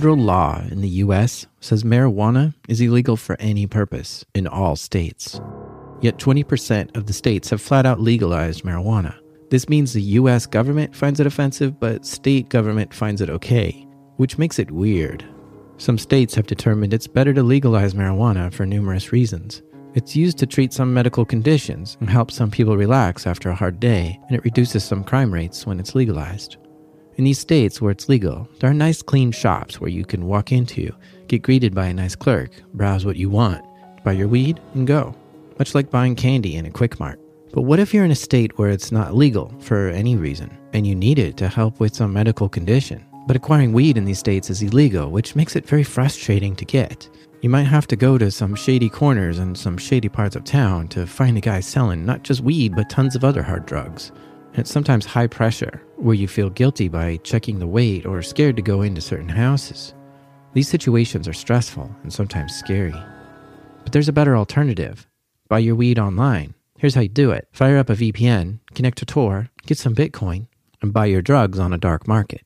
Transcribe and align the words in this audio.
Federal 0.00 0.16
law 0.16 0.62
in 0.70 0.80
the 0.80 0.88
US 1.04 1.46
says 1.60 1.84
marijuana 1.84 2.54
is 2.70 2.80
illegal 2.80 3.18
for 3.18 3.36
any 3.38 3.66
purpose 3.66 4.24
in 4.34 4.46
all 4.46 4.74
states. 4.74 5.38
Yet 6.00 6.16
20% 6.16 6.96
of 6.96 7.04
the 7.04 7.12
states 7.12 7.50
have 7.50 7.60
flat 7.60 7.84
out 7.84 8.00
legalized 8.00 8.64
marijuana. 8.64 9.14
This 9.50 9.68
means 9.68 9.92
the 9.92 10.00
US 10.00 10.46
government 10.46 10.96
finds 10.96 11.20
it 11.20 11.26
offensive, 11.26 11.78
but 11.78 12.06
state 12.06 12.48
government 12.48 12.94
finds 12.94 13.20
it 13.20 13.28
okay, 13.28 13.86
which 14.16 14.38
makes 14.38 14.58
it 14.58 14.70
weird. 14.70 15.22
Some 15.76 15.98
states 15.98 16.34
have 16.34 16.46
determined 16.46 16.94
it's 16.94 17.06
better 17.06 17.34
to 17.34 17.42
legalize 17.42 17.92
marijuana 17.92 18.50
for 18.50 18.64
numerous 18.64 19.12
reasons. 19.12 19.60
It's 19.92 20.16
used 20.16 20.38
to 20.38 20.46
treat 20.46 20.72
some 20.72 20.94
medical 20.94 21.26
conditions 21.26 21.98
and 22.00 22.08
help 22.08 22.30
some 22.30 22.50
people 22.50 22.78
relax 22.78 23.26
after 23.26 23.50
a 23.50 23.54
hard 23.54 23.78
day, 23.78 24.18
and 24.28 24.34
it 24.34 24.44
reduces 24.44 24.82
some 24.82 25.04
crime 25.04 25.30
rates 25.30 25.66
when 25.66 25.78
it's 25.78 25.94
legalized. 25.94 26.56
In 27.20 27.24
these 27.24 27.38
states 27.38 27.82
where 27.82 27.90
it's 27.90 28.08
legal, 28.08 28.48
there 28.60 28.70
are 28.70 28.72
nice 28.72 29.02
clean 29.02 29.30
shops 29.30 29.78
where 29.78 29.90
you 29.90 30.06
can 30.06 30.24
walk 30.24 30.52
into, 30.52 30.90
get 31.28 31.42
greeted 31.42 31.74
by 31.74 31.84
a 31.84 31.92
nice 31.92 32.16
clerk, 32.16 32.50
browse 32.72 33.04
what 33.04 33.16
you 33.16 33.28
want, 33.28 33.62
buy 34.02 34.12
your 34.12 34.26
weed, 34.26 34.58
and 34.72 34.86
go. 34.86 35.14
Much 35.58 35.74
like 35.74 35.90
buying 35.90 36.16
candy 36.16 36.56
in 36.56 36.64
a 36.64 36.70
Quick 36.70 36.98
Mart. 36.98 37.20
But 37.52 37.64
what 37.64 37.78
if 37.78 37.92
you're 37.92 38.06
in 38.06 38.10
a 38.10 38.14
state 38.14 38.56
where 38.58 38.70
it's 38.70 38.90
not 38.90 39.14
legal 39.14 39.54
for 39.60 39.90
any 39.90 40.16
reason, 40.16 40.56
and 40.72 40.86
you 40.86 40.94
need 40.94 41.18
it 41.18 41.36
to 41.36 41.48
help 41.48 41.78
with 41.78 41.94
some 41.94 42.10
medical 42.10 42.48
condition? 42.48 43.04
But 43.26 43.36
acquiring 43.36 43.74
weed 43.74 43.98
in 43.98 44.06
these 44.06 44.18
states 44.18 44.48
is 44.48 44.62
illegal, 44.62 45.10
which 45.10 45.36
makes 45.36 45.56
it 45.56 45.68
very 45.68 45.84
frustrating 45.84 46.56
to 46.56 46.64
get. 46.64 47.06
You 47.42 47.50
might 47.50 47.64
have 47.64 47.86
to 47.88 47.96
go 47.96 48.16
to 48.16 48.30
some 48.30 48.54
shady 48.54 48.88
corners 48.88 49.38
and 49.38 49.58
some 49.58 49.76
shady 49.76 50.08
parts 50.08 50.36
of 50.36 50.44
town 50.44 50.88
to 50.88 51.06
find 51.06 51.36
a 51.36 51.42
guy 51.42 51.60
selling 51.60 52.06
not 52.06 52.22
just 52.22 52.40
weed, 52.40 52.74
but 52.74 52.88
tons 52.88 53.14
of 53.14 53.24
other 53.24 53.42
hard 53.42 53.66
drugs. 53.66 54.10
It's 54.54 54.70
sometimes 54.70 55.06
high 55.06 55.26
pressure, 55.26 55.82
where 55.96 56.14
you 56.14 56.28
feel 56.28 56.50
guilty 56.50 56.88
by 56.88 57.18
checking 57.18 57.58
the 57.58 57.66
weight 57.66 58.06
or 58.06 58.22
scared 58.22 58.56
to 58.56 58.62
go 58.62 58.82
into 58.82 59.00
certain 59.00 59.28
houses. 59.28 59.94
These 60.54 60.68
situations 60.68 61.28
are 61.28 61.32
stressful 61.32 61.94
and 62.02 62.12
sometimes 62.12 62.54
scary. 62.54 62.94
But 63.82 63.92
there's 63.92 64.08
a 64.08 64.12
better 64.12 64.36
alternative 64.36 65.06
buy 65.48 65.58
your 65.58 65.74
weed 65.74 65.98
online 65.98 66.54
Here's 66.80 66.94
how 66.94 67.02
you 67.02 67.10
do 67.10 67.30
it 67.30 67.46
fire 67.52 67.76
up 67.76 67.90
a 67.90 67.94
VPN, 67.94 68.60
connect 68.74 68.96
to 68.98 69.04
Tor, 69.04 69.50
get 69.66 69.76
some 69.76 69.94
Bitcoin, 69.94 70.46
and 70.80 70.94
buy 70.94 71.04
your 71.04 71.20
drugs 71.20 71.58
on 71.58 71.74
a 71.74 71.78
dark 71.78 72.08
market. 72.08 72.40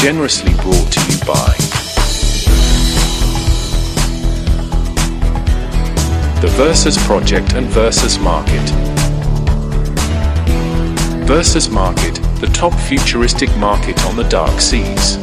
Generously 0.00 0.54
brought 0.62 0.90
to 0.90 1.00
you 1.12 1.18
by 1.26 1.54
the 6.40 6.50
Versus 6.56 6.96
Project 7.04 7.52
and 7.52 7.66
Versus 7.66 8.18
Market. 8.18 8.66
Versus 11.26 11.68
Market, 11.68 12.14
the 12.40 12.50
top 12.54 12.72
futuristic 12.72 13.54
market 13.58 14.02
on 14.06 14.16
the 14.16 14.24
dark 14.30 14.58
seas. 14.58 15.16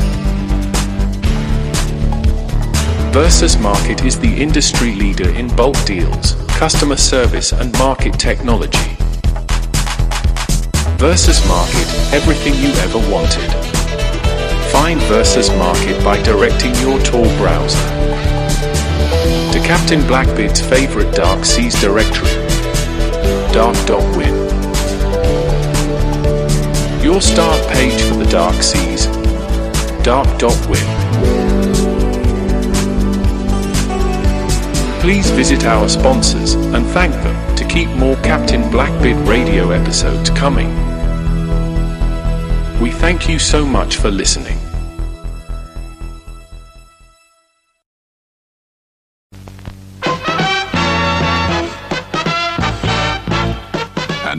Versus 3.12 3.58
Market 3.58 4.06
is 4.06 4.20
the 4.20 4.32
industry 4.32 4.94
leader 4.94 5.32
in 5.32 5.48
bulk 5.56 5.84
deals, 5.86 6.34
customer 6.50 6.98
service, 6.98 7.52
and 7.52 7.74
market 7.80 8.14
technology. 8.20 8.96
Versus 11.00 11.44
Market, 11.48 12.14
everything 12.14 12.54
you 12.54 12.70
ever 12.74 13.00
wanted. 13.12 13.77
Find 14.80 15.02
Versus 15.02 15.50
Market 15.50 16.02
by 16.04 16.22
directing 16.22 16.74
your 16.76 17.00
Tor 17.00 17.26
browser 17.38 17.82
to 19.52 19.60
Captain 19.66 20.06
Blackbeard's 20.06 20.62
favorite 20.62 21.14
Dark 21.16 21.46
Seas 21.46 21.74
directory, 21.82 22.30
dark.win. 23.52 24.36
Your 27.04 27.22
start 27.22 27.68
page 27.72 28.00
for 28.04 28.18
the 28.18 28.28
Dark 28.30 28.62
Seas, 28.62 29.08
dark.win. 30.04 30.88
Please 35.02 35.32
visit 35.32 35.66
our 35.66 35.90
sponsors 35.90 36.54
and 36.54 36.86
thank 36.86 37.14
them 37.14 37.56
to 37.56 37.66
keep 37.66 37.90
more 37.90 38.16
Captain 38.18 38.70
Blackbeard 38.70 39.28
radio 39.28 39.72
episodes 39.72 40.30
coming. 40.30 40.70
We 42.80 42.92
thank 42.92 43.28
you 43.28 43.40
so 43.40 43.66
much 43.66 43.98
for 43.98 44.12
listening. 44.12 44.47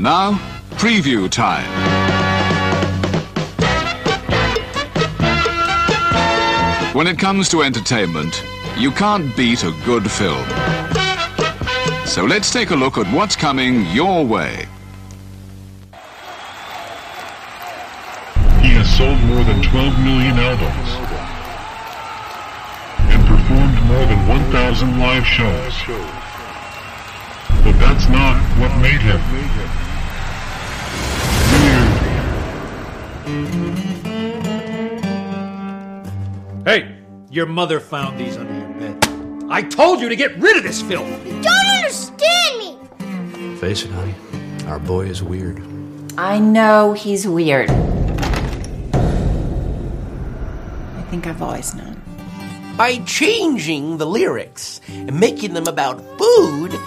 Now, 0.09 0.33
preview 0.81 1.29
time. 1.29 1.69
When 6.95 7.07
it 7.07 7.19
comes 7.19 7.51
to 7.51 7.61
entertainment, 7.63 8.43
you 8.79 8.91
can't 8.91 9.37
beat 9.37 9.65
a 9.65 9.73
good 9.85 10.11
film. 10.11 10.49
So 12.07 12.25
let's 12.25 12.51
take 12.51 12.71
a 12.71 12.75
look 12.75 12.97
at 12.97 13.07
what's 13.13 13.37
coming 13.37 13.85
your 13.91 14.25
way. 14.25 14.67
He 18.65 18.71
has 18.81 18.89
sold 18.97 19.21
more 19.25 19.45
than 19.45 19.61
12 19.61 19.99
million 20.09 20.39
albums 20.39 20.91
and 23.13 23.21
performed 23.29 23.79
more 23.93 24.07
than 24.07 24.27
1,000 24.27 24.99
live 24.99 25.27
shows. 25.27 25.75
But 27.63 27.79
that's 27.79 28.09
not 28.09 28.37
what 28.59 28.73
made 28.81 29.03
him. 29.03 29.88
Hey, 36.69 36.97
your 37.31 37.47
mother 37.47 37.81
found 37.81 38.21
these 38.21 38.37
under 38.37 38.53
your 38.53 38.69
bed. 38.75 39.05
I 39.51 39.63
told 39.63 40.01
you 40.01 40.11
to 40.11 40.17
get 40.17 40.37
rid 40.37 40.59
of 40.59 40.63
this 40.63 40.83
filth. 40.83 41.09
You 41.27 41.41
don't 41.41 41.67
understand 41.77 42.59
me! 42.59 42.77
Face 43.57 43.85
it, 43.85 43.91
honey. 43.91 44.15
Our 44.67 44.79
boy 44.79 45.07
is 45.07 45.23
weird. 45.23 45.63
I 46.19 46.39
know 46.39 46.93
he's 46.93 47.27
weird. 47.27 47.71
I 47.71 47.75
think 51.11 51.27
I've 51.27 51.41
always 51.41 51.75
known. 51.75 52.03
By 52.77 52.99
changing 53.07 53.97
the 53.97 54.07
lyrics 54.07 54.83
and 54.89 55.19
making 55.19 55.55
them 55.55 55.67
about 55.69 56.03
food, 56.19 56.79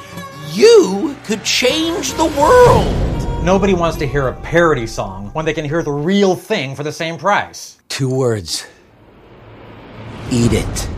you 0.51 1.15
could 1.25 1.44
change 1.44 2.13
the 2.13 2.25
world. 2.25 3.10
Nobody 3.43 3.73
wants 3.73 3.97
to 3.97 4.07
hear 4.07 4.27
a 4.27 4.33
parody 4.41 4.85
song 4.85 5.31
when 5.33 5.45
they 5.45 5.53
can 5.53 5.65
hear 5.65 5.81
the 5.81 5.91
real 5.91 6.35
thing 6.35 6.75
for 6.75 6.83
the 6.83 6.91
same 6.91 7.17
price. 7.17 7.79
Two 7.89 8.07
words. 8.07 8.67
Eat 10.29 10.53
it. 10.53 10.89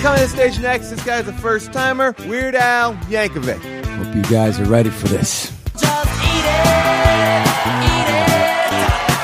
Coming 0.00 0.20
to 0.20 0.28
Station 0.28 0.64
X, 0.64 0.90
this 0.90 1.04
guy's 1.04 1.26
a 1.26 1.32
first 1.32 1.72
timer, 1.72 2.14
Weird 2.26 2.54
Al 2.54 2.94
Yankovic. 3.08 3.58
Hope 3.86 4.14
you 4.14 4.22
guys 4.22 4.60
are 4.60 4.66
ready 4.66 4.90
for 4.90 5.08
this. 5.08 5.50
Just 5.72 6.08
eat 6.22 6.46
it. 6.46 6.62
Eat 7.90 8.06
it. 8.06 8.28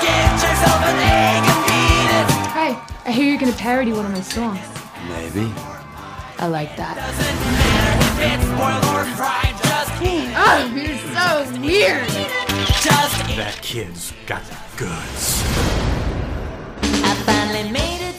Give 0.03 0.32
yourself 0.43 0.82
an 0.91 0.99
egg 0.99 1.44
and 1.47 1.71
eat 1.71 2.11
it. 2.19 2.26
Hey, 2.50 2.75
I 3.06 3.12
hear 3.12 3.26
you're 3.31 3.38
gonna 3.38 3.53
parody 3.53 3.93
one 3.93 4.06
of 4.06 4.11
my 4.11 4.23
songs. 4.23 4.59
Maybe. 5.09 5.53
I 6.41 6.49
like 6.49 6.76
that. 6.76 6.99
Oh, 10.50 10.65
you're 10.75 10.97
so 10.97 11.61
weird. 11.61 12.09
That 13.37 13.59
kid's 13.61 14.15
got 14.27 14.43
the 14.45 14.56
goods. 14.79 15.45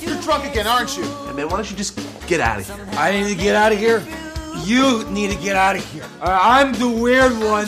You're 0.04 0.22
drunk 0.22 0.46
again, 0.46 0.68
aren't 0.68 0.96
you? 0.96 1.04
Hey, 1.04 1.34
man, 1.34 1.50
why 1.50 1.56
don't 1.56 1.72
you 1.72 1.76
just 1.76 2.00
get 2.28 2.40
out 2.40 2.60
of 2.60 2.68
here? 2.68 2.88
I 3.00 3.12
need 3.12 3.36
to 3.36 3.36
get 3.36 3.56
out 3.56 3.72
of 3.72 3.80
here. 3.80 4.06
You 4.64 5.10
need 5.10 5.31
to 5.31 5.38
get 5.38 5.56
out 5.56 5.76
of 5.76 5.84
here. 5.92 6.04
Uh, 6.22 6.38
I'm 6.40 6.74
the 6.74 6.88
weird 6.88 7.31
one. 7.40 7.68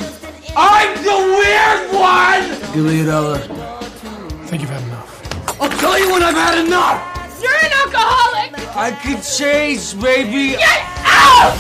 I'm 0.56 0.96
the 1.04 1.18
weird 1.40 1.92
one! 1.92 2.74
Give 2.75 2.86
me 2.86 3.02
a 3.02 3.06
dollar. 3.06 3.40
I 3.40 4.46
think 4.46 4.62
you've 4.62 4.69
had 4.69 4.84
enough. 4.84 5.60
I'll 5.60 5.69
tell 5.80 5.98
you 5.98 6.12
when 6.12 6.22
I've 6.22 6.36
had 6.36 6.63
enough! 6.63 7.42
You're 7.42 7.52
an 7.52 7.72
alcoholic. 7.84 8.75
I 8.75 8.92
could 8.92 9.24
change, 9.24 10.00
baby. 10.00 10.52
Get 10.52 10.81
out! 11.04 11.58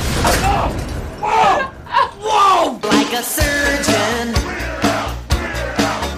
Oh! 1.23 1.80
Like 3.11 3.13
a 3.13 3.23
surgeon. 3.23 4.33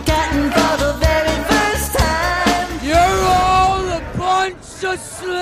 Cutting 0.05 0.51
for 0.51 0.77
the 0.77 0.93
very 0.99 1.37
first 1.49 1.95
time. 1.97 2.67
You're 2.83 3.23
all 3.25 3.81
a 3.89 4.01
bunch 4.17 4.83
of 4.83 4.99
slaves! 4.99 5.33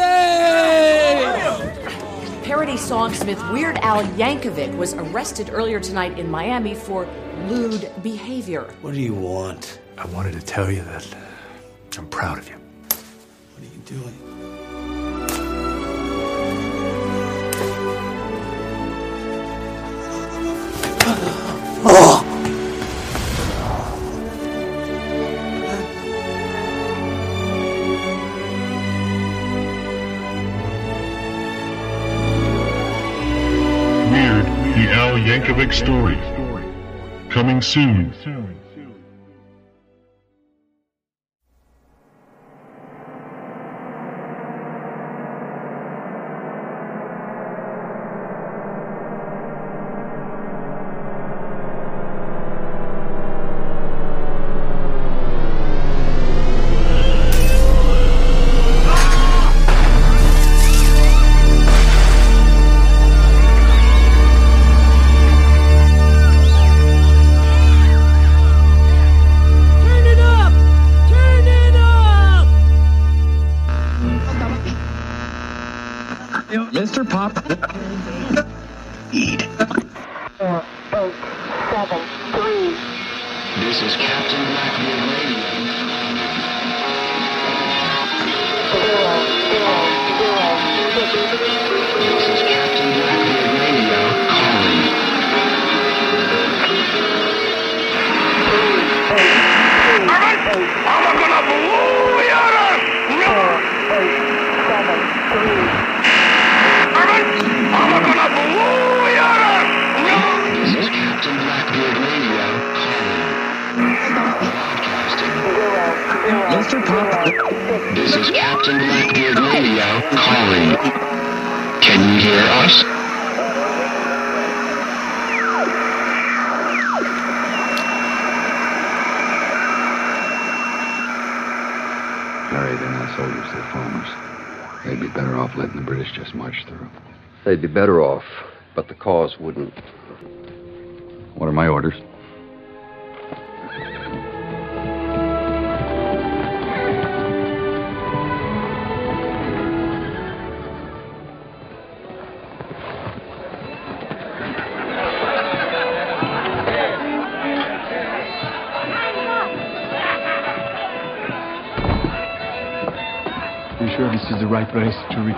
Parody 2.43 2.73
songsmith 2.73 3.51
Weird 3.51 3.77
Al 3.79 4.03
Yankovic 4.13 4.75
was 4.77 4.93
arrested 4.93 5.49
earlier 5.51 5.79
tonight 5.79 6.17
in 6.19 6.29
Miami 6.29 6.75
for 6.75 7.07
lewd 7.47 7.91
behavior. 8.03 8.73
What 8.81 8.93
do 8.93 9.01
you 9.01 9.13
want? 9.13 9.79
I 9.97 10.05
wanted 10.07 10.33
to 10.33 10.41
tell 10.41 10.71
you 10.71 10.83
that 10.83 11.07
I'm 11.97 12.07
proud 12.07 12.37
of 12.37 12.47
you. 12.47 12.55
What 12.55 13.61
are 13.61 13.65
you 13.65 13.81
doing? 13.85 14.20
Weird, 34.11 34.45
the 34.75 34.91
Al 34.91 35.17
Yankovic 35.17 35.73
story. 35.73 36.17
Coming 37.29 37.61
soon. 37.61 38.13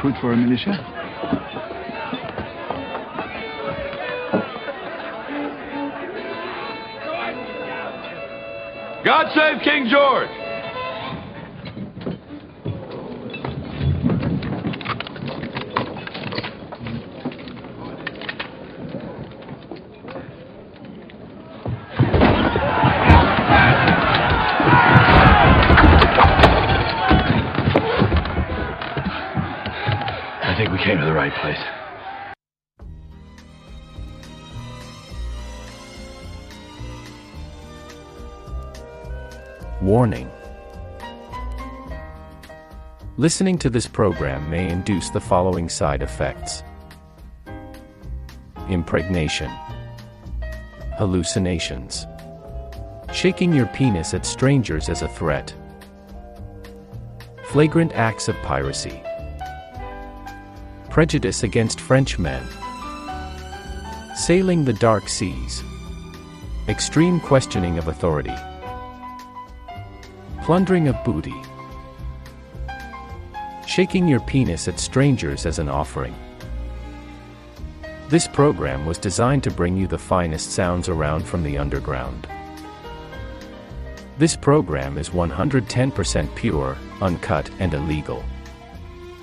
Recruit 0.03 0.19
for 0.19 0.33
a 0.33 0.38
militia? 0.38 0.72
God 9.05 9.31
save 9.33 9.62
King 9.63 9.88
George! 9.89 10.42
Listening 43.24 43.58
to 43.60 43.70
this 43.70 43.88
program 43.88 44.50
may 44.50 44.70
induce 44.70 45.10
the 45.10 45.22
following 45.22 45.70
side 45.70 46.01
effects. 46.01 46.62
Impregnation, 48.68 49.50
hallucinations, 50.98 52.06
shaking 53.13 53.53
your 53.53 53.68
penis 53.68 54.13
at 54.13 54.25
strangers 54.25 54.89
as 54.89 55.03
a 55.03 55.08
threat, 55.08 55.56
flagrant 57.46 57.94
acts 57.94 58.27
of 58.27 58.36
piracy, 58.42 59.01
prejudice 60.89 61.44
against 61.44 61.80
Frenchmen, 61.80 62.46
sailing 64.18 64.65
the 64.65 64.74
dark 64.74 65.08
seas, 65.08 65.63
extreme 66.68 67.22
questioning 67.22 67.77
of 67.77 67.88
authority, 67.88 68.36
plundering 70.42 70.89
of 70.89 71.01
booty, 71.06 71.42
shaking 73.74 74.08
your 74.08 74.20
penis 74.20 74.68
at 74.68 74.77
strangers 74.77 75.48
as 75.48 75.58
an 75.58 75.68
offering. 75.68 76.13
This 78.08 78.27
program 78.27 78.86
was 78.86 79.00
designed 79.00 79.42
to 79.46 79.50
bring 79.50 79.75
you 79.75 79.88
the 79.88 79.98
finest 79.98 80.51
sounds 80.51 80.89
around 80.89 81.25
from 81.25 81.42
the 81.42 81.58
underground. 81.58 82.27
This 84.20 84.36
program 84.36 85.00
is 85.00 85.10
110% 85.10 86.36
pure, 86.36 86.77
uncut, 87.01 87.50
and 87.58 87.74
illegal. 87.74 88.24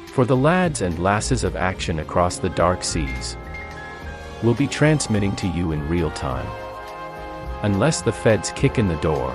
For 0.07 0.25
the 0.25 0.37
lads 0.37 0.83
and 0.83 0.99
lasses 0.99 1.45
of 1.45 1.54
action 1.54 2.00
across 2.00 2.38
the 2.38 2.49
dark 2.49 2.83
seas, 2.83 3.37
we'll 4.42 4.54
be 4.54 4.66
transmitting 4.66 5.37
to 5.37 5.47
you 5.47 5.71
in 5.71 5.88
real 5.88 6.11
time. 6.11 6.50
Unless 7.62 8.02
the 8.02 8.12
feds 8.12 8.50
kick 8.57 8.80
in 8.80 8.88
the 8.88 8.97
door, 8.97 9.33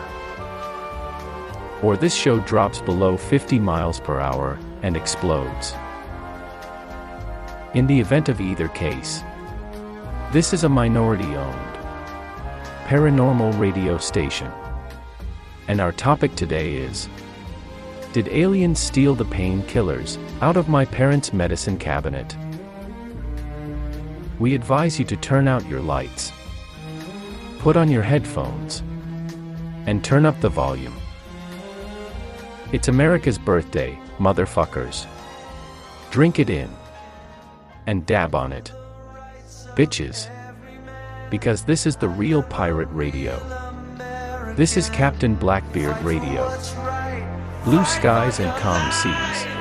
or 1.81 1.95
this 1.95 2.13
show 2.13 2.37
drops 2.39 2.81
below 2.81 3.15
50 3.15 3.59
miles 3.59 4.01
per 4.01 4.19
hour 4.19 4.59
and 4.81 4.95
explodes. 4.95 5.73
In 7.73 7.87
the 7.87 7.99
event 7.99 8.29
of 8.29 8.41
either 8.41 8.67
case, 8.69 9.23
this 10.31 10.53
is 10.53 10.63
a 10.63 10.69
minority 10.69 11.35
owned 11.35 11.77
paranormal 12.85 13.59
radio 13.59 13.97
station. 13.97 14.51
And 15.67 15.81
our 15.81 15.91
topic 15.91 16.35
today 16.35 16.75
is 16.75 17.09
Did 18.13 18.27
aliens 18.27 18.79
steal 18.79 19.15
the 19.15 19.25
painkillers 19.25 20.17
out 20.41 20.57
of 20.57 20.69
my 20.69 20.85
parents' 20.85 21.33
medicine 21.33 21.77
cabinet? 21.77 22.35
We 24.39 24.53
advise 24.53 24.99
you 24.99 25.05
to 25.05 25.17
turn 25.17 25.47
out 25.47 25.67
your 25.67 25.81
lights 25.81 26.31
put 27.65 27.75
on 27.75 27.89
your 27.89 28.03
headphones 28.03 28.83
and 29.87 30.03
turn 30.03 30.23
up 30.23 30.39
the 30.39 30.49
volume. 30.49 30.93
It's 32.71 32.89
America's 32.89 33.39
birthday, 33.39 33.97
motherfuckers. 34.17 35.07
Drink 36.11 36.39
it 36.39 36.49
in 36.49 36.69
and 37.87 38.05
dab 38.05 38.35
on 38.35 38.51
it. 38.51 38.71
Bitches. 39.75 40.29
Because 41.29 41.63
this 41.63 41.85
is 41.85 41.95
the 41.95 42.09
real 42.09 42.43
pirate 42.43 42.89
radio. 42.91 43.37
This 44.55 44.77
is 44.77 44.89
Captain 44.89 45.35
Blackbeard 45.35 46.01
Radio. 46.03 46.47
Blue 47.65 47.83
skies 47.83 48.39
and 48.39 48.51
calm 48.61 48.91
seas. 48.91 49.54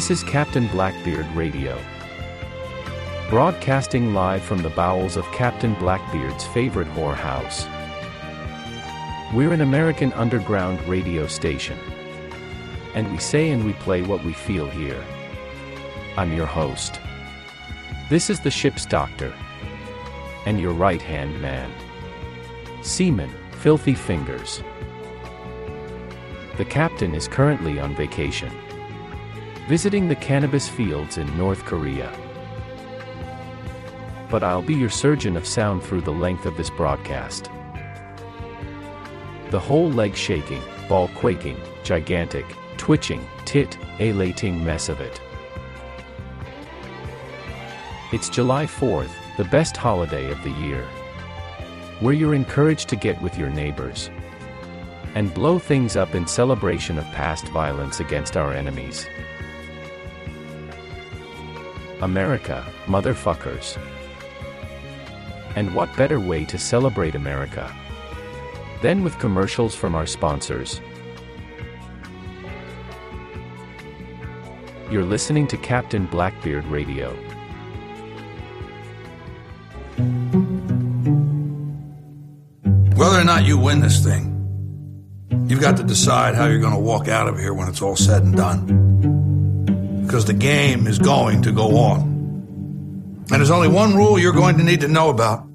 This 0.00 0.10
is 0.10 0.24
Captain 0.24 0.66
Blackbeard 0.68 1.26
Radio. 1.36 1.78
Broadcasting 3.28 4.14
live 4.14 4.42
from 4.42 4.62
the 4.62 4.70
bowels 4.70 5.18
of 5.18 5.30
Captain 5.30 5.74
Blackbeard's 5.74 6.46
favorite 6.46 6.88
whorehouse. 6.88 7.68
We're 9.34 9.52
an 9.52 9.60
American 9.60 10.10
underground 10.14 10.82
radio 10.88 11.26
station. 11.26 11.78
And 12.94 13.12
we 13.12 13.18
say 13.18 13.50
and 13.50 13.62
we 13.62 13.74
play 13.74 14.00
what 14.00 14.24
we 14.24 14.32
feel 14.32 14.70
here. 14.70 15.04
I'm 16.16 16.32
your 16.32 16.46
host. 16.46 16.98
This 18.08 18.30
is 18.30 18.40
the 18.40 18.50
ship's 18.50 18.86
doctor. 18.86 19.34
And 20.46 20.58
your 20.58 20.72
right 20.72 21.02
hand 21.02 21.42
man. 21.42 21.70
Seaman, 22.80 23.34
filthy 23.52 23.94
fingers. 23.94 24.62
The 26.56 26.64
captain 26.64 27.14
is 27.14 27.28
currently 27.28 27.78
on 27.78 27.94
vacation 27.94 28.50
visiting 29.70 30.08
the 30.08 30.16
cannabis 30.16 30.68
fields 30.68 31.16
in 31.16 31.38
North 31.38 31.64
Korea. 31.64 32.12
But 34.28 34.42
I'll 34.42 34.62
be 34.62 34.74
your 34.74 34.90
surgeon 34.90 35.36
of 35.36 35.46
sound 35.46 35.84
through 35.84 36.00
the 36.00 36.10
length 36.10 36.44
of 36.44 36.56
this 36.56 36.70
broadcast. 36.70 37.44
The 39.50 39.60
whole 39.60 39.88
leg 39.88 40.16
shaking, 40.16 40.60
ball 40.88 41.06
quaking, 41.14 41.56
gigantic, 41.84 42.46
twitching, 42.78 43.24
tit, 43.44 43.78
elating 44.00 44.64
mess 44.64 44.88
of 44.88 45.00
it. 45.00 45.20
It's 48.12 48.28
July 48.28 48.66
4th, 48.66 49.12
the 49.36 49.44
best 49.44 49.76
holiday 49.76 50.32
of 50.32 50.42
the 50.42 50.50
year. 50.50 50.84
Where 52.00 52.12
you're 52.12 52.34
encouraged 52.34 52.88
to 52.88 52.96
get 52.96 53.22
with 53.22 53.38
your 53.38 53.50
neighbors 53.50 54.10
and 55.14 55.32
blow 55.32 55.60
things 55.60 55.94
up 55.94 56.16
in 56.16 56.26
celebration 56.26 56.98
of 56.98 57.04
past 57.12 57.46
violence 57.50 58.00
against 58.00 58.36
our 58.36 58.52
enemies. 58.52 59.06
America, 62.02 62.66
motherfuckers. 62.86 63.76
And 65.54 65.74
what 65.74 65.94
better 65.96 66.18
way 66.18 66.44
to 66.46 66.58
celebrate 66.58 67.14
America 67.14 67.70
than 68.80 69.04
with 69.04 69.18
commercials 69.18 69.74
from 69.74 69.94
our 69.94 70.06
sponsors? 70.06 70.80
You're 74.90 75.04
listening 75.04 75.46
to 75.48 75.56
Captain 75.58 76.06
Blackbeard 76.06 76.64
Radio. 76.66 77.10
Whether 82.96 83.20
or 83.20 83.24
not 83.24 83.44
you 83.44 83.58
win 83.58 83.80
this 83.80 84.02
thing, 84.02 84.26
you've 85.48 85.60
got 85.60 85.76
to 85.76 85.82
decide 85.82 86.34
how 86.34 86.46
you're 86.46 86.60
going 86.60 86.74
to 86.74 86.80
walk 86.80 87.08
out 87.08 87.28
of 87.28 87.38
here 87.38 87.52
when 87.52 87.68
it's 87.68 87.82
all 87.82 87.96
said 87.96 88.22
and 88.22 88.36
done. 88.36 88.89
Because 90.10 90.24
the 90.24 90.32
game 90.32 90.88
is 90.88 90.98
going 90.98 91.42
to 91.42 91.52
go 91.52 91.76
on. 91.76 92.00
And 92.00 93.28
there's 93.28 93.52
only 93.52 93.68
one 93.68 93.94
rule 93.94 94.18
you're 94.18 94.32
going 94.32 94.58
to 94.58 94.64
need 94.64 94.80
to 94.80 94.88
know 94.88 95.08
about. 95.08 95.46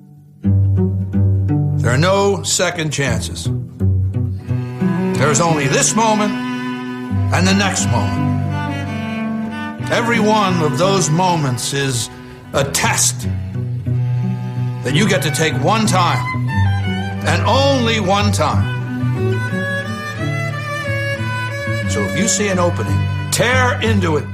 There 1.81 1.91
are 1.91 1.97
no 1.97 2.41
second 2.43 2.91
chances. 2.91 3.49
There 5.19 5.29
is 5.29 5.41
only 5.41 5.67
this 5.67 5.93
moment 5.93 6.31
and 6.31 7.45
the 7.45 7.53
next 7.53 7.87
moment. 7.87 8.41
Every 9.91 10.21
one 10.21 10.61
of 10.61 10.77
those 10.77 11.09
moments 11.09 11.73
is 11.73 12.09
a 12.53 12.63
test 12.63 13.27
that 14.85 14.93
you 14.95 15.05
get 15.09 15.21
to 15.23 15.31
take 15.31 15.53
one 15.61 15.85
time 15.85 16.47
and 17.27 17.45
only 17.45 17.99
one 17.99 18.31
time. 18.31 18.73
So 21.89 22.03
if 22.03 22.17
you 22.17 22.29
see 22.29 22.47
an 22.47 22.59
opening, 22.59 23.05
tear 23.31 23.81
into 23.81 24.15
it. 24.15 24.25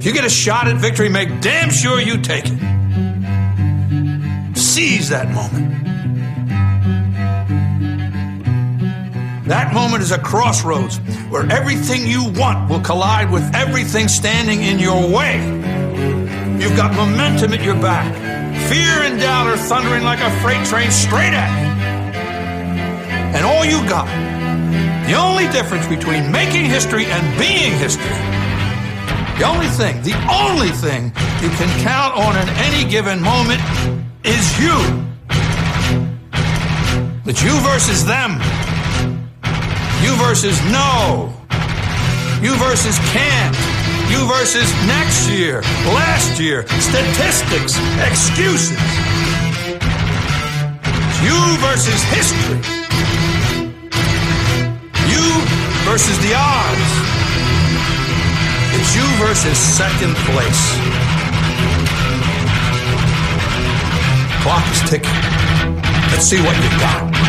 If 0.00 0.06
you 0.06 0.12
get 0.14 0.24
a 0.24 0.30
shot 0.30 0.66
at 0.66 0.78
victory, 0.78 1.10
make 1.10 1.42
damn 1.42 1.68
sure 1.68 2.00
you 2.00 2.16
take 2.22 2.44
it. 2.46 2.58
Seize 4.56 5.10
that 5.10 5.28
moment. 5.28 5.74
That 9.46 9.74
moment 9.74 10.02
is 10.02 10.10
a 10.10 10.18
crossroads 10.18 10.96
where 11.28 11.46
everything 11.52 12.06
you 12.06 12.30
want 12.30 12.70
will 12.70 12.80
collide 12.80 13.30
with 13.30 13.54
everything 13.54 14.08
standing 14.08 14.62
in 14.62 14.78
your 14.78 15.06
way. 15.06 15.36
You've 16.58 16.78
got 16.78 16.94
momentum 16.94 17.52
at 17.52 17.62
your 17.62 17.74
back. 17.74 18.10
Fear 18.70 19.02
and 19.04 19.20
doubt 19.20 19.48
are 19.48 19.58
thundering 19.58 20.04
like 20.04 20.20
a 20.20 20.30
freight 20.40 20.66
train 20.66 20.90
straight 20.90 21.34
at 21.34 21.50
you. 21.60 21.68
And 23.36 23.44
all 23.44 23.66
you 23.66 23.86
got, 23.86 24.06
the 25.06 25.12
only 25.12 25.46
difference 25.48 25.86
between 25.88 26.32
making 26.32 26.64
history 26.64 27.04
and 27.04 27.38
being 27.38 27.74
history, 27.76 28.39
the 29.40 29.48
only 29.48 29.68
thing, 29.68 30.02
the 30.02 30.12
only 30.28 30.68
thing 30.68 31.04
you 31.40 31.48
can 31.56 31.82
count 31.82 32.14
on 32.14 32.36
in 32.36 32.46
any 32.60 32.84
given 32.90 33.22
moment 33.22 33.58
is 34.22 34.44
you. 34.60 34.76
It's 37.24 37.42
you 37.42 37.58
versus 37.60 38.04
them. 38.04 38.32
You 40.04 40.14
versus 40.20 40.60
no. 40.70 41.32
You 42.42 42.54
versus 42.56 42.98
can't. 43.16 43.56
You 44.10 44.28
versus 44.28 44.70
next 44.86 45.30
year, 45.30 45.62
last 45.96 46.38
year, 46.38 46.66
statistics, 46.68 47.78
excuses. 48.04 48.76
You 51.24 51.40
versus 51.64 52.02
history. 52.12 52.60
You 55.08 55.24
versus 55.88 56.18
the 56.18 56.34
odds. 56.36 57.19
You 58.80 59.06
versus 59.18 59.58
second 59.58 60.16
place. 60.26 60.62
Clock 64.42 64.66
is 64.72 64.80
ticking. 64.88 65.10
Let's 66.10 66.24
see 66.24 66.40
what 66.40 66.56
you 66.56 66.70
got. 66.80 67.20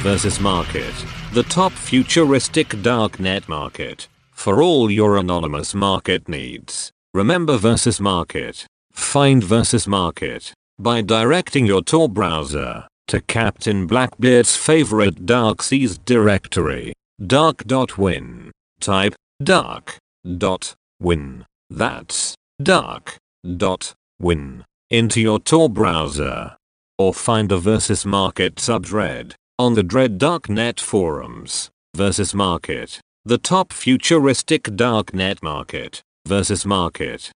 versus 0.00 0.40
market. 0.40 0.94
The 1.32 1.42
top 1.44 1.72
futuristic 1.72 2.68
darknet 2.68 3.48
market. 3.48 4.08
For 4.32 4.62
all 4.62 4.90
your 4.90 5.16
anonymous 5.16 5.74
market 5.74 6.28
needs. 6.28 6.90
Remember 7.14 7.56
versus 7.56 8.00
market. 8.00 8.66
Find 8.92 9.42
versus 9.42 9.86
market. 9.86 10.52
By 10.78 11.02
directing 11.02 11.66
your 11.66 11.82
Tor 11.82 12.08
browser 12.08 12.88
to 13.08 13.20
Captain 13.22 13.86
Blackbeard's 13.86 14.56
favorite 14.56 15.26
Dark 15.26 15.62
Seas 15.62 15.98
directory. 15.98 16.92
Dark.win. 17.24 18.52
Type 18.80 19.14
dark.win. 19.42 21.44
That's 21.70 22.34
dark.win 22.62 24.64
into 24.90 25.20
your 25.20 25.40
Tor 25.40 25.68
browser. 25.68 26.56
Or 26.96 27.14
find 27.14 27.48
the 27.48 27.58
versus 27.58 28.04
market 28.04 28.56
subthread 28.56 29.34
on 29.58 29.74
the 29.74 29.82
Dread 29.82 30.18
Darknet 30.18 30.80
forums. 30.80 31.70
Versus 31.96 32.34
Market. 32.34 33.00
The 33.24 33.38
top 33.38 33.72
futuristic 33.72 34.64
darknet 34.64 35.42
market. 35.42 36.02
Versus 36.26 36.64
Market. 36.64 37.32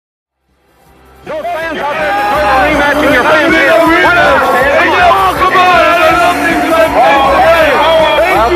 Those 1.20 1.44
fans 1.44 1.76
out 1.76 1.92
there 2.00 2.16
in 2.16 2.16
the 2.16 2.56
rematch 2.64 2.96
in 3.04 3.12
your 3.12 3.26
fans 3.28 3.52
here. 3.52 3.76
What 3.76 4.16
else? 4.16 4.40
Oh, 4.40 5.36
come 5.36 5.52
on! 5.52 5.60
I 5.60 6.16
love 6.16 6.40
these 6.40 6.64
good 6.64 6.88
things 6.96 7.28
today. 7.36 7.76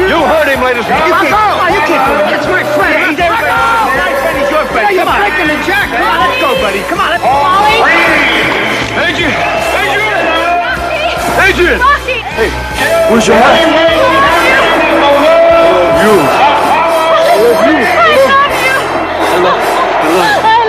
You 0.09 0.19
heard 0.25 0.49
him, 0.49 0.65
ladies 0.65 0.89
and 0.89 0.97
gentlemen. 0.97 1.29
You 1.29 1.85
can't 1.85 2.09
do 2.09 2.25
it. 2.25 2.33
It's 2.33 2.49
my 2.49 2.65
friend. 2.73 3.05
He's 3.05 3.21
everybody's 3.21 3.85
friend. 3.93 4.41
He's 4.41 4.49
your 4.49 4.65
friend. 4.73 4.97
Come 4.97 5.13
on. 5.13 5.21
You're 5.21 5.29
breaking 5.29 5.53
the 5.53 5.61
jack. 5.69 5.93
Come 5.93 6.09
on, 6.09 6.25
let's 6.25 6.41
go, 6.41 6.57
buddy. 6.65 6.81
Come 6.89 7.05
on. 7.05 7.13
Let's! 7.13 7.21
Hey, 12.35 12.51
where's 13.13 13.29
your 13.29 13.37
hat? 13.37 13.61
You. 16.01 16.17
I 17.05 17.37
love 18.25 18.57
you. 18.65 18.77
I 19.21 19.45
love 19.45 20.41
I 20.45 20.64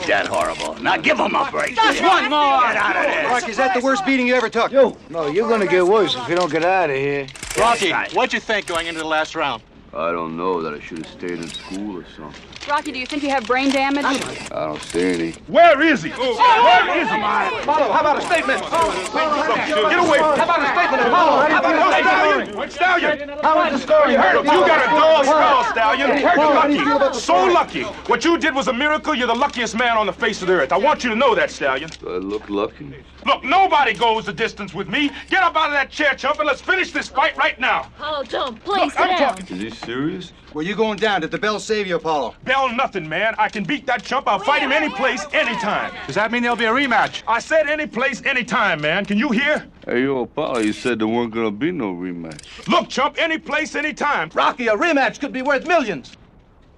ain't 0.00 0.08
that 0.08 0.26
horrible. 0.26 0.80
Now 0.82 0.96
give 0.96 1.18
him 1.18 1.34
a 1.34 1.50
break. 1.50 1.76
Just 1.76 2.02
one 2.02 2.24
more. 2.24 2.60
Get 2.60 2.76
out 2.76 2.96
of 2.96 3.02
there. 3.02 3.28
Rocky, 3.28 3.50
is 3.50 3.56
that 3.56 3.74
the 3.78 3.84
worst 3.84 4.04
beating 4.06 4.26
you 4.26 4.34
ever 4.34 4.48
took? 4.48 4.72
You. 4.72 4.96
No, 5.08 5.26
you're 5.26 5.48
gonna 5.48 5.66
get 5.66 5.86
worse 5.86 6.14
if 6.16 6.28
you 6.28 6.36
don't 6.36 6.50
get 6.50 6.64
out 6.64 6.90
of 6.90 6.96
here. 6.96 7.26
Rocky, 7.58 7.92
what'd 8.14 8.32
you 8.32 8.40
think 8.40 8.66
going 8.66 8.86
into 8.86 9.00
the 9.00 9.06
last 9.06 9.34
round? 9.34 9.62
I 9.92 10.12
don't 10.12 10.36
know 10.36 10.62
that 10.62 10.72
I 10.72 10.80
should 10.80 10.98
have 10.98 11.08
stayed 11.08 11.32
in 11.32 11.48
school 11.48 11.98
or 11.98 12.04
something. 12.16 12.42
Rocky, 12.70 12.92
do 12.92 13.00
you 13.00 13.06
think 13.06 13.24
you 13.24 13.30
have 13.30 13.48
brain 13.48 13.68
damage? 13.72 14.04
I 14.04 14.48
don't 14.48 14.80
see 14.80 15.02
any. 15.02 15.30
Where 15.48 15.82
is 15.82 16.04
he? 16.04 16.12
Oh, 16.12 16.18
oh, 16.18 16.36
Where 16.38 16.96
oh, 16.96 17.00
is 17.00 17.08
he? 17.08 17.16
Apollo, 17.16 17.92
how 17.92 18.00
about 18.00 18.18
a 18.18 18.22
statement? 18.22 18.60
Get 18.60 19.98
away. 19.98 20.18
How 20.18 20.44
about 20.44 20.62
a 20.62 20.70
statement, 20.70 21.02
Apollo? 21.08 21.48
How 21.48 21.58
about 21.58 21.74
a 21.74 22.70
Stallion? 22.70 22.70
Stallion. 22.70 23.28
How 23.42 23.66
is 23.66 23.72
the 23.72 23.78
story? 23.80 24.12
You 24.12 24.18
heard 24.18 24.36
him. 24.36 24.44
You 24.44 24.60
got 24.66 24.86
a 24.86 24.90
dog 24.90 25.24
skull, 25.24 25.64
Stallion. 25.72 26.20
You're 26.20 26.94
lucky. 26.94 27.18
So 27.18 27.44
lucky. 27.46 27.82
What 27.82 28.24
you 28.24 28.38
did 28.38 28.54
was 28.54 28.68
a 28.68 28.72
miracle. 28.72 29.16
You're 29.16 29.26
the 29.26 29.34
luckiest 29.34 29.76
man 29.76 29.96
on 29.96 30.06
the 30.06 30.12
face 30.12 30.40
of 30.40 30.46
the 30.46 30.54
earth. 30.54 30.70
I 30.70 30.78
want 30.78 31.02
you 31.02 31.10
to 31.10 31.16
know 31.16 31.34
that, 31.34 31.50
Stallion. 31.50 31.90
Do 31.98 32.14
I 32.14 32.18
look 32.18 32.48
lucky? 32.48 32.94
Look, 33.26 33.42
nobody 33.42 33.94
goes 33.94 34.26
the 34.26 34.32
distance 34.32 34.74
with 34.74 34.88
me. 34.88 35.10
Get 35.28 35.42
up 35.42 35.56
out 35.56 35.66
of 35.66 35.72
that 35.72 35.90
chair, 35.90 36.14
chump, 36.14 36.38
and 36.38 36.46
let's 36.46 36.60
finish 36.60 36.92
this 36.92 37.08
fight 37.08 37.36
right 37.36 37.58
now. 37.58 37.90
Apollo, 37.98 38.24
don't. 38.24 38.64
Please, 38.64 38.94
Look, 38.94 39.00
I'm 39.00 39.18
talking. 39.18 39.56
Is 39.56 39.62
he 39.62 39.70
serious? 39.70 40.32
Where 40.52 40.64
you 40.64 40.74
going 40.74 40.98
down? 40.98 41.20
Did 41.20 41.30
the 41.30 41.38
bell 41.38 41.60
save 41.60 41.86
you, 41.86 41.94
Apollo? 41.94 42.34
Bell 42.42 42.74
nothing, 42.74 43.08
man. 43.08 43.36
I 43.38 43.48
can 43.48 43.62
beat 43.62 43.86
that 43.86 44.02
chump. 44.02 44.26
I'll 44.26 44.40
fight 44.40 44.62
him 44.62 44.72
any 44.72 44.88
place, 44.88 45.24
anytime. 45.32 45.94
Does 46.06 46.16
that 46.16 46.32
mean 46.32 46.42
there'll 46.42 46.56
be 46.56 46.64
a 46.64 46.72
rematch? 46.72 47.22
I 47.28 47.38
said 47.38 47.68
any 47.68 47.86
place, 47.86 48.20
anytime, 48.24 48.80
man. 48.80 49.06
Can 49.06 49.16
you 49.16 49.30
hear? 49.30 49.68
Hey, 49.86 50.02
yo, 50.02 50.22
Apollo, 50.22 50.60
you 50.60 50.72
said 50.72 50.98
there 50.98 51.06
weren't 51.06 51.32
gonna 51.32 51.52
be 51.52 51.70
no 51.70 51.94
rematch. 51.94 52.66
Look, 52.66 52.88
chump, 52.88 53.14
any 53.16 53.38
place, 53.38 53.76
anytime. 53.76 54.28
Rocky, 54.34 54.66
a 54.66 54.74
rematch 54.74 55.20
could 55.20 55.32
be 55.32 55.42
worth 55.42 55.68
millions. 55.68 56.16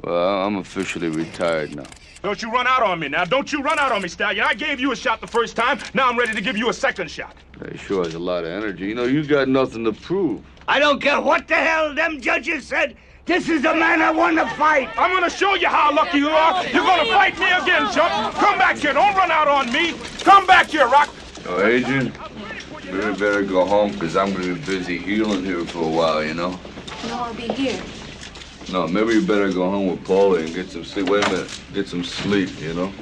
Well, 0.02 0.42
I'm 0.46 0.56
officially 0.56 1.08
retired 1.08 1.74
now. 1.74 1.86
Don't 2.22 2.42
you 2.42 2.52
run 2.52 2.66
out 2.66 2.82
on 2.82 3.00
me 3.00 3.08
now. 3.08 3.24
Don't 3.24 3.50
you 3.52 3.62
run 3.62 3.78
out 3.78 3.90
on 3.90 4.02
me, 4.02 4.08
Stallion. 4.08 4.44
I 4.46 4.52
gave 4.52 4.80
you 4.80 4.92
a 4.92 4.96
shot 4.96 5.22
the 5.22 5.26
first 5.26 5.56
time. 5.56 5.78
Now 5.94 6.10
I'm 6.10 6.18
ready 6.18 6.34
to 6.34 6.42
give 6.42 6.58
you 6.58 6.68
a 6.68 6.74
second 6.74 7.10
shot. 7.10 7.36
Hey, 7.58 7.78
sure 7.78 8.04
has 8.04 8.14
a 8.14 8.18
lot 8.18 8.44
of 8.44 8.50
energy. 8.50 8.84
You 8.84 8.94
know, 8.94 9.04
you 9.04 9.24
got 9.24 9.48
nothing 9.48 9.82
to 9.84 9.92
prove. 9.92 10.42
I 10.68 10.78
don't 10.78 11.00
care 11.00 11.20
what 11.20 11.48
the 11.48 11.54
hell 11.54 11.94
them 11.94 12.20
judges 12.20 12.66
said. 12.66 12.96
This 13.24 13.48
is 13.48 13.62
the 13.62 13.72
man 13.72 14.02
I 14.02 14.10
want 14.10 14.36
to 14.38 14.46
fight. 14.56 14.88
I'm 14.98 15.12
gonna 15.12 15.30
show 15.30 15.54
you 15.54 15.68
how 15.68 15.94
lucky 15.94 16.18
you 16.18 16.28
are. 16.28 16.66
You're 16.66 16.84
gonna 16.84 17.04
fight 17.04 17.38
me 17.38 17.46
again, 17.46 17.90
chump. 17.92 18.34
Come 18.34 18.58
back 18.58 18.78
here. 18.78 18.92
Don't 18.92 19.14
run 19.14 19.30
out 19.30 19.46
on 19.46 19.72
me. 19.72 19.92
Come 20.20 20.44
back 20.44 20.66
here, 20.70 20.88
Rock. 20.88 21.08
Oh, 21.46 21.64
Adrian, 21.64 22.12
we 22.90 22.98
better 23.14 23.42
go 23.44 23.64
home 23.64 23.92
because 23.92 24.16
I'm 24.16 24.32
gonna 24.32 24.54
be 24.54 24.60
busy 24.60 24.98
healing 24.98 25.44
here 25.44 25.64
for 25.64 25.84
a 25.84 25.88
while, 25.88 26.24
you 26.24 26.34
know? 26.34 26.58
No, 27.06 27.14
I'll 27.14 27.34
be 27.34 27.42
here. 27.42 27.80
No, 28.72 28.88
maybe 28.88 29.14
you 29.14 29.22
better 29.24 29.52
go 29.52 29.70
home 29.70 29.86
with 29.86 30.04
Paulie 30.04 30.44
and 30.44 30.54
get 30.54 30.70
some 30.70 30.84
sleep. 30.84 31.08
Wait 31.08 31.24
a 31.24 31.30
minute. 31.30 31.60
Get 31.72 31.86
some 31.86 32.02
sleep, 32.02 32.60
you 32.60 32.74
know? 32.74 32.92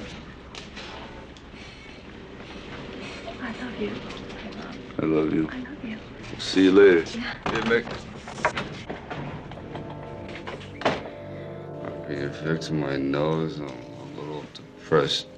I 3.40 3.46
love 3.62 3.80
you. 3.80 3.92
I 4.98 5.06
love 5.06 5.32
you. 5.32 5.48
I 5.50 5.56
love 5.58 5.84
you. 5.84 5.98
See 6.38 6.64
you 6.64 6.72
later. 6.72 7.04
Yeah, 7.16 7.60
Mick. 7.62 7.86
You 12.10 12.28
fix 12.28 12.70
my 12.70 12.96
nose? 12.96 13.60
I'm 13.60 13.68
a 13.68 14.20
little 14.20 14.44
depressed 14.52 15.28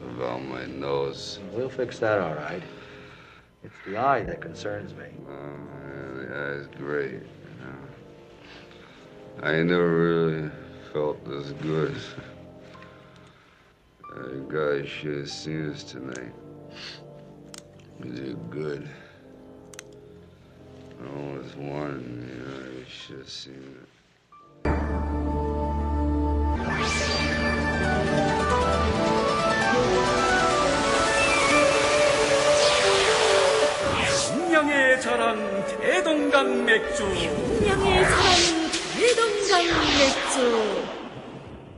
about 0.00 0.44
my 0.44 0.64
nose. 0.66 1.40
We'll 1.52 1.68
fix 1.68 1.98
that 1.98 2.20
all 2.20 2.34
right. 2.34 2.62
It's 3.64 3.74
the 3.84 3.96
eye 3.96 4.22
that 4.22 4.40
concerns 4.40 4.94
me. 4.94 5.06
Oh, 5.28 5.32
yeah, 5.88 6.22
the 6.22 6.60
eye's 6.60 6.68
great. 6.78 7.14
You 7.14 7.20
know. 9.42 9.48
I 9.48 9.62
never 9.64 9.90
really 9.90 10.50
felt 10.92 11.24
this 11.24 11.50
good. 11.62 11.96
Uh, 14.16 14.28
you 14.28 14.46
guys 14.48 14.88
should 14.88 15.18
have 15.18 15.30
seen 15.30 15.70
us 15.72 15.82
tonight. 15.82 16.32
You 18.04 18.12
did 18.12 18.50
good. 18.50 18.88
I 21.02 21.18
always 21.18 21.56
wanted, 21.56 22.02
you 22.04 22.44
know, 22.44 22.78
you 22.78 22.84
should 22.88 23.18
have 23.18 23.28
seen 23.28 23.76
it. 23.82 25.29
운명의 34.33 35.01
자랑 35.01 35.37
대동강 35.81 36.65
맥주 36.65 37.03
운명의 37.03 38.03
자랑 38.03 38.33
대동강 38.93 39.63
맥주 39.99 40.85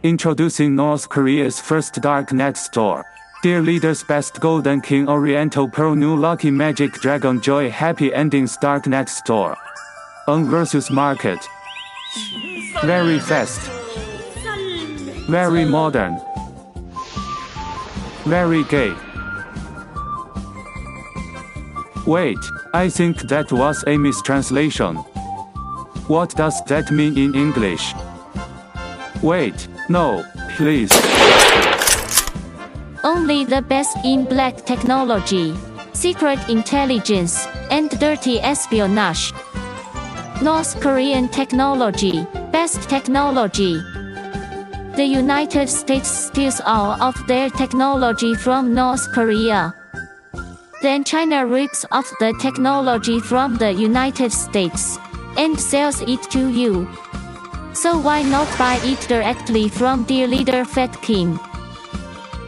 Introducing 0.03 0.75
North 0.75 1.09
Korea's 1.09 1.59
first 1.59 1.99
darknet 2.01 2.55
store. 2.55 3.03
Dear 3.43 3.61
Leader's 3.61 4.03
Best 4.03 4.39
Golden 4.39 4.79
King 4.81 5.09
Oriental 5.09 5.67
Pearl 5.67 5.95
New 5.95 6.15
Lucky 6.15 6.49
Magic 6.49 6.93
Dragon 7.01 7.41
Joy 7.41 7.69
Happy 7.69 8.13
Endings 8.13 8.57
Darknet 8.57 9.09
Store. 9.09 9.55
On 10.27 10.45
versus 10.45 10.89
Market. 10.89 11.39
Very 12.83 13.19
fast. 13.19 13.69
Very 15.28 15.64
modern. 15.64 16.20
Very 18.24 18.64
gay. 18.64 18.92
Wait, 22.06 22.38
I 22.74 22.88
think 22.88 23.20
that 23.28 23.52
was 23.52 23.84
a 23.86 23.96
mistranslation. 23.96 24.96
What 26.08 26.34
does 26.34 26.60
that 26.64 26.90
mean 26.90 27.16
in 27.16 27.34
English? 27.34 27.94
Wait, 29.22 29.68
no, 29.88 30.24
please. 30.56 30.90
Only 33.04 33.44
the 33.44 33.62
best 33.62 33.96
in 34.04 34.24
black 34.24 34.66
technology, 34.66 35.54
secret 35.92 36.40
intelligence, 36.48 37.46
and 37.70 37.88
dirty 38.00 38.40
espionage. 38.40 39.32
North 40.42 40.80
Korean 40.80 41.28
technology, 41.28 42.26
best 42.50 42.88
technology. 42.88 43.80
The 44.94 45.06
United 45.06 45.70
States 45.70 46.08
steals 46.08 46.60
all 46.66 47.00
of 47.02 47.16
their 47.26 47.48
technology 47.48 48.34
from 48.34 48.74
North 48.74 49.10
Korea. 49.12 49.74
Then 50.82 51.02
China 51.02 51.46
rips 51.46 51.86
off 51.90 52.12
the 52.20 52.34
technology 52.38 53.18
from 53.18 53.56
the 53.56 53.72
United 53.72 54.30
States 54.32 54.98
and 55.38 55.58
sells 55.58 56.02
it 56.02 56.22
to 56.32 56.48
you. 56.48 56.86
So 57.72 57.98
why 57.98 58.20
not 58.20 58.46
buy 58.58 58.78
it 58.84 59.00
directly 59.08 59.70
from 59.70 60.04
dear 60.04 60.26
leader 60.26 60.62
Fat 60.62 61.00
Kim? 61.00 61.40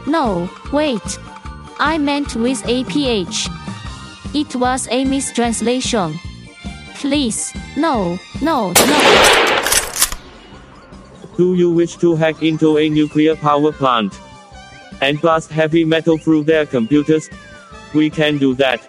No, 0.06 0.50
wait. 0.70 1.18
I 1.80 1.96
meant 1.96 2.36
with 2.36 2.62
APH. 2.64 3.48
It 4.34 4.54
was 4.54 4.86
a 4.90 5.06
mistranslation. 5.06 6.20
Please, 6.96 7.54
no, 7.74 8.18
no, 8.42 8.72
no. 8.86 9.63
Do 11.36 11.56
you 11.56 11.68
wish 11.68 11.96
to 11.96 12.14
hack 12.14 12.44
into 12.44 12.78
a 12.78 12.88
nuclear 12.88 13.34
power 13.34 13.72
plant 13.72 14.14
and 15.00 15.20
blast 15.20 15.50
heavy 15.50 15.84
metal 15.84 16.16
through 16.16 16.44
their 16.44 16.64
computers? 16.64 17.28
We 17.92 18.08
can 18.08 18.38
do 18.38 18.54
that. 18.54 18.80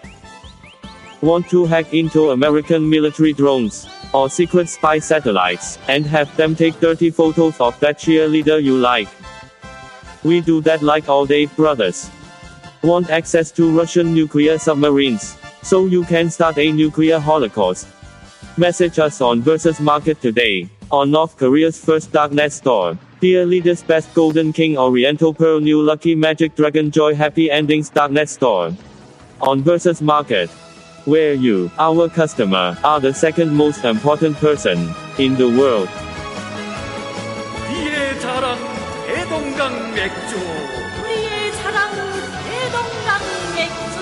Want 1.22 1.48
to 1.48 1.66
hack 1.66 1.92
into 1.92 2.30
American 2.30 2.88
military 2.88 3.32
drones 3.32 3.88
or 4.14 4.30
secret 4.30 4.68
spy 4.68 5.00
satellites 5.00 5.78
and 5.88 6.06
have 6.06 6.36
them 6.36 6.54
take 6.54 6.78
dirty 6.78 7.10
photos 7.10 7.60
of 7.60 7.80
that 7.80 7.98
cheerleader 7.98 8.62
you 8.62 8.76
like? 8.76 9.08
We 10.22 10.40
do 10.40 10.60
that 10.60 10.82
like 10.82 11.08
all 11.08 11.26
Dave 11.26 11.54
brothers. 11.56 12.08
Want 12.82 13.10
access 13.10 13.50
to 13.52 13.76
Russian 13.76 14.14
nuclear 14.14 14.56
submarines 14.56 15.36
so 15.62 15.86
you 15.86 16.04
can 16.04 16.30
start 16.30 16.58
a 16.58 16.70
nuclear 16.70 17.18
holocaust? 17.18 17.88
Message 18.56 19.00
us 19.00 19.20
on 19.20 19.42
Versus 19.42 19.80
Market 19.80 20.20
today 20.20 20.70
on 20.91 21.11
North 21.11 21.37
Korea's 21.37 21.77
first 21.77 22.11
darknet 22.11 22.51
store. 22.51 22.97
Dear 23.21 23.45
Leader's 23.45 23.83
Best 23.83 24.13
Golden 24.13 24.51
King 24.51 24.77
Oriental 24.77 25.33
Pearl 25.33 25.59
New 25.59 25.81
Lucky 25.81 26.15
Magic 26.15 26.55
Dragon 26.55 26.89
Joy 26.89 27.13
Happy 27.13 27.51
Endings 27.51 27.89
Darknet 27.91 28.27
Store. 28.27 28.73
On 29.41 29.61
Versus 29.61 30.01
Market. 30.01 30.49
Where 31.05 31.33
you, 31.33 31.71
our 31.77 32.09
customer, 32.09 32.77
are 32.83 32.99
the 32.99 33.13
second 33.13 33.55
most 33.55 33.85
important 33.85 34.37
person 34.37 34.89
in 35.17 35.35
the 35.35 35.49
world. 35.49 35.89
우리의 37.69 38.19
자랑 38.19 38.57
대동강 39.07 39.95
맥주 39.95 40.35
우리의 41.01 41.51
자랑 41.61 41.91
대동강 42.49 43.19
맥주 43.55 43.99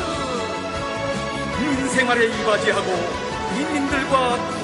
군 1.57 1.89
생활에 1.89 2.25
이바지하고 2.25 2.89
인민들과 3.57 4.62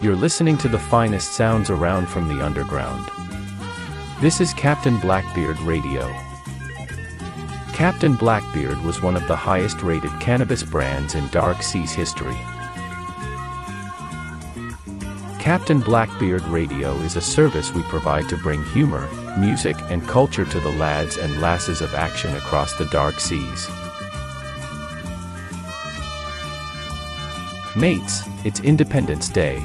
You're 0.00 0.14
listening 0.14 0.56
to 0.58 0.68
the 0.68 0.78
finest 0.78 1.32
sounds 1.32 1.70
around 1.70 2.08
from 2.08 2.28
the 2.28 2.40
underground. 2.40 3.10
This 4.20 4.40
is 4.40 4.54
Captain 4.54 4.96
Blackbeard 5.00 5.58
Radio. 5.62 6.06
Captain 7.72 8.14
Blackbeard 8.14 8.80
was 8.84 9.02
one 9.02 9.16
of 9.16 9.26
the 9.26 9.34
highest 9.34 9.82
rated 9.82 10.12
cannabis 10.20 10.62
brands 10.62 11.16
in 11.16 11.26
Dark 11.28 11.64
Seas 11.64 11.90
history. 11.90 12.36
Captain 15.40 15.80
Blackbeard 15.80 16.42
Radio 16.42 16.94
is 16.98 17.16
a 17.16 17.20
service 17.20 17.74
we 17.74 17.82
provide 17.82 18.28
to 18.28 18.36
bring 18.36 18.62
humor, 18.66 19.08
music, 19.36 19.76
and 19.90 20.06
culture 20.06 20.44
to 20.44 20.60
the 20.60 20.72
lads 20.74 21.16
and 21.16 21.40
lasses 21.40 21.80
of 21.80 21.92
action 21.94 22.36
across 22.36 22.72
the 22.74 22.86
dark 22.86 23.18
seas. 23.18 23.68
Mates, 27.74 28.22
it's 28.44 28.60
Independence 28.60 29.28
Day. 29.28 29.60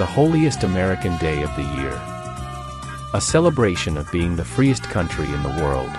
The 0.00 0.06
holiest 0.06 0.64
American 0.64 1.18
day 1.18 1.42
of 1.42 1.54
the 1.56 1.62
year. 1.76 1.92
A 3.12 3.20
celebration 3.20 3.98
of 3.98 4.10
being 4.10 4.34
the 4.34 4.46
freest 4.46 4.84
country 4.84 5.26
in 5.26 5.42
the 5.42 5.62
world. 5.62 5.90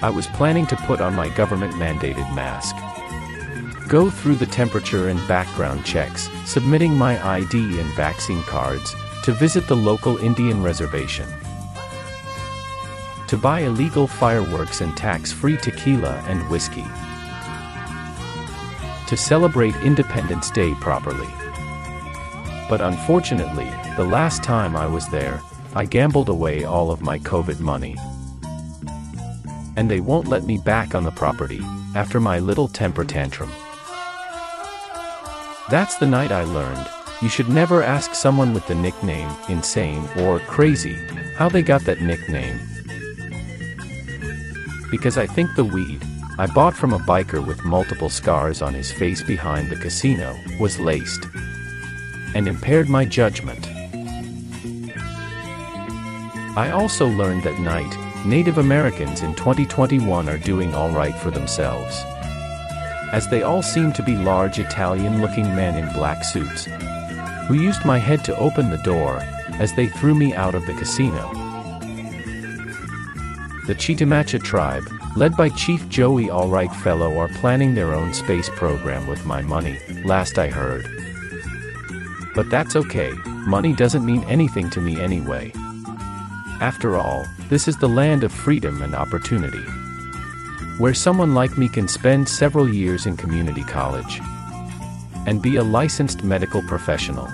I 0.00 0.08
was 0.08 0.28
planning 0.28 0.66
to 0.68 0.76
put 0.86 1.02
on 1.02 1.14
my 1.14 1.28
government 1.28 1.74
mandated 1.74 2.34
mask. 2.34 2.74
Go 3.86 4.08
through 4.08 4.36
the 4.36 4.46
temperature 4.46 5.10
and 5.10 5.28
background 5.28 5.84
checks, 5.84 6.30
submitting 6.46 6.96
my 6.96 7.22
ID 7.22 7.80
and 7.80 7.90
vaccine 7.90 8.42
cards, 8.44 8.96
to 9.24 9.32
visit 9.32 9.68
the 9.68 9.76
local 9.76 10.16
Indian 10.16 10.62
reservation. 10.62 11.28
To 13.26 13.36
buy 13.36 13.60
illegal 13.60 14.06
fireworks 14.06 14.80
and 14.80 14.96
tax 14.96 15.30
free 15.30 15.58
tequila 15.58 16.24
and 16.28 16.48
whiskey. 16.48 16.86
To 19.06 19.18
celebrate 19.18 19.76
Independence 19.82 20.50
Day 20.50 20.72
properly. 20.80 21.28
But 22.68 22.80
unfortunately, 22.80 23.70
the 23.96 24.04
last 24.04 24.42
time 24.42 24.76
I 24.76 24.86
was 24.86 25.08
there, 25.08 25.40
I 25.74 25.86
gambled 25.86 26.28
away 26.28 26.64
all 26.64 26.90
of 26.90 27.00
my 27.00 27.18
COVID 27.18 27.60
money. 27.60 27.96
And 29.76 29.90
they 29.90 30.00
won't 30.00 30.28
let 30.28 30.44
me 30.44 30.58
back 30.58 30.94
on 30.94 31.04
the 31.04 31.10
property 31.10 31.60
after 31.94 32.20
my 32.20 32.38
little 32.38 32.68
temper 32.68 33.04
tantrum. 33.04 33.50
That's 35.70 35.96
the 35.96 36.06
night 36.06 36.32
I 36.32 36.44
learned 36.44 36.88
you 37.20 37.28
should 37.28 37.48
never 37.48 37.82
ask 37.82 38.14
someone 38.14 38.54
with 38.54 38.66
the 38.66 38.74
nickname 38.74 39.30
insane 39.48 40.08
or 40.18 40.38
crazy 40.40 40.94
how 41.36 41.48
they 41.48 41.62
got 41.62 41.82
that 41.82 42.00
nickname. 42.00 42.60
Because 44.90 45.18
I 45.18 45.26
think 45.26 45.54
the 45.54 45.64
weed 45.64 46.02
I 46.38 46.46
bought 46.46 46.76
from 46.76 46.92
a 46.92 46.98
biker 47.00 47.44
with 47.44 47.64
multiple 47.64 48.08
scars 48.08 48.62
on 48.62 48.72
his 48.72 48.92
face 48.92 49.22
behind 49.22 49.68
the 49.68 49.76
casino 49.76 50.38
was 50.60 50.78
laced 50.78 51.26
and 52.34 52.48
impaired 52.48 52.88
my 52.88 53.04
judgment. 53.04 53.68
I 56.56 56.70
also 56.72 57.06
learned 57.06 57.44
that 57.44 57.60
night 57.60 57.96
Native 58.26 58.58
Americans 58.58 59.22
in 59.22 59.34
2021 59.36 60.28
are 60.28 60.38
doing 60.38 60.74
alright 60.74 61.14
for 61.14 61.30
themselves. 61.30 62.02
As 63.12 63.28
they 63.28 63.42
all 63.42 63.62
seem 63.62 63.92
to 63.92 64.02
be 64.02 64.16
large 64.16 64.58
Italian 64.58 65.20
looking 65.20 65.54
men 65.54 65.82
in 65.82 65.92
black 65.92 66.24
suits, 66.24 66.66
who 67.46 67.54
used 67.54 67.84
my 67.84 67.98
head 67.98 68.24
to 68.24 68.36
open 68.36 68.70
the 68.70 68.82
door 68.82 69.20
as 69.52 69.72
they 69.74 69.86
threw 69.86 70.14
me 70.14 70.34
out 70.34 70.54
of 70.54 70.66
the 70.66 70.74
casino. 70.74 71.32
The 73.66 73.74
Chitimacha 73.74 74.42
tribe, 74.42 74.84
led 75.16 75.36
by 75.36 75.50
Chief 75.50 75.88
Joey 75.88 76.28
Alright 76.28 76.74
Fellow, 76.76 77.18
are 77.18 77.28
planning 77.28 77.74
their 77.74 77.94
own 77.94 78.12
space 78.12 78.50
program 78.50 79.06
with 79.06 79.24
my 79.24 79.42
money, 79.42 79.78
last 80.04 80.38
I 80.38 80.48
heard. 80.48 80.97
But 82.34 82.50
that's 82.50 82.76
okay, 82.76 83.12
money 83.46 83.72
doesn't 83.72 84.04
mean 84.04 84.24
anything 84.24 84.70
to 84.70 84.80
me 84.80 85.00
anyway. 85.00 85.52
After 86.60 86.96
all, 86.96 87.24
this 87.48 87.68
is 87.68 87.76
the 87.76 87.88
land 87.88 88.24
of 88.24 88.32
freedom 88.32 88.82
and 88.82 88.94
opportunity. 88.94 89.64
Where 90.78 90.94
someone 90.94 91.34
like 91.34 91.56
me 91.56 91.68
can 91.68 91.88
spend 91.88 92.28
several 92.28 92.68
years 92.68 93.06
in 93.06 93.16
community 93.16 93.62
college 93.62 94.20
and 95.26 95.42
be 95.42 95.56
a 95.56 95.62
licensed 95.62 96.24
medical 96.24 96.62
professional. 96.62 97.28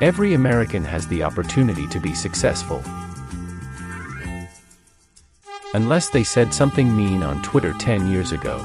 Every 0.00 0.34
American 0.34 0.84
has 0.84 1.06
the 1.06 1.22
opportunity 1.22 1.86
to 1.88 2.00
be 2.00 2.14
successful. 2.14 2.82
Unless 5.72 6.10
they 6.10 6.24
said 6.24 6.52
something 6.52 6.94
mean 6.94 7.22
on 7.22 7.42
Twitter 7.42 7.72
10 7.78 8.08
years 8.08 8.32
ago. 8.32 8.58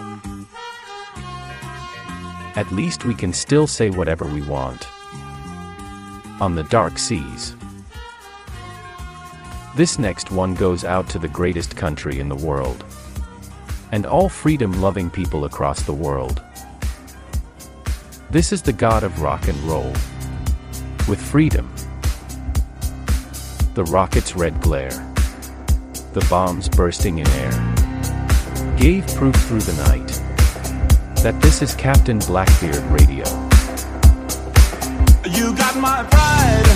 At 2.60 2.74
least 2.74 3.06
we 3.06 3.15
can 3.15 3.32
still 3.32 3.67
say 3.67 3.89
whatever 3.89 4.26
we 4.26 4.41
want. 4.41 4.86
On 6.41 6.56
the 6.56 6.63
dark 6.63 7.00
seas. 7.00 7.56
This 9.78 9.98
next 9.98 10.30
one 10.30 10.56
goes 10.56 10.84
out 10.84 11.08
to 11.12 11.19
the 11.19 11.30
greatest 11.30 11.78
country 11.78 12.19
in 12.19 12.28
the 12.28 12.36
world. 12.36 12.84
And 13.93 14.06
all 14.06 14.28
freedom 14.28 14.82
loving 14.82 15.10
people 15.10 15.45
across 15.45 15.84
the 15.84 15.93
world. 15.93 16.43
This 18.30 18.52
is 18.52 18.62
the 18.62 18.74
God 18.74 19.04
of 19.04 19.22
rock 19.22 19.48
and 19.48 19.58
roll. 19.60 19.93
With 21.08 21.22
freedom. 21.22 21.74
The 23.74 23.86
rocket's 23.86 24.36
red 24.36 24.60
glare. 24.60 25.13
The 26.12 26.28
bombs 26.30 26.67
bursting 26.67 27.19
in 27.19 27.28
air. 27.28 27.76
Gave 28.78 29.08
proof 29.15 29.36
through 29.45 29.62
the 29.62 29.82
night 29.88 30.09
that 31.23 31.41
this 31.41 31.62
is 31.62 31.75
Captain 31.75 32.19
Blackbeard 32.19 32.84
Radio. 32.91 33.25
You 35.29 35.53
got 35.55 35.75
my 35.75 36.03
pride 36.10 36.67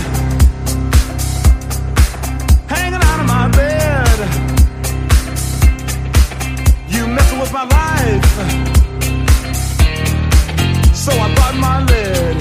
hanging 2.67 3.01
out 3.01 3.19
of 3.21 3.25
my 3.25 3.47
bed. 3.56 4.19
You 6.89 7.08
messing 7.08 7.39
with 7.39 7.53
my 7.53 7.63
life, 7.63 8.34
so 10.93 11.12
I 11.13 11.34
bought 11.36 11.56
my 11.56 11.86
lid. 11.86 12.36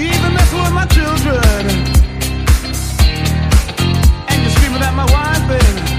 Even 0.00 0.34
messing 0.34 0.62
with 0.62 0.72
my 0.72 0.86
children, 0.86 1.66
and 4.28 4.42
you're 4.42 4.52
screaming 4.52 4.82
at 4.82 4.94
my 4.94 5.04
wife, 5.12 5.48
baby. 5.48 5.97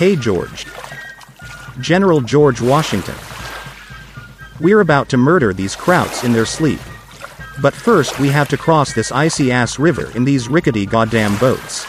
Hey 0.00 0.16
George. 0.16 0.64
General 1.78 2.22
George 2.22 2.62
Washington. 2.62 3.14
We're 4.58 4.80
about 4.80 5.10
to 5.10 5.18
murder 5.18 5.52
these 5.52 5.76
krauts 5.76 6.24
in 6.24 6.32
their 6.32 6.46
sleep. 6.46 6.80
But 7.60 7.74
first 7.74 8.18
we 8.18 8.30
have 8.30 8.48
to 8.48 8.56
cross 8.56 8.94
this 8.94 9.12
icy 9.12 9.52
ass 9.52 9.78
river 9.78 10.10
in 10.16 10.24
these 10.24 10.48
rickety 10.48 10.86
goddamn 10.86 11.36
boats. 11.36 11.86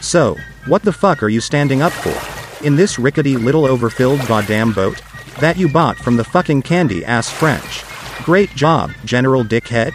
So, 0.00 0.36
what 0.66 0.84
the 0.84 0.92
fuck 0.92 1.24
are 1.24 1.28
you 1.28 1.40
standing 1.40 1.82
up 1.82 1.90
for? 1.90 2.64
In 2.64 2.76
this 2.76 3.00
rickety 3.00 3.36
little 3.36 3.66
overfilled 3.66 4.24
goddamn 4.28 4.72
boat? 4.72 5.02
That 5.40 5.56
you 5.56 5.68
bought 5.68 5.96
from 5.96 6.16
the 6.16 6.22
fucking 6.22 6.62
candy 6.62 7.04
ass 7.04 7.28
French. 7.28 7.82
Great 8.24 8.50
job, 8.50 8.92
General 9.04 9.42
Dickhead. 9.42 9.92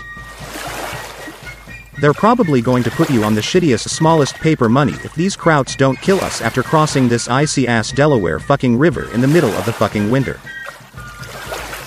They're 2.00 2.14
probably 2.14 2.62
going 2.62 2.84
to 2.84 2.92
put 2.92 3.10
you 3.10 3.24
on 3.24 3.36
the 3.36 3.42
shittiest, 3.42 3.88
smallest 3.90 4.36
paper 4.36 4.68
money 4.68 4.94
if 5.04 5.16
these 5.16 5.38
krauts 5.38 5.78
don't 5.78 6.00
kill 6.02 6.20
us 6.22 6.42
after 6.42 6.62
crossing 6.62 7.08
this 7.08 7.30
icy 7.30 7.68
ass 7.68 7.92
Delaware 7.92 8.40
fucking 8.40 8.78
river 8.78 9.12
in 9.14 9.22
the 9.22 9.28
middle 9.28 9.52
of 9.52 9.66
the 9.66 9.74
fucking 9.74 10.12
winter. 10.12 10.36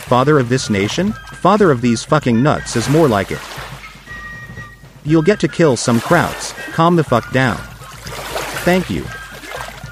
Father 0.07 0.39
of 0.39 0.49
this 0.49 0.71
nation? 0.71 1.13
Father 1.13 1.71
of 1.71 1.83
these 1.83 2.03
fucking 2.03 2.43
nuts 2.43 2.75
is 2.75 2.89
more 2.89 3.07
like 3.07 3.31
it. 3.31 3.41
You'll 5.05 5.23
get 5.23 5.41
to 5.41 5.49
kill 5.49 5.77
some 5.77 6.01
krauts. 6.01 6.55
Calm 6.73 6.97
the 6.97 7.05
fuck 7.05 7.31
down. 7.31 7.59
Thank 8.65 8.89
you. 8.89 9.05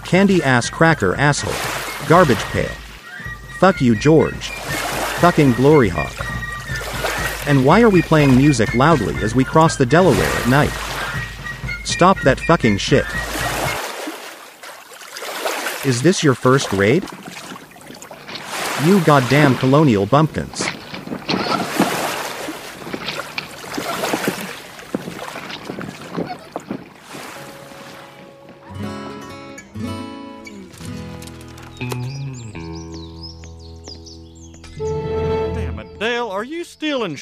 Candy 0.04 0.42
ass 0.42 0.70
cracker 0.70 1.14
asshole. 1.16 2.08
Garbage 2.08 2.42
pail. 2.52 2.70
Fuck 3.58 3.82
you, 3.82 3.94
George. 3.94 4.50
Fucking 5.20 5.52
glory 5.52 5.90
hawk. 5.90 6.35
And 7.46 7.64
why 7.64 7.80
are 7.80 7.90
we 7.90 8.02
playing 8.02 8.36
music 8.36 8.74
loudly 8.74 9.14
as 9.22 9.34
we 9.34 9.44
cross 9.44 9.76
the 9.76 9.86
Delaware 9.86 10.24
at 10.24 10.48
night? 10.48 10.72
Stop 11.84 12.20
that 12.22 12.40
fucking 12.40 12.78
shit. 12.78 13.04
Is 15.86 16.02
this 16.02 16.24
your 16.24 16.34
first 16.34 16.72
raid? 16.72 17.04
You 18.84 19.00
goddamn 19.04 19.54
colonial 19.56 20.06
bumpkins. 20.06 20.65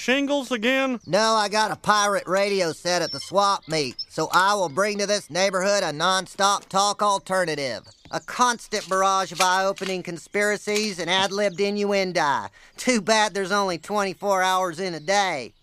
Shingles 0.04 0.52
again? 0.52 1.00
No, 1.06 1.32
I 1.32 1.48
got 1.48 1.70
a 1.70 1.76
pirate 1.76 2.26
radio 2.26 2.72
set 2.72 3.00
at 3.00 3.10
the 3.10 3.20
swap 3.20 3.66
meet, 3.66 3.96
so 4.10 4.28
I 4.32 4.52
will 4.52 4.68
bring 4.68 4.98
to 4.98 5.06
this 5.06 5.30
neighborhood 5.30 5.82
a 5.82 5.94
non-stop 5.94 6.68
talk 6.68 7.00
alternative. 7.00 7.84
A 8.10 8.20
constant 8.20 8.86
barrage 8.86 9.32
of 9.32 9.40
eye-opening 9.40 10.02
conspiracies 10.02 10.98
and 10.98 11.08
ad-libbed 11.08 11.58
innuendo. 11.58 12.48
Too 12.76 13.00
bad 13.00 13.32
there's 13.32 13.50
only 13.50 13.78
24 13.78 14.42
hours 14.42 14.78
in 14.78 14.92
a 14.92 15.00
day. 15.00 15.54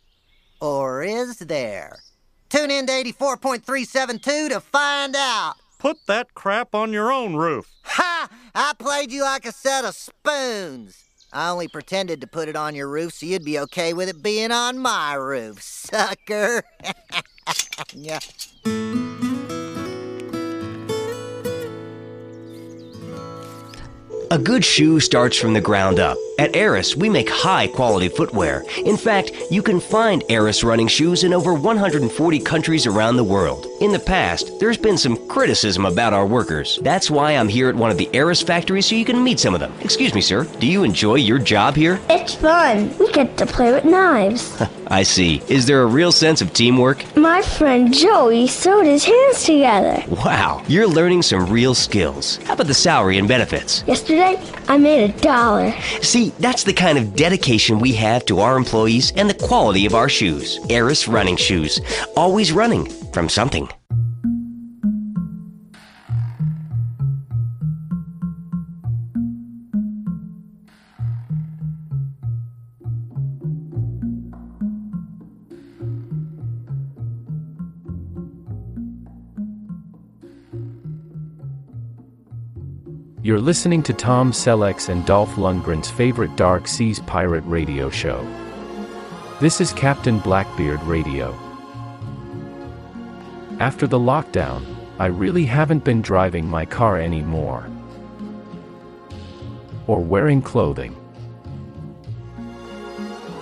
Or 0.60 1.04
is 1.04 1.38
there? 1.38 2.00
Tune 2.50 2.72
in 2.72 2.88
to 2.88 2.94
84.372 2.94 4.50
to 4.50 4.60
find 4.60 5.16
out. 5.16 5.54
Put 5.78 6.08
that 6.08 6.34
crap 6.34 6.74
on 6.74 6.92
your 6.92 7.12
own 7.12 7.36
roof. 7.36 7.72
Ha! 7.84 8.28
I 8.56 8.74
played 8.80 9.12
you 9.12 9.22
like 9.22 9.46
a 9.46 9.52
set 9.52 9.86
of 9.86 9.96
spoons. 9.96 11.11
I 11.34 11.50
only 11.50 11.68
pretended 11.68 12.20
to 12.22 12.28
put 12.28 12.50
it 12.50 12.56
on 12.56 12.76
your 12.76 12.90
roof 12.90 13.14
so 13.14 13.26
you'd 13.26 13.46
be 13.46 13.60
okay 13.60 13.94
with 13.94 14.10
it 14.10 14.22
being 14.22 14.52
on 14.52 14.78
my 14.80 15.14
roof, 15.14 15.62
sucker. 15.64 16.64
yeah. 17.94 18.20
A 24.32 24.38
good 24.38 24.64
shoe 24.64 25.02
starts 25.02 25.36
from 25.36 25.52
the 25.52 25.60
ground 25.60 26.00
up. 26.00 26.18
At 26.40 26.56
Eris, 26.56 26.96
we 26.96 27.10
make 27.10 27.30
high 27.30 27.68
quality 27.68 28.08
footwear. 28.08 28.64
In 28.86 28.96
fact, 28.96 29.32
you 29.52 29.62
can 29.62 29.82
find 29.82 30.24
Eris 30.30 30.64
running 30.64 30.88
shoes 30.88 31.26
in 31.26 31.34
over 31.34 31.54
140 31.54 32.40
countries 32.40 32.88
around 32.88 33.18
the 33.18 33.26
world. 33.26 33.68
In 33.82 33.92
the 33.92 34.00
past, 34.00 34.58
there's 34.60 34.78
been 34.78 34.98
some 34.98 35.28
criticism 35.28 35.86
about 35.86 36.14
our 36.14 36.26
workers. 36.26 36.80
That's 36.82 37.12
why 37.12 37.34
I'm 37.34 37.50
here 37.50 37.68
at 37.68 37.76
one 37.76 37.92
of 37.92 37.98
the 37.98 38.10
Eris 38.14 38.42
factories 38.42 38.86
so 38.86 38.96
you 38.96 39.06
can 39.06 39.22
meet 39.22 39.40
some 39.40 39.54
of 39.54 39.60
them. 39.60 39.74
Excuse 39.82 40.16
me, 40.16 40.22
sir. 40.22 40.46
Do 40.60 40.66
you 40.66 40.84
enjoy 40.84 41.16
your 41.16 41.38
job 41.38 41.76
here? 41.76 42.00
It's 42.10 42.34
fun. 42.34 42.98
We 42.98 43.12
get 43.12 43.38
to 43.38 43.46
play 43.46 43.74
with 43.74 43.84
knives. 43.84 44.60
I 44.88 45.04
see. 45.04 45.42
Is 45.48 45.68
there 45.68 45.84
a 45.84 45.88
real 45.88 46.12
sense 46.12 46.42
of 46.42 46.54
teamwork? 46.54 47.16
My 47.16 47.42
friend 47.42 47.94
Joey 47.94 48.48
sewed 48.48 48.86
his 48.86 49.04
hands 49.06 49.44
together. 49.44 50.04
Wow, 50.08 50.64
you're 50.68 50.88
learning 50.88 51.22
some 51.22 51.46
real 51.48 51.76
skills. 51.76 52.38
How 52.46 52.54
about 52.54 52.68
the 52.68 52.74
salary 52.74 53.18
and 53.18 53.28
benefits? 53.28 53.84
Yesterday, 53.88 54.21
I 54.68 54.78
made 54.78 55.10
a 55.10 55.22
dollar. 55.22 55.74
See, 56.02 56.30
that's 56.40 56.64
the 56.64 56.74
kind 56.74 56.98
of 56.98 57.16
dedication 57.16 57.80
we 57.80 57.94
have 57.94 58.26
to 58.26 58.40
our 58.40 58.56
employees 58.56 59.12
and 59.16 59.30
the 59.30 59.34
quality 59.34 59.86
of 59.86 59.96
our 59.96 60.10
shoes. 60.10 60.60
Eris 60.70 61.08
running 61.08 61.36
shoes. 61.36 61.82
Always 62.16 62.52
running 62.52 62.86
from 63.12 63.30
something. 63.30 63.68
You're 83.24 83.40
listening 83.40 83.84
to 83.84 83.94
Tom 83.94 84.32
Selleck's 84.32 84.90
and 84.90 85.06
Dolph 85.06 85.36
Lundgren's 85.36 85.92
favorite 85.92 86.36
Dark 86.36 86.68
Seas 86.68 87.00
pirate 87.02 87.44
radio 87.46 87.88
show. 87.92 88.28
This 89.40 89.62
is 89.62 89.74
Captain 89.74 90.18
Blackbeard 90.18 90.82
Radio. 90.82 91.38
After 93.60 93.86
the 93.86 94.00
lockdown, 94.00 94.66
I 94.98 95.06
really 95.06 95.46
haven't 95.46 95.84
been 95.84 96.02
driving 96.02 96.48
my 96.48 96.66
car 96.66 97.00
anymore. 97.00 97.70
Or 99.86 100.00
wearing 100.00 100.42
clothing. 100.42 100.96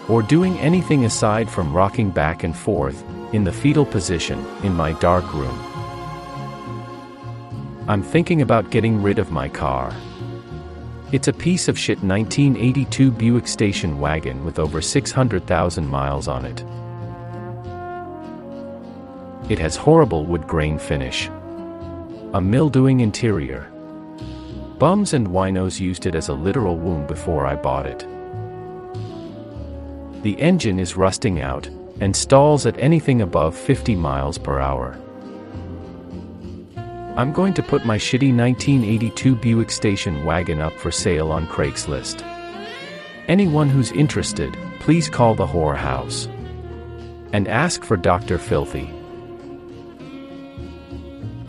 Or 0.10 0.22
doing 0.22 0.60
anything 0.60 1.06
aside 1.06 1.50
from 1.50 1.74
rocking 1.74 2.10
back 2.10 2.44
and 2.44 2.54
forth, 2.54 3.02
in 3.32 3.46
the 3.46 3.54
fetal 3.54 3.86
position, 3.86 4.46
in 4.62 4.74
my 4.74 4.92
dark 5.00 5.34
room. 5.34 5.69
I'm 7.90 8.04
thinking 8.04 8.44
about 8.44 8.70
getting 8.70 9.02
rid 9.02 9.18
of 9.18 9.32
my 9.32 9.50
car. 9.50 9.92
It's 11.12 11.28
a 11.28 11.34
piece 11.34 11.68
of 11.68 11.80
shit 11.80 11.98
1982 12.04 13.10
Buick 13.10 13.48
station 13.48 14.00
wagon 14.00 14.46
with 14.46 14.60
over 14.60 14.80
600,000 14.80 15.88
miles 15.88 16.28
on 16.28 16.46
it. 16.46 16.64
It 19.52 19.58
has 19.58 19.76
horrible 19.76 20.28
wood 20.28 20.46
grain 20.46 20.78
finish, 20.78 21.30
a 22.36 22.40
mildewing 22.40 23.00
interior. 23.00 23.72
Bums 24.78 25.16
and 25.16 25.28
winos 25.28 25.80
used 25.80 26.06
it 26.06 26.14
as 26.14 26.28
a 26.28 26.34
literal 26.36 26.78
womb 26.78 27.08
before 27.08 27.48
I 27.48 27.56
bought 27.56 27.88
it. 27.88 28.06
The 30.22 30.40
engine 30.40 30.78
is 30.78 30.96
rusting 30.96 31.42
out 31.42 31.66
and 32.02 32.16
stalls 32.16 32.68
at 32.68 32.78
anything 32.78 33.24
above 33.24 33.58
50 33.58 33.96
miles 33.96 34.38
per 34.38 34.60
hour. 34.60 34.96
I'm 37.20 37.34
going 37.34 37.54
to 37.56 37.62
put 37.62 37.84
my 37.84 37.98
shitty 37.98 38.34
1982 38.34 39.36
Buick 39.36 39.72
station 39.72 40.24
wagon 40.24 40.62
up 40.62 40.72
for 40.80 40.90
sale 40.90 41.34
on 41.34 41.48
Craigslist. 41.48 42.22
Anyone 43.28 43.68
who's 43.68 43.92
interested, 43.92 44.58
please 44.80 45.10
call 45.10 45.36
the 45.36 45.46
whorehouse. 45.46 46.28
And 47.34 47.50
ask 47.50 47.84
for 47.84 47.98
Dr. 47.98 48.38
Filthy. 48.38 48.90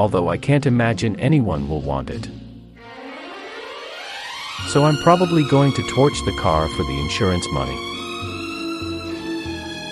Although 0.00 0.28
I 0.28 0.38
can't 0.38 0.66
imagine 0.66 1.14
anyone 1.20 1.68
will 1.68 1.82
want 1.82 2.10
it. 2.10 2.28
So 4.70 4.82
I'm 4.82 4.96
probably 5.04 5.44
going 5.44 5.72
to 5.74 5.88
torch 5.90 6.18
the 6.24 6.36
car 6.40 6.66
for 6.66 6.82
the 6.82 6.98
insurance 6.98 7.46
money. 7.52 7.78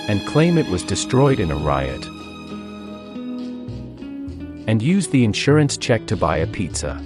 And 0.08 0.26
claim 0.26 0.58
it 0.58 0.66
was 0.70 0.82
destroyed 0.82 1.38
in 1.38 1.52
a 1.52 1.56
riot 1.56 2.04
and 4.68 4.82
use 4.82 5.08
the 5.08 5.24
insurance 5.24 5.78
check 5.78 6.06
to 6.06 6.14
buy 6.14 6.36
a 6.36 6.46
pizza. 6.46 7.02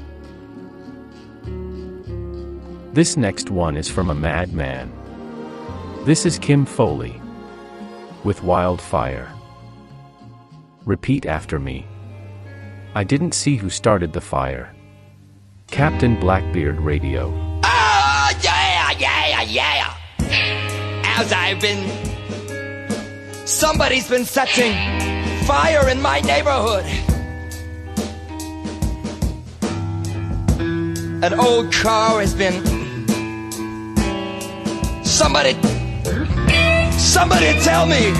This 2.92 3.16
next 3.16 3.50
one 3.50 3.76
is 3.76 3.88
from 3.88 4.10
a 4.10 4.14
madman. 4.16 4.92
This 6.04 6.26
is 6.26 6.40
Kim 6.40 6.66
Fowley. 6.66 7.22
With 8.24 8.42
Wildfire. 8.42 9.32
Repeat 10.84 11.24
after 11.24 11.60
me. 11.60 11.86
I 12.96 13.04
didn't 13.04 13.32
see 13.32 13.54
who 13.54 13.70
started 13.70 14.12
the 14.12 14.20
fire. 14.20 14.74
Captain 15.68 16.18
Blackbeard 16.18 16.80
Radio. 16.80 17.28
Oh, 17.64 18.30
yeah, 18.42 18.90
yeah, 18.98 19.44
yeah. 19.44 19.94
As 21.16 21.32
I've 21.32 21.60
been. 21.60 21.86
Somebody's 23.46 24.08
been 24.08 24.24
setting 24.24 24.72
fire 25.44 25.88
in 25.88 26.02
my 26.02 26.18
neighborhood. 26.20 27.11
An 31.22 31.34
old 31.34 31.72
car 31.72 32.20
has 32.20 32.34
been. 32.34 32.64
Somebody. 35.04 35.52
Somebody 36.98 37.52
tell 37.60 37.86
me. 37.86 38.10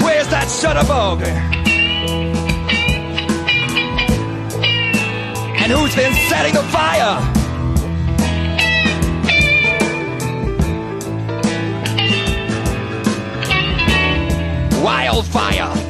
Where's 0.00 0.28
that 0.28 0.46
Shutterbug? 0.46 1.24
And 5.58 5.72
who's 5.72 5.96
been 5.96 6.14
setting 6.28 6.54
the 6.54 6.62
fire? 6.70 7.18
Wildfire. 14.84 15.83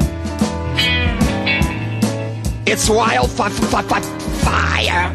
It's 2.67 2.89
wildfire. 2.89 3.51
Fire. 3.51 5.15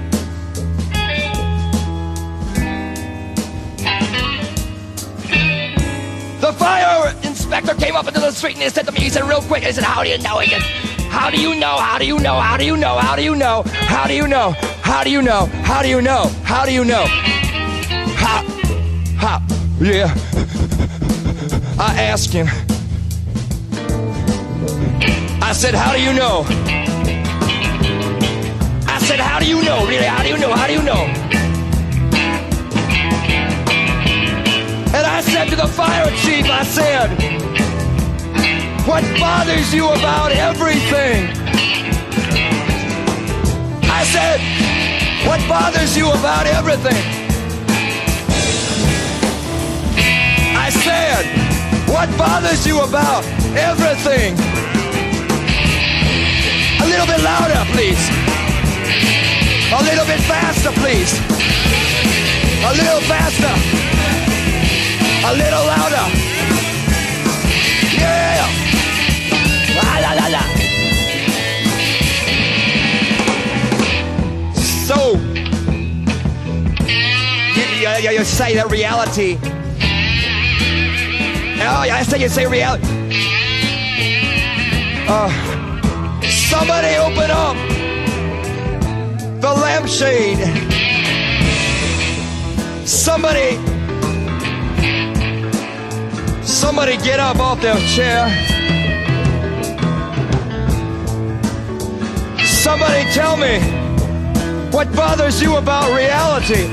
The 6.40 6.54
fire 6.54 7.16
inspector 7.24 7.74
came 7.76 7.96
up 7.96 8.08
into 8.08 8.20
the 8.20 8.32
street 8.32 8.54
and 8.54 8.64
he 8.64 8.70
said 8.70 8.86
to 8.86 8.92
me, 8.92 9.00
he 9.00 9.10
said 9.10 9.28
real 9.28 9.42
quick, 9.42 9.64
he 9.64 9.72
said, 9.72 9.84
how 9.84 10.04
do 10.04 10.10
you 10.10 10.18
know? 10.20 10.42
Said, 10.42 10.62
how 11.10 11.30
do 11.30 11.42
you 11.42 11.56
know? 11.56 11.78
How 11.78 11.98
do 11.98 12.06
you 12.06 12.20
know? 12.20 12.40
How 12.40 12.56
do 12.56 12.66
you 12.66 12.78
know? 12.78 12.98
How 12.98 13.16
do 13.16 13.24
you 13.24 13.36
know? 13.36 13.64
How 13.66 14.08
do 14.08 14.14
you 14.14 14.28
know? 14.28 14.52
How 14.82 15.04
do 15.04 15.10
you 15.10 15.22
know? 15.22 15.46
How 15.46 15.82
do 15.82 15.90
you 15.90 16.02
know? 16.02 16.28
How 16.44 16.66
do 16.66 16.72
you 16.72 16.86
know? 16.86 17.06
How? 18.16 18.44
How? 19.18 19.42
Yeah. 19.80 20.14
I 21.80 22.04
asked 22.04 22.32
him. 22.32 22.48
I 25.42 25.52
said, 25.54 25.74
how 25.74 25.94
do 25.94 26.02
you 26.02 26.14
know? 26.14 26.46
Said, 29.10 29.20
how 29.20 29.40
do 29.40 29.48
you 29.48 29.64
know? 29.64 29.88
Really, 29.88 30.06
how 30.06 30.22
do 30.22 30.30
you 30.30 30.38
know? 30.38 30.54
How 30.54 30.68
do 30.68 30.74
you 30.74 30.84
know? 30.84 31.06
And 34.94 35.04
I 35.04 35.22
said 35.22 35.50
to 35.50 35.56
the 35.56 35.66
fire 35.66 36.06
chief, 36.22 36.46
I 36.46 36.62
said, 36.64 37.10
what 38.86 39.04
bothers 39.20 39.74
you 39.74 39.90
about 39.90 40.32
everything? 40.32 41.26
I 43.90 44.04
said, 44.14 44.40
what 45.26 45.42
bothers 45.50 45.98
you 45.98 46.12
about 46.12 46.46
everything? 46.46 47.04
I 50.56 50.70
said, 50.70 51.26
what 51.90 52.16
bothers 52.16 52.64
you 52.68 52.80
about 52.82 53.26
everything? 53.58 54.38
A 56.80 56.86
little 56.86 57.08
bit 57.08 57.24
louder, 57.24 57.66
please. 57.74 58.29
A 59.72 59.84
little 59.84 60.06
bit 60.06 60.20
faster, 60.22 60.72
please. 60.72 61.14
A 62.66 62.74
little 62.74 63.02
faster. 63.02 63.54
A 65.28 65.34
little 65.36 65.64
louder. 65.64 66.08
Yeah. 67.94 68.48
La 69.76 70.00
la 70.00 70.12
la 70.14 70.28
la. 70.28 70.44
So, 74.56 75.20
you, 77.78 77.90
you, 78.02 78.18
you 78.18 78.26
say 78.26 78.56
that 78.56 78.68
reality. 78.72 79.38
Oh, 81.62 81.84
yeah, 81.86 81.98
I 81.98 82.04
say 82.04 82.20
you 82.20 82.30
say 82.30 82.48
reality. 82.48 82.88
Uh, 85.08 85.30
somebody 86.28 86.96
open 86.96 87.30
up 87.30 87.69
the 89.40 89.54
lampshade. 89.54 90.40
Somebody, 92.86 93.56
somebody 96.44 96.98
get 96.98 97.20
up 97.20 97.40
off 97.40 97.62
their 97.62 97.78
chair. 97.96 98.28
Somebody 102.46 103.10
tell 103.12 103.38
me 103.38 103.60
what 104.72 104.94
bothers 104.94 105.42
you 105.42 105.56
about 105.56 105.96
reality. 105.96 106.66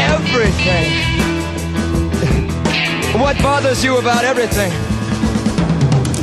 Everything. 0.00 1.10
What 3.20 3.36
bothers 3.42 3.84
you 3.84 3.98
about 3.98 4.24
everything? 4.24 4.72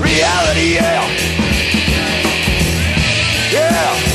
Reality, 0.02 0.74
yeah. 0.74 1.38
Yeah. 3.52 4.07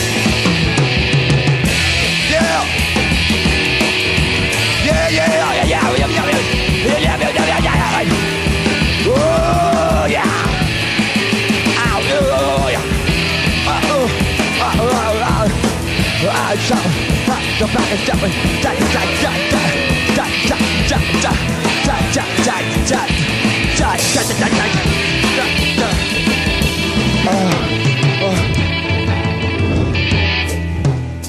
Uh, 16.53 16.55
uh, 16.55 16.59
jump, 16.67 16.85
uh, 17.29 17.41
the 17.59 17.67
back 17.73 17.89
da, 18.05 18.15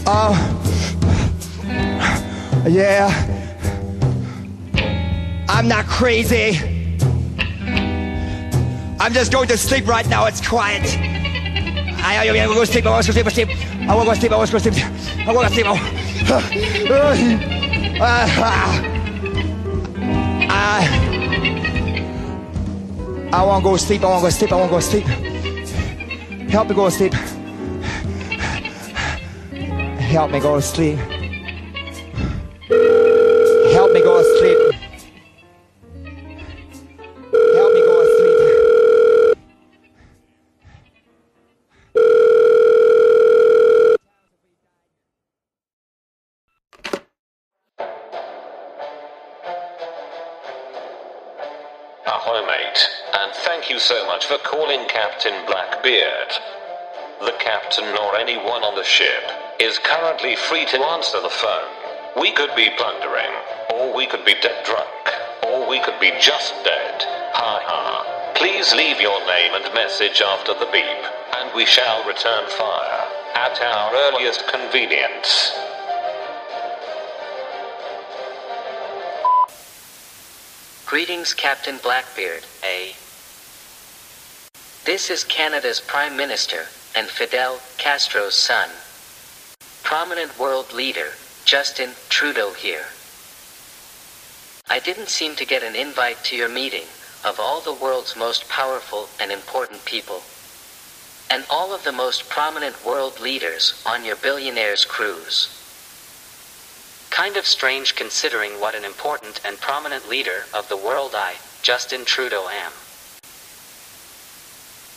Oh, 0.05 0.36
yeah. 2.67 3.09
I'm 5.47 5.67
not 5.69 5.86
crazy. 5.86 6.59
I'm 8.99 9.13
just 9.13 9.32
going 9.32 9.47
to 9.47 9.57
sleep 9.57 9.88
right 9.88 10.07
now. 10.09 10.26
It's 10.26 10.45
quiet. 10.45 10.82
I, 12.03 12.17
I, 12.17 12.28
I. 12.28 12.38
I 12.38 12.47
want 12.47 12.59
to 12.59 12.65
sleep. 12.65 12.86
I 12.86 13.01
sleep. 13.01 13.49
I 13.89 13.95
will 13.95 14.05
go 14.05 14.13
sleep. 14.13 14.32
I 14.32 14.36
want 14.38 14.49
to 14.49 14.53
go 14.53 14.59
sleep. 14.59 14.74
I 14.74 14.74
want 14.74 14.74
to 14.74 14.74
sleep. 14.74 14.74
I, 14.76 14.88
I 14.88 14.92
Ah. 20.49 21.13
want 23.45 23.63
to 23.63 23.69
go 23.69 23.78
sleep. 23.78 24.03
I 24.03 24.07
want 24.07 24.19
to 24.19 24.26
go 24.26 24.30
sleep. 24.30 24.51
I 24.51 24.55
want 24.55 24.69
to 24.69 24.76
go 24.76 24.80
sleep. 24.82 25.05
Help 26.49 26.67
me 26.67 26.76
go 26.76 26.89
to 26.89 26.91
sleep. 26.91 27.13
Help 29.99 30.32
me 30.32 30.39
go 30.41 30.55
to 30.57 30.61
sleep. 30.61 31.12
For 54.26 54.38
calling 54.38 54.88
Captain 54.88 55.45
Blackbeard. 55.45 56.32
The 57.19 57.36
captain 57.39 57.97
or 57.97 58.15
anyone 58.15 58.63
on 58.63 58.76
the 58.76 58.84
ship 58.84 59.24
is 59.59 59.80
currently 59.80 60.36
free 60.36 60.65
to 60.67 60.80
answer 60.80 61.21
the 61.21 61.30
phone. 61.30 61.71
We 62.19 62.32
could 62.32 62.55
be 62.55 62.69
plundering, 62.78 63.34
or 63.74 63.95
we 63.95 64.07
could 64.07 64.24
be 64.24 64.36
dead 64.41 64.63
drunk, 64.65 64.88
or 65.47 65.67
we 65.67 65.80
could 65.82 65.99
be 65.99 66.11
just 66.21 66.53
dead. 66.63 67.03
Ha 67.36 67.59
ha. 67.63 68.34
Please 68.36 68.74
leave 68.74 69.01
your 69.01 69.19
name 69.28 69.53
and 69.55 69.74
message 69.74 70.21
after 70.21 70.53
the 70.53 70.69
beep, 70.71 71.03
and 71.39 71.53
we 71.55 71.65
shall 71.65 72.05
return 72.07 72.47
fire 72.49 73.03
at 73.36 73.59
our 73.61 73.95
earliest 74.07 74.47
convenience. 74.47 75.51
Greetings, 80.86 81.34
Captain 81.34 81.78
Blackbeard, 81.82 82.45
A. 82.63 82.93
This 84.86 85.09
is 85.09 85.23
Canada's 85.23 85.79
Prime 85.79 86.17
Minister 86.17 86.65
and 86.93 87.07
Fidel 87.07 87.61
Castro's 87.77 88.36
son. 88.36 88.69
Prominent 89.81 90.38
world 90.38 90.73
leader, 90.73 91.13
Justin 91.45 91.91
Trudeau 92.09 92.51
here. 92.51 92.88
I 94.69 94.79
didn't 94.79 95.07
seem 95.07 95.38
to 95.38 95.45
get 95.45 95.63
an 95.63 95.77
invite 95.77 96.21
to 96.25 96.36
your 96.36 96.49
meeting 96.49 96.84
of 97.23 97.39
all 97.39 97.61
the 97.61 97.73
world's 97.73 98.17
most 98.17 98.49
powerful 98.49 99.07
and 99.21 99.31
important 99.31 99.86
people. 99.86 100.21
And 101.29 101.45
all 101.49 101.73
of 101.73 101.86
the 101.86 101.93
most 101.93 102.27
prominent 102.27 102.86
world 102.86 103.21
leaders 103.21 103.81
on 103.86 104.03
your 104.03 104.17
billionaires 104.17 104.84
cruise. 104.84 105.47
Kind 107.09 107.38
of 107.38 107.47
strange 107.47 107.95
considering 107.95 108.59
what 108.59 108.75
an 108.75 108.84
important 108.84 109.39
and 109.45 109.61
prominent 109.61 110.09
leader 110.09 110.43
of 110.53 110.67
the 110.67 110.75
world 110.75 111.13
I, 111.15 111.36
Justin 111.61 112.03
Trudeau, 112.03 112.49
am. 112.49 112.73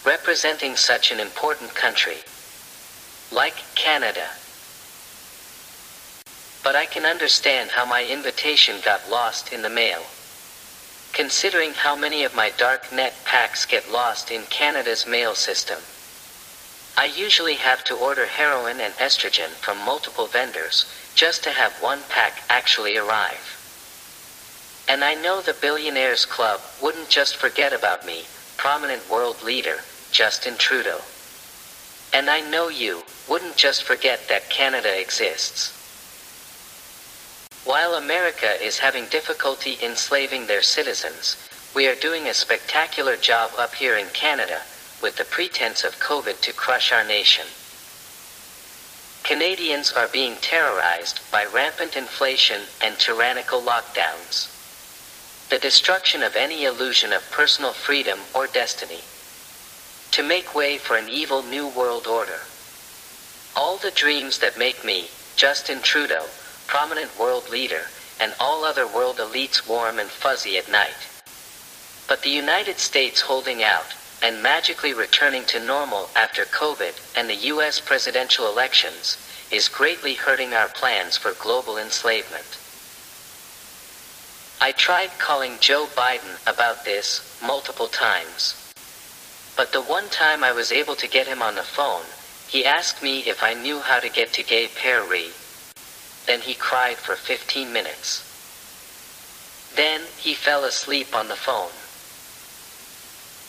Representing 0.07 0.76
such 0.76 1.11
an 1.11 1.18
important 1.18 1.74
country. 1.74 2.18
Like 3.32 3.57
Canada. 3.74 4.28
But 6.62 6.76
I 6.76 6.86
can 6.86 7.04
understand 7.04 7.70
how 7.72 7.84
my 7.84 8.04
invitation 8.04 8.76
got 8.84 9.11
lost 9.11 9.52
in 9.52 9.62
the 9.62 9.68
mail. 9.68 10.02
Considering 11.12 11.72
how 11.72 11.96
many 11.96 12.22
of 12.22 12.36
my 12.36 12.50
dark 12.57 12.92
net 12.92 13.14
packs 13.24 13.66
get 13.66 13.90
lost 13.90 14.30
in 14.30 14.42
Canada's 14.44 15.09
mail 15.09 15.34
system. 15.34 15.78
I 16.96 17.07
usually 17.07 17.54
have 17.54 17.82
to 17.84 17.94
order 17.94 18.26
heroin 18.26 18.80
and 18.80 18.94
estrogen 18.94 19.48
from 19.48 19.84
multiple 19.84 20.28
vendors 20.28 20.86
just 21.16 21.42
to 21.44 21.50
have 21.50 21.72
one 21.82 21.98
pack 22.09 22.44
actually 22.48 22.96
arrive. 22.96 23.42
And 24.88 25.02
I 25.02 25.14
know 25.14 25.40
the 25.40 25.52
Billionaires 25.61 26.24
Club 26.24 26.61
wouldn't 26.80 27.09
just 27.09 27.36
forget 27.36 27.72
about 27.72 28.07
me, 28.07 28.22
prominent 28.57 29.11
world 29.11 29.42
leader, 29.42 29.80
Justin 30.17 30.57
Trudeau. 30.57 31.03
And 32.11 32.31
I 32.31 32.41
know 32.41 32.69
you 32.69 33.03
wouldn't 33.29 33.55
just 33.57 33.83
forget 33.83 34.29
that 34.31 34.49
Canada 34.49 34.99
exists. 34.99 35.75
While 37.67 37.93
America 37.93 38.55
is 38.64 38.79
having 38.79 39.05
difficulty 39.11 39.77
enslaving 39.83 40.47
their 40.47 40.62
citizens, 40.62 41.37
we 41.75 41.87
are 41.87 41.95
doing 41.95 42.27
a 42.27 42.33
spectacular 42.33 43.19
job 43.19 43.51
up 43.59 43.75
here 43.75 43.99
in 43.99 44.07
Canada 44.14 44.62
with 45.03 45.17
the 45.17 45.27
pretense 45.27 45.85
of 45.85 46.01
COVID 46.01 46.41
to 46.41 46.53
crush 46.55 46.93
our 46.93 47.05
nation. 47.05 47.45
Canadians 49.23 49.93
are 49.93 50.09
being 50.09 50.37
terrorized 50.37 51.21
by 51.31 51.45
rampant 51.45 51.95
inflation 51.95 52.62
and 52.83 52.99
tyrannical 52.99 53.61
lockdowns. 53.61 54.49
The 55.51 55.59
destruction 55.59 56.23
of 56.23 56.37
any 56.37 56.64
illusion 56.64 57.12
of 57.12 57.31
personal 57.31 57.75
freedom 57.75 58.21
or 58.35 58.47
destiny. 58.47 59.03
To 60.17 60.23
make 60.23 60.55
way 60.55 60.79
for 60.79 60.97
an 60.97 61.11
evil 61.11 61.43
new 61.43 61.69
world 61.69 62.07
order. 62.07 62.41
All 63.55 63.77
the 63.77 63.91
dreams 63.91 64.39
that 64.39 64.57
make 64.57 64.83
me, 64.83 65.11
Justin 65.37 65.83
Trudeau, 65.83 66.25
prominent 66.67 67.19
world 67.19 67.51
leader, 67.51 67.83
and 68.19 68.33
all 68.41 68.64
other 68.64 68.87
world 68.87 69.19
elites 69.19 69.69
warm 69.69 69.99
and 69.99 70.09
fuzzy 70.09 70.57
at 70.57 70.71
night. 70.73 70.97
But 72.09 72.23
the 72.23 72.31
United 72.31 72.79
States 72.79 73.21
holding 73.21 73.62
out 73.62 73.93
and 74.23 74.43
magically 74.43 74.95
returning 74.95 75.45
to 75.53 75.61
normal 75.62 76.09
after 76.17 76.47
COVID 76.47 76.95
and 77.14 77.29
the 77.29 77.53
US 77.53 77.79
presidential 77.79 78.49
elections 78.49 79.19
is 79.51 79.69
greatly 79.69 80.14
hurting 80.14 80.55
our 80.55 80.69
plans 80.69 81.19
for 81.19 81.35
global 81.35 81.77
enslavement. 81.77 82.57
I 84.62 84.73
tried 84.73 85.11
calling 85.19 85.59
Joe 85.61 85.89
Biden 85.95 86.41
about 86.47 86.87
this 86.87 87.39
multiple 87.43 87.89
times. 87.89 88.66
But 89.57 89.72
the 89.72 89.80
one 89.82 90.09
time 90.11 90.44
I 90.44 90.52
was 90.52 90.70
able 90.70 90.96
to 90.96 91.09
get 91.09 91.26
him 91.26 91.40
on 91.40 91.54
the 91.54 91.62
phone, 91.62 92.04
he 92.48 92.64
asked 92.64 93.02
me 93.02 93.20
if 93.20 93.42
I 93.42 93.54
knew 93.54 93.80
how 93.80 94.00
to 94.00 94.11
get 94.11 94.32
to 94.34 94.42
Gay 94.42 94.68
Perry. 94.68 95.30
Then 96.26 96.40
he 96.40 96.54
cried 96.54 96.96
for 96.96 97.16
15 97.16 97.72
minutes. 97.72 98.22
Then 99.74 100.02
he 100.18 100.34
fell 100.34 100.64
asleep 100.64 101.14
on 101.14 101.28
the 101.28 101.36
phone. 101.36 101.70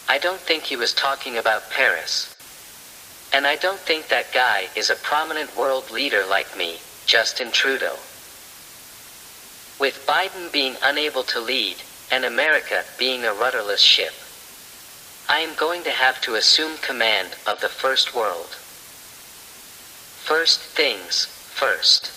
I 0.09 0.17
don't 0.17 0.39
think 0.39 0.63
he 0.63 0.77
was 0.77 0.93
talking 0.93 1.37
about 1.37 1.69
Paris. 1.69 2.33
And 3.33 3.45
I 3.45 3.57
don't 3.57 3.79
think 3.79 4.07
that 4.07 4.33
guy 4.33 4.67
is 4.75 4.89
a 4.89 4.95
prominent 4.95 5.55
world 5.57 5.91
leader 5.91 6.23
like 6.29 6.57
me, 6.57 6.77
Justin 7.05 7.51
Trudeau. 7.51 7.95
With 9.79 10.05
Biden 10.07 10.51
being 10.51 10.75
unable 10.81 11.23
to 11.23 11.41
lead, 11.41 11.75
and 12.09 12.23
America 12.23 12.83
being 12.97 13.25
a 13.25 13.33
rudderless 13.33 13.81
ship, 13.81 14.13
I 15.29 15.39
am 15.39 15.55
going 15.55 15.83
to 15.83 15.91
have 15.91 16.21
to 16.21 16.35
assume 16.35 16.77
command 16.77 17.35
of 17.45 17.59
the 17.59 17.67
first 17.67 18.15
world. 18.15 18.55
First 20.23 20.61
things 20.61 21.25
first. 21.25 22.11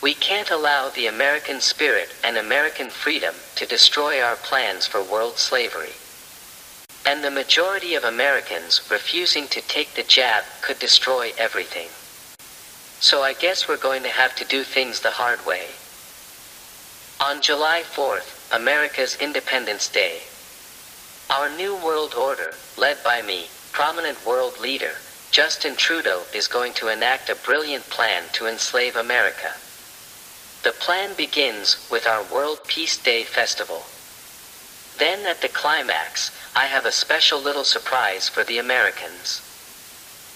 We 0.00 0.14
can't 0.14 0.52
allow 0.52 0.90
the 0.90 1.08
American 1.08 1.60
spirit 1.60 2.14
and 2.22 2.36
American 2.36 2.88
freedom 2.88 3.34
to 3.56 3.66
destroy 3.66 4.22
our 4.22 4.36
plans 4.36 4.86
for 4.86 5.02
world 5.02 5.38
slavery. 5.38 5.94
And 7.04 7.24
the 7.24 7.32
majority 7.32 7.96
of 7.96 8.04
Americans 8.04 8.80
refusing 8.88 9.48
to 9.48 9.60
take 9.62 9.94
the 9.94 10.04
jab 10.04 10.44
could 10.62 10.78
destroy 10.78 11.32
everything. 11.36 11.88
So 13.00 13.22
I 13.22 13.32
guess 13.32 13.66
we're 13.66 13.76
going 13.76 14.04
to 14.04 14.08
have 14.08 14.36
to 14.36 14.44
do 14.44 14.62
things 14.62 15.00
the 15.00 15.10
hard 15.10 15.44
way. 15.44 15.66
On 17.20 17.42
July 17.42 17.82
4th, 17.82 18.54
America's 18.54 19.16
Independence 19.20 19.88
Day, 19.88 20.20
our 21.30 21.48
new 21.56 21.74
world 21.76 22.14
order, 22.14 22.52
led 22.76 23.02
by 23.02 23.22
me, 23.22 23.46
prominent 23.72 24.24
world 24.26 24.60
leader, 24.60 24.92
Justin 25.30 25.74
Trudeau, 25.74 26.22
is 26.34 26.46
going 26.46 26.72
to 26.74 26.88
enact 26.88 27.28
a 27.28 27.34
brilliant 27.34 27.88
plan 27.90 28.24
to 28.32 28.46
enslave 28.46 28.94
America. 28.94 29.52
The 30.62 30.72
plan 30.72 31.14
begins 31.16 31.88
with 31.90 32.06
our 32.06 32.22
World 32.24 32.60
Peace 32.66 32.96
Day 32.96 33.24
festival. 33.24 33.84
Then 34.98 35.26
at 35.26 35.40
the 35.40 35.48
climax, 35.48 36.30
I 36.54 36.66
have 36.66 36.86
a 36.86 36.92
special 36.92 37.40
little 37.40 37.64
surprise 37.64 38.28
for 38.28 38.44
the 38.44 38.58
Americans. 38.58 39.40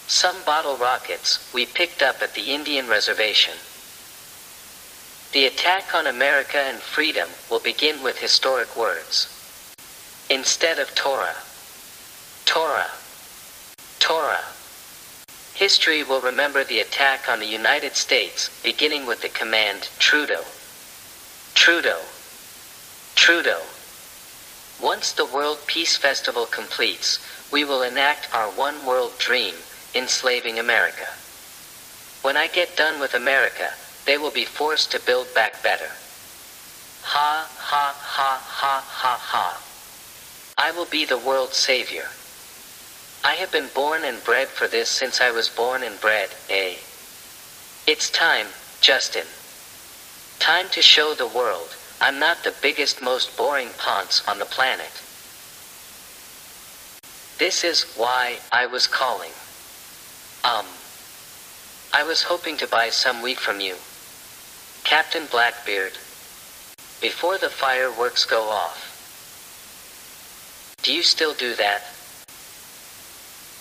Some 0.08 0.42
bottle 0.44 0.76
rockets 0.76 1.52
we 1.54 1.64
picked 1.64 2.02
up 2.02 2.22
at 2.22 2.34
the 2.34 2.50
Indian 2.52 2.88
reservation. 2.88 3.54
The 5.32 5.46
attack 5.46 5.94
on 5.94 6.06
America 6.06 6.58
and 6.58 6.78
freedom 6.78 7.28
will 7.50 7.60
begin 7.60 8.02
with 8.02 8.18
historic 8.18 8.74
words. 8.76 9.37
Instead 10.30 10.78
of 10.78 10.94
Tora, 10.94 11.34
Tora, 12.44 12.86
Tora. 13.98 14.40
History 15.54 16.02
will 16.02 16.20
remember 16.20 16.64
the 16.64 16.80
attack 16.80 17.30
on 17.30 17.40
the 17.40 17.46
United 17.46 17.96
States, 17.96 18.50
beginning 18.62 19.06
with 19.06 19.22
the 19.22 19.30
command 19.30 19.88
Trudeau. 19.98 20.44
Trudeau. 21.54 22.02
Trudeau. 23.14 23.62
Once 24.82 25.12
the 25.12 25.24
World 25.24 25.58
Peace 25.66 25.96
Festival 25.96 26.44
completes, 26.44 27.18
we 27.50 27.64
will 27.64 27.80
enact 27.80 28.28
our 28.34 28.50
one 28.50 28.84
world 28.84 29.18
dream, 29.18 29.54
enslaving 29.94 30.58
America. 30.58 31.08
When 32.20 32.36
I 32.36 32.48
get 32.48 32.76
done 32.76 33.00
with 33.00 33.14
America, 33.14 33.72
they 34.04 34.18
will 34.18 34.30
be 34.30 34.44
forced 34.44 34.92
to 34.92 35.00
build 35.00 35.34
back 35.34 35.62
better. 35.62 35.90
Ha, 37.02 37.48
ha, 37.56 37.96
ha, 37.98 38.42
ha, 38.44 38.84
ha, 38.86 39.16
ha. 39.18 39.62
I 40.58 40.72
will 40.72 40.86
be 40.86 41.04
the 41.04 41.16
world's 41.16 41.56
savior. 41.56 42.08
I 43.24 43.34
have 43.34 43.52
been 43.52 43.68
born 43.74 44.04
and 44.04 44.22
bred 44.24 44.48
for 44.48 44.66
this 44.66 44.88
since 44.90 45.20
I 45.20 45.30
was 45.30 45.48
born 45.48 45.82
and 45.82 46.00
bred, 46.00 46.30
eh? 46.50 46.74
It's 47.86 48.10
time, 48.10 48.48
Justin. 48.80 49.26
Time 50.38 50.68
to 50.70 50.82
show 50.82 51.14
the 51.14 51.26
world 51.26 51.74
I'm 52.00 52.20
not 52.20 52.44
the 52.44 52.54
biggest, 52.62 53.02
most 53.02 53.36
boring 53.36 53.70
ponce 53.76 54.26
on 54.28 54.38
the 54.38 54.44
planet. 54.44 54.92
This 57.38 57.64
is 57.64 57.92
why 57.96 58.38
I 58.52 58.66
was 58.66 58.86
calling. 58.86 59.32
Um. 60.44 60.66
I 61.92 62.04
was 62.04 62.22
hoping 62.22 62.56
to 62.58 62.66
buy 62.68 62.90
some 62.90 63.22
wheat 63.22 63.38
from 63.38 63.60
you. 63.60 63.74
Captain 64.84 65.26
Blackbeard. 65.26 65.94
Before 67.00 67.38
the 67.38 67.50
fireworks 67.50 68.24
go 68.24 68.42
off. 68.48 68.87
Do 70.82 70.92
you 70.92 71.02
still 71.02 71.34
do 71.34 71.54
that? 71.56 71.82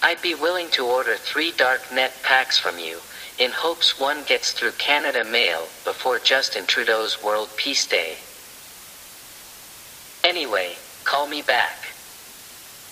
I'd 0.01 0.21
be 0.21 0.35
willing 0.35 0.69
to 0.71 0.85
order 0.85 1.15
three 1.15 1.51
dark 1.51 1.91
net 1.91 2.13
packs 2.23 2.57
from 2.57 2.77
you, 2.77 2.99
in 3.39 3.51
hopes 3.51 3.99
one 3.99 4.23
gets 4.23 4.51
through 4.51 4.71
Canada 4.73 5.23
Mail 5.23 5.67
before 5.83 6.19
Justin 6.19 6.65
Trudeau's 6.65 7.21
World 7.23 7.49
Peace 7.57 7.85
Day. 7.87 8.17
Anyway, 10.23 10.75
call 11.03 11.27
me 11.27 11.41
back. 11.41 11.77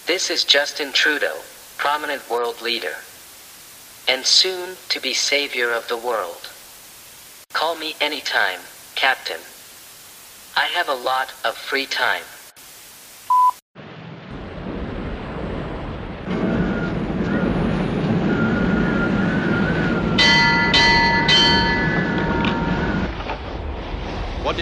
This 0.08 0.30
is 0.30 0.44
Justin 0.44 0.92
Trudeau, 0.92 1.38
prominent 1.78 2.30
world 2.30 2.62
leader, 2.62 2.96
and 4.08 4.26
soon 4.26 4.76
to 4.90 5.00
be 5.00 5.14
savior 5.14 5.72
of 5.72 5.88
the 5.88 5.98
world. 5.98 6.50
Call 7.54 7.76
me 7.76 7.96
anytime, 8.02 8.60
Captain. 8.96 9.40
I 10.56 10.66
have 10.66 10.90
a 10.90 10.94
lot 10.94 11.34
of 11.44 11.56
free 11.56 11.86
time. 11.86 12.24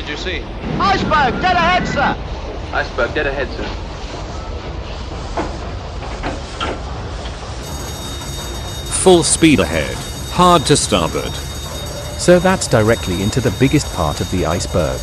Did 0.06 0.12
you 0.12 0.18
see? 0.18 0.42
Iceberg, 0.80 1.42
dead 1.42 1.56
ahead, 1.56 1.88
sir. 1.88 2.18
Iceberg, 2.76 3.14
dead 3.14 3.28
ahead, 3.28 3.48
sir. 3.52 3.64
Full 9.04 9.24
speed 9.24 9.60
ahead. 9.60 9.96
Hard 10.32 10.66
to 10.66 10.76
starboard. 10.76 11.32
So 12.20 12.40
that's 12.40 12.68
directly 12.68 13.22
into 13.22 13.40
the 13.40 13.56
biggest 13.60 13.94
part 13.96 14.20
of 14.20 14.30
the 14.32 14.46
iceberg. 14.46 15.00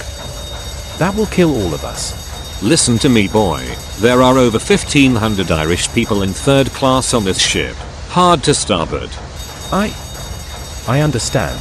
That 0.99 1.15
will 1.17 1.27
kill 1.27 1.55
all 1.55 1.73
of 1.73 1.85
us. 1.85 2.63
Listen 2.63 2.99
to 2.99 3.09
me 3.09 3.27
boy, 3.27 3.65
there 4.01 4.21
are 4.21 4.37
over 4.37 4.59
1500 4.59 5.51
Irish 5.51 5.91
people 5.95 6.23
in 6.23 6.31
third 6.31 6.69
class 6.69 7.15
on 7.15 7.25
this 7.25 7.41
ship. 7.41 7.75
Hard 8.09 8.43
to 8.45 8.53
starboard. 8.53 9.11
I. 9.73 9.95
I 10.87 11.01
understand. 11.01 11.59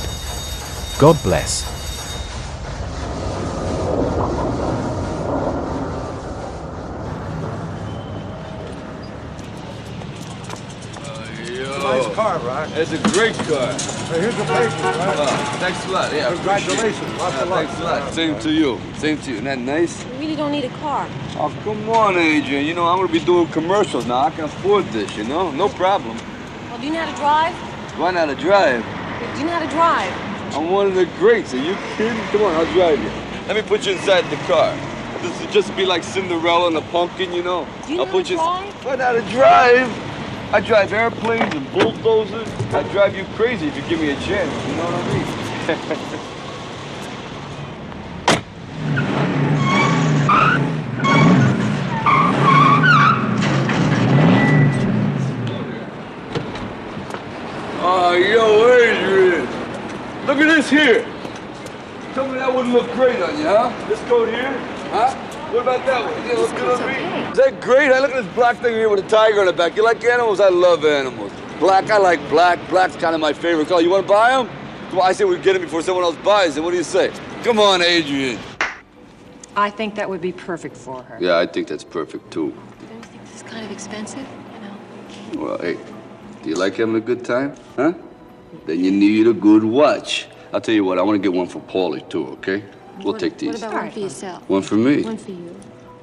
God 0.99 1.21
bless. 1.23 1.79
Nice 11.79 12.13
car, 12.13 12.39
Rock. 12.39 12.58
It's 12.71 12.91
a 12.93 12.97
great 13.13 13.33
car. 13.35 13.71
Hey, 14.09 14.21
here's 14.21 14.35
the 14.37 14.43
papers, 14.45 14.73
Rock. 14.73 14.95
Oh, 15.17 15.23
uh, 15.23 15.59
thanks 15.59 15.85
a 15.85 15.89
lot. 15.91 16.13
Yeah, 16.13 16.33
Congratulations. 16.33 17.17
Lots 17.17 17.35
Yeah, 17.35 17.41
of 17.41 17.49
luck. 17.49 17.65
Thanks 17.67 17.79
a 17.81 17.83
lot. 17.83 18.13
Same 18.13 18.39
to 18.39 18.51
you. 18.51 18.79
Same 18.95 19.17
to 19.17 19.27
you. 19.29 19.33
Isn't 19.33 19.45
that 19.45 19.57
nice? 19.59 20.05
We 20.05 20.17
really 20.19 20.35
don't 20.35 20.51
need 20.51 20.65
a 20.65 20.69
car. 20.77 21.07
Oh, 21.35 21.53
come 21.63 21.89
on, 21.89 22.15
Adrian. 22.17 22.65
You 22.65 22.73
know, 22.75 22.85
I'm 22.87 22.97
gonna 22.99 23.11
be 23.11 23.19
doing 23.19 23.47
commercials 23.47 24.05
now. 24.05 24.19
I 24.19 24.29
can 24.31 24.45
afford 24.45 24.85
this, 24.87 25.15
you 25.17 25.23
know? 25.23 25.51
No 25.51 25.67
problem. 25.69 26.15
Well, 26.69 26.79
do 26.79 26.85
you 26.87 26.93
know 26.93 26.99
how 27.03 27.11
to 27.11 27.17
drive? 27.17 27.53
Why 27.99 28.11
not 28.11 28.29
a 28.29 28.35
drive? 28.35 28.83
Do 29.33 29.39
you 29.39 29.45
know 29.45 29.53
how 29.53 29.59
to 29.59 29.67
drive? 29.69 30.55
I'm 30.55 30.71
one 30.71 30.87
of 30.87 30.95
the 30.95 31.05
greats. 31.17 31.53
Are 31.53 31.57
you 31.57 31.75
kidding? 31.97 32.17
Come 32.31 32.43
on, 32.43 32.55
I'll 32.55 32.71
drive 32.73 32.99
you. 33.01 33.09
Let 33.47 33.55
me 33.55 33.61
put 33.63 33.85
you 33.85 33.93
inside 33.93 34.23
the 34.29 34.37
car. 34.47 34.73
This 35.21 35.37
will 35.41 35.51
just 35.51 35.75
be 35.75 35.85
like 35.85 36.03
Cinderella 36.03 36.67
and 36.67 36.75
the 36.75 36.81
pumpkin, 36.93 37.33
you 37.33 37.43
know? 37.43 37.67
Do 37.87 37.93
you 37.93 37.99
I'll 37.99 38.05
put 38.05 38.29
how 38.29 38.29
to 38.29 38.29
you. 38.29 38.37
drive? 38.37 38.85
Why 38.85 38.95
not 38.95 39.15
a 39.15 39.21
drive? 39.31 40.08
I 40.51 40.59
drive 40.61 40.91
airplanes 40.93 41.53
and 41.53 41.71
bulldozers. 41.71 42.47
I 42.73 42.81
drive 42.91 43.15
you 43.15 43.23
crazy 43.35 43.67
if 43.67 43.75
you 43.75 43.83
give 43.83 43.99
me 43.99 44.09
a 44.09 44.15
chance. 44.15 44.67
You 44.67 44.75
know 44.77 44.85
what 44.85 44.95
I 44.95 46.09
mean? 46.17 46.35
Ah, 57.81 58.13
yo, 58.13 58.73
Adrian. 58.73 59.45
Look 60.27 60.37
at 60.39 60.47
this 60.55 60.69
here. 60.69 61.05
Tell 62.13 62.27
me 62.27 62.33
that 62.39 62.53
wouldn't 62.53 62.73
look 62.73 62.91
great 62.93 63.21
on 63.21 63.37
you, 63.37 63.45
huh? 63.45 63.87
This 63.87 64.01
coat 64.01 64.27
here? 64.27 64.51
Huh? 64.91 65.28
What 65.51 65.63
about 65.63 65.83
that 65.87 66.05
one? 66.05 66.13
Does 66.27 66.29
it 66.29 66.37
look 66.37 66.55
good 66.55 66.79
on 66.79 66.87
me? 66.87 67.31
Is 67.31 67.37
that 67.39 67.59
great? 67.59 67.91
I 67.91 67.99
look 67.99 68.11
at 68.11 68.23
this 68.23 68.35
black 68.35 68.57
thing 68.57 68.75
here 68.75 68.87
with 68.87 69.03
a 69.03 69.09
tiger 69.09 69.39
on 69.39 69.47
the 69.47 69.53
back. 69.53 69.75
You 69.75 69.83
like 69.83 70.03
animals? 70.03 70.39
I 70.39 70.49
love 70.49 70.85
animals. 70.85 71.31
Black, 71.59 71.89
I 71.89 71.97
like 71.97 72.19
black. 72.29 72.59
Black's 72.69 72.95
kind 72.95 73.15
of 73.15 73.21
my 73.21 73.33
favorite 73.33 73.67
color. 73.67 73.81
You 73.81 73.89
want 73.89 74.05
to 74.05 74.13
buy 74.13 74.29
them? 74.29 74.47
Well, 74.91 75.01
I 75.01 75.11
say 75.11 75.25
we 75.25 75.39
get 75.39 75.53
them 75.53 75.63
before 75.63 75.81
someone 75.81 76.03
else 76.03 76.17
buys 76.17 76.53
them. 76.53 76.65
What 76.65 76.71
do 76.71 76.77
you 76.77 76.83
say? 76.83 77.11
Come 77.43 77.59
on, 77.59 77.81
Adrian. 77.81 78.37
I 79.55 79.71
think 79.71 79.95
that 79.95 80.07
would 80.07 80.21
be 80.21 80.31
perfect 80.31 80.77
for 80.77 81.01
her. 81.01 81.17
Yeah, 81.19 81.39
I 81.39 81.47
think 81.47 81.67
that's 81.67 81.83
perfect, 81.83 82.29
too. 82.29 82.45
You 82.45 82.87
don't 82.87 82.97
you 82.97 83.01
think 83.01 83.25
this 83.25 83.37
is 83.37 83.43
kind 83.43 83.65
of 83.65 83.71
expensive? 83.71 84.27
You 84.53 85.39
know. 85.39 85.45
Well, 85.45 85.57
hey, 85.57 85.77
do 86.43 86.49
you 86.49 86.55
like 86.55 86.75
having 86.75 86.95
a 86.95 87.01
good 87.01 87.25
time? 87.25 87.55
Huh? 87.75 87.93
Then 88.67 88.83
you 88.83 88.91
need 88.91 89.25
a 89.25 89.33
good 89.33 89.63
watch. 89.63 90.27
I'll 90.53 90.61
tell 90.61 90.75
you 90.75 90.83
what, 90.83 90.99
I 90.99 91.01
want 91.01 91.15
to 91.15 91.27
get 91.27 91.35
one 91.35 91.47
for 91.47 91.59
Paulie, 91.61 92.07
too, 92.07 92.27
okay? 92.33 92.63
We'll 93.03 93.13
take 93.13 93.37
these. 93.37 93.61
What 93.61 93.63
about 93.63 93.73
one 93.73 93.91
for 93.91 93.99
yourself? 93.99 94.49
One 94.49 94.61
for 94.61 94.75
me? 94.75 95.03
One 95.03 95.17
for 95.17 95.31
you. 95.31 95.55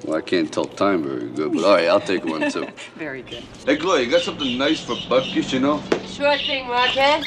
Well, 0.05 0.19
I 0.19 0.21
can't 0.21 0.53
tell 0.53 0.67
time 0.67 1.03
very 1.03 1.29
good, 1.31 1.53
but 1.53 1.65
all 1.65 1.75
right, 1.75 1.89
I'll 1.89 2.01
take 2.01 2.25
one, 2.25 2.51
too. 2.51 2.69
Very 2.97 3.23
good. 3.23 3.43
Hey, 3.65 3.77
Gloria, 3.77 4.05
you 4.05 4.11
got 4.11 4.21
something 4.21 4.57
nice 4.59 4.85
for 4.85 4.95
Butkus, 4.95 5.53
you 5.53 5.59
know? 5.59 5.83
Sure 6.07 6.37
thing, 6.37 6.67
Rockhead. 6.67 7.25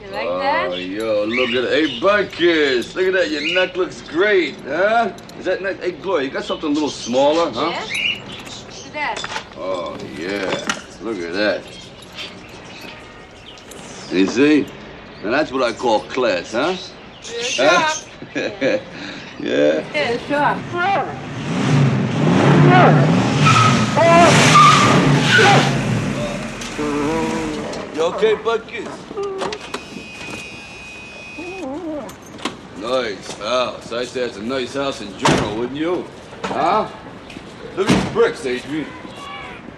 You 0.00 0.08
like 0.10 0.26
oh, 0.26 0.38
that? 0.38 0.68
Oh, 0.72 0.74
yo, 0.74 1.24
look 1.26 1.50
at 1.50 1.62
that. 1.62 1.70
Hey, 1.70 2.00
Butkus, 2.00 2.94
look 2.94 3.06
at 3.06 3.12
that. 3.12 3.30
Your 3.30 3.54
neck 3.54 3.76
looks 3.76 4.00
great, 4.00 4.56
huh? 4.62 5.12
Is 5.38 5.44
that 5.44 5.62
nice? 5.62 5.78
Hey, 5.78 5.92
Gloria, 5.92 6.26
you 6.26 6.32
got 6.32 6.44
something 6.44 6.70
a 6.70 6.72
little 6.72 6.90
smaller, 6.90 7.52
huh? 7.52 7.70
Yeah? 7.70 8.22
Look 8.64 8.86
at 8.86 8.92
that. 8.94 9.44
Oh, 9.56 9.96
yeah. 10.18 10.48
Look 11.02 11.18
at 11.18 11.34
that. 11.34 11.64
You 14.10 14.26
see? 14.26 14.66
Now 15.22 15.30
that's 15.30 15.52
what 15.52 15.62
I 15.62 15.72
call 15.72 16.00
class, 16.00 16.52
huh? 16.52 16.76
Huh? 17.24 17.94
yeah. 19.38 19.84
Yeah, 19.94 20.18
sure. 20.26 20.56
You 27.94 28.02
okay, 28.02 28.34
Butkus? 28.34 28.90
Nice 32.80 33.38
house. 33.38 33.92
I'd 33.92 34.08
say 34.08 34.22
it's 34.22 34.36
a 34.36 34.42
nice 34.42 34.74
house 34.74 35.00
in 35.00 35.16
general, 35.18 35.56
wouldn't 35.56 35.78
you? 35.78 36.04
Huh? 36.44 36.90
Look 37.76 37.88
at 37.88 38.02
these 38.02 38.12
bricks, 38.12 38.44
Adrian. 38.44 38.88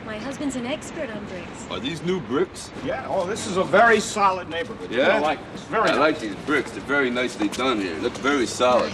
My 0.07 0.17
husband's 0.17 0.57
an 0.57 0.65
expert 0.67 1.11
on 1.11 1.23
bricks. 1.27 1.54
Are 1.71 1.81
these 1.81 2.03
new 2.03 2.21
bricks? 2.21 2.71
Yeah, 2.85 3.07
oh, 3.09 3.27
this 3.27 3.47
is 3.47 3.57
a 3.57 3.65
very 3.65 3.99
solid 4.01 4.49
neighborhood. 4.49 4.91
Yeah? 4.91 5.17
I 5.17 5.19
like 5.19 5.39
it. 5.39 5.45
It's 5.55 5.63
very 5.65 5.91
I 5.91 5.95
like 5.95 6.21
these 6.21 6.35
bricks. 6.47 6.71
They're 6.71 6.81
very 6.83 7.11
nicely 7.11 7.49
done 7.49 7.81
here. 7.81 7.97
Look 7.99 8.13
very 8.19 8.47
solid. 8.47 8.93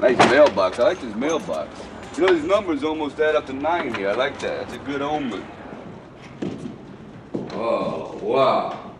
Nice 0.00 0.18
mailbox. 0.30 0.78
I 0.78 0.84
like 0.84 1.00
this 1.00 1.14
mailbox. 1.14 1.80
You 2.16 2.26
know, 2.26 2.34
these 2.34 2.44
numbers 2.44 2.84
almost 2.84 3.18
add 3.18 3.34
up 3.34 3.46
to 3.46 3.52
nine 3.52 3.94
here. 3.94 4.10
I 4.10 4.14
like 4.14 4.38
that. 4.40 4.68
That's 4.68 4.74
a 4.74 4.78
good 4.78 5.02
omen. 5.02 5.44
Oh, 7.52 8.18
wow. 8.22 8.92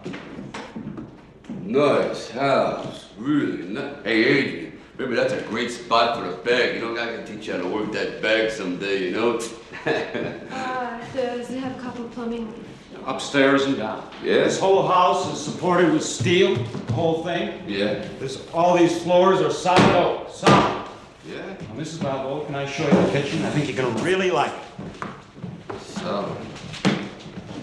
Nice 1.63 2.31
house. 2.31 3.07
Really 3.19 3.65
nice. 3.69 3.97
Hey, 4.05 4.25
Adrian, 4.25 4.81
maybe 4.99 5.15
that's 5.15 5.33
a 5.33 5.43
great 5.43 5.71
spot 5.71 6.19
for 6.19 6.29
a 6.29 6.37
bag. 6.45 6.77
You 6.77 6.81
know, 6.81 7.01
I 7.01 7.17
can 7.17 7.27
teach 7.27 7.47
you 7.47 7.55
how 7.55 7.61
to 7.61 7.69
work 7.69 7.93
that 7.93 8.23
bag 8.23 8.51
someday, 8.51 9.05
you 9.05 9.11
know? 9.13 9.41
Uh, 9.85 11.05
does 11.13 11.51
it 11.51 11.59
have 11.59 11.77
copper 11.79 12.05
plumbing? 12.05 12.64
Upstairs 13.07 13.65
and 13.65 13.77
down. 13.77 14.09
Yeah? 14.23 14.45
This 14.45 14.59
whole 14.59 14.87
house 14.87 15.31
is 15.33 15.39
supported 15.39 15.93
with 15.93 16.03
steel, 16.03 16.55
the 16.57 16.93
whole 16.93 17.23
thing. 17.23 17.63
Yeah. 17.67 18.07
This, 18.19 18.47
all 18.53 18.77
these 18.77 19.03
floors 19.03 19.41
are 19.41 19.51
solid 19.51 19.95
oak, 19.95 20.31
solid. 20.31 20.89
Yeah? 21.29 21.37
Now, 21.47 21.75
Mrs. 21.83 22.03
Balboa, 22.03 22.47
can 22.47 22.55
I 22.55 22.67
show 22.67 22.85
you 22.85 22.91
the 23.07 23.13
kitchen? 23.13 23.45
I 23.45 23.51
think 23.51 23.69
you're 23.69 23.77
gonna 23.77 24.03
really 24.03 24.31
like 24.31 24.53
it. 24.53 25.81
Solid. 25.81 26.37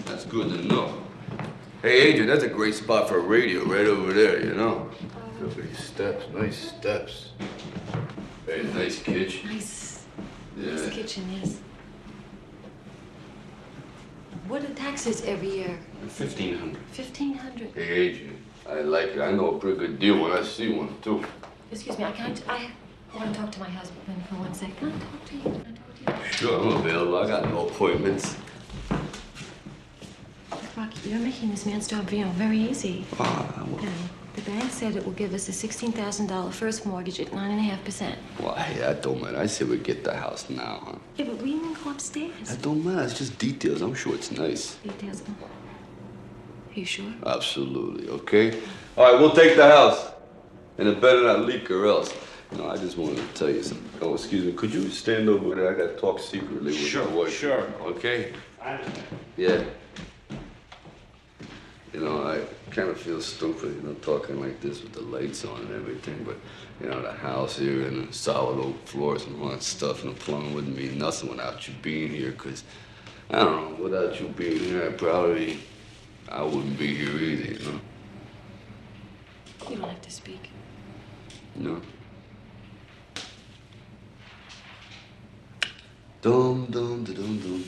That's 0.06 0.24
good 0.26 0.48
to 0.50 0.66
know. 0.68 0.98
Hey, 1.82 2.02
Adrian, 2.02 2.28
that's 2.28 2.44
a 2.44 2.48
great 2.48 2.74
spot 2.76 3.08
for 3.08 3.16
a 3.18 3.20
radio 3.22 3.64
right 3.64 3.86
over 3.86 4.12
there, 4.12 4.44
you 4.44 4.54
know? 4.54 4.88
Uh-huh. 4.92 5.44
Look 5.46 5.58
at 5.58 5.64
these 5.64 5.78
steps, 5.84 6.24
nice 6.32 6.56
steps. 6.70 7.30
Very 8.46 8.62
nice 8.64 9.02
kitchen. 9.02 9.48
Nice, 9.50 10.04
Yeah. 10.56 10.74
nice 10.74 10.88
kitchen, 10.90 11.24
yes. 11.32 11.58
What 14.52 14.62
are 14.62 14.66
the 14.66 14.74
taxes 14.74 15.24
every 15.24 15.48
year? 15.48 15.78
Fifteen 16.08 16.58
hundred. 16.58 16.82
Fifteen 16.90 17.32
hundred. 17.32 17.70
Hey, 17.74 18.08
Adrian, 18.08 18.36
I 18.68 18.80
like 18.82 19.08
it. 19.16 19.20
I 19.22 19.32
know 19.32 19.54
a 19.54 19.58
pretty 19.58 19.78
good 19.78 19.98
deal 19.98 20.20
when 20.22 20.30
I 20.32 20.42
see 20.42 20.68
one, 20.70 20.94
too. 21.00 21.24
Excuse 21.70 21.96
me, 21.98 22.04
I 22.04 22.12
can't, 22.12 22.42
I 22.46 22.70
want 23.14 23.32
to 23.32 23.40
talk 23.40 23.50
to 23.52 23.60
my 23.60 23.70
husband 23.70 24.04
for 24.28 24.34
one 24.34 24.52
second. 24.52 24.76
Can 24.76 24.92
I 24.92 24.98
talk 24.98 25.24
to 25.24 25.34
you? 25.36 25.42
Can 25.42 25.78
I 26.04 26.12
talk 26.12 26.20
to 26.20 26.26
you? 26.26 26.32
Sure, 26.32 26.60
I'm 26.60 26.76
available. 26.84 27.16
I 27.16 27.26
got 27.28 27.48
no 27.48 27.66
appointments. 27.66 28.36
Rocky, 30.76 31.08
you're 31.08 31.18
making 31.18 31.50
this 31.50 31.64
man's 31.64 31.88
job, 31.88 32.10
you 32.10 32.26
know, 32.26 32.30
very 32.32 32.58
easy. 32.58 33.06
Ah, 33.18 33.64
You 33.80 33.86
know, 33.86 33.92
the 34.34 34.40
bank 34.42 34.70
said 34.70 34.96
it 34.96 35.04
will 35.04 35.12
give 35.12 35.34
us 35.34 35.48
a 35.48 35.52
sixteen 35.52 35.92
thousand 35.92 36.26
dollar 36.28 36.50
first 36.50 36.86
mortgage 36.86 37.20
at 37.20 37.32
nine 37.32 37.50
and 37.50 37.60
a 37.60 37.62
half 37.62 37.84
percent. 37.84 38.18
well, 38.40 38.54
hey, 38.54 38.78
that 38.80 39.02
don't 39.02 39.20
matter. 39.22 39.38
I 39.38 39.46
say 39.46 39.64
we 39.64 39.76
get 39.78 40.04
the 40.04 40.14
house 40.16 40.48
now, 40.48 40.80
huh? 40.86 40.98
Yeah, 41.16 41.26
but 41.26 41.42
we 41.42 41.52
didn't 41.52 41.82
go 41.84 41.90
upstairs. 41.90 42.32
That 42.48 42.62
don't 42.62 42.84
matter. 42.84 43.02
It's 43.04 43.18
just 43.18 43.38
details. 43.38 43.82
I'm 43.82 43.94
sure 43.94 44.14
it's 44.14 44.30
nice. 44.32 44.76
Details. 44.76 45.22
Are 45.22 46.78
you 46.78 46.84
sure? 46.86 47.12
Absolutely, 47.26 48.08
okay? 48.08 48.58
All 48.96 49.04
right, 49.12 49.20
we'll 49.20 49.32
take 49.34 49.56
the 49.56 49.66
house. 49.68 50.10
And 50.78 50.88
it 50.88 51.00
better 51.02 51.22
not 51.22 51.40
leak 51.40 51.70
or 51.70 51.84
else. 51.86 52.14
No, 52.56 52.68
I 52.70 52.76
just 52.78 52.96
wanted 52.96 53.16
to 53.18 53.26
tell 53.34 53.50
you 53.50 53.62
something. 53.62 53.90
Oh, 54.00 54.14
excuse 54.14 54.44
me. 54.44 54.52
Could 54.52 54.72
you 54.72 54.88
stand 54.88 55.28
over 55.28 55.54
there? 55.54 55.74
I 55.74 55.78
got 55.78 55.94
to 55.94 55.96
talk 56.00 56.18
secretly 56.18 56.72
with 56.72 56.76
Sure, 56.76 57.06
my 57.08 57.14
wife. 57.14 57.32
sure. 57.38 57.60
Okay? 57.82 58.32
I 58.60 58.72
understand. 58.74 59.06
Yeah. 59.36 59.64
You 61.92 62.00
know, 62.00 62.22
I 62.22 62.40
kind 62.70 62.88
of 62.88 62.98
feel 62.98 63.20
stupid, 63.20 63.74
you 63.76 63.82
know, 63.82 63.92
talking 63.94 64.40
like 64.40 64.60
this 64.62 64.82
with 64.82 64.92
the 64.92 65.02
lights 65.02 65.44
on 65.44 65.60
and 65.60 65.74
everything, 65.74 66.24
but, 66.24 66.36
you 66.80 66.88
know, 66.88 67.02
the 67.02 67.12
house 67.12 67.58
here 67.58 67.86
and 67.86 68.08
the 68.08 68.12
solid 68.14 68.58
oak 68.58 68.86
floors 68.86 69.26
and 69.26 69.40
all 69.42 69.50
that 69.50 69.62
stuff 69.62 70.02
and 70.02 70.16
the 70.16 70.20
plumbing 70.20 70.54
wouldn't 70.54 70.74
mean 70.74 70.96
nothing 70.96 71.28
without 71.28 71.68
you 71.68 71.74
being 71.82 72.08
here, 72.08 72.30
because, 72.30 72.64
I 73.30 73.40
don't 73.40 73.78
know, 73.78 73.84
without 73.84 74.18
you 74.18 74.28
being 74.28 74.58
here, 74.58 74.86
I 74.86 74.92
probably, 74.92 75.58
I 76.30 76.42
wouldn't 76.42 76.78
be 76.78 76.94
here 76.94 77.14
either, 77.14 77.52
you 77.52 77.58
know? 77.58 77.80
You 79.68 79.76
don't 79.76 79.88
have 79.90 80.02
to 80.02 80.10
speak. 80.10 80.48
No. 81.54 81.80
Dum 86.22 86.66
dum 86.70 87.04
da 87.04 87.12
dum 87.12 87.38
dum. 87.38 87.64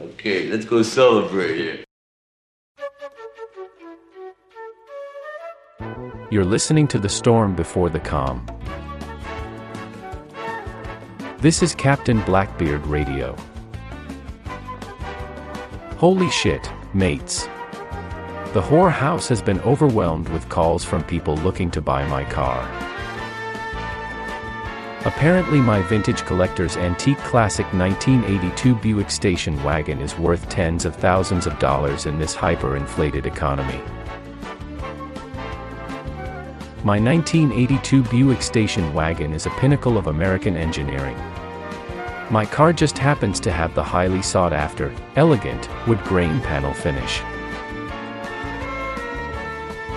okay, 0.12 0.50
let's 0.50 0.64
go 0.64 0.82
celebrate 0.82 1.56
here. 1.56 1.84
You're 6.32 6.44
listening 6.44 6.86
to 6.86 6.98
The 7.00 7.08
Storm 7.08 7.56
Before 7.56 7.88
the 7.88 7.98
Calm. 7.98 8.46
This 11.38 11.60
is 11.60 11.74
Captain 11.74 12.20
Blackbeard 12.20 12.86
Radio. 12.86 13.34
Holy 15.96 16.30
shit, 16.30 16.70
mates. 16.94 17.46
The 18.52 18.62
whore 18.62 18.92
house 18.92 19.26
has 19.26 19.42
been 19.42 19.58
overwhelmed 19.62 20.28
with 20.28 20.48
calls 20.48 20.84
from 20.84 21.02
people 21.02 21.34
looking 21.38 21.68
to 21.72 21.80
buy 21.80 22.06
my 22.06 22.22
car. 22.22 22.62
Apparently, 25.04 25.58
my 25.58 25.82
vintage 25.82 26.24
collector's 26.26 26.76
antique 26.76 27.18
classic 27.18 27.66
1982 27.74 28.76
Buick 28.76 29.10
station 29.10 29.60
wagon 29.64 30.00
is 30.00 30.16
worth 30.16 30.48
tens 30.48 30.84
of 30.84 30.94
thousands 30.94 31.48
of 31.48 31.58
dollars 31.58 32.06
in 32.06 32.20
this 32.20 32.36
hyper-inflated 32.36 33.26
economy. 33.26 33.82
My 36.82 36.98
1982 36.98 38.04
Buick 38.04 38.40
station 38.40 38.94
wagon 38.94 39.34
is 39.34 39.44
a 39.44 39.50
pinnacle 39.50 39.98
of 39.98 40.06
American 40.06 40.56
engineering. 40.56 41.16
My 42.30 42.46
car 42.46 42.72
just 42.72 42.96
happens 42.96 43.38
to 43.40 43.52
have 43.52 43.74
the 43.74 43.82
highly 43.82 44.22
sought 44.22 44.54
after, 44.54 44.90
elegant, 45.14 45.68
wood 45.86 46.02
grain 46.04 46.40
panel 46.40 46.72
finish. 46.72 47.20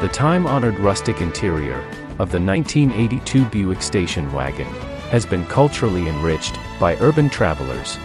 The 0.02 0.10
time 0.10 0.46
honored 0.46 0.78
rustic 0.78 1.22
interior 1.22 1.80
of 2.20 2.34
the 2.34 2.42
1982 2.42 3.46
Buick 3.46 3.82
station 3.82 4.30
wagon 4.34 4.68
has 5.10 5.26
been 5.26 5.46
culturally 5.46 6.10
enriched 6.10 6.60
by 6.82 6.98
urban 6.98 7.30
travelers 7.30 7.98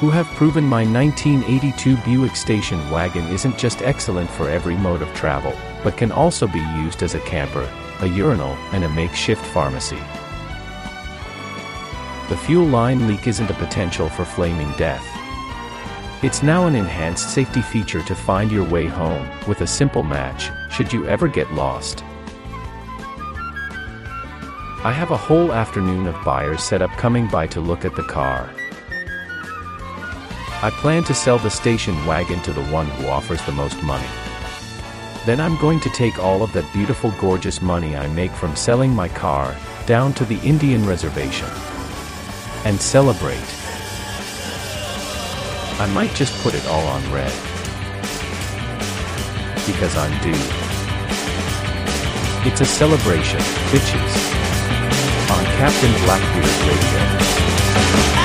who 0.00 0.08
have 0.08 0.26
proven 0.28 0.64
my 0.64 0.84
1982 0.84 1.96
Buick 2.06 2.36
station 2.36 2.78
wagon 2.90 3.26
isn't 3.28 3.58
just 3.58 3.82
excellent 3.82 4.30
for 4.30 4.48
every 4.48 4.76
mode 4.76 5.02
of 5.02 5.12
travel, 5.14 5.52
but 5.86 5.96
can 5.96 6.10
also 6.10 6.48
be 6.48 6.58
used 6.82 7.04
as 7.04 7.14
a 7.14 7.20
camper, 7.20 7.72
a 8.00 8.08
urinal, 8.08 8.56
and 8.72 8.82
a 8.82 8.88
makeshift 8.88 9.46
pharmacy. 9.46 10.02
The 12.28 12.36
fuel 12.36 12.66
line 12.66 13.06
leak 13.06 13.28
isn't 13.28 13.52
a 13.52 13.54
potential 13.54 14.08
for 14.08 14.24
flaming 14.24 14.72
death. 14.72 15.06
It's 16.24 16.42
now 16.42 16.66
an 16.66 16.74
enhanced 16.74 17.32
safety 17.32 17.62
feature 17.62 18.02
to 18.02 18.16
find 18.16 18.50
your 18.50 18.64
way 18.64 18.86
home 18.86 19.28
with 19.46 19.60
a 19.60 19.66
simple 19.68 20.02
match, 20.02 20.50
should 20.72 20.92
you 20.92 21.06
ever 21.06 21.28
get 21.28 21.52
lost. 21.52 22.02
I 24.82 24.90
have 24.92 25.12
a 25.12 25.16
whole 25.16 25.52
afternoon 25.52 26.08
of 26.08 26.24
buyers 26.24 26.64
set 26.64 26.82
up 26.82 26.90
coming 26.96 27.28
by 27.28 27.46
to 27.46 27.60
look 27.60 27.84
at 27.84 27.94
the 27.94 28.02
car. 28.02 28.52
I 30.64 30.70
plan 30.80 31.04
to 31.04 31.14
sell 31.14 31.38
the 31.38 31.48
station 31.48 31.94
wagon 32.06 32.42
to 32.42 32.52
the 32.52 32.64
one 32.72 32.86
who 32.86 33.06
offers 33.06 33.40
the 33.46 33.52
most 33.52 33.80
money. 33.84 34.25
Then 35.26 35.40
I'm 35.40 35.56
going 35.56 35.80
to 35.80 35.90
take 35.90 36.20
all 36.20 36.44
of 36.44 36.52
that 36.52 36.72
beautiful, 36.72 37.10
gorgeous 37.18 37.60
money 37.60 37.96
I 37.96 38.06
make 38.06 38.30
from 38.30 38.54
selling 38.54 38.94
my 38.94 39.08
car 39.08 39.56
down 39.84 40.12
to 40.14 40.24
the 40.24 40.38
Indian 40.38 40.86
reservation 40.86 41.48
and 42.64 42.80
celebrate. 42.80 43.42
I 45.80 45.90
might 45.92 46.14
just 46.14 46.32
put 46.44 46.54
it 46.54 46.64
all 46.68 46.86
on 46.86 47.02
red. 47.12 47.32
Because 49.66 49.96
I'm 49.96 50.14
due. 50.22 50.30
It's 52.48 52.60
a 52.60 52.64
celebration, 52.64 53.40
bitches. 53.72 54.12
On 55.32 55.44
Captain 55.58 55.92
Blackbeard 56.04 56.54
Radio. 56.68 58.15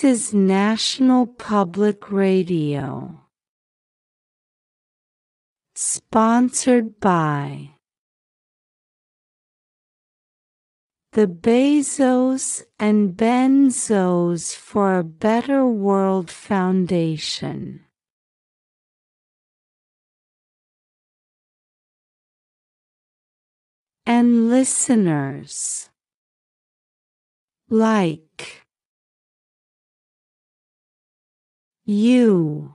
This 0.00 0.28
is 0.28 0.32
National 0.32 1.26
Public 1.26 2.12
Radio. 2.12 3.22
Sponsored 5.74 7.00
by 7.00 7.70
the 11.14 11.26
Bezos 11.26 12.62
and 12.78 13.16
Benzos 13.16 14.54
for 14.54 14.96
a 14.96 15.02
Better 15.02 15.66
World 15.66 16.30
Foundation. 16.30 17.80
And 24.06 24.48
listeners 24.48 25.90
like 27.68 28.67
You. 31.90 32.74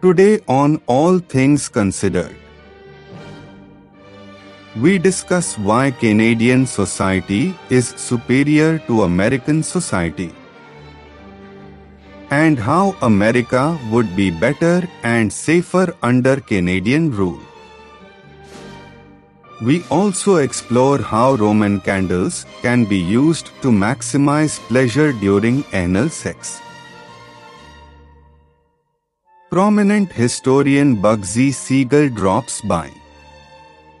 Today, 0.00 0.38
on 0.46 0.80
All 0.86 1.18
Things 1.18 1.68
Considered, 1.68 2.36
we 4.76 4.96
discuss 4.98 5.58
why 5.58 5.90
Canadian 5.90 6.66
society 6.66 7.52
is 7.68 7.88
superior 7.96 8.78
to 8.86 9.02
American 9.02 9.64
society 9.64 10.32
and 12.30 12.58
how 12.58 12.96
America 13.02 13.78
would 13.90 14.14
be 14.14 14.30
better 14.30 14.88
and 15.02 15.32
safer 15.32 15.94
under 16.02 16.40
Canadian 16.40 17.10
rule. 17.10 17.40
We 19.60 19.82
also 19.90 20.36
explore 20.36 20.98
how 20.98 21.34
Roman 21.34 21.80
candles 21.80 22.46
can 22.62 22.84
be 22.84 22.96
used 22.96 23.50
to 23.62 23.68
maximize 23.68 24.58
pleasure 24.68 25.12
during 25.12 25.64
anal 25.72 26.08
sex. 26.08 26.60
Prominent 29.50 30.12
historian 30.12 30.96
Bugsy 30.96 31.52
Siegel 31.52 32.08
drops 32.08 32.60
by. 32.62 32.90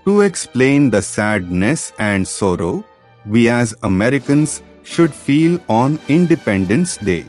To 0.06 0.22
explain 0.22 0.88
the 0.88 1.02
sadness 1.02 1.92
and 1.98 2.26
sorrow 2.26 2.84
we 3.26 3.48
as 3.50 3.74
Americans 3.82 4.62
should 4.82 5.12
feel 5.12 5.60
on 5.68 5.98
Independence 6.08 6.96
Day. 6.96 7.26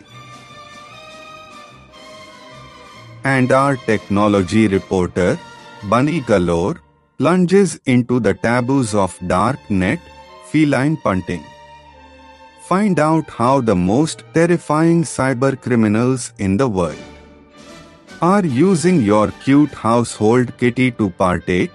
And 3.23 3.51
our 3.51 3.75
technology 3.75 4.67
reporter, 4.67 5.37
Bunny 5.89 6.21
Galore, 6.21 6.81
plunges 7.19 7.79
into 7.85 8.19
the 8.19 8.33
taboos 8.33 8.95
of 8.95 9.17
dark 9.27 9.59
net, 9.69 9.99
feline 10.45 10.97
punting. 10.97 11.43
Find 12.63 12.99
out 12.99 13.29
how 13.29 13.61
the 13.61 13.75
most 13.75 14.23
terrifying 14.33 15.03
cyber 15.03 15.59
criminals 15.61 16.33
in 16.39 16.57
the 16.57 16.67
world 16.67 16.97
are 18.21 18.45
using 18.45 19.01
your 19.01 19.31
cute 19.43 19.73
household 19.73 20.57
kitty 20.57 20.89
to 20.91 21.09
partake 21.11 21.71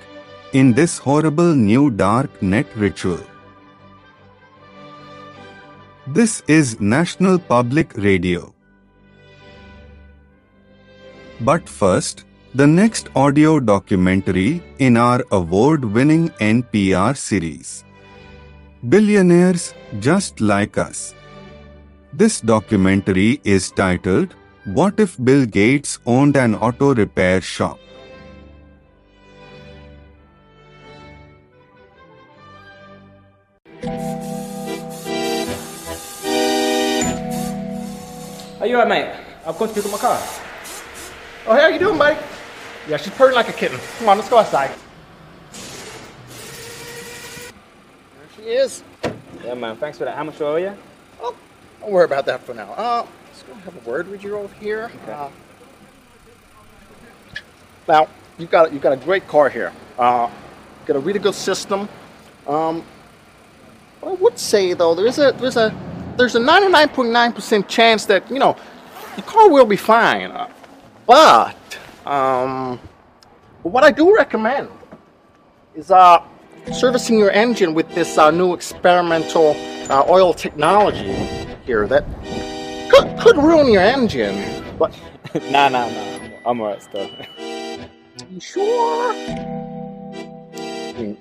in 0.52 0.72
this 0.72 0.98
horrible 0.98 1.54
new 1.54 1.90
dark 1.90 2.42
net 2.42 2.66
ritual. 2.76 3.20
This 6.06 6.42
is 6.48 6.80
National 6.80 7.38
Public 7.38 7.96
Radio. 7.96 8.55
But 11.40 11.68
first, 11.68 12.24
the 12.54 12.66
next 12.66 13.10
audio 13.14 13.60
documentary 13.60 14.62
in 14.78 14.96
our 14.96 15.22
award 15.32 15.84
winning 15.84 16.30
NPR 16.40 17.14
series 17.14 17.84
Billionaires 18.88 19.74
Just 20.00 20.40
Like 20.40 20.78
Us. 20.78 21.14
This 22.14 22.40
documentary 22.40 23.42
is 23.44 23.70
titled 23.70 24.34
What 24.64 24.98
If 24.98 25.22
Bill 25.22 25.44
Gates 25.44 25.98
Owned 26.06 26.36
an 26.38 26.54
Auto 26.54 26.94
Repair 26.94 27.42
Shop? 27.42 27.78
Are 38.58 38.66
you 38.66 38.76
alright, 38.76 38.88
mate? 38.88 39.14
I've 39.46 39.58
gone 39.58 39.68
to 39.68 39.74
pick 39.74 39.84
up 39.84 39.92
my 39.92 39.98
car. 39.98 40.45
Oh, 41.48 41.54
hey, 41.54 41.60
how 41.60 41.68
you 41.68 41.78
doing, 41.78 41.96
buddy? 41.96 42.18
Yeah, 42.88 42.96
she's 42.96 43.12
purring 43.12 43.36
like 43.36 43.48
a 43.48 43.52
kitten. 43.52 43.78
Come 43.98 44.08
on, 44.08 44.16
let's 44.18 44.28
go 44.28 44.38
outside. 44.38 44.74
There 48.16 48.28
she 48.34 48.42
is. 48.50 48.82
Yeah, 49.44 49.54
man. 49.54 49.76
Thanks 49.76 49.96
for 49.96 50.06
that. 50.06 50.16
How 50.16 50.24
much 50.24 50.38
do 50.38 50.44
I 50.44 50.48
owe 50.48 50.56
you? 50.56 50.76
Oh, 51.20 51.36
don't 51.80 51.92
worry 51.92 52.04
about 52.04 52.26
that 52.26 52.42
for 52.42 52.52
now. 52.52 52.72
Uh, 52.72 53.06
let's 53.26 53.44
go 53.44 53.54
have 53.54 53.76
a 53.76 53.88
word 53.88 54.08
with 54.08 54.24
you 54.24 54.36
over 54.36 54.52
here. 54.56 54.90
Uh, 55.08 55.30
now, 57.86 58.08
you've 58.38 58.50
got 58.50 58.72
you've 58.72 58.82
got 58.82 58.92
a 58.94 58.96
great 58.96 59.28
car 59.28 59.48
here. 59.48 59.72
Uh, 60.00 60.28
got 60.84 60.96
a 60.96 61.00
really 61.00 61.20
good 61.20 61.36
system. 61.36 61.88
Um, 62.48 62.84
I 64.02 64.10
would 64.14 64.36
say 64.36 64.72
though, 64.72 64.96
there's 64.96 65.20
a 65.20 65.30
there's 65.38 65.56
a 65.56 65.72
there's 66.16 66.34
a 66.34 66.40
99.9% 66.40 67.68
chance 67.68 68.04
that 68.06 68.28
you 68.32 68.40
know 68.40 68.56
the 69.14 69.22
car 69.22 69.48
will 69.48 69.64
be 69.64 69.76
fine. 69.76 70.32
Uh, 70.32 70.48
but 71.06 71.78
um, 72.04 72.78
what 73.62 73.84
I 73.84 73.90
do 73.90 74.14
recommend 74.14 74.68
is 75.74 75.90
uh, 75.90 76.22
servicing 76.72 77.18
your 77.18 77.30
engine 77.30 77.74
with 77.74 77.92
this 77.94 78.18
uh, 78.18 78.30
new 78.30 78.54
experimental 78.54 79.56
uh, 79.90 80.04
oil 80.08 80.34
technology 80.34 81.12
here 81.64 81.86
that 81.86 82.04
could, 82.90 83.18
could 83.18 83.36
ruin 83.36 83.70
your 83.70 83.82
engine. 83.82 84.64
But 84.78 84.98
nah, 85.50 85.68
nah, 85.68 85.88
nah. 85.88 86.28
I'm 86.44 86.60
alright 86.60 86.82
still. 86.82 87.10
you 88.30 88.40
sure? 88.40 89.12
I 89.12 90.92
mean, 90.98 91.18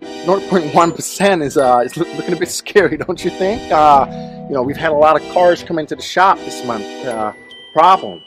0.1% 0.00 1.42
is 1.42 1.56
uh, 1.56 1.82
is 1.84 1.96
looking 1.96 2.32
a 2.32 2.36
bit 2.36 2.48
scary, 2.48 2.96
don't 2.96 3.24
you 3.24 3.30
think? 3.30 3.70
Uh, 3.72 4.06
you 4.48 4.54
know, 4.54 4.62
we've 4.62 4.76
had 4.76 4.90
a 4.90 4.94
lot 4.94 5.20
of 5.20 5.32
cars 5.32 5.62
come 5.62 5.78
into 5.78 5.96
the 5.96 6.02
shop 6.02 6.38
this 6.38 6.64
month. 6.64 6.84
Uh, 7.04 7.32
problems. 7.72 8.22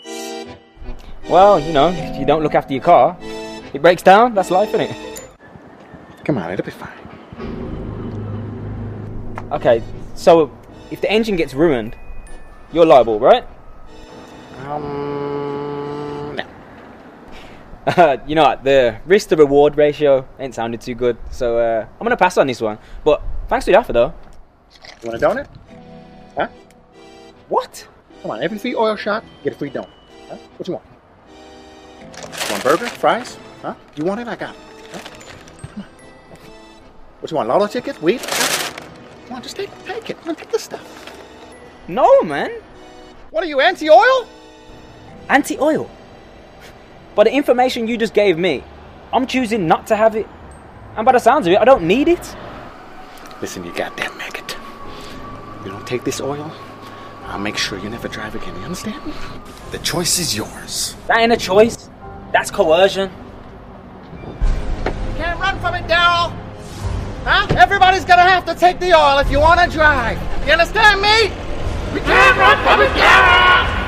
Well, 1.29 1.59
you 1.59 1.71
know, 1.71 1.89
if 1.89 2.17
you 2.17 2.25
don't 2.25 2.43
look 2.43 2.55
after 2.55 2.73
your 2.73 2.83
car, 2.83 3.17
it 3.73 3.81
breaks 3.81 4.01
down. 4.01 4.33
That's 4.33 4.51
life, 4.51 4.69
isn't 4.69 4.81
it? 4.81 5.21
Come 6.25 6.37
on, 6.37 6.51
it'll 6.51 6.65
be 6.65 6.71
fine. 6.71 6.97
Okay, 9.51 9.83
so 10.15 10.51
if 10.91 11.01
the 11.01 11.11
engine 11.11 11.35
gets 11.35 11.53
ruined, 11.53 11.95
you're 12.71 12.85
liable, 12.85 13.19
right? 13.19 13.45
Um, 14.65 16.35
no. 16.35 16.43
Uh, 17.87 18.17
you 18.27 18.35
know 18.35 18.43
what? 18.43 18.63
The 18.63 18.97
risk 19.05 19.29
to 19.29 19.35
reward 19.35 19.77
ratio 19.77 20.27
ain't 20.39 20.55
sounded 20.55 20.81
too 20.81 20.95
good, 20.95 21.17
so 21.31 21.57
uh, 21.57 21.85
I'm 21.99 22.05
gonna 22.05 22.17
pass 22.17 22.37
on 22.37 22.47
this 22.47 22.61
one. 22.61 22.77
But 23.03 23.21
thanks 23.47 23.65
for 23.65 23.71
the 23.71 23.77
offer, 23.77 23.93
though. 23.93 24.13
You 25.03 25.09
want 25.09 25.21
a 25.21 25.25
donut? 25.25 25.47
Huh? 26.37 26.47
What? 27.49 27.87
Come 28.21 28.31
on, 28.31 28.43
every 28.43 28.57
free 28.57 28.75
oil 28.75 28.95
shot, 28.95 29.23
get 29.43 29.53
a 29.53 29.55
free 29.55 29.69
donut. 29.69 29.89
Huh? 30.29 30.37
What 30.57 30.67
you 30.67 30.73
want? 30.75 30.85
You 32.31 32.51
want 32.51 32.63
burger? 32.63 32.87
Fries? 32.87 33.37
Huh? 33.61 33.75
You 33.95 34.05
want 34.05 34.21
it? 34.21 34.27
I 34.27 34.35
got 34.35 34.55
it. 34.55 34.61
Huh? 34.91 34.99
Come 35.73 35.83
on. 35.83 35.89
What 37.19 37.31
you 37.31 37.37
want? 37.37 37.49
Lotto 37.49 37.67
ticket? 37.67 38.01
Weed? 38.01 38.21
Huh? 38.23 38.87
Come 39.27 39.35
on, 39.37 39.43
just 39.43 39.55
take, 39.55 39.69
take 39.85 40.09
it. 40.09 40.19
Come 40.19 40.29
on, 40.29 40.35
take 40.35 40.51
this 40.51 40.63
stuff. 40.63 41.13
No, 41.87 42.21
man. 42.21 42.51
What 43.29 43.43
are 43.43 43.47
you, 43.47 43.59
anti-oil? 43.61 44.27
Anti-oil. 45.29 45.89
By 47.15 47.23
the 47.25 47.31
information 47.31 47.87
you 47.87 47.97
just 47.97 48.13
gave 48.13 48.37
me, 48.37 48.63
I'm 49.13 49.27
choosing 49.27 49.67
not 49.67 49.87
to 49.87 49.95
have 49.95 50.15
it. 50.15 50.27
And 50.95 51.05
by 51.05 51.13
the 51.13 51.19
sounds 51.19 51.47
of 51.47 51.53
it, 51.53 51.59
I 51.59 51.65
don't 51.65 51.83
need 51.83 52.07
it. 52.07 52.35
Listen, 53.41 53.63
you 53.63 53.73
goddamn 53.73 54.17
maggot. 54.17 54.57
You 55.63 55.71
don't 55.71 55.87
take 55.87 56.03
this 56.03 56.19
oil, 56.19 56.51
I'll 57.25 57.39
make 57.39 57.57
sure 57.57 57.79
you 57.79 57.89
never 57.89 58.07
drive 58.07 58.35
again. 58.35 58.55
You 58.57 58.63
understand? 58.63 59.01
The 59.71 59.77
choice 59.79 60.19
is 60.19 60.35
yours. 60.35 60.95
That 61.07 61.19
ain't 61.19 61.31
a 61.31 61.37
choice. 61.37 61.80
That's 62.31 62.49
coercion. 62.49 63.11
You 64.85 64.91
can't 65.17 65.39
run 65.39 65.59
from 65.59 65.75
it, 65.75 65.83
Daryl. 65.87 66.31
Huh? 67.23 67.47
Everybody's 67.57 68.05
gonna 68.05 68.21
have 68.21 68.45
to 68.45 68.55
take 68.55 68.79
the 68.79 68.93
oil 68.93 69.19
if 69.19 69.29
you 69.29 69.39
wanna 69.39 69.67
drive. 69.67 70.17
You 70.45 70.53
understand 70.53 71.01
me? 71.01 71.29
We 71.93 71.99
can't 71.99 72.37
run 72.37 72.57
from 72.63 72.81
it, 72.81 72.89
Daryl. 72.91 73.81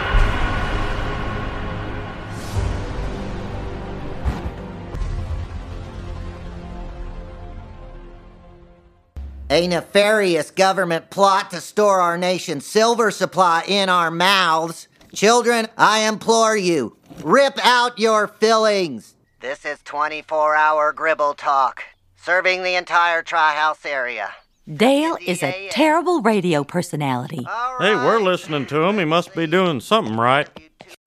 A 9.49 9.67
nefarious 9.67 10.49
government 10.49 11.11
plot 11.11 11.51
to 11.51 11.61
store 11.61 12.01
our 12.01 12.17
nation's 12.17 12.65
silver 12.65 13.11
supply 13.11 13.63
in 13.67 13.87
our 13.87 14.09
mouths. 14.09 14.87
Children, 15.13 15.67
I 15.77 16.07
implore 16.07 16.57
you, 16.57 16.97
rip 17.21 17.57
out 17.65 17.99
your 17.99 18.27
fillings. 18.27 19.15
This 19.39 19.65
is 19.65 19.79
24 19.83 20.55
hour 20.55 20.93
Gribble 20.93 21.33
Talk, 21.33 21.83
serving 22.15 22.63
the 22.63 22.75
entire 22.75 23.21
Tri 23.21 23.53
House 23.53 23.85
area. 23.85 24.31
Dale 24.73 25.17
is 25.25 25.43
a 25.43 25.67
terrible 25.71 26.21
radio 26.21 26.63
personality. 26.63 27.45
Hey, 27.79 27.95
we're 27.95 28.21
listening 28.21 28.65
to 28.67 28.83
him. 28.83 28.97
He 28.97 29.05
must 29.05 29.35
be 29.35 29.45
doing 29.45 29.81
something 29.81 30.15
right. 30.15 30.47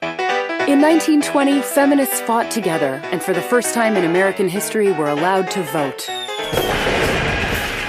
In 0.03 0.83
1920, 0.83 1.63
feminists 1.63 2.21
fought 2.21 2.51
together, 2.51 3.01
and 3.05 3.23
for 3.23 3.33
the 3.33 3.41
first 3.41 3.73
time 3.73 3.97
in 3.97 4.05
American 4.05 4.49
history, 4.49 4.93
were 4.93 5.09
allowed 5.09 5.51
to 5.53 5.63
vote. 5.63 6.11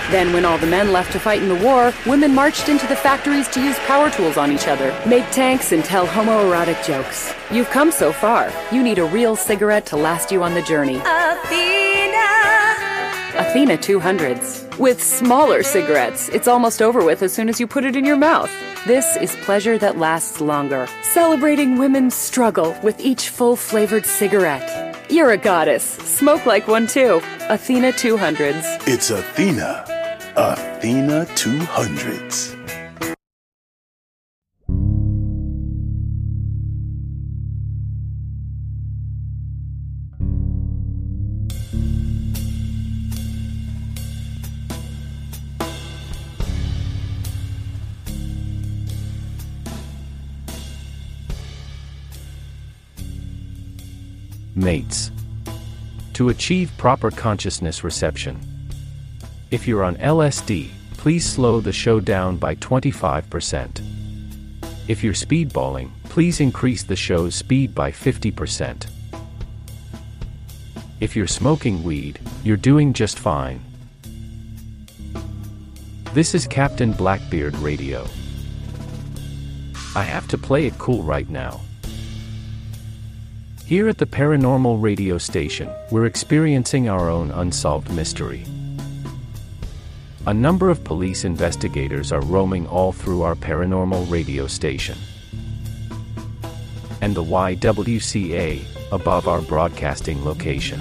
Then, 0.10 0.32
when 0.32 0.46
all 0.46 0.58
the 0.58 0.68
men 0.68 0.94
left 0.94 1.12
to 1.12 1.20
fight 1.20 1.42
in 1.42 1.50
the 1.50 1.64
war, 1.64 1.94
women 2.06 2.34
marched 2.34 2.70
into 2.70 2.88
the 2.88 2.96
factories 2.96 3.48
to 3.50 3.62
use 3.62 3.78
power 3.80 4.10
tools 4.10 4.38
on 4.38 4.52
each 4.54 4.68
other, 4.68 4.98
make 5.06 5.30
tanks, 5.32 5.74
and 5.74 5.84
tell 5.84 6.08
homoerotic 6.08 6.86
jokes. 6.86 7.34
You've 7.52 7.70
come 7.70 7.92
so 7.92 8.14
far. 8.14 8.52
You 8.72 8.84
need 8.84 9.00
a 9.00 9.06
real 9.06 9.36
cigarette 9.36 9.86
to 9.88 9.98
last 9.98 10.32
you 10.32 10.44
on 10.44 10.54
the 10.54 10.62
journey. 10.62 11.02
Athena, 11.06 12.57
Athena 13.38 13.78
200s. 13.78 14.78
With 14.80 15.02
smaller 15.02 15.62
cigarettes, 15.62 16.28
it's 16.30 16.48
almost 16.48 16.82
over 16.82 17.06
with 17.06 17.22
as 17.22 17.32
soon 17.32 17.50
as 17.50 17.60
you 17.60 17.68
put 17.68 17.86
it 17.86 17.96
in 17.96 18.04
your 18.04 18.18
mouth. 18.18 18.52
This 18.88 19.16
is 19.18 19.36
pleasure 19.46 19.78
that 19.78 20.00
lasts 20.00 20.42
longer, 20.42 20.88
celebrating 21.04 21.78
women's 21.78 22.16
struggle 22.16 22.76
with 22.84 23.00
each 23.00 23.30
full 23.30 23.56
flavored 23.56 24.08
cigarette. 24.08 24.96
You're 25.12 25.32
a 25.32 25.38
goddess. 25.38 25.84
Smoke 25.84 26.48
like 26.48 26.68
one 26.68 26.88
too. 26.88 27.22
Athena 27.50 27.92
200s. 27.92 28.88
It's 28.88 29.12
Athena. 29.12 29.86
Athena 30.36 31.26
200s. 31.36 32.57
Mates. 54.58 55.12
To 56.14 56.30
achieve 56.30 56.72
proper 56.78 57.12
consciousness 57.12 57.84
reception. 57.84 58.40
If 59.52 59.68
you're 59.68 59.84
on 59.84 59.96
LSD, 59.98 60.70
please 60.94 61.24
slow 61.24 61.62
the 61.62 61.72
show 61.72 62.00
down 62.00 62.38
by 62.38 62.56
25%. 62.56 63.82
If 64.88 65.04
you're 65.04 65.14
speedballing, 65.14 65.92
please 66.06 66.40
increase 66.40 66.82
the 66.82 66.96
show's 66.96 67.36
speed 67.36 67.76
by 67.76 67.92
50%. 67.92 68.88
If 71.00 71.16
you're 71.16 71.28
smoking 71.28 71.84
weed, 71.84 72.20
you're 72.44 72.58
doing 72.58 72.94
just 72.94 73.20
fine. 73.20 73.64
This 76.14 76.34
is 76.34 76.48
Captain 76.48 76.94
Blackbeard 76.94 77.56
Radio. 77.58 78.08
I 79.96 80.02
have 80.02 80.28
to 80.30 80.38
play 80.38 80.66
it 80.66 80.78
cool 80.80 81.04
right 81.04 81.30
now. 81.30 81.62
Here 83.68 83.90
at 83.90 83.98
the 83.98 84.06
Paranormal 84.06 84.82
Radio 84.82 85.18
Station, 85.18 85.70
we're 85.92 86.06
experiencing 86.06 86.88
our 86.88 87.10
own 87.10 87.32
unsolved 87.32 87.92
mystery. 87.92 88.46
A 90.26 90.34
number 90.34 90.70
of 90.70 90.86
police 90.86 91.26
investigators 91.26 92.14
are 92.14 92.22
roaming 92.22 92.66
all 92.68 92.94
through 92.94 93.24
our 93.24 93.36
paranormal 93.36 94.10
radio 94.10 94.48
station. 94.48 94.98
And 97.02 97.14
the 97.14 97.26
YWCA, 97.26 98.64
above 98.94 99.28
our 99.28 99.42
broadcasting 99.42 100.24
location. 100.24 100.80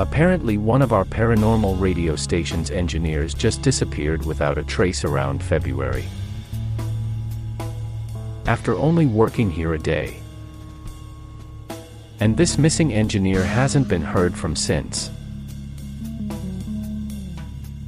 Apparently, 0.00 0.58
one 0.58 0.82
of 0.82 0.92
our 0.92 1.04
paranormal 1.04 1.80
radio 1.80 2.16
station's 2.16 2.72
engineers 2.72 3.32
just 3.32 3.62
disappeared 3.62 4.26
without 4.26 4.58
a 4.58 4.64
trace 4.64 5.04
around 5.04 5.40
February. 5.40 6.06
After 8.46 8.74
only 8.74 9.06
working 9.06 9.52
here 9.52 9.74
a 9.74 9.78
day, 9.78 10.20
and 12.20 12.36
this 12.36 12.58
missing 12.58 12.92
engineer 12.92 13.42
hasn't 13.42 13.88
been 13.88 14.02
heard 14.02 14.36
from 14.36 14.56
since. 14.56 15.10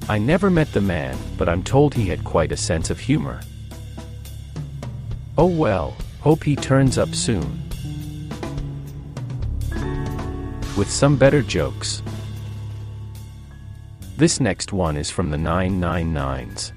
I 0.09 0.19
never 0.19 0.51
met 0.51 0.73
the 0.73 0.81
man, 0.81 1.17
but 1.39 1.49
I'm 1.49 1.63
told 1.63 1.95
he 1.95 2.09
had 2.09 2.25
quite 2.25 2.53
a 2.53 2.57
sense 2.57 2.91
of 2.91 2.99
humor. 2.99 3.41
Oh 5.39 5.47
well, 5.47 5.97
hope 6.21 6.45
he 6.45 6.57
turns 6.57 6.99
up 6.99 7.15
soon. 7.15 7.63
With 10.77 10.91
some 10.91 11.17
better 11.17 11.43
jokes. 11.43 12.03
This 14.17 14.41
next 14.41 14.73
one 14.73 14.97
is 14.97 15.11
from 15.11 15.31
the 15.31 15.37
999s. 15.37 16.73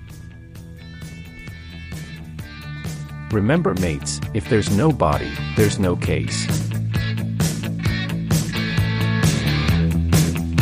Remember, 3.32 3.74
mates, 3.74 4.22
if 4.34 4.48
there's 4.48 4.70
no 4.70 4.92
body, 4.92 5.32
there's 5.56 5.80
no 5.80 5.96
case. 5.96 6.46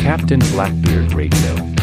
Captain 0.01 0.39
Blackbeard 0.51 1.13
Radio. 1.13 1.80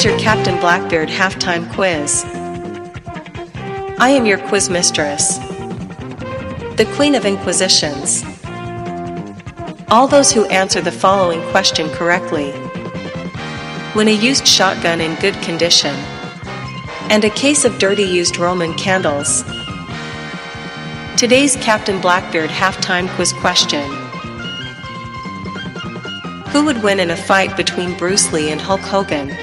Is 0.00 0.04
your 0.06 0.18
Captain 0.18 0.58
Blackbeard 0.60 1.10
halftime 1.10 1.70
quiz. 1.74 2.24
I 3.98 4.08
am 4.08 4.24
your 4.24 4.38
quiz 4.48 4.70
mistress, 4.70 5.36
the 6.76 6.90
Queen 6.94 7.14
of 7.14 7.26
Inquisitions. 7.26 8.24
All 9.90 10.08
those 10.08 10.32
who 10.32 10.46
answer 10.46 10.80
the 10.80 10.90
following 10.90 11.42
question 11.50 11.90
correctly 11.90 12.50
when 13.92 14.08
a 14.08 14.12
used 14.12 14.48
shotgun 14.48 15.02
in 15.02 15.20
good 15.20 15.34
condition, 15.42 15.94
and 17.10 17.22
a 17.22 17.30
case 17.30 17.66
of 17.66 17.78
dirty 17.78 18.04
used 18.04 18.38
Roman 18.38 18.72
candles. 18.78 19.42
Today's 21.18 21.56
Captain 21.56 22.00
Blackbeard 22.00 22.48
halftime 22.48 23.06
quiz 23.16 23.34
question 23.34 23.84
Who 26.52 26.64
would 26.64 26.82
win 26.82 27.00
in 27.00 27.10
a 27.10 27.16
fight 27.16 27.54
between 27.54 27.98
Bruce 27.98 28.32
Lee 28.32 28.50
and 28.50 28.62
Hulk 28.62 28.80
Hogan? 28.80 29.36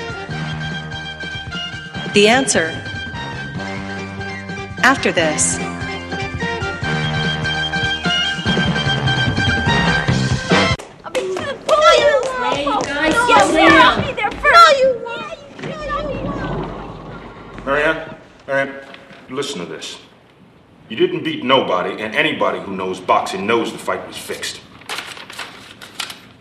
The 2.18 2.28
answer 2.30 2.70
after 4.84 5.12
this. 5.12 5.60
Marianne, 17.64 18.16
Marianne, 18.48 18.80
listen 19.30 19.60
to 19.60 19.68
this. 19.68 20.00
You 20.90 20.96
didn't 20.96 21.24
beat 21.24 21.44
nobody, 21.44 22.02
and 22.02 22.16
anybody 22.16 22.60
who 22.60 22.76
knows 22.76 23.00
boxing 23.00 23.46
knows 23.46 23.72
the 23.72 23.78
fight 23.78 24.08
was 24.08 24.18
fixed. 24.18 24.60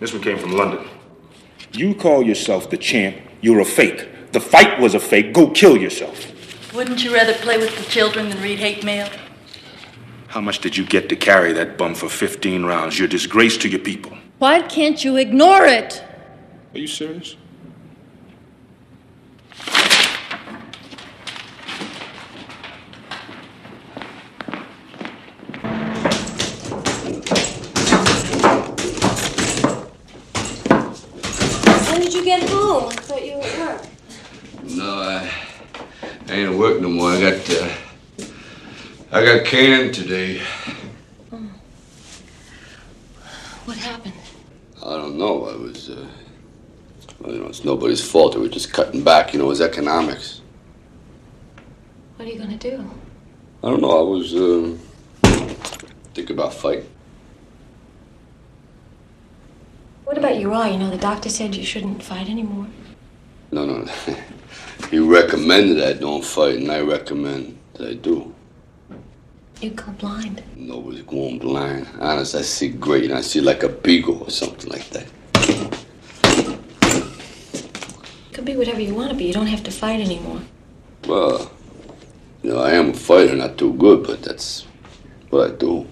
This 0.00 0.14
one 0.14 0.22
came 0.22 0.38
from 0.38 0.52
London. 0.52 0.88
You 1.72 1.94
call 1.94 2.22
yourself 2.22 2.70
the 2.70 2.78
champ, 2.78 3.18
you're 3.42 3.60
a 3.60 3.64
fake. 3.66 4.05
The 4.56 4.62
fight 4.62 4.80
was 4.80 4.94
a 4.94 5.00
fake, 5.00 5.34
go 5.34 5.50
kill 5.50 5.76
yourself. 5.76 6.72
Wouldn't 6.72 7.04
you 7.04 7.12
rather 7.12 7.34
play 7.34 7.58
with 7.58 7.76
the 7.76 7.84
children 7.90 8.30
than 8.30 8.40
read 8.40 8.58
hate 8.58 8.82
mail? 8.84 9.06
How 10.28 10.40
much 10.40 10.60
did 10.60 10.74
you 10.74 10.86
get 10.86 11.10
to 11.10 11.16
carry 11.16 11.52
that 11.52 11.76
bum 11.76 11.94
for 11.94 12.08
15 12.08 12.64
rounds? 12.64 12.98
You're 12.98 13.04
a 13.04 13.10
disgrace 13.10 13.58
to 13.58 13.68
your 13.68 13.80
people. 13.80 14.16
Why 14.38 14.62
can't 14.62 15.04
you 15.04 15.16
ignore 15.16 15.66
it? 15.66 16.02
Are 16.72 16.78
you 16.78 16.86
serious? 16.86 17.36
When 31.90 32.00
did 32.00 32.14
you 32.14 32.24
get 32.24 32.48
home? 32.48 32.88
I 32.88 32.94
thought 32.94 33.26
you 33.26 33.36
were 33.36 33.42
at 33.44 33.58
work. 33.58 33.86
No, 34.68 35.00
I, 35.00 35.30
I 36.28 36.32
ain't 36.32 36.50
at 36.50 36.58
work 36.58 36.80
no 36.80 36.88
more. 36.88 37.10
I 37.10 37.20
got, 37.20 37.50
uh, 37.50 37.68
I 39.46 39.48
got 39.48 39.58
canned 39.60 39.94
today. 39.94 40.40
What 43.64 43.76
happened? 43.76 44.14
I 44.84 44.96
don't 44.96 45.16
know. 45.16 45.46
I 45.48 45.56
was, 45.56 45.88
uh, 45.88 46.06
well, 47.20 47.32
you 47.32 47.40
know, 47.40 47.46
it's 47.46 47.64
nobody's 47.64 48.00
fault. 48.08 48.34
They 48.34 48.40
were 48.40 48.48
just 48.48 48.72
cutting 48.72 49.04
back. 49.04 49.32
You 49.32 49.38
know, 49.38 49.44
it 49.44 49.48
was 49.48 49.60
economics. 49.60 50.40
What 52.16 52.26
are 52.26 52.32
you 52.32 52.38
gonna 52.38 52.56
do? 52.56 52.90
I 53.62 53.68
don't 53.68 53.82
know. 53.82 53.98
I 53.98 54.02
was, 54.02 54.34
um, 54.34 54.80
thinking 56.14 56.36
about 56.36 56.52
fighting. 56.52 56.88
What 60.04 60.18
about 60.18 60.40
your 60.40 60.54
eye? 60.54 60.70
You 60.70 60.78
know, 60.78 60.90
the 60.90 60.98
doctor 60.98 61.28
said 61.28 61.54
you 61.54 61.64
shouldn't 61.64 62.02
fight 62.02 62.28
anymore. 62.28 62.66
No, 63.52 63.64
no. 63.64 63.84
he 64.90 64.98
recommended 64.98 65.82
I 65.82 65.92
don't 65.92 66.24
fight, 66.24 66.56
and 66.56 66.70
I 66.70 66.80
recommend 66.80 67.58
that 67.74 67.88
I 67.88 67.94
do. 67.94 68.35
You'd 69.60 69.76
go 69.76 69.90
blind. 69.92 70.42
Nobody's 70.54 71.02
going 71.02 71.38
blind. 71.38 71.88
Honest, 71.98 72.34
I 72.34 72.42
see 72.42 72.68
great, 72.68 73.04
and 73.04 73.14
I 73.14 73.22
see 73.22 73.40
like 73.40 73.62
a 73.62 73.70
beagle 73.70 74.22
or 74.22 74.30
something 74.30 74.70
like 74.70 74.88
that. 74.90 75.06
Could 78.32 78.44
be 78.44 78.54
whatever 78.54 78.80
you 78.80 78.94
want 78.94 79.10
to 79.10 79.16
be. 79.16 79.24
You 79.24 79.32
don't 79.32 79.46
have 79.46 79.64
to 79.64 79.70
fight 79.70 80.00
anymore. 80.00 80.42
Well, 81.08 81.50
you 82.42 82.50
know, 82.50 82.58
I 82.58 82.72
am 82.72 82.90
a 82.90 82.94
fighter, 82.94 83.34
not 83.34 83.56
too 83.56 83.72
good, 83.74 84.06
but 84.06 84.22
that's 84.22 84.66
what 85.30 85.50
I 85.50 85.54
do. 85.54 85.86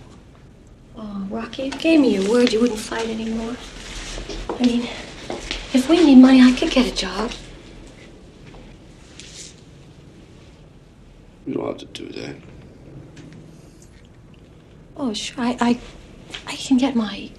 Oh, 0.97 1.27
Rocky, 1.31 1.65
you 1.65 1.71
gave 1.71 2.01
me 2.01 2.17
your 2.17 2.31
word 2.31 2.53
you 2.53 2.61
wouldn't 2.61 2.79
fight 2.79 3.09
anymore. 3.09 3.57
I 4.51 4.63
mean, 4.63 4.83
if 5.73 5.89
we 5.89 6.05
need 6.05 6.17
money, 6.17 6.43
I 6.43 6.53
could 6.53 6.71
get 6.71 6.87
a 6.87 6.95
job. 6.95 7.33
You 11.47 11.55
don't 11.55 11.67
have 11.67 11.79
to 11.79 11.87
do 11.87 12.09
that. 12.21 12.37
Oh, 14.97 15.13
sure. 15.13 15.43
I, 15.45 15.57
I, 15.61 15.81
I 16.47 16.57
can 16.57 16.77
get 16.77 16.95
my 16.95 17.31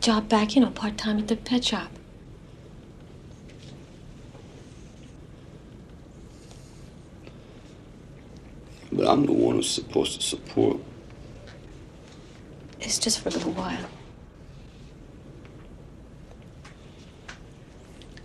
job 0.00 0.28
back, 0.28 0.56
you 0.56 0.62
know, 0.62 0.70
part 0.70 0.98
time 0.98 1.18
at 1.18 1.28
the 1.28 1.36
pet 1.36 1.64
shop. 1.64 1.90
But 8.92 9.06
I'm 9.06 9.26
the 9.26 9.32
one 9.32 9.56
who's 9.56 9.70
supposed 9.70 10.20
to 10.20 10.26
support. 10.26 10.78
It's 12.80 12.98
just 12.98 13.20
for 13.20 13.28
a 13.28 13.32
little 13.32 13.52
while. 13.52 13.86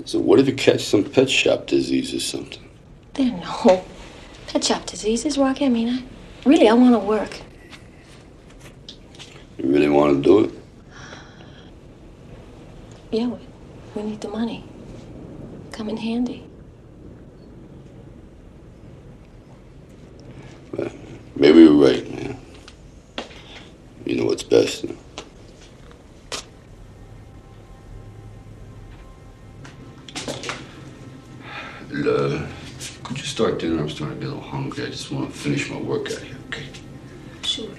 So 0.06 0.20
what 0.20 0.40
if 0.40 0.48
you 0.48 0.54
catch 0.54 0.82
some 0.82 1.04
pet 1.04 1.30
shop 1.30 1.68
disease 1.68 2.14
or 2.14 2.20
something? 2.20 2.64
There 3.14 3.32
no 3.32 3.84
pet 4.48 4.64
shop 4.64 4.86
diseases, 4.86 5.38
Rocky. 5.38 5.66
I 5.66 5.70
mean, 5.70 5.90
I 5.90 6.04
really, 6.50 6.68
I 6.68 6.74
want 6.74 6.94
to 6.94 7.00
work. 7.00 7.42
You 9.58 9.70
really 9.70 9.90
want 9.90 10.18
to 10.18 10.22
do 10.22 10.46
it? 10.46 10.54
Yeah, 13.12 13.28
we, 13.28 13.40
we 13.96 14.04
need 14.04 14.22
the 14.22 14.28
money. 14.28 14.66
Come 15.72 15.90
in 15.90 15.98
handy. 15.98 16.46
Maybe 21.38 21.60
you're 21.60 21.74
right, 21.74 22.10
man. 22.12 22.40
You 24.06 24.16
know 24.18 24.26
what's 24.26 24.44
best. 24.44 24.84
You 24.84 24.90
know? 31.92 32.16
Uh, 32.16 32.48
could 33.04 33.18
you 33.18 33.24
start 33.24 33.60
dinner? 33.60 33.80
I'm 33.80 33.90
starting 33.90 34.20
to 34.20 34.26
get 34.26 34.32
a 34.32 34.36
little 34.36 34.50
hungry. 34.50 34.86
I 34.86 34.88
just 34.88 35.12
want 35.12 35.32
to 35.32 35.38
finish 35.38 35.70
my 35.70 35.78
workout 35.78 36.20
here, 36.20 36.38
okay? 36.48 36.66
Sure. 37.44 37.70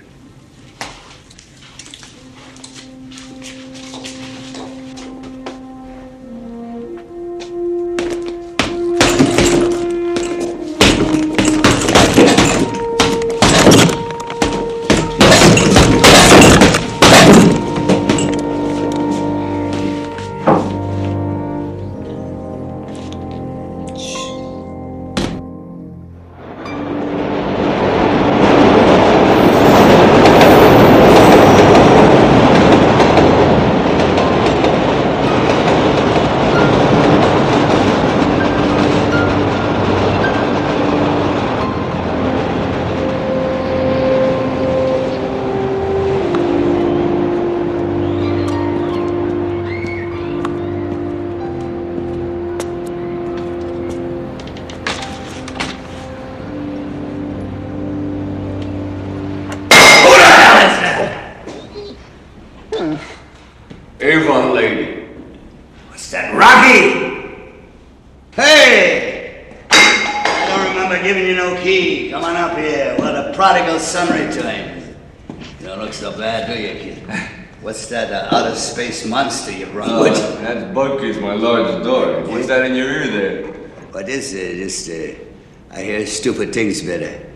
Monster 79.04 79.52
you 79.52 79.66
brought 79.66 79.88
Oh, 79.90 80.02
with 80.02 80.16
you? 80.16 80.40
that's 80.40 80.64
Butkus, 80.74 81.20
my 81.20 81.34
largest 81.34 81.84
daughter. 81.84 82.22
What's 82.26 82.46
that 82.46 82.64
in 82.66 82.74
your 82.76 82.88
ear 82.90 83.06
there? 83.08 83.52
What 83.92 84.08
is 84.08 84.32
it? 84.34 84.56
Just, 84.56 84.88
uh, 84.88 85.74
I 85.76 85.82
hear 85.82 86.06
stupid 86.06 86.52
things 86.52 86.82
better. 86.82 87.28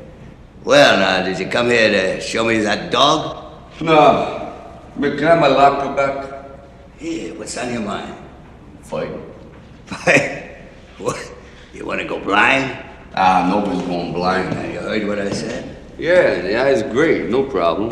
Well, 0.64 0.98
now, 0.98 1.26
did 1.26 1.38
you 1.38 1.46
come 1.48 1.68
here 1.68 1.90
to 1.90 2.20
show 2.20 2.44
me 2.44 2.58
that 2.58 2.90
dog? 2.90 3.52
No. 3.80 4.52
But 4.96 5.16
can 5.18 5.24
I 5.26 5.30
have 5.30 5.40
my 5.40 5.48
laptop 5.48 5.96
back? 5.96 6.44
Yeah, 7.00 7.32
what's 7.32 7.56
on 7.56 7.72
your 7.72 7.82
mind? 7.82 8.14
Fight. 8.82 9.10
Fight? 9.86 10.46
What? 10.98 11.16
You 11.72 11.86
want 11.86 12.00
to 12.00 12.06
go 12.06 12.20
blind? 12.20 12.76
Ah, 13.14 13.48
nobody's 13.48 13.80
going 13.86 14.12
blind. 14.12 14.50
Now, 14.54 14.64
you 14.64 14.80
heard 14.80 15.08
what 15.08 15.18
I 15.18 15.30
said? 15.32 15.78
Yeah, 15.98 16.42
the 16.42 16.56
eye's 16.60 16.82
great, 16.82 17.30
no 17.30 17.42
problem. 17.44 17.90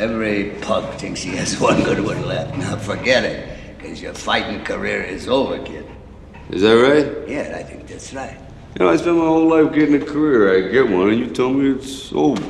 Every 0.00 0.52
pug 0.62 0.94
thinks 0.94 1.20
he 1.20 1.36
has 1.36 1.60
one 1.68 1.82
good 1.82 2.00
one 2.00 2.26
left. 2.26 2.56
Now, 2.56 2.74
forget 2.76 3.22
it, 3.22 3.76
because 3.76 4.00
your 4.00 4.14
fighting 4.14 4.64
career 4.64 5.02
is 5.02 5.28
over, 5.28 5.62
kid. 5.62 5.84
Is 6.48 6.62
that 6.62 6.72
right? 6.72 7.28
Yeah, 7.28 7.54
I 7.54 7.62
think 7.62 7.86
that's 7.86 8.14
right. 8.14 8.38
You 8.78 8.86
know, 8.86 8.88
I 8.88 8.96
spent 8.96 9.18
my 9.18 9.26
whole 9.26 9.46
life 9.46 9.74
getting 9.74 10.00
a 10.00 10.04
career. 10.04 10.56
I 10.56 10.72
get 10.72 10.88
one, 10.88 11.10
and 11.10 11.18
you 11.18 11.26
tell 11.26 11.50
me 11.50 11.72
it's 11.72 12.14
over. 12.14 12.40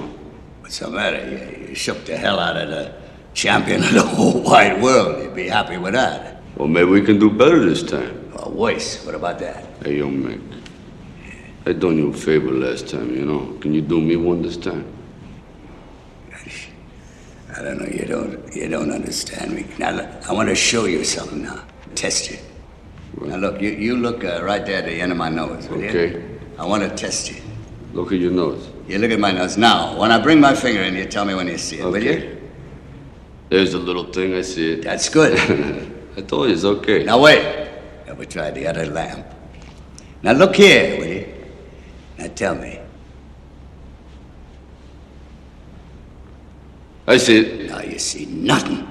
What's 0.60 0.78
the 0.78 0.90
matter? 0.90 1.28
You, 1.28 1.70
you 1.70 1.74
shook 1.74 2.04
the 2.04 2.16
hell 2.16 2.38
out 2.38 2.56
of 2.56 2.68
the 2.70 2.94
champion 3.34 3.82
of 3.88 3.94
the 3.94 4.02
whole 4.02 4.42
wide 4.42 4.80
world. 4.80 5.20
You'd 5.20 5.34
be 5.34 5.48
happy 5.48 5.76
with 5.76 5.94
that. 5.94 6.40
Well, 6.54 6.68
maybe 6.68 6.88
we 6.88 7.02
can 7.02 7.18
do 7.18 7.30
better 7.30 7.58
this 7.64 7.82
time. 7.82 8.32
Or 8.38 8.48
worse. 8.48 9.04
What 9.04 9.16
about 9.16 9.40
that? 9.40 9.66
Hey, 9.82 9.98
young 9.98 10.22
Mick. 10.22 10.40
I 11.66 11.72
done 11.72 11.96
you 11.96 12.10
a 12.10 12.12
favor 12.12 12.52
last 12.52 12.86
time, 12.88 13.10
you 13.12 13.26
know. 13.26 13.58
Can 13.58 13.74
you 13.74 13.80
do 13.80 14.00
me 14.00 14.14
one 14.14 14.40
this 14.40 14.56
time? 14.56 14.99
I 17.56 17.62
don't 17.62 17.78
know. 17.78 17.86
You 17.86 18.06
don't. 18.06 18.54
You 18.54 18.68
don't 18.68 18.90
understand 18.90 19.52
me. 19.52 19.66
Now, 19.78 19.92
look, 19.92 20.28
I 20.28 20.32
want 20.32 20.48
to 20.48 20.54
show 20.54 20.84
you 20.86 21.04
something 21.04 21.42
now. 21.42 21.64
Test 21.94 22.30
you. 22.30 22.38
Now, 23.20 23.36
look. 23.36 23.60
You, 23.60 23.70
you 23.70 23.96
look 23.96 24.24
uh, 24.24 24.42
right 24.42 24.64
there 24.64 24.78
at 24.78 24.84
the 24.84 25.00
end 25.00 25.12
of 25.12 25.18
my 25.18 25.28
nose. 25.28 25.68
Will 25.68 25.80
you? 25.80 25.88
Okay. 25.88 26.24
I 26.58 26.64
want 26.66 26.82
to 26.82 26.94
test 26.94 27.30
you. 27.30 27.40
Look 27.92 28.12
at 28.12 28.18
your 28.18 28.32
nose. 28.32 28.68
You 28.86 28.98
look 28.98 29.10
at 29.10 29.20
my 29.20 29.32
nose 29.32 29.56
now. 29.56 29.98
When 29.98 30.10
I 30.12 30.20
bring 30.20 30.40
my 30.40 30.54
finger 30.54 30.82
in, 30.82 30.94
you 30.94 31.06
tell 31.06 31.24
me 31.24 31.34
when 31.34 31.46
you 31.46 31.58
see 31.58 31.78
it. 31.78 31.84
Will 31.84 32.02
you? 32.02 32.10
Okay. 32.10 32.38
There's 33.48 33.74
a 33.74 33.78
little 33.78 34.04
thing, 34.04 34.34
I 34.34 34.42
see 34.42 34.72
it. 34.72 34.82
That's 34.82 35.08
good. 35.08 35.36
I 36.16 36.20
told 36.22 36.48
you 36.48 36.54
it's 36.54 36.64
okay. 36.64 37.04
Now 37.04 37.20
wait. 37.20 37.68
Now 38.06 38.14
we 38.14 38.26
try 38.26 38.50
the 38.50 38.66
other 38.66 38.86
lamp. 38.86 39.26
Now 40.22 40.32
look 40.32 40.56
here, 40.56 40.98
will 40.98 41.06
you? 41.06 41.34
Now 42.18 42.26
tell 42.28 42.54
me. 42.54 42.79
I 47.10 47.16
see. 47.16 47.66
Now 47.66 47.80
you 47.80 47.98
see 47.98 48.26
nothing. 48.26 48.86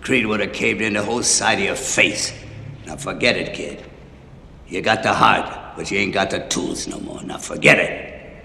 Creed 0.00 0.26
would 0.26 0.40
have 0.40 0.52
caved 0.52 0.80
in 0.80 0.94
the 0.94 1.04
whole 1.04 1.22
side 1.22 1.58
of 1.58 1.64
your 1.64 1.76
face. 1.76 2.32
Now 2.84 2.96
forget 2.96 3.36
it, 3.36 3.54
kid. 3.54 3.84
You 4.66 4.82
got 4.82 5.04
the 5.04 5.12
heart, 5.12 5.76
but 5.76 5.88
you 5.88 5.98
ain't 5.98 6.12
got 6.12 6.30
the 6.30 6.40
tools 6.48 6.88
no 6.88 6.98
more. 6.98 7.22
Now 7.22 7.38
forget 7.38 7.78
it. 7.78 8.44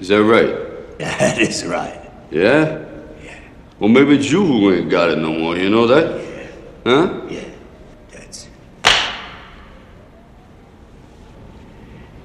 Is 0.00 0.08
that 0.08 0.22
right? 0.24 0.68
That 0.98 1.38
is 1.38 1.64
right. 1.64 2.10
Yeah? 2.32 2.84
Yeah. 3.24 3.38
Well, 3.78 3.88
maybe 3.88 4.16
it's 4.16 4.30
you 4.30 4.44
who 4.44 4.72
ain't 4.72 4.90
got 4.90 5.10
it 5.10 5.18
no 5.18 5.32
more. 5.32 5.56
You 5.56 5.70
know 5.70 5.86
that? 5.86 6.06
Yeah. 6.24 6.46
Huh? 6.84 7.20
Yeah. 7.28 7.44
That's. 8.10 8.48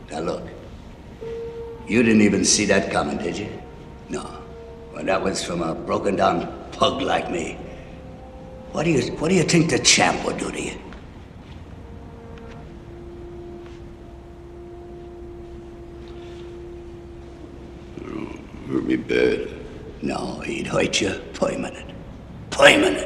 Now 0.09 0.19
look. 0.21 0.43
You 1.87 2.01
didn't 2.01 2.21
even 2.21 2.43
see 2.43 2.65
that 2.65 2.91
coming, 2.91 3.17
did 3.17 3.37
you? 3.37 3.49
No. 4.09 4.36
Well, 4.97 5.05
that 5.05 5.23
was 5.23 5.43
from 5.43 5.61
a 5.61 5.75
broken 5.75 6.15
down 6.15 6.51
pug 6.71 7.03
like 7.03 7.29
me. 7.29 7.53
What 8.71 8.81
do 8.81 8.89
you 8.89 9.11
What 9.17 9.29
do 9.29 9.35
you 9.35 9.43
think 9.43 9.69
the 9.69 9.77
champ 9.77 10.25
would 10.25 10.39
do 10.39 10.49
to 10.49 10.59
you? 10.59 10.71
Hurt 18.67 18.85
me 18.85 18.95
bad. 18.95 19.49
No, 20.01 20.39
he'd 20.39 20.65
hurt 20.65 20.99
you 20.99 21.13
permanent. 21.35 21.91
Permanent. 22.49 23.05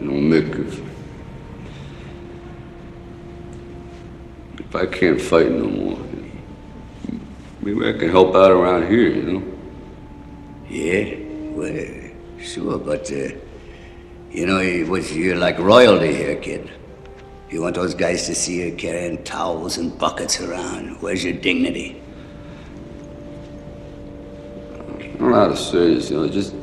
You 0.00 0.06
know, 0.06 0.14
Mick, 0.14 0.66
if, 0.66 0.80
if 4.60 4.74
I 4.74 4.86
can't 4.86 5.20
fight 5.20 5.50
no 5.50 5.68
more, 5.68 6.13
maybe 7.64 7.88
I 7.88 7.92
can 7.98 8.10
help 8.10 8.34
out 8.34 8.50
around 8.50 8.88
here, 8.88 9.08
you 9.08 9.22
know? 9.22 9.42
Yeah, 10.68 11.16
well, 11.56 12.10
sure, 12.38 12.78
but, 12.78 13.10
uh, 13.10 13.30
you 14.30 14.46
know, 14.46 14.58
it 14.58 14.86
was, 14.86 15.16
you're 15.16 15.36
like 15.36 15.58
royalty 15.58 16.14
here, 16.14 16.36
kid. 16.36 16.70
You 17.48 17.62
want 17.62 17.76
those 17.76 17.94
guys 17.94 18.26
to 18.26 18.34
see 18.34 18.66
you 18.66 18.74
carrying 18.74 19.24
towels 19.24 19.78
and 19.78 19.96
buckets 19.98 20.40
around. 20.40 21.00
Where's 21.00 21.24
your 21.24 21.32
dignity? 21.32 22.02
I 24.72 25.16
don't 25.16 25.20
know 25.20 25.34
how 25.34 25.48
to 25.48 25.56
say 25.56 25.94
this, 25.94 26.10
you 26.10 26.18
know, 26.18 26.28
just. 26.28 26.54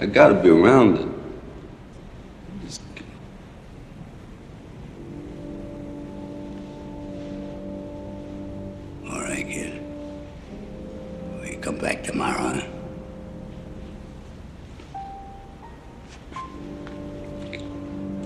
I 0.00 0.06
gotta 0.06 0.34
be 0.34 0.50
around 0.50 0.98
it. 0.98 1.08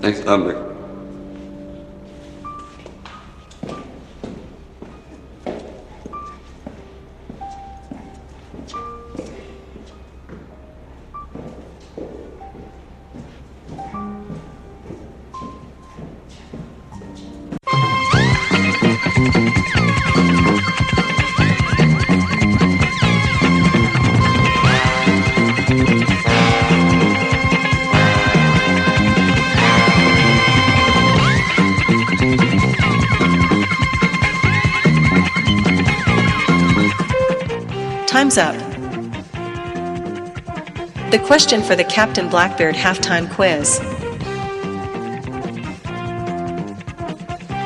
Thanks, 0.05 0.23
lot, 0.23 0.74
Up. 38.37 38.55
The 41.09 41.23
question 41.25 41.61
for 41.63 41.73
the 41.77 41.85
Captain 41.85 42.27
Blackbeard 42.27 42.75
halftime 42.75 43.33
quiz 43.33 43.77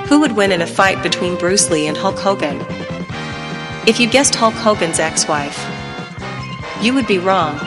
Who 0.10 0.20
would 0.20 0.34
win 0.34 0.52
in 0.52 0.62
a 0.62 0.68
fight 0.68 1.02
between 1.02 1.40
Bruce 1.40 1.72
Lee 1.72 1.88
and 1.88 1.98
Hulk 1.98 2.20
Hogan? 2.20 2.64
If 3.88 4.00
you 4.00 4.08
guessed 4.08 4.36
Hulk 4.36 4.54
Hogan's 4.54 5.00
ex 5.00 5.28
wife, 5.28 5.58
you 6.84 6.94
would 6.94 7.08
be 7.08 7.18
wrong. 7.18 7.58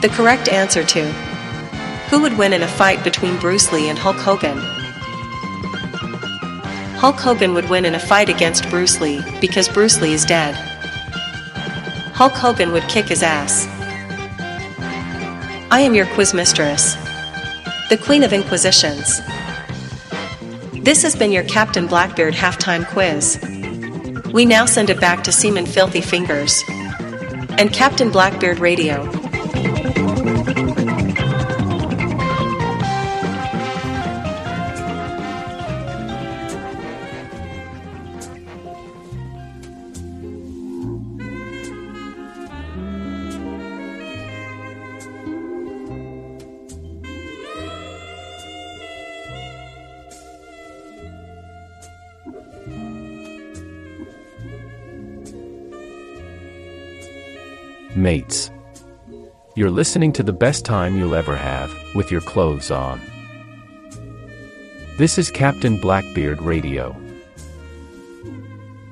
The 0.00 0.10
correct 0.12 0.48
answer 0.48 0.82
to 0.82 1.12
Who 2.08 2.22
would 2.22 2.38
win 2.38 2.54
in 2.54 2.62
a 2.62 2.68
fight 2.68 3.04
between 3.04 3.38
Bruce 3.38 3.70
Lee 3.70 3.90
and 3.90 3.98
Hulk 3.98 4.16
Hogan? 4.16 4.56
Hulk 6.96 7.16
Hogan 7.16 7.52
would 7.52 7.68
win 7.68 7.84
in 7.84 7.94
a 7.94 8.00
fight 8.00 8.30
against 8.30 8.70
Bruce 8.70 8.98
Lee 8.98 9.20
because 9.42 9.68
Bruce 9.68 10.00
Lee 10.00 10.14
is 10.14 10.24
dead. 10.24 10.71
Hulk 12.22 12.34
Hogan 12.34 12.70
would 12.70 12.84
kick 12.84 13.06
his 13.06 13.20
ass. 13.20 13.66
I 15.72 15.80
am 15.80 15.92
your 15.92 16.06
quiz 16.14 16.32
mistress, 16.32 16.94
the 17.90 17.98
Queen 18.00 18.22
of 18.22 18.32
Inquisitions. 18.32 19.20
This 20.84 21.02
has 21.02 21.16
been 21.16 21.32
your 21.32 21.42
Captain 21.42 21.88
Blackbeard 21.88 22.34
halftime 22.34 22.86
quiz. 22.86 23.40
We 24.32 24.44
now 24.44 24.66
send 24.66 24.88
it 24.88 25.00
back 25.00 25.24
to 25.24 25.32
Seaman 25.32 25.66
Filthy 25.66 26.00
Fingers 26.00 26.62
and 27.58 27.72
Captain 27.72 28.12
Blackbeard 28.12 28.60
Radio. 28.60 29.21
Mates. 58.02 58.50
You're 59.54 59.70
listening 59.70 60.12
to 60.14 60.22
the 60.24 60.32
best 60.32 60.64
time 60.64 60.98
you'll 60.98 61.14
ever 61.14 61.36
have, 61.36 61.72
with 61.94 62.10
your 62.10 62.20
clothes 62.20 62.70
on. 62.70 63.00
This 64.98 65.18
is 65.18 65.30
Captain 65.30 65.80
Blackbeard 65.80 66.42
Radio. 66.42 66.96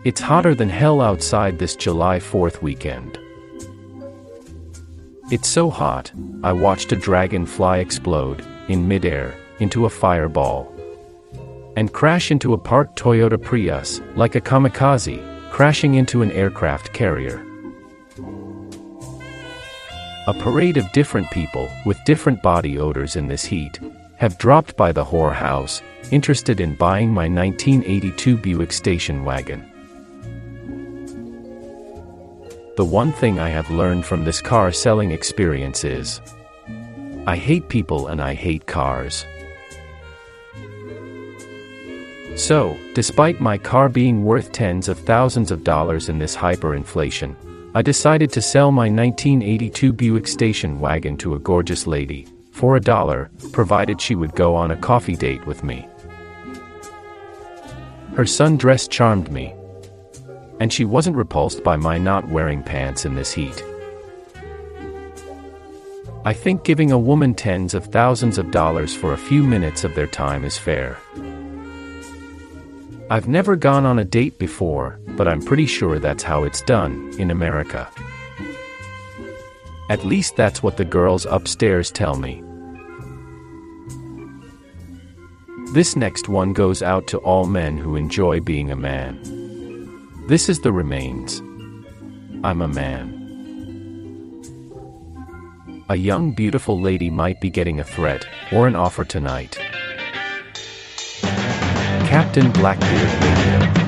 It's 0.04 0.20
hotter 0.20 0.54
than 0.54 0.68
hell 0.68 1.00
outside 1.00 1.58
this 1.58 1.76
July 1.76 2.20
4th 2.20 2.62
weekend. 2.62 3.18
It's 5.30 5.48
so 5.48 5.70
hot, 5.70 6.12
I 6.42 6.52
watched 6.52 6.92
a 6.92 6.96
dragonfly 6.96 7.80
explode, 7.80 8.46
in 8.68 8.86
midair, 8.86 9.34
into 9.58 9.86
a 9.86 9.90
fireball. 9.90 10.72
And 11.76 11.92
crash 11.92 12.30
into 12.30 12.54
a 12.54 12.58
parked 12.58 12.98
Toyota 12.98 13.42
Prius, 13.42 14.00
like 14.14 14.36
a 14.36 14.40
kamikaze, 14.40 15.50
crashing 15.50 15.94
into 15.94 16.22
an 16.22 16.30
aircraft 16.32 16.92
carrier. 16.92 17.44
A 20.30 20.34
parade 20.34 20.76
of 20.76 20.92
different 20.92 21.28
people, 21.32 21.68
with 21.84 22.04
different 22.04 22.40
body 22.40 22.78
odors 22.78 23.16
in 23.16 23.26
this 23.26 23.44
heat, 23.44 23.80
have 24.18 24.38
dropped 24.38 24.76
by 24.76 24.92
the 24.92 25.04
whorehouse, 25.04 25.82
interested 26.12 26.60
in 26.60 26.76
buying 26.76 27.12
my 27.12 27.28
1982 27.28 28.36
Buick 28.36 28.72
station 28.72 29.24
wagon. 29.24 29.68
The 32.76 32.84
one 32.84 33.10
thing 33.10 33.40
I 33.40 33.48
have 33.48 33.72
learned 33.72 34.04
from 34.04 34.24
this 34.24 34.40
car 34.40 34.70
selling 34.70 35.10
experience 35.10 35.82
is 35.82 36.20
I 37.26 37.34
hate 37.34 37.68
people 37.68 38.06
and 38.06 38.22
I 38.22 38.34
hate 38.34 38.68
cars. 38.68 39.26
So, 42.36 42.78
despite 42.94 43.40
my 43.40 43.58
car 43.58 43.88
being 43.88 44.24
worth 44.24 44.52
tens 44.52 44.88
of 44.88 45.00
thousands 45.00 45.50
of 45.50 45.64
dollars 45.64 46.08
in 46.08 46.20
this 46.20 46.36
hyperinflation, 46.36 47.34
I 47.72 47.82
decided 47.82 48.32
to 48.32 48.42
sell 48.42 48.72
my 48.72 48.88
1982 48.88 49.92
Buick 49.92 50.26
station 50.26 50.80
wagon 50.80 51.16
to 51.18 51.36
a 51.36 51.38
gorgeous 51.38 51.86
lady, 51.86 52.26
for 52.50 52.74
a 52.74 52.80
dollar, 52.80 53.30
provided 53.52 54.00
she 54.00 54.16
would 54.16 54.34
go 54.34 54.56
on 54.56 54.72
a 54.72 54.76
coffee 54.76 55.14
date 55.14 55.46
with 55.46 55.62
me. 55.62 55.86
Her 58.16 58.24
sundress 58.24 58.88
charmed 58.90 59.30
me. 59.30 59.54
And 60.58 60.72
she 60.72 60.84
wasn't 60.84 61.16
repulsed 61.16 61.62
by 61.62 61.76
my 61.76 61.96
not 61.96 62.28
wearing 62.28 62.64
pants 62.64 63.04
in 63.04 63.14
this 63.14 63.32
heat. 63.32 63.64
I 66.24 66.32
think 66.32 66.64
giving 66.64 66.90
a 66.90 66.98
woman 66.98 67.34
tens 67.34 67.72
of 67.72 67.86
thousands 67.86 68.36
of 68.36 68.50
dollars 68.50 68.96
for 68.96 69.12
a 69.12 69.16
few 69.18 69.44
minutes 69.44 69.84
of 69.84 69.94
their 69.94 70.08
time 70.08 70.44
is 70.44 70.58
fair. 70.58 70.98
I've 73.12 73.26
never 73.26 73.56
gone 73.56 73.86
on 73.86 73.98
a 73.98 74.04
date 74.04 74.38
before, 74.38 75.00
but 75.16 75.26
I'm 75.26 75.42
pretty 75.42 75.66
sure 75.66 75.98
that's 75.98 76.22
how 76.22 76.44
it's 76.44 76.62
done 76.62 77.12
in 77.18 77.32
America. 77.32 77.90
At 79.88 80.04
least 80.04 80.36
that's 80.36 80.62
what 80.62 80.76
the 80.76 80.84
girls 80.84 81.26
upstairs 81.26 81.90
tell 81.90 82.14
me. 82.14 82.40
This 85.72 85.96
next 85.96 86.28
one 86.28 86.52
goes 86.52 86.82
out 86.82 87.08
to 87.08 87.18
all 87.18 87.46
men 87.46 87.76
who 87.76 87.96
enjoy 87.96 88.38
being 88.38 88.70
a 88.70 88.76
man. 88.76 89.18
This 90.28 90.48
is 90.48 90.60
the 90.60 90.72
remains. 90.72 91.40
I'm 92.44 92.62
a 92.62 92.68
man. 92.68 93.16
A 95.88 95.96
young, 95.96 96.30
beautiful 96.30 96.80
lady 96.80 97.10
might 97.10 97.40
be 97.40 97.50
getting 97.50 97.80
a 97.80 97.84
threat 97.84 98.24
or 98.52 98.68
an 98.68 98.76
offer 98.76 99.04
tonight. 99.04 99.58
Captain 102.10 102.50
Blackbeard 102.50 103.22
Radio. 103.22 103.80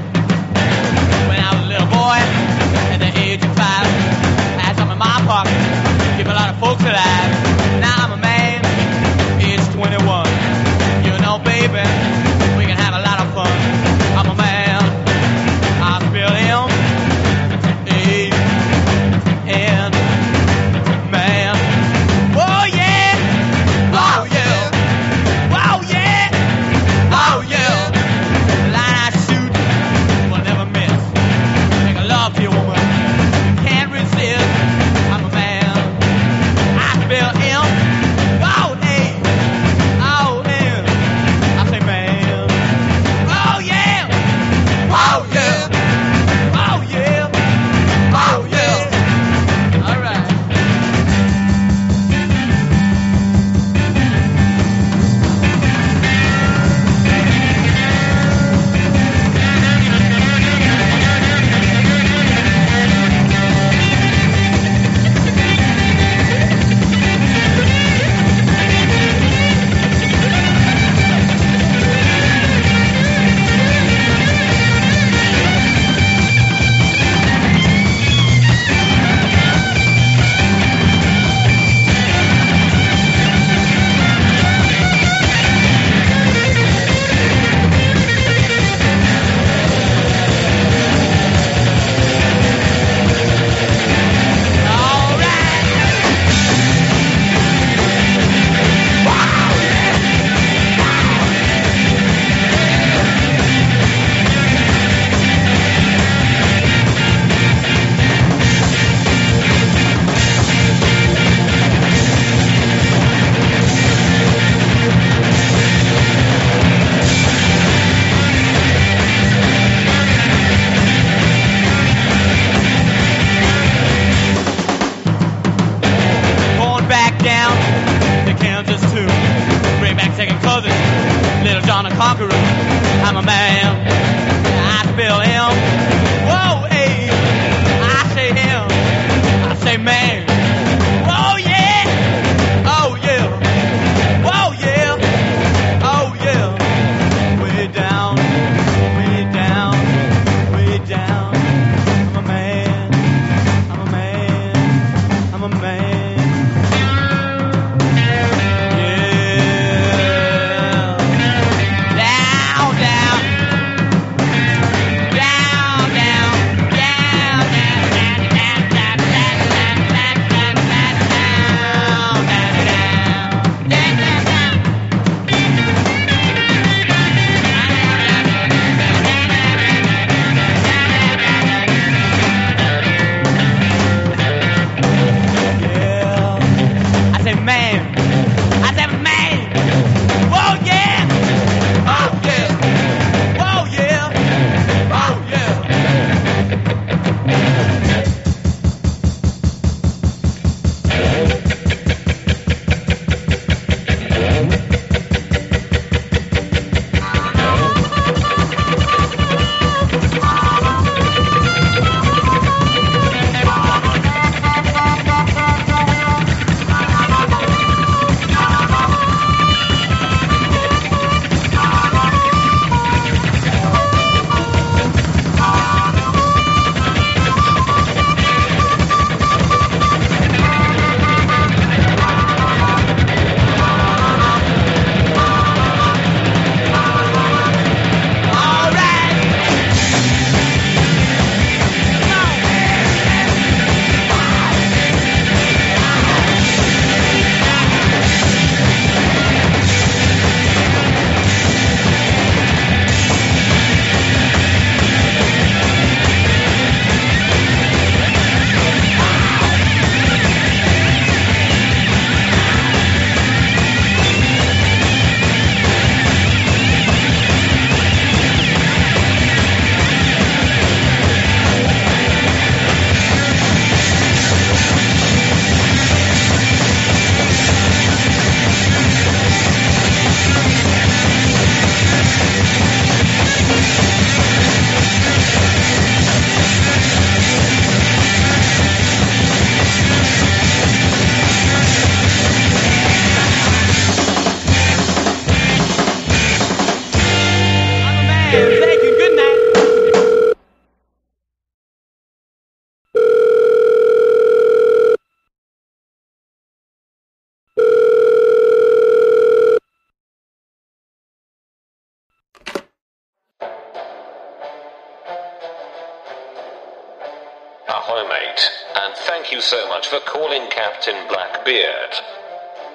Much 319.83 319.89
for 319.89 320.11
calling 320.11 320.49
Captain 320.51 321.09
Blackbeard. 321.09 321.91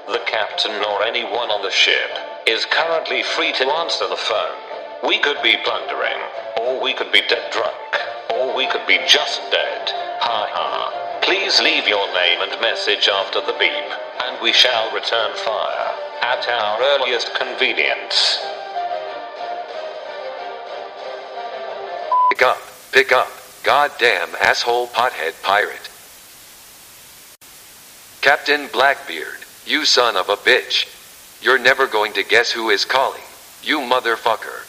The 0.07 0.19
captain 0.25 0.71
or 0.84 1.03
anyone 1.03 1.49
on 1.49 1.61
the 1.61 1.71
ship 1.71 2.09
is 2.45 2.65
currently 2.65 3.23
free 3.23 3.53
to 3.53 3.65
answer 3.65 4.07
the 4.09 4.17
phone. 4.17 4.57
We 5.07 5.19
could 5.19 5.41
be 5.41 5.55
plundering, 5.63 6.19
or 6.59 6.84
we 6.84 6.93
could 6.93 7.11
be 7.13 7.21
dead 7.29 7.51
drunk, 7.53 7.95
or 8.34 8.55
we 8.55 8.67
could 8.67 8.85
be 8.88 8.99
just 9.07 9.39
dead. 9.51 9.89
Ha 10.19 10.47
ha. 10.51 11.19
Please 11.21 11.61
leave 11.61 11.88
your 11.88 12.07
name 12.13 12.41
and 12.41 12.61
message 12.61 13.07
after 13.07 13.39
the 13.39 13.55
beep, 13.57 13.89
and 14.25 14.41
we 14.41 14.51
shall 14.51 14.93
return 14.93 15.31
fire 15.38 15.95
at 16.23 16.43
our 16.49 16.81
earliest 16.97 17.34
convenience. 17.35 18.43
Pick 22.31 22.41
up, 22.41 22.59
pick 22.91 23.11
up, 23.13 23.31
goddamn 23.63 24.29
asshole 24.41 24.88
pothead 24.88 25.41
pirate. 25.41 25.88
Captain 28.28 28.68
Blackbeard, 28.74 29.40
you 29.66 29.86
son 29.86 30.18
of 30.18 30.28
a 30.28 30.36
bitch. 30.36 30.86
You're 31.41 31.58
never 31.58 31.88
going 31.88 32.12
to 32.12 32.26
guess 32.26 32.52
who 32.52 32.72
is 32.72 32.84
calling, 32.84 33.24
you 33.64 33.80
motherfucker. 33.80 34.66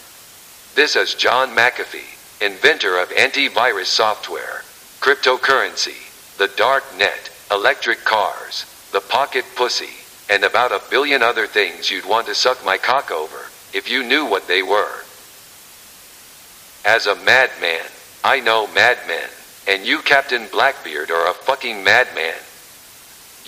This 0.77 0.95
is 0.95 1.17
John 1.17 1.57
McAfee, 1.57 2.41
inventor 2.41 3.01
of 3.03 3.09
antivirus 3.09 3.87
software, 3.87 4.63
cryptocurrency, 5.01 6.39
the 6.39 6.53
dark 6.57 6.85
net, 6.99 7.33
electric 7.51 8.05
cars, 8.05 8.65
the 8.93 9.01
pocket 9.01 9.45
pussy, 9.57 10.07
and 10.33 10.45
about 10.45 10.71
a 10.71 10.81
billion 10.89 11.21
other 11.21 11.49
things 11.49 11.91
you'd 11.91 12.09
want 12.09 12.29
to 12.29 12.37
suck 12.37 12.65
my 12.65 12.79
cock 12.79 13.11
over, 13.11 13.47
if 13.75 13.91
you 13.91 14.05
knew 14.05 14.25
what 14.25 14.47
they 14.47 14.63
were. 14.63 15.03
As 16.85 17.09
a 17.09 17.17
madman, 17.25 17.87
I 18.23 18.39
know 18.39 18.69
madmen, 18.69 19.29
and 19.67 19.85
you, 19.85 19.99
Captain 20.03 20.47
Blackbeard, 20.53 21.11
are 21.11 21.29
a 21.29 21.35
fucking 21.35 21.83
madman. 21.83 22.37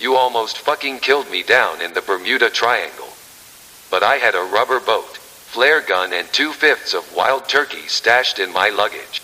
You 0.01 0.15
almost 0.15 0.57
fucking 0.57 0.97
killed 0.97 1.29
me 1.29 1.43
down 1.43 1.79
in 1.79 1.93
the 1.93 2.01
Bermuda 2.01 2.49
Triangle. 2.49 3.09
But 3.91 4.01
I 4.01 4.15
had 4.15 4.33
a 4.33 4.49
rubber 4.51 4.79
boat, 4.79 5.15
flare 5.15 5.79
gun, 5.79 6.11
and 6.11 6.27
two 6.29 6.53
fifths 6.53 6.95
of 6.95 7.15
wild 7.15 7.47
turkey 7.47 7.85
stashed 7.87 8.39
in 8.39 8.51
my 8.51 8.69
luggage. 8.69 9.21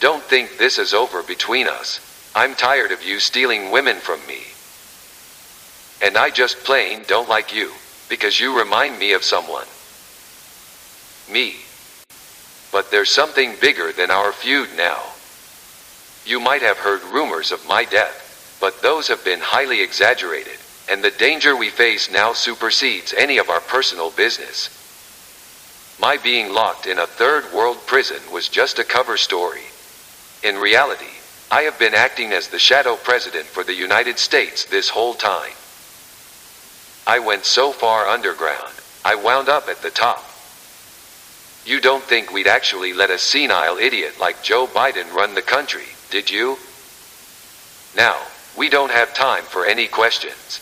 Don't 0.00 0.22
think 0.22 0.58
this 0.58 0.78
is 0.78 0.92
over 0.92 1.22
between 1.22 1.66
us. 1.66 1.98
I'm 2.34 2.54
tired 2.54 2.92
of 2.92 3.02
you 3.02 3.18
stealing 3.18 3.70
women 3.70 3.96
from 3.96 4.20
me. 4.26 4.42
And 6.06 6.18
I 6.18 6.28
just 6.28 6.62
plain 6.64 7.04
don't 7.08 7.28
like 7.28 7.54
you, 7.54 7.72
because 8.10 8.38
you 8.38 8.58
remind 8.58 8.98
me 8.98 9.14
of 9.14 9.24
someone. 9.24 9.66
Me. 11.32 11.56
But 12.70 12.90
there's 12.90 13.08
something 13.08 13.54
bigger 13.62 13.92
than 13.92 14.10
our 14.10 14.30
feud 14.30 14.68
now. 14.76 15.02
You 16.26 16.38
might 16.38 16.60
have 16.60 16.76
heard 16.76 17.02
rumors 17.04 17.50
of 17.50 17.66
my 17.66 17.86
death, 17.86 18.27
but 18.60 18.82
those 18.82 19.08
have 19.08 19.24
been 19.24 19.40
highly 19.40 19.82
exaggerated, 19.82 20.58
and 20.90 21.02
the 21.02 21.10
danger 21.12 21.56
we 21.56 21.70
face 21.70 22.10
now 22.10 22.32
supersedes 22.32 23.12
any 23.12 23.38
of 23.38 23.50
our 23.50 23.60
personal 23.60 24.10
business. 24.10 24.74
My 26.00 26.16
being 26.16 26.52
locked 26.52 26.86
in 26.86 26.98
a 26.98 27.06
third 27.06 27.52
world 27.52 27.78
prison 27.86 28.20
was 28.32 28.48
just 28.48 28.78
a 28.78 28.84
cover 28.84 29.16
story. 29.16 29.62
In 30.42 30.56
reality, 30.56 31.04
I 31.50 31.62
have 31.62 31.78
been 31.78 31.94
acting 31.94 32.32
as 32.32 32.48
the 32.48 32.58
shadow 32.58 32.96
president 32.96 33.46
for 33.46 33.64
the 33.64 33.74
United 33.74 34.18
States 34.18 34.64
this 34.64 34.88
whole 34.88 35.14
time. 35.14 35.52
I 37.06 37.18
went 37.20 37.44
so 37.44 37.72
far 37.72 38.06
underground, 38.06 38.72
I 39.04 39.14
wound 39.14 39.48
up 39.48 39.68
at 39.68 39.82
the 39.82 39.90
top. 39.90 40.24
You 41.64 41.80
don't 41.80 42.04
think 42.04 42.32
we'd 42.32 42.46
actually 42.46 42.92
let 42.92 43.10
a 43.10 43.18
senile 43.18 43.78
idiot 43.78 44.20
like 44.20 44.42
Joe 44.42 44.66
Biden 44.66 45.12
run 45.12 45.34
the 45.34 45.42
country, 45.42 45.84
did 46.10 46.30
you? 46.30 46.58
Now, 47.96 48.18
we 48.58 48.68
don't 48.68 48.90
have 48.90 49.14
time 49.14 49.44
for 49.44 49.64
any 49.64 49.86
questions. 49.86 50.60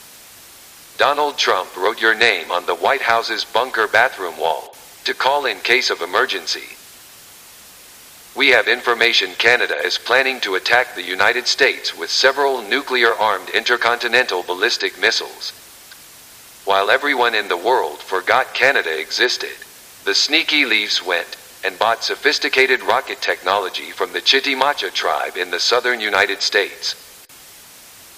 Donald 0.99 1.39
Trump 1.39 1.75
wrote 1.77 2.01
your 2.01 2.15
name 2.15 2.51
on 2.51 2.67
the 2.67 2.75
White 2.75 3.01
House's 3.01 3.45
bunker 3.47 3.89
bathroom 3.89 4.39
wall 4.39 4.77
to 5.05 5.15
call 5.15 5.47
in 5.47 5.59
case 5.61 5.89
of 5.89 6.03
emergency. 6.03 6.77
We 8.37 8.49
have 8.49 8.69
information 8.69 9.33
Canada 9.39 9.77
is 9.83 9.97
planning 9.97 10.41
to 10.41 10.57
attack 10.57 10.95
the 10.95 11.03
United 11.03 11.47
States 11.47 11.97
with 11.97 12.11
several 12.11 12.61
nuclear 12.61 13.15
armed 13.15 13.49
intercontinental 13.49 14.43
ballistic 14.43 15.01
missiles. 15.01 15.53
While 16.67 16.91
everyone 16.91 17.35
in 17.35 17.49
the 17.49 17.57
world 17.57 18.01
forgot 18.01 18.53
Canada 18.53 19.01
existed, 19.01 19.57
the 20.05 20.15
sneaky 20.15 20.67
Leafs 20.67 21.03
went 21.03 21.39
and 21.65 21.79
bought 21.79 22.05
sophisticated 22.05 22.83
rocket 22.83 23.23
technology 23.23 23.91
from 23.91 24.13
the 24.13 24.21
Chitimacha 24.21 24.93
tribe 24.93 25.39
in 25.39 25.51
the 25.51 25.61
southern 25.61 26.01
United 26.01 26.43
States. 26.43 27.06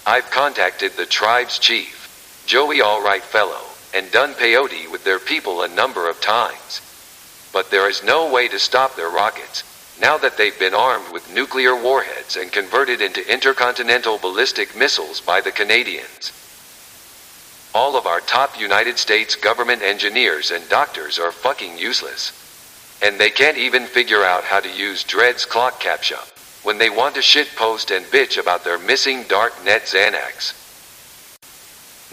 I've 0.08 0.30
contacted 0.30 0.92
the 0.92 1.04
tribe's 1.04 1.58
chief, 1.58 2.42
Joey 2.46 2.78
Allright 2.78 3.20
Fellow, 3.20 3.60
and 3.92 4.10
done 4.10 4.32
peyote 4.32 4.90
with 4.90 5.04
their 5.04 5.18
people 5.18 5.60
a 5.60 5.68
number 5.68 6.08
of 6.08 6.18
times. 6.22 6.80
But 7.52 7.70
there 7.70 7.90
is 7.90 8.02
no 8.02 8.32
way 8.32 8.48
to 8.48 8.58
stop 8.58 8.96
their 8.96 9.10
rockets, 9.10 9.64
now 10.00 10.16
that 10.16 10.38
they've 10.38 10.58
been 10.58 10.72
armed 10.72 11.12
with 11.12 11.34
nuclear 11.34 11.76
warheads 11.76 12.36
and 12.38 12.50
converted 12.50 13.02
into 13.02 13.30
intercontinental 13.30 14.16
ballistic 14.16 14.74
missiles 14.74 15.20
by 15.20 15.42
the 15.42 15.52
Canadians. 15.52 16.32
All 17.74 17.94
of 17.94 18.06
our 18.06 18.20
top 18.20 18.58
United 18.58 18.96
States 18.96 19.36
government 19.36 19.82
engineers 19.82 20.50
and 20.50 20.66
doctors 20.70 21.18
are 21.18 21.32
fucking 21.32 21.76
useless. 21.76 22.32
And 23.02 23.20
they 23.20 23.28
can't 23.28 23.58
even 23.58 23.84
figure 23.84 24.24
out 24.24 24.44
how 24.44 24.60
to 24.60 24.72
use 24.72 25.04
Dread's 25.04 25.44
clock 25.44 25.82
captcha 25.82 26.26
when 26.62 26.78
they 26.78 26.90
want 26.90 27.14
to 27.14 27.20
shitpost 27.20 27.94
and 27.94 28.04
bitch 28.06 28.40
about 28.40 28.64
their 28.64 28.78
missing 28.78 29.24
darknet 29.24 29.82
Xanax. 29.82 30.54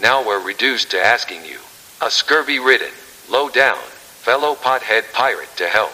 Now 0.00 0.26
we're 0.26 0.44
reduced 0.44 0.90
to 0.90 1.00
asking 1.00 1.44
you, 1.44 1.58
a 2.02 2.10
scurvy 2.10 2.58
ridden, 2.58 2.92
low 3.30 3.48
down, 3.48 3.78
fellow 3.78 4.54
pothead 4.54 5.12
pirate 5.12 5.48
to 5.56 5.66
help. 5.66 5.92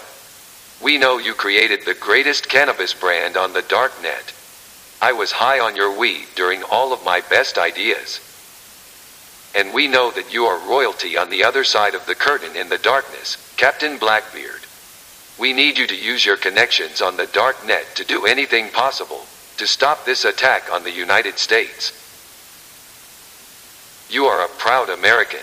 We 0.83 0.99
know 0.99 1.19
you 1.19 1.35
created 1.35 1.85
the 1.85 1.95
greatest 1.95 2.49
cannabis 2.49 2.93
brand 2.93 3.37
on 3.37 3.53
the 3.53 3.63
darknet. 3.63 4.33
I 5.01 5.13
was 5.13 5.33
high 5.33 5.61
on 5.61 5.77
your 5.77 5.97
weed 5.97 6.27
during 6.35 6.63
all 6.65 6.93
of 6.93 7.05
my 7.05 7.21
best 7.21 7.59
ideas. 7.59 8.21
And 9.55 9.75
we 9.75 9.87
know 9.87 10.11
that 10.11 10.33
you 10.33 10.47
are 10.47 10.69
royalty 10.69 11.17
on 11.17 11.31
the 11.31 11.45
other 11.45 11.63
side 11.63 11.95
of 11.95 12.07
the 12.07 12.15
curtain 12.15 12.57
in 12.57 12.69
the 12.69 12.79
darkness, 12.79 13.37
Captain 13.57 13.99
Blackbeard. 13.99 14.62
We 15.43 15.53
need 15.53 15.77
you 15.77 15.89
to 15.89 15.97
use 15.97 16.25
your 16.25 16.37
connections 16.37 17.03
on 17.03 17.17
the 17.17 17.27
dark 17.27 17.67
net 17.67 17.97
to 17.97 18.05
do 18.05 18.27
anything 18.27 18.71
possible 18.71 19.27
to 19.57 19.67
stop 19.67 20.05
this 20.05 20.25
attack 20.25 20.73
on 20.73 20.85
the 20.85 20.93
United 20.93 21.37
States. 21.37 21.91
You 24.09 24.27
are 24.27 24.45
a 24.45 24.49
proud 24.59 24.89
American, 24.89 25.41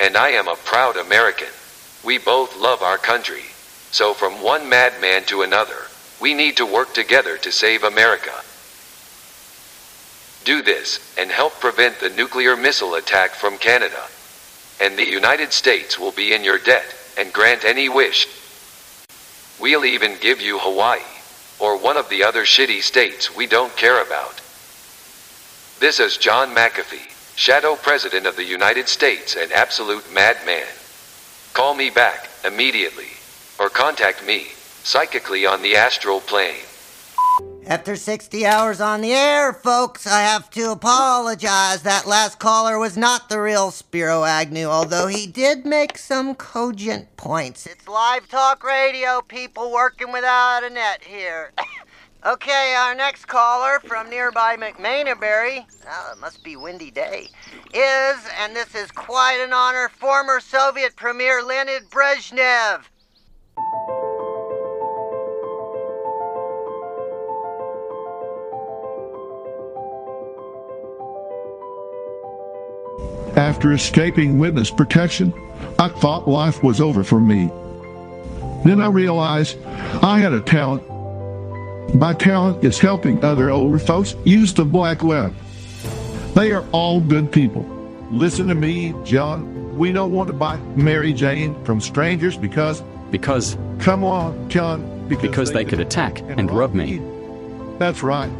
and 0.00 0.16
I 0.16 0.30
am 0.30 0.48
a 0.48 0.56
proud 0.56 0.96
American. 0.96 1.46
We 2.04 2.18
both 2.18 2.56
love 2.56 2.82
our 2.82 2.98
country. 2.98 3.44
So, 3.92 4.14
from 4.14 4.42
one 4.42 4.68
madman 4.68 5.22
to 5.26 5.42
another, 5.42 5.86
we 6.20 6.34
need 6.34 6.56
to 6.56 6.66
work 6.66 6.92
together 6.92 7.38
to 7.38 7.52
save 7.52 7.84
America. 7.84 8.34
Do 10.42 10.60
this, 10.60 11.14
and 11.16 11.30
help 11.30 11.52
prevent 11.60 12.00
the 12.00 12.10
nuclear 12.10 12.56
missile 12.56 12.96
attack 12.96 13.30
from 13.30 13.58
Canada. 13.58 14.08
And 14.80 14.98
the 14.98 15.08
United 15.08 15.52
States 15.52 16.00
will 16.00 16.10
be 16.10 16.32
in 16.32 16.42
your 16.42 16.58
debt, 16.58 16.92
and 17.16 17.32
grant 17.32 17.64
any 17.64 17.88
wish. 17.88 18.26
We'll 19.60 19.84
even 19.84 20.18
give 20.20 20.40
you 20.40 20.58
Hawaii, 20.58 21.00
or 21.58 21.78
one 21.78 21.96
of 21.96 22.08
the 22.08 22.24
other 22.24 22.44
shitty 22.44 22.82
states 22.82 23.34
we 23.34 23.46
don't 23.46 23.74
care 23.76 24.02
about. 24.02 24.40
This 25.80 25.98
is 25.98 26.16
John 26.16 26.54
McAfee, 26.54 27.36
Shadow 27.36 27.76
President 27.76 28.26
of 28.26 28.36
the 28.36 28.44
United 28.44 28.88
States 28.88 29.36
and 29.36 29.52
absolute 29.52 30.12
madman. 30.12 30.66
Call 31.52 31.74
me 31.74 31.90
back, 31.90 32.28
immediately. 32.44 33.08
Or 33.58 33.70
contact 33.70 34.26
me, 34.26 34.48
psychically 34.82 35.46
on 35.46 35.62
the 35.62 35.76
astral 35.76 36.20
plane. 36.20 36.64
After 37.68 37.96
60 37.96 38.46
hours 38.46 38.80
on 38.80 39.00
the 39.00 39.12
air, 39.12 39.52
folks, 39.52 40.06
I 40.06 40.20
have 40.20 40.48
to 40.50 40.70
apologize. 40.70 41.82
That 41.82 42.06
last 42.06 42.38
caller 42.38 42.78
was 42.78 42.96
not 42.96 43.28
the 43.28 43.40
real 43.40 43.72
Spiro 43.72 44.22
Agnew, 44.22 44.66
although 44.66 45.08
he 45.08 45.26
did 45.26 45.66
make 45.66 45.98
some 45.98 46.36
cogent 46.36 47.16
points. 47.16 47.66
It's 47.66 47.88
live 47.88 48.28
talk 48.28 48.62
radio, 48.62 49.20
people 49.20 49.72
working 49.72 50.12
without 50.12 50.62
a 50.62 50.70
net 50.70 51.02
here. 51.02 51.50
okay, 52.26 52.76
our 52.78 52.94
next 52.94 53.26
caller 53.26 53.80
from 53.80 54.08
nearby 54.10 54.56
McMainaberry, 54.56 55.66
oh, 55.90 56.12
it 56.12 56.20
must 56.20 56.44
be 56.44 56.54
windy 56.54 56.92
day, 56.92 57.26
is, 57.74 58.16
and 58.40 58.54
this 58.54 58.76
is 58.76 58.92
quite 58.92 59.42
an 59.44 59.52
honor, 59.52 59.88
former 59.88 60.38
Soviet 60.38 60.94
Premier 60.94 61.42
Leonid 61.42 61.90
Brezhnev. 61.90 62.84
After 73.36 73.72
escaping 73.72 74.38
witness 74.38 74.70
protection, 74.70 75.32
I 75.78 75.88
thought 75.88 76.26
life 76.26 76.62
was 76.62 76.80
over 76.80 77.04
for 77.04 77.20
me. 77.20 77.50
Then 78.64 78.80
I 78.80 78.88
realized 78.88 79.58
I 80.02 80.18
had 80.18 80.32
a 80.32 80.40
talent 80.40 80.82
My 81.94 82.14
talent 82.14 82.64
is 82.64 82.78
helping 82.78 83.22
other 83.22 83.50
older 83.50 83.78
folks 83.78 84.16
use 84.24 84.52
the 84.52 84.64
black 84.64 85.02
web. 85.02 85.34
They 86.34 86.50
are 86.50 86.64
all 86.72 87.00
good 87.00 87.30
people. 87.30 87.62
Listen 88.10 88.48
to 88.48 88.54
me, 88.54 88.94
John. 89.04 89.76
We 89.76 89.92
don't 89.92 90.12
want 90.12 90.28
to 90.28 90.32
buy 90.32 90.56
Mary 90.74 91.12
Jane 91.12 91.62
from 91.64 91.80
strangers 91.80 92.36
because. 92.36 92.82
Because. 93.10 93.56
Come 93.78 94.02
on, 94.02 94.48
John. 94.48 95.06
Because, 95.08 95.52
they, 95.52 95.64
could 95.64 95.78
attack 95.78 96.20
and 96.20 96.50
rob 96.50 96.74
me. 96.74 97.00
That's 97.78 98.02
right. 98.02 98.30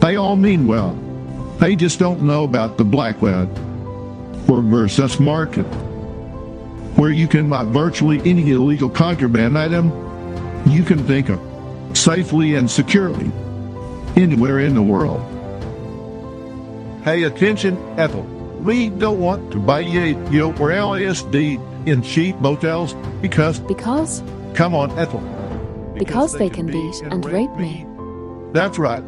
They 0.00 0.16
all 0.16 0.34
mean 0.34 0.66
well. 0.66 0.98
They 1.58 1.76
just 1.76 1.98
don't 1.98 2.22
know 2.22 2.44
about 2.44 2.78
the 2.78 2.84
black 2.84 3.22
web 3.22 3.48
or 4.48 4.60
versus 4.60 5.18
market, 5.20 5.64
where 6.96 7.10
you 7.10 7.26
can 7.26 7.48
buy 7.48 7.64
virtually 7.64 8.20
any 8.28 8.50
illegal 8.50 8.90
contraband 8.90 9.56
item 9.58 9.90
you 10.66 10.82
can 10.82 10.98
think 11.06 11.28
of 11.28 11.40
safely 11.96 12.54
and 12.54 12.70
securely 12.70 13.30
anywhere 14.16 14.60
in 14.60 14.74
the 14.74 14.82
world. 14.82 15.20
Hey, 17.04 17.24
attention, 17.24 17.76
Ethel. 17.98 18.22
We 18.60 18.88
don't 18.88 19.20
want 19.20 19.52
to 19.52 19.58
buy 19.58 19.80
you 19.80 20.16
or 20.58 20.70
LSD 20.70 21.86
in 21.86 22.02
cheap 22.02 22.36
motels 22.36 22.94
because. 23.20 23.60
Because? 23.60 24.22
Come 24.54 24.74
on, 24.74 24.90
Ethel. 24.98 25.20
Because 25.98 26.32
they 26.32 26.48
can 26.48 26.66
beat 26.66 27.02
and 27.02 27.24
rape 27.24 27.54
me. 27.56 27.86
That's 28.52 28.78
right. 28.78 29.04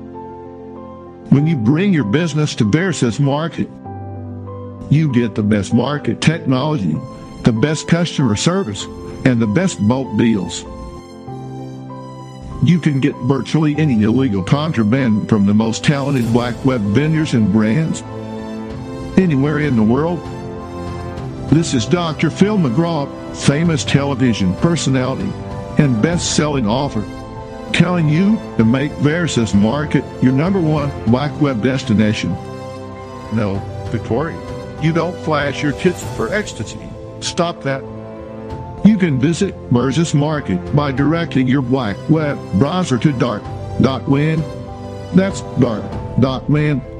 When 1.36 1.46
you 1.46 1.54
bring 1.54 1.92
your 1.92 2.04
business 2.04 2.54
to 2.54 2.64
Versus 2.64 3.20
Market, 3.20 3.68
you 4.88 5.12
get 5.12 5.34
the 5.34 5.42
best 5.42 5.74
market 5.74 6.22
technology, 6.22 6.96
the 7.42 7.52
best 7.52 7.88
customer 7.88 8.36
service, 8.36 8.84
and 9.26 9.38
the 9.38 9.46
best 9.46 9.86
bulk 9.86 10.16
deals. 10.16 10.62
You 12.66 12.80
can 12.80 13.00
get 13.00 13.14
virtually 13.24 13.76
any 13.76 14.02
illegal 14.02 14.42
contraband 14.42 15.28
from 15.28 15.44
the 15.44 15.52
most 15.52 15.84
talented 15.84 16.24
black 16.32 16.64
web 16.64 16.80
vendors 16.80 17.34
and 17.34 17.52
brands 17.52 18.00
anywhere 19.18 19.58
in 19.58 19.76
the 19.76 19.82
world. 19.82 20.20
This 21.50 21.74
is 21.74 21.84
Dr. 21.84 22.30
Phil 22.30 22.56
McGraw, 22.56 23.36
famous 23.36 23.84
television 23.84 24.54
personality 24.54 25.30
and 25.76 26.00
best-selling 26.00 26.66
author, 26.66 27.02
telling 27.76 28.08
you 28.08 28.36
to 28.56 28.64
make 28.64 28.90
Versus 28.92 29.54
Market 29.54 30.02
your 30.22 30.32
number 30.32 30.58
one 30.58 30.90
black 31.04 31.38
web 31.42 31.62
destination. 31.62 32.30
No, 33.34 33.60
Victoria, 33.90 34.40
you 34.82 34.94
don't 34.94 35.14
flash 35.24 35.62
your 35.62 35.72
tits 35.72 36.02
for 36.16 36.32
ecstasy. 36.32 36.80
Stop 37.20 37.62
that. 37.64 37.82
You 38.82 38.96
can 38.96 39.18
visit 39.18 39.54
Versus 39.70 40.14
Market 40.14 40.74
by 40.74 40.90
directing 40.90 41.46
your 41.46 41.60
black 41.60 41.96
web 42.08 42.38
browser 42.54 42.96
to 42.96 43.12
dark.win. 43.12 44.40
That's 45.14 45.42
dark.win. 45.60 46.95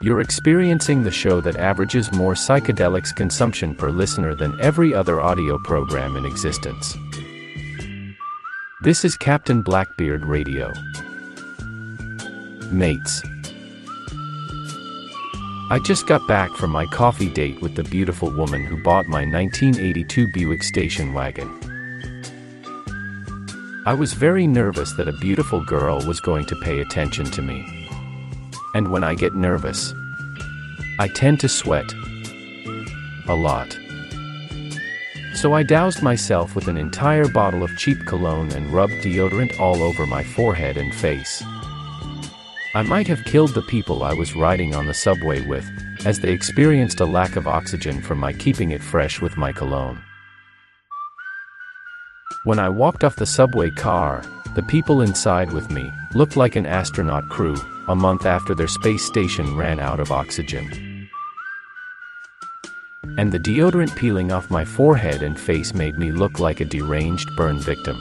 You're 0.00 0.20
experiencing 0.20 1.02
the 1.02 1.10
show 1.10 1.40
that 1.40 1.56
averages 1.56 2.12
more 2.12 2.34
psychedelics 2.34 3.12
consumption 3.16 3.74
per 3.74 3.90
listener 3.90 4.36
than 4.36 4.56
every 4.60 4.94
other 4.94 5.20
audio 5.20 5.58
program 5.58 6.16
in 6.16 6.24
existence. 6.24 6.96
This 8.82 9.04
is 9.04 9.16
Captain 9.16 9.60
Blackbeard 9.60 10.24
Radio. 10.24 10.72
Mates. 12.70 13.24
I 15.68 15.80
just 15.84 16.06
got 16.06 16.24
back 16.28 16.52
from 16.52 16.70
my 16.70 16.86
coffee 16.86 17.28
date 17.28 17.60
with 17.60 17.74
the 17.74 17.82
beautiful 17.82 18.30
woman 18.30 18.64
who 18.64 18.80
bought 18.80 19.06
my 19.06 19.24
1982 19.24 20.30
Buick 20.32 20.62
station 20.62 21.12
wagon. 21.12 21.48
I 23.84 23.94
was 23.94 24.12
very 24.12 24.46
nervous 24.46 24.92
that 24.92 25.08
a 25.08 25.18
beautiful 25.20 25.64
girl 25.64 26.06
was 26.06 26.20
going 26.20 26.46
to 26.46 26.60
pay 26.62 26.78
attention 26.78 27.24
to 27.32 27.42
me. 27.42 27.77
And 28.74 28.88
when 28.88 29.04
I 29.04 29.14
get 29.14 29.34
nervous, 29.34 29.94
I 30.98 31.08
tend 31.08 31.40
to 31.40 31.48
sweat. 31.48 31.92
A 33.28 33.34
lot. 33.34 33.78
So 35.34 35.52
I 35.52 35.62
doused 35.62 36.02
myself 36.02 36.54
with 36.54 36.66
an 36.66 36.76
entire 36.76 37.28
bottle 37.28 37.62
of 37.62 37.76
cheap 37.78 38.04
cologne 38.06 38.50
and 38.52 38.72
rubbed 38.72 38.94
deodorant 38.94 39.60
all 39.60 39.82
over 39.82 40.06
my 40.06 40.24
forehead 40.24 40.76
and 40.76 40.92
face. 40.94 41.42
I 42.74 42.82
might 42.82 43.06
have 43.06 43.24
killed 43.24 43.54
the 43.54 43.62
people 43.62 44.02
I 44.02 44.12
was 44.12 44.34
riding 44.34 44.74
on 44.74 44.86
the 44.86 44.94
subway 44.94 45.40
with, 45.40 45.64
as 46.04 46.20
they 46.20 46.32
experienced 46.32 47.00
a 47.00 47.06
lack 47.06 47.36
of 47.36 47.46
oxygen 47.46 48.02
from 48.02 48.18
my 48.18 48.32
keeping 48.32 48.72
it 48.72 48.82
fresh 48.82 49.20
with 49.20 49.36
my 49.36 49.52
cologne. 49.52 50.02
When 52.44 52.58
I 52.58 52.68
walked 52.68 53.04
off 53.04 53.16
the 53.16 53.26
subway 53.26 53.70
car, 53.70 54.24
the 54.54 54.62
people 54.62 55.02
inside 55.02 55.52
with 55.52 55.70
me 55.70 55.92
looked 56.14 56.36
like 56.36 56.56
an 56.56 56.66
astronaut 56.66 57.28
crew, 57.28 57.56
a 57.88 57.94
month 57.94 58.26
after 58.26 58.54
their 58.54 58.68
space 58.68 59.04
station 59.04 59.56
ran 59.56 59.78
out 59.78 60.00
of 60.00 60.10
oxygen. 60.10 61.08
And 63.16 63.32
the 63.32 63.38
deodorant 63.38 63.94
peeling 63.96 64.32
off 64.32 64.50
my 64.50 64.64
forehead 64.64 65.22
and 65.22 65.38
face 65.38 65.74
made 65.74 65.98
me 65.98 66.12
look 66.12 66.38
like 66.38 66.60
a 66.60 66.64
deranged 66.64 67.28
burn 67.36 67.58
victim. 67.58 68.00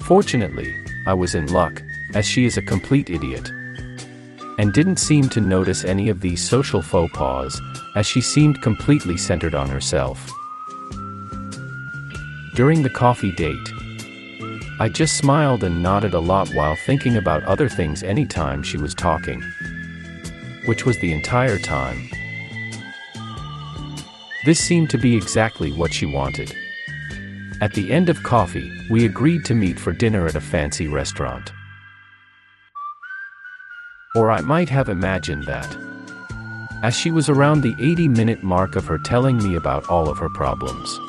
Fortunately, 0.00 0.74
I 1.06 1.14
was 1.14 1.34
in 1.34 1.46
luck, 1.46 1.82
as 2.14 2.26
she 2.26 2.44
is 2.44 2.56
a 2.56 2.62
complete 2.62 3.10
idiot. 3.10 3.50
And 4.58 4.72
didn't 4.72 4.96
seem 4.96 5.28
to 5.30 5.40
notice 5.40 5.84
any 5.84 6.08
of 6.08 6.20
these 6.20 6.46
social 6.46 6.82
faux 6.82 7.12
pas, 7.14 7.60
as 7.96 8.06
she 8.06 8.20
seemed 8.20 8.60
completely 8.62 9.16
centered 9.16 9.54
on 9.54 9.68
herself. 9.68 10.30
During 12.60 12.82
the 12.82 12.90
coffee 12.90 13.32
date, 13.32 13.72
I 14.78 14.90
just 14.90 15.16
smiled 15.16 15.64
and 15.64 15.82
nodded 15.82 16.12
a 16.12 16.20
lot 16.20 16.50
while 16.50 16.76
thinking 16.76 17.16
about 17.16 17.42
other 17.44 17.70
things 17.70 18.02
anytime 18.02 18.62
she 18.62 18.76
was 18.76 18.94
talking. 18.94 19.40
Which 20.66 20.84
was 20.84 20.98
the 20.98 21.10
entire 21.10 21.58
time. 21.58 22.10
This 24.44 24.60
seemed 24.60 24.90
to 24.90 24.98
be 24.98 25.16
exactly 25.16 25.72
what 25.72 25.94
she 25.94 26.04
wanted. 26.04 26.54
At 27.62 27.72
the 27.72 27.90
end 27.90 28.10
of 28.10 28.22
coffee, 28.22 28.70
we 28.90 29.06
agreed 29.06 29.46
to 29.46 29.54
meet 29.54 29.80
for 29.80 29.92
dinner 29.92 30.26
at 30.26 30.36
a 30.36 30.40
fancy 30.42 30.86
restaurant. 30.86 31.54
Or 34.14 34.30
I 34.30 34.42
might 34.42 34.68
have 34.68 34.90
imagined 34.90 35.44
that. 35.44 35.74
As 36.82 36.94
she 36.94 37.10
was 37.10 37.30
around 37.30 37.62
the 37.62 37.74
80 37.80 38.08
minute 38.08 38.42
mark 38.42 38.76
of 38.76 38.84
her 38.84 38.98
telling 38.98 39.38
me 39.38 39.54
about 39.54 39.88
all 39.88 40.10
of 40.10 40.18
her 40.18 40.28
problems. 40.28 41.00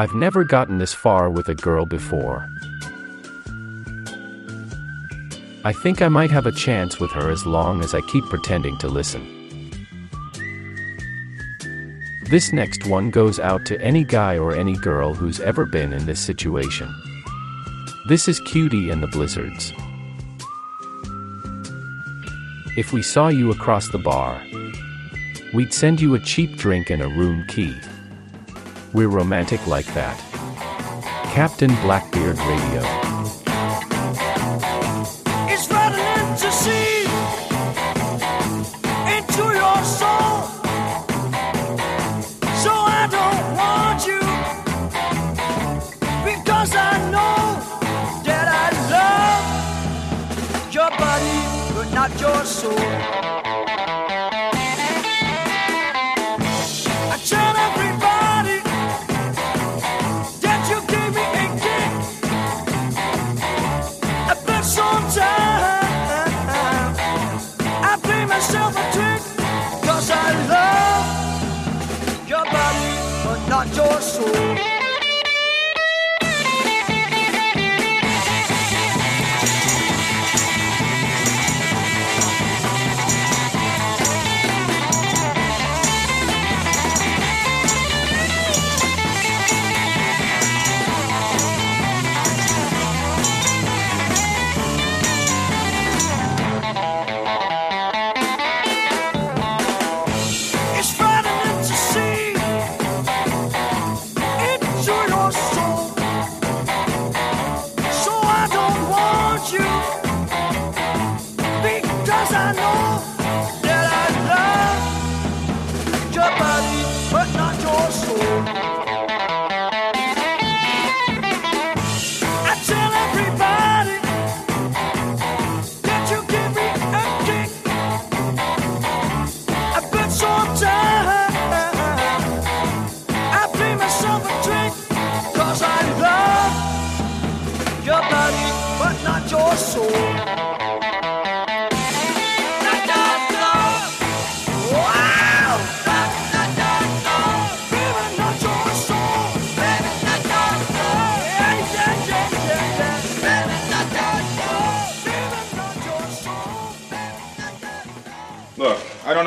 I've 0.00 0.14
never 0.14 0.44
gotten 0.44 0.78
this 0.78 0.94
far 0.94 1.28
with 1.28 1.50
a 1.50 1.54
girl 1.54 1.84
before. 1.84 2.48
I 5.62 5.74
think 5.74 6.00
I 6.00 6.08
might 6.08 6.30
have 6.30 6.46
a 6.46 6.52
chance 6.52 6.98
with 6.98 7.10
her 7.10 7.28
as 7.28 7.44
long 7.44 7.84
as 7.84 7.92
I 7.92 8.00
keep 8.00 8.24
pretending 8.24 8.78
to 8.78 8.88
listen. 8.88 9.20
This 12.30 12.50
next 12.50 12.86
one 12.86 13.10
goes 13.10 13.38
out 13.38 13.66
to 13.66 13.78
any 13.82 14.02
guy 14.02 14.38
or 14.38 14.54
any 14.54 14.74
girl 14.74 15.12
who's 15.12 15.38
ever 15.40 15.66
been 15.66 15.92
in 15.92 16.06
this 16.06 16.18
situation. 16.18 16.88
This 18.08 18.26
is 18.26 18.40
Cutie 18.40 18.88
and 18.88 19.02
the 19.02 19.06
Blizzards. 19.08 19.70
If 22.78 22.94
we 22.94 23.02
saw 23.02 23.28
you 23.28 23.50
across 23.50 23.90
the 23.90 23.98
bar, 23.98 24.42
we'd 25.52 25.74
send 25.74 26.00
you 26.00 26.14
a 26.14 26.20
cheap 26.20 26.56
drink 26.56 26.88
and 26.88 27.02
a 27.02 27.08
room 27.08 27.44
key. 27.48 27.78
We're 28.92 29.08
romantic 29.08 29.66
like 29.68 29.86
that. 29.94 30.18
Captain 31.32 31.72
Blackbeard 31.82 32.38
Radio. 32.38 33.19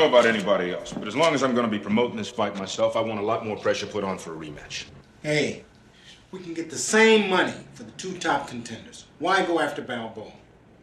Know 0.03 0.17
about 0.17 0.27
anybody 0.27 0.71
else, 0.71 0.93
but 0.93 1.07
as 1.07 1.15
long 1.15 1.34
as 1.34 1.43
I'm 1.43 1.53
going 1.53 1.65
to 1.65 1.71
be 1.71 1.80
promoting 1.80 2.17
this 2.17 2.30
fight 2.30 2.57
myself, 2.57 2.95
I 2.95 3.01
want 3.01 3.19
a 3.19 3.23
lot 3.23 3.45
more 3.45 3.57
pressure 3.57 3.85
put 3.85 4.03
on 4.03 4.17
for 4.17 4.34
a 4.34 4.38
rematch. 4.38 4.85
Hey, 5.21 5.63
we 6.31 6.39
can 6.39 6.53
get 6.53 6.69
the 6.69 6.77
same 6.77 7.30
money 7.30 7.53
for 7.73 7.84
the 7.84 7.91
two 7.91 8.17
top 8.17 8.47
contenders. 8.47 9.05
Why 9.19 9.45
go 9.45 9.59
after 9.59 9.81
Balboa? 9.81 10.31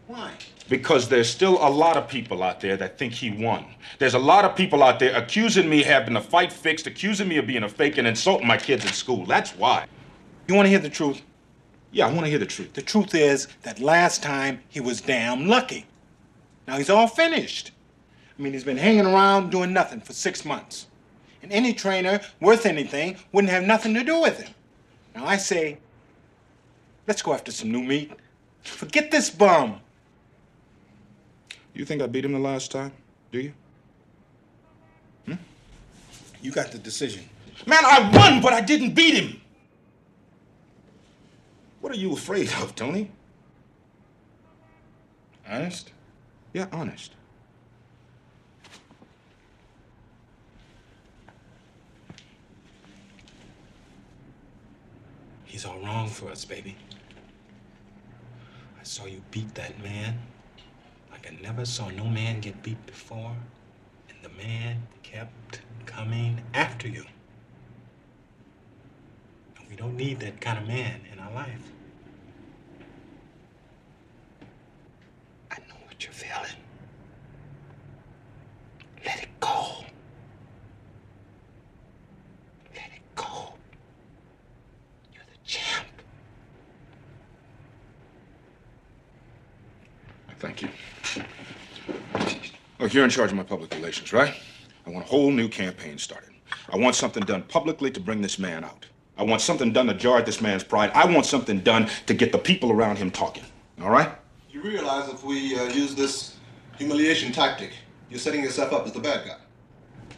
Why? 0.07 0.33
Because 0.69 1.09
there's 1.09 1.29
still 1.29 1.59
a 1.67 1.69
lot 1.69 1.97
of 1.97 2.09
people 2.09 2.43
out 2.43 2.61
there 2.61 2.77
that 2.77 2.99
think 2.99 3.13
he 3.13 3.31
won. 3.31 3.65
There's 3.99 4.15
a 4.15 4.19
lot 4.19 4.45
of 4.45 4.57
people 4.57 4.83
out 4.83 4.99
there 4.99 5.15
accusing 5.15 5.69
me 5.69 5.81
of 5.81 5.87
having 5.87 6.15
the 6.15 6.21
fight 6.21 6.53
fixed, 6.53 6.87
accusing 6.87 7.29
me 7.29 7.37
of 7.37 7.47
being 7.47 7.65
a 7.65 7.69
fake, 7.69 7.99
and 7.99 8.09
insulting 8.09 8.47
my 8.47 8.57
kids 8.57 8.85
at 8.87 8.95
school. 8.95 9.27
That's 9.27 9.51
why. 9.53 9.87
You 10.49 10.55
want 10.55 10.67
to 10.67 10.71
hear 10.71 10.79
the 10.79 10.89
truth? 10.89 11.23
Yeah, 11.93 12.07
I 12.07 12.13
want 12.13 12.25
to 12.25 12.31
hear 12.31 12.39
the 12.39 12.47
truth. 12.47 12.73
The 12.73 12.83
truth 12.83 13.15
is 13.15 13.49
that 13.63 13.81
last 13.81 14.23
time 14.23 14.63
he 14.69 14.81
was 14.81 15.01
damn 15.01 15.47
lucky. 15.47 15.87
Now 16.67 16.79
he's 16.79 16.91
all 16.91 17.07
finished. 17.07 17.73
I 18.41 18.43
mean, 18.43 18.55
he's 18.55 18.65
been 18.65 18.79
hanging 18.79 19.05
around 19.05 19.51
doing 19.51 19.75
nothing 19.75 20.01
for 20.01 20.15
six 20.15 20.47
months. 20.47 20.87
And 21.43 21.53
any 21.53 21.75
trainer 21.75 22.21
worth 22.41 22.65
anything 22.65 23.17
wouldn't 23.33 23.53
have 23.53 23.65
nothing 23.65 23.93
to 23.93 24.03
do 24.03 24.19
with 24.19 24.41
him. 24.41 24.55
Now 25.15 25.27
I 25.27 25.37
say, 25.37 25.77
let's 27.07 27.21
go 27.21 27.35
after 27.35 27.53
some 27.53 27.71
new 27.71 27.83
meat. 27.83 28.11
Forget 28.63 29.11
this 29.11 29.29
bum. 29.29 29.83
You 31.75 31.85
think 31.85 32.01
I 32.01 32.07
beat 32.07 32.25
him 32.25 32.33
the 32.33 32.39
last 32.39 32.71
time? 32.71 32.93
Do 33.31 33.41
you? 33.41 33.53
Hmm? 35.27 35.35
You 36.41 36.51
got 36.51 36.73
the 36.73 36.79
decision. 36.79 37.29
Man, 37.67 37.85
I 37.85 38.11
won, 38.15 38.41
but 38.41 38.55
I 38.55 38.63
didn't 38.63 38.95
beat 38.95 39.23
him. 39.23 39.39
What 41.83 41.93
are 41.93 41.97
you 41.97 42.15
afraid 42.15 42.51
of, 42.55 42.75
Tony? 42.75 43.11
Honest? 45.47 45.93
Yeah, 46.55 46.67
honest. 46.73 47.13
He's 55.61 55.67
all 55.67 55.79
wrong 55.81 56.09
for 56.09 56.31
us, 56.31 56.47
baby. 56.47 56.75
I 58.81 58.83
saw 58.83 59.05
you 59.05 59.21
beat 59.31 59.55
that 59.57 59.79
man 59.83 60.19
like 61.11 61.31
I 61.31 61.37
never 61.43 61.67
saw 61.67 61.91
no 61.91 62.05
man 62.05 62.41
get 62.41 62.63
beat 62.63 62.87
before, 62.87 63.37
and 64.09 64.19
the 64.23 64.31
man 64.43 64.87
kept 65.03 65.61
coming 65.85 66.43
after 66.55 66.89
you. 66.89 67.05
We 69.69 69.77
don't 69.77 69.97
need 69.97 70.21
that 70.21 70.41
kind 70.41 70.59
of 70.59 70.67
man 70.67 71.03
in 71.13 71.19
our 71.19 71.33
life. 71.33 71.73
I 75.51 75.59
know 75.69 75.75
what 75.87 76.03
you're 76.03 76.13
feeling. 76.13 76.57
Let 79.05 79.23
it 79.23 79.29
go. 79.41 79.85
Let 82.75 82.87
it 82.95 83.15
go. 83.15 83.55
You're 85.15 85.23
the 85.25 85.39
champ. 85.47 85.87
Thank 90.39 90.63
you. 90.63 90.69
Look, 92.91 92.97
you're 92.97 93.05
in 93.05 93.11
charge 93.11 93.31
of 93.31 93.37
my 93.37 93.45
public 93.45 93.73
relations, 93.73 94.13
right? 94.13 94.35
I 94.85 94.91
want 94.91 95.05
a 95.05 95.09
whole 95.09 95.31
new 95.31 95.47
campaign 95.47 95.97
started. 95.97 96.31
I 96.73 96.77
want 96.77 96.97
something 96.97 97.23
done 97.23 97.45
publicly 97.45 97.89
to 97.93 98.01
bring 98.01 98.21
this 98.21 98.37
man 98.37 98.65
out. 98.65 98.85
I 99.17 99.23
want 99.23 99.43
something 99.43 99.73
done 99.73 99.87
to 99.87 99.95
jar 99.95 100.19
at 100.19 100.27
this 100.27 100.41
man's 100.41 100.65
pride. 100.65 100.91
I 100.93 101.07
want 101.07 101.25
something 101.25 101.61
done 101.61 101.89
to 102.07 102.15
get 102.15 102.33
the 102.33 102.39
people 102.39 102.73
around 102.73 102.97
him 102.97 103.13
talking. 103.13 103.45
All 103.81 103.91
right? 103.91 104.11
You 104.51 104.61
realize 104.61 105.09
if 105.09 105.23
we 105.23 105.57
uh, 105.57 105.67
use 105.67 105.95
this 105.95 106.35
humiliation 106.79 107.31
tactic, 107.31 107.71
you're 108.09 108.19
setting 108.19 108.43
yourself 108.43 108.73
up 108.73 108.85
as 108.87 108.93
the 108.93 108.99
bad 108.99 109.25
guy. 109.25 109.37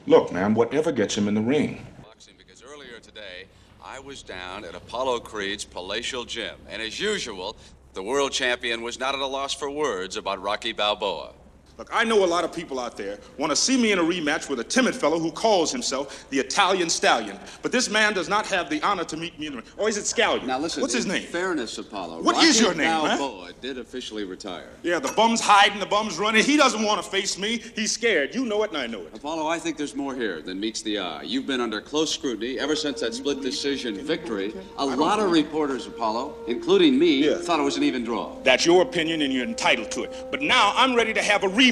Look, 0.06 0.32
man, 0.32 0.54
whatever 0.54 0.92
gets 0.92 1.14
him 1.14 1.28
in 1.28 1.34
the 1.34 1.42
ring. 1.42 1.86
Boxing 2.02 2.36
because 2.38 2.62
earlier 2.62 3.00
today 3.00 3.48
I 3.84 3.98
was 3.98 4.22
down 4.22 4.64
at 4.64 4.74
Apollo 4.74 5.20
Creed's 5.20 5.66
palatial 5.66 6.24
gym, 6.24 6.56
and 6.70 6.80
as 6.80 6.98
usual, 6.98 7.54
the 7.92 8.02
world 8.02 8.32
champion 8.32 8.80
was 8.80 8.98
not 8.98 9.14
at 9.14 9.20
a 9.20 9.26
loss 9.26 9.52
for 9.52 9.70
words 9.70 10.16
about 10.16 10.40
Rocky 10.40 10.72
Balboa. 10.72 11.34
Look, 11.82 11.90
I 11.92 12.04
know 12.04 12.24
a 12.24 12.26
lot 12.26 12.44
of 12.44 12.52
people 12.52 12.78
out 12.78 12.96
there 12.96 13.18
want 13.38 13.50
to 13.50 13.56
see 13.56 13.76
me 13.76 13.90
in 13.90 13.98
a 13.98 14.02
rematch 14.04 14.48
with 14.48 14.60
a 14.60 14.64
timid 14.64 14.94
fellow 14.94 15.18
who 15.18 15.32
calls 15.32 15.72
himself 15.72 16.24
the 16.30 16.38
Italian 16.38 16.88
Stallion. 16.88 17.36
But 17.60 17.72
this 17.72 17.90
man 17.90 18.14
does 18.14 18.28
not 18.28 18.46
have 18.46 18.70
the 18.70 18.80
honor 18.82 19.02
to 19.02 19.16
meet 19.16 19.36
me 19.36 19.48
in 19.48 19.56
the. 19.56 19.64
Or 19.76 19.88
is 19.88 19.96
it 19.96 20.04
Scallion? 20.04 20.46
Now 20.46 20.60
listen, 20.60 20.80
What's 20.80 20.94
his 20.94 21.06
name? 21.06 21.24
Fairness, 21.24 21.78
Apollo. 21.78 22.22
What 22.22 22.36
Rocky 22.36 22.46
is 22.46 22.60
your 22.60 22.72
name, 22.72 22.86
man? 22.86 23.18
Balboa 23.18 23.50
did 23.60 23.78
officially 23.78 24.22
retire. 24.22 24.68
Yeah, 24.84 25.00
the 25.00 25.10
bum's 25.16 25.40
hiding, 25.40 25.80
the 25.80 25.86
bum's 25.86 26.20
running. 26.20 26.44
He 26.44 26.56
doesn't 26.56 26.84
want 26.84 27.02
to 27.02 27.10
face 27.10 27.36
me. 27.36 27.58
He's 27.74 27.90
scared. 27.90 28.32
You 28.32 28.44
know 28.44 28.62
it, 28.62 28.68
and 28.68 28.78
I 28.78 28.86
know 28.86 29.00
it. 29.00 29.16
Apollo, 29.16 29.48
I 29.48 29.58
think 29.58 29.76
there's 29.76 29.96
more 29.96 30.14
here 30.14 30.40
than 30.40 30.60
meets 30.60 30.82
the 30.82 31.00
eye. 31.00 31.22
You've 31.22 31.48
been 31.48 31.60
under 31.60 31.80
close 31.80 32.14
scrutiny 32.14 32.60
ever 32.60 32.76
since 32.76 33.00
that 33.00 33.12
split 33.12 33.40
decision 33.40 33.96
victory. 33.96 34.54
A 34.76 34.86
lot 34.86 35.18
of 35.18 35.32
reporters, 35.32 35.88
Apollo, 35.88 36.36
including 36.46 36.96
me, 36.96 37.34
thought 37.38 37.58
it 37.58 37.64
was 37.64 37.76
an 37.76 37.82
even 37.82 38.04
draw. 38.04 38.40
That's 38.44 38.64
your 38.64 38.82
opinion, 38.82 39.22
and 39.22 39.32
you're 39.32 39.44
entitled 39.44 39.90
to 39.90 40.04
it. 40.04 40.28
But 40.30 40.42
now 40.42 40.72
I'm 40.76 40.94
ready 40.94 41.12
to 41.14 41.22
have 41.22 41.42
a 41.42 41.48
rematch 41.48 41.71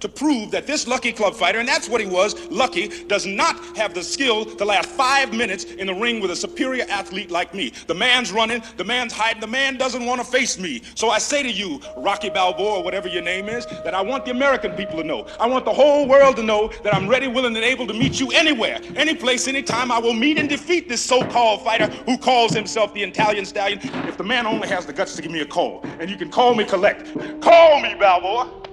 to 0.00 0.08
prove 0.08 0.50
that 0.50 0.66
this 0.66 0.86
lucky 0.86 1.12
club 1.12 1.34
fighter, 1.34 1.58
and 1.58 1.68
that's 1.68 1.88
what 1.88 2.00
he 2.00 2.06
was, 2.06 2.46
lucky, 2.48 3.04
does 3.06 3.26
not 3.26 3.76
have 3.76 3.94
the 3.94 4.02
skill 4.02 4.44
to 4.44 4.64
last 4.64 4.88
five 4.88 5.32
minutes 5.32 5.64
in 5.64 5.86
the 5.86 5.94
ring 5.94 6.20
with 6.20 6.30
a 6.30 6.36
superior 6.36 6.84
athlete 6.88 7.30
like 7.30 7.54
me. 7.54 7.72
The 7.86 7.94
man's 7.94 8.32
running, 8.32 8.62
the 8.76 8.84
man's 8.84 9.12
hiding, 9.12 9.40
the 9.40 9.46
man 9.46 9.76
doesn't 9.76 10.04
want 10.04 10.20
to 10.20 10.26
face 10.26 10.58
me. 10.58 10.82
So 10.94 11.10
I 11.10 11.18
say 11.18 11.42
to 11.42 11.50
you, 11.50 11.80
Rocky 11.96 12.30
Balboa, 12.30 12.78
or 12.78 12.82
whatever 12.82 13.08
your 13.08 13.22
name 13.22 13.48
is, 13.48 13.66
that 13.66 13.94
I 13.94 14.00
want 14.02 14.24
the 14.24 14.30
American 14.30 14.72
people 14.72 14.96
to 14.96 15.04
know. 15.04 15.26
I 15.40 15.46
want 15.46 15.64
the 15.64 15.72
whole 15.72 16.06
world 16.06 16.36
to 16.36 16.42
know 16.42 16.68
that 16.82 16.94
I'm 16.94 17.08
ready, 17.08 17.28
willing, 17.28 17.56
and 17.56 17.64
able 17.64 17.86
to 17.86 17.94
meet 17.94 18.20
you 18.20 18.30
anywhere, 18.32 18.80
any 18.94 19.14
place, 19.14 19.48
anytime. 19.48 19.90
I 19.90 19.98
will 19.98 20.14
meet 20.14 20.38
and 20.38 20.48
defeat 20.48 20.88
this 20.88 21.02
so-called 21.02 21.62
fighter 21.62 21.86
who 22.04 22.18
calls 22.18 22.52
himself 22.52 22.92
the 22.94 23.02
Italian 23.02 23.44
Stallion. 23.44 23.80
If 24.08 24.16
the 24.16 24.24
man 24.24 24.46
only 24.46 24.68
has 24.68 24.86
the 24.86 24.92
guts 24.92 25.16
to 25.16 25.22
give 25.22 25.30
me 25.30 25.40
a 25.40 25.46
call, 25.46 25.84
and 26.00 26.10
you 26.10 26.16
can 26.16 26.30
call 26.30 26.54
me 26.54 26.64
collect. 26.64 27.12
Call 27.40 27.80
me, 27.80 27.94
Balboa. 27.94 28.65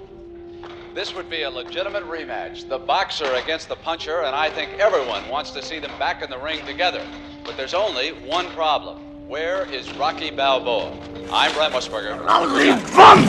This 0.94 1.12
would 1.12 1.28
be 1.28 1.42
a 1.42 1.50
legitimate 1.50 2.04
rematch. 2.04 2.68
The 2.68 2.78
boxer 2.78 3.34
against 3.34 3.68
the 3.68 3.74
puncher, 3.74 4.22
and 4.22 4.36
I 4.36 4.48
think 4.48 4.70
everyone 4.78 5.28
wants 5.28 5.50
to 5.50 5.60
see 5.60 5.80
them 5.80 5.90
back 5.98 6.22
in 6.22 6.30
the 6.30 6.38
ring 6.38 6.64
together. 6.64 7.04
But 7.44 7.56
there's 7.56 7.74
only 7.74 8.10
one 8.10 8.46
problem. 8.50 9.28
Where 9.28 9.68
is 9.72 9.92
Rocky 9.94 10.30
Balboa? 10.30 10.92
I'm 11.32 11.52
Brent 11.54 11.74
Musburger. 11.74 12.20
Apollo! 12.20 13.26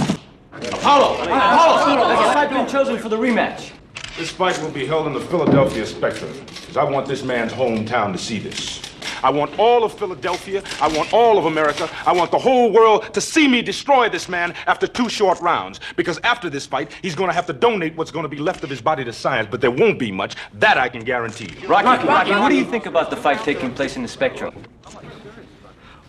Apollo! 0.54 1.26
Has 1.26 2.20
a 2.20 2.34
fight 2.34 2.52
been 2.52 2.68
chosen 2.68 3.00
for 3.00 3.10
the 3.10 3.18
rematch? 3.18 3.72
This 4.16 4.30
fight 4.30 4.62
will 4.62 4.70
be 4.70 4.86
held 4.86 5.08
in 5.08 5.14
the 5.14 5.22
Philadelphia 5.22 5.88
Spectrum, 5.88 6.32
because 6.46 6.78
I 6.78 6.84
want 6.84 7.08
this 7.08 7.24
man's 7.24 7.52
hometown 7.52 8.12
to 8.12 8.20
see 8.20 8.38
this. 8.38 8.80
I 9.24 9.30
want 9.30 9.58
all 9.60 9.84
of 9.84 9.98
Philadelphia, 9.98 10.64
I 10.82 10.88
want 10.88 11.14
all 11.14 11.38
of 11.38 11.46
America, 11.46 11.90
I 12.06 12.14
want 12.14 12.32
the 12.32 12.40
whole 12.40 12.72
world 12.72 13.14
to 13.14 13.22
see 13.22 13.48
me 13.48 13.62
destroy 13.62 14.10
this 14.10 14.28
man 14.30 14.54
after 14.68 14.88
two 14.88 15.10
short 15.10 15.40
rounds. 15.40 15.80
Because 15.96 16.20
after 16.24 16.50
this 16.50 16.66
fight, 16.66 16.92
he's 17.02 17.16
going 17.16 17.30
to 17.30 17.36
have 17.36 17.46
to 17.48 17.54
donate 17.54 17.96
what's 17.96 18.12
going 18.12 18.24
to 18.24 18.30
be 18.30 18.38
left 18.38 18.64
of 18.64 18.70
his 18.70 18.82
body 18.82 19.04
to 19.04 19.14
science, 19.14 19.48
but 19.50 19.62
there 19.62 19.72
won't 19.72 20.00
be 20.00 20.12
much. 20.12 20.36
That 20.54 20.78
I 20.78 20.90
can 20.90 21.04
guarantee 21.04 21.50
you. 21.60 21.68
Rocky, 21.68 22.06
Rocky, 22.08 22.32
what 22.32 22.50
do 22.50 22.56
you 22.56 22.66
think 22.66 22.86
about 22.86 23.10
the 23.10 23.18
fight 23.18 23.40
taking 23.44 23.74
place 23.74 23.96
in 23.96 24.02
the 24.02 24.08
Spectrum? 24.08 24.54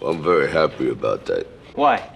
Well, 0.01 0.13
I'm 0.13 0.23
very 0.23 0.51
happy 0.51 0.91
about 0.91 1.25
that. 1.27 1.47
Why? 1.75 2.11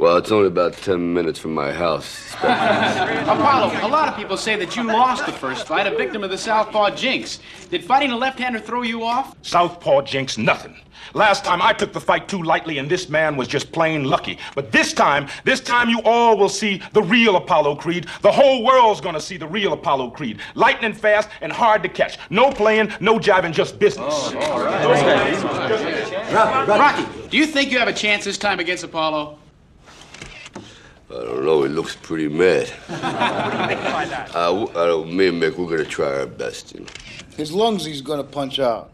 Well, 0.00 0.16
it's 0.16 0.32
only 0.32 0.46
about 0.46 0.72
10 0.72 1.12
minutes 1.12 1.38
from 1.38 1.52
my 1.52 1.74
house. 1.74 2.32
Apollo, 2.38 3.86
a 3.86 3.88
lot 3.88 4.08
of 4.08 4.16
people 4.16 4.38
say 4.38 4.56
that 4.56 4.74
you 4.74 4.82
lost 4.82 5.26
the 5.26 5.32
first 5.32 5.66
fight, 5.66 5.86
a 5.86 5.94
victim 5.94 6.24
of 6.24 6.30
the 6.30 6.38
southpaw 6.38 6.96
jinx. 6.96 7.38
Did 7.68 7.84
fighting 7.84 8.10
a 8.10 8.16
left-hander 8.16 8.60
throw 8.60 8.80
you 8.80 9.04
off? 9.04 9.36
Southpaw 9.42 10.00
jinx 10.00 10.38
nothing. 10.38 10.74
Last 11.12 11.44
time 11.44 11.60
I 11.60 11.74
took 11.74 11.92
the 11.92 12.00
fight 12.00 12.28
too 12.28 12.42
lightly 12.42 12.78
and 12.78 12.88
this 12.88 13.10
man 13.10 13.36
was 13.36 13.46
just 13.46 13.72
plain 13.72 14.04
lucky. 14.04 14.38
But 14.54 14.72
this 14.72 14.94
time, 14.94 15.28
this 15.44 15.60
time 15.60 15.90
you 15.90 16.00
all 16.06 16.38
will 16.38 16.48
see 16.48 16.80
the 16.94 17.02
real 17.02 17.36
Apollo 17.36 17.76
Creed. 17.76 18.06
The 18.22 18.32
whole 18.32 18.64
world's 18.64 19.02
gonna 19.02 19.20
see 19.20 19.36
the 19.36 19.48
real 19.48 19.74
Apollo 19.74 20.12
Creed. 20.12 20.40
Lightning 20.54 20.94
fast 20.94 21.28
and 21.42 21.52
hard 21.52 21.82
to 21.82 21.90
catch. 21.90 22.18
No 22.30 22.50
playing, 22.50 22.90
no 23.00 23.18
jiving, 23.18 23.52
just 23.52 23.78
business. 23.78 24.14
Oh, 24.14 24.38
all 24.50 24.64
right. 24.64 24.82
Rocky, 26.66 27.04
do 27.28 27.36
you 27.36 27.44
think 27.44 27.70
you 27.70 27.78
have 27.78 27.88
a 27.88 27.92
chance 27.92 28.24
this 28.24 28.38
time 28.38 28.60
against 28.60 28.82
Apollo? 28.82 29.36
I 31.10 31.24
don't 31.24 31.44
know, 31.44 31.62
he 31.64 31.68
looks 31.68 31.96
pretty 31.96 32.28
mad. 32.28 32.70
Uh, 34.32 34.46
w- 34.52 34.68
I 34.70 34.86
don't, 34.86 35.12
me 35.12 35.26
and 35.28 35.42
Mick, 35.42 35.56
we're 35.56 35.68
gonna 35.76 35.84
try 35.88 36.20
our 36.20 36.26
best, 36.26 36.72
you 36.72 36.80
know. 36.80 36.86
His 37.36 37.52
lungs 37.52 37.84
he's 37.84 38.00
gonna 38.00 38.22
punch 38.24 38.60
out. 38.60 38.90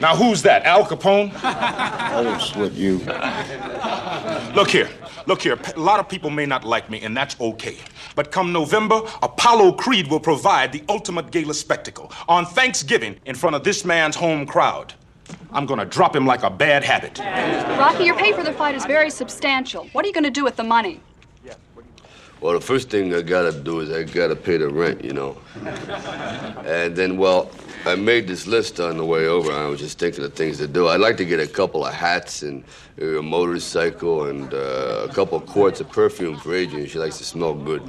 Now 0.00 0.14
who's 0.14 0.40
that? 0.42 0.64
Al 0.64 0.84
Capone? 0.84 1.32
I 1.42 2.22
don't 2.22 2.40
sweat 2.40 2.72
you. 2.72 2.98
Look 4.54 4.70
here, 4.70 4.88
look 5.26 5.42
here. 5.42 5.58
A 5.76 5.80
lot 5.80 5.98
of 5.98 6.08
people 6.08 6.30
may 6.30 6.46
not 6.46 6.64
like 6.64 6.88
me, 6.90 7.00
and 7.02 7.16
that's 7.16 7.38
okay. 7.40 7.76
But 8.14 8.30
come 8.30 8.52
November, 8.52 9.00
Apollo 9.22 9.72
Creed 9.72 10.08
will 10.08 10.20
provide 10.20 10.72
the 10.72 10.82
ultimate 10.88 11.30
gala 11.32 11.54
spectacle 11.54 12.12
on 12.28 12.46
Thanksgiving 12.46 13.16
in 13.26 13.34
front 13.34 13.56
of 13.56 13.64
this 13.64 13.84
man's 13.84 14.14
home 14.14 14.46
crowd. 14.46 14.94
I'm 15.52 15.66
gonna 15.66 15.84
drop 15.84 16.14
him 16.14 16.26
like 16.26 16.42
a 16.42 16.50
bad 16.50 16.84
habit. 16.84 17.18
Rocky, 17.18 18.04
your 18.04 18.16
pay 18.16 18.32
for 18.32 18.42
the 18.42 18.52
fight 18.52 18.74
is 18.74 18.84
very 18.84 19.10
substantial. 19.10 19.86
What 19.92 20.04
are 20.04 20.08
you 20.08 20.14
going 20.14 20.24
to 20.24 20.30
do 20.30 20.44
with 20.44 20.56
the 20.56 20.64
money? 20.64 21.00
Well, 22.40 22.54
the 22.54 22.60
first 22.60 22.88
thing 22.88 23.14
I 23.14 23.20
gotta 23.20 23.52
do 23.52 23.80
is 23.80 23.90
I 23.90 24.02
gotta 24.02 24.34
pay 24.34 24.56
the 24.56 24.70
rent, 24.70 25.04
you 25.04 25.12
know. 25.12 25.36
And 26.64 26.96
then, 26.96 27.18
well, 27.18 27.50
I 27.84 27.96
made 27.96 28.26
this 28.26 28.46
list 28.46 28.80
on 28.80 28.96
the 28.96 29.04
way 29.04 29.26
over. 29.26 29.52
I 29.52 29.66
was 29.66 29.78
just 29.78 29.98
thinking 29.98 30.24
of 30.24 30.32
things 30.32 30.56
to 30.56 30.66
do. 30.66 30.88
I'd 30.88 31.00
like 31.00 31.18
to 31.18 31.26
get 31.26 31.38
a 31.38 31.46
couple 31.46 31.84
of 31.84 31.92
hats 31.92 32.42
and 32.42 32.64
a 32.98 33.20
motorcycle 33.20 34.24
and 34.24 34.54
uh, 34.54 35.06
a 35.06 35.12
couple 35.12 35.36
of 35.36 35.44
quarts 35.44 35.80
of 35.82 35.90
perfume 35.90 36.38
for 36.38 36.54
Adrian. 36.54 36.86
She 36.86 36.98
likes 36.98 37.18
to 37.18 37.24
smell 37.24 37.52
good. 37.52 37.82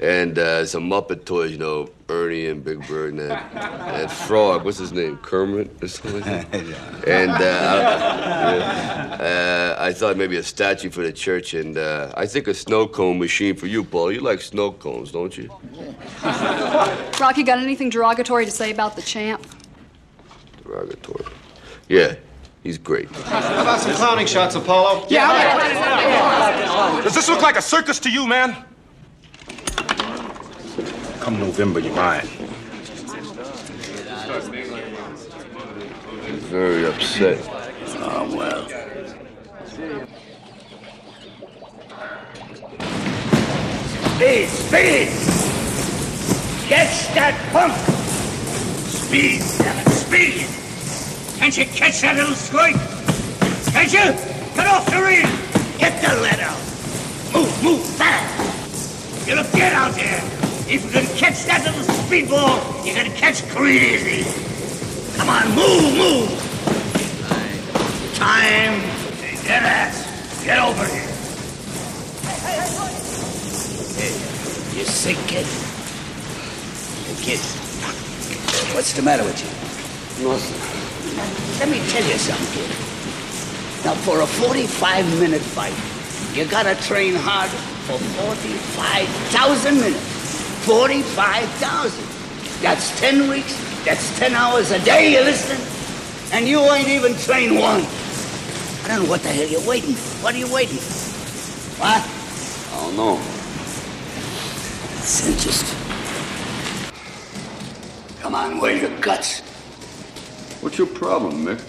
And 0.00 0.38
uh, 0.38 0.64
some 0.64 0.88
Muppet 0.88 1.26
toys, 1.26 1.52
you 1.52 1.58
know, 1.58 1.90
Ernie 2.10 2.46
and 2.46 2.64
Big 2.64 2.86
Bird 2.88 3.10
and 3.10 3.30
that, 3.30 3.52
that 3.52 4.10
frog. 4.10 4.64
What's 4.64 4.78
his 4.78 4.92
name? 4.92 5.18
Kermit 5.18 5.82
or 5.82 5.88
something 5.88 6.20
like? 6.26 6.54
And 7.06 7.30
uh, 7.30 9.18
I, 9.20 9.24
uh, 9.24 9.76
I 9.78 9.92
thought 9.92 10.16
maybe 10.16 10.38
a 10.38 10.42
statue 10.42 10.88
for 10.88 11.02
the 11.02 11.12
church. 11.12 11.52
And 11.52 11.76
uh, 11.76 12.12
I 12.16 12.26
think 12.26 12.48
a 12.48 12.54
snow 12.54 12.86
cone 12.88 13.18
machine 13.18 13.56
for 13.56 13.66
you, 13.66 13.84
Paul. 13.84 14.10
You 14.10 14.20
like 14.20 14.40
snow 14.40 14.72
cones, 14.72 15.12
don't 15.12 15.36
you? 15.36 15.50
Rocky, 17.20 17.42
got 17.42 17.58
anything 17.58 17.90
derogatory 17.90 18.46
to 18.46 18.50
say 18.50 18.70
about 18.70 18.96
the 18.96 19.02
champ? 19.02 19.46
Derogatory. 20.64 21.26
Yeah, 21.88 22.14
he's 22.62 22.78
great. 22.78 23.10
How 23.10 23.62
about 23.62 23.80
some 23.80 23.92
clowning 23.94 24.26
shots, 24.26 24.54
Apollo? 24.54 25.06
Yeah. 25.10 27.02
Does 27.02 27.14
this 27.14 27.28
look 27.28 27.42
like 27.42 27.56
a 27.56 27.62
circus 27.62 27.98
to 28.00 28.10
you, 28.10 28.26
man? 28.26 28.64
Come 31.28 31.40
November, 31.40 31.78
you're 31.78 31.94
mine. 31.94 32.26
Very 36.48 36.86
upset. 36.86 37.38
Oh, 37.98 38.34
well. 38.34 38.66
Speed, 44.14 44.48
speed! 44.48 45.08
Catch 46.66 47.12
that 47.12 47.36
punk! 47.52 47.74
Speed, 48.88 49.42
speed! 49.42 50.46
Can't 51.38 51.58
you 51.58 51.66
catch 51.66 52.00
that 52.00 52.16
little 52.16 52.34
squirk? 52.34 52.72
Can't 53.74 53.92
you? 53.92 54.54
Get 54.56 54.66
off 54.66 54.86
the 54.86 55.02
ring! 55.02 55.26
Get 55.76 56.00
the 56.00 56.22
lead 56.22 56.40
out! 56.40 56.56
Move, 57.34 57.62
move, 57.62 57.84
fast! 57.84 59.28
You 59.28 59.34
look 59.34 59.52
dead 59.52 59.74
out 59.74 59.94
there! 59.94 60.37
If 60.70 60.84
you 60.84 60.90
can 60.90 61.06
catch 61.16 61.46
that 61.46 61.64
little 61.64 61.80
speedball, 61.80 62.60
you 62.84 62.92
can 62.92 63.10
catch 63.16 63.40
Creed! 63.48 64.26
Come 65.16 65.30
on, 65.30 65.48
move, 65.56 65.96
move! 65.96 66.28
Time! 68.12 68.76
Get 69.48 69.62
ass! 69.64 70.04
Get 70.44 70.58
over 70.60 70.84
here! 70.84 71.08
Hey, 73.96 74.12
you 74.76 74.84
sick 74.84 75.16
kid? 75.26 75.46
Hey, 77.06 77.16
kid. 77.24 77.40
What's 78.76 78.92
the 78.92 79.00
matter 79.00 79.24
with 79.24 79.40
you? 79.40 79.48
Nothing. 80.28 81.60
Let 81.60 81.70
me 81.70 81.80
tell 81.88 82.04
you 82.04 82.18
something, 82.18 82.52
kid. 82.52 82.68
Now, 83.86 83.94
for 84.04 84.20
a 84.20 84.26
45 84.26 85.18
minute 85.18 85.40
fight, 85.40 85.72
you 86.36 86.44
gotta 86.44 86.74
train 86.86 87.14
hard 87.14 87.48
for 87.88 87.96
45,000 87.96 89.80
minutes. 89.80 90.17
45,000. 90.66 92.62
That's 92.62 92.98
10 93.00 93.28
weeks. 93.28 93.56
That's 93.84 94.18
10 94.18 94.34
hours 94.34 94.70
a 94.70 94.78
day, 94.84 95.12
you 95.12 95.20
listen? 95.20 95.56
And 96.32 96.46
you 96.46 96.60
ain't 96.72 96.88
even 96.88 97.14
trained 97.16 97.58
one. 97.58 97.82
I 98.84 98.88
don't 98.88 99.04
know 99.04 99.10
what 99.10 99.22
the 99.22 99.28
hell 99.28 99.46
you're 99.46 99.66
waiting 99.68 99.94
for. 99.94 100.24
What 100.24 100.34
are 100.34 100.38
you 100.38 100.52
waiting 100.52 100.76
for? 100.76 101.82
What? 101.82 102.02
I 102.72 102.84
don't 102.84 102.96
know. 102.96 103.20
It's 104.98 105.26
interesting. 105.26 105.78
Come 108.20 108.34
on, 108.34 108.58
where's 108.60 108.82
your 108.82 108.98
guts? 109.00 109.40
What's 110.60 110.76
your 110.76 110.88
problem, 110.88 111.46
Mick? 111.46 111.62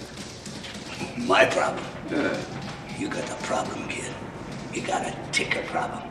My 1.28 1.46
problem. 1.46 1.86
Yeah. 2.10 2.38
You 2.98 3.08
got 3.08 3.30
a 3.30 3.36
problem, 3.44 3.88
kid. 3.88 4.12
You 4.74 4.82
got 4.82 5.06
a 5.06 5.16
ticker 5.32 5.62
problem. 5.68 6.09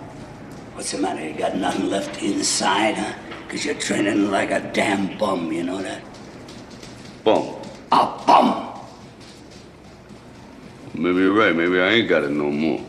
What's 0.78 0.92
the 0.92 0.98
matter? 0.98 1.26
You 1.26 1.34
got 1.34 1.56
nothing 1.56 1.90
left 1.90 2.22
inside, 2.22 2.94
huh? 2.94 3.12
Because 3.42 3.64
you're 3.64 3.74
training 3.74 4.30
like 4.30 4.52
a 4.52 4.60
damn 4.72 5.18
bum, 5.18 5.50
you 5.50 5.64
know 5.64 5.82
that? 5.82 6.04
Bum. 7.24 7.56
A 7.90 8.22
bum! 8.24 8.78
Maybe 10.94 11.18
you're 11.18 11.34
right. 11.34 11.52
Maybe 11.52 11.80
I 11.80 11.88
ain't 11.88 12.08
got 12.08 12.22
it 12.22 12.30
no 12.30 12.52
more. 12.52 12.80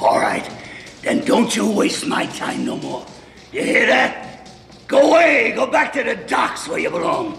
All 0.00 0.18
right. 0.18 0.50
Then 1.02 1.22
don't 1.26 1.54
you 1.54 1.70
waste 1.70 2.06
my 2.06 2.24
time 2.24 2.64
no 2.64 2.78
more. 2.78 3.04
You 3.52 3.62
hear 3.62 3.84
that? 3.88 4.48
Go 4.88 5.10
away. 5.10 5.52
Go 5.54 5.66
back 5.66 5.92
to 5.92 6.02
the 6.02 6.16
docks 6.16 6.66
where 6.66 6.78
you 6.78 6.88
belong. 6.88 7.38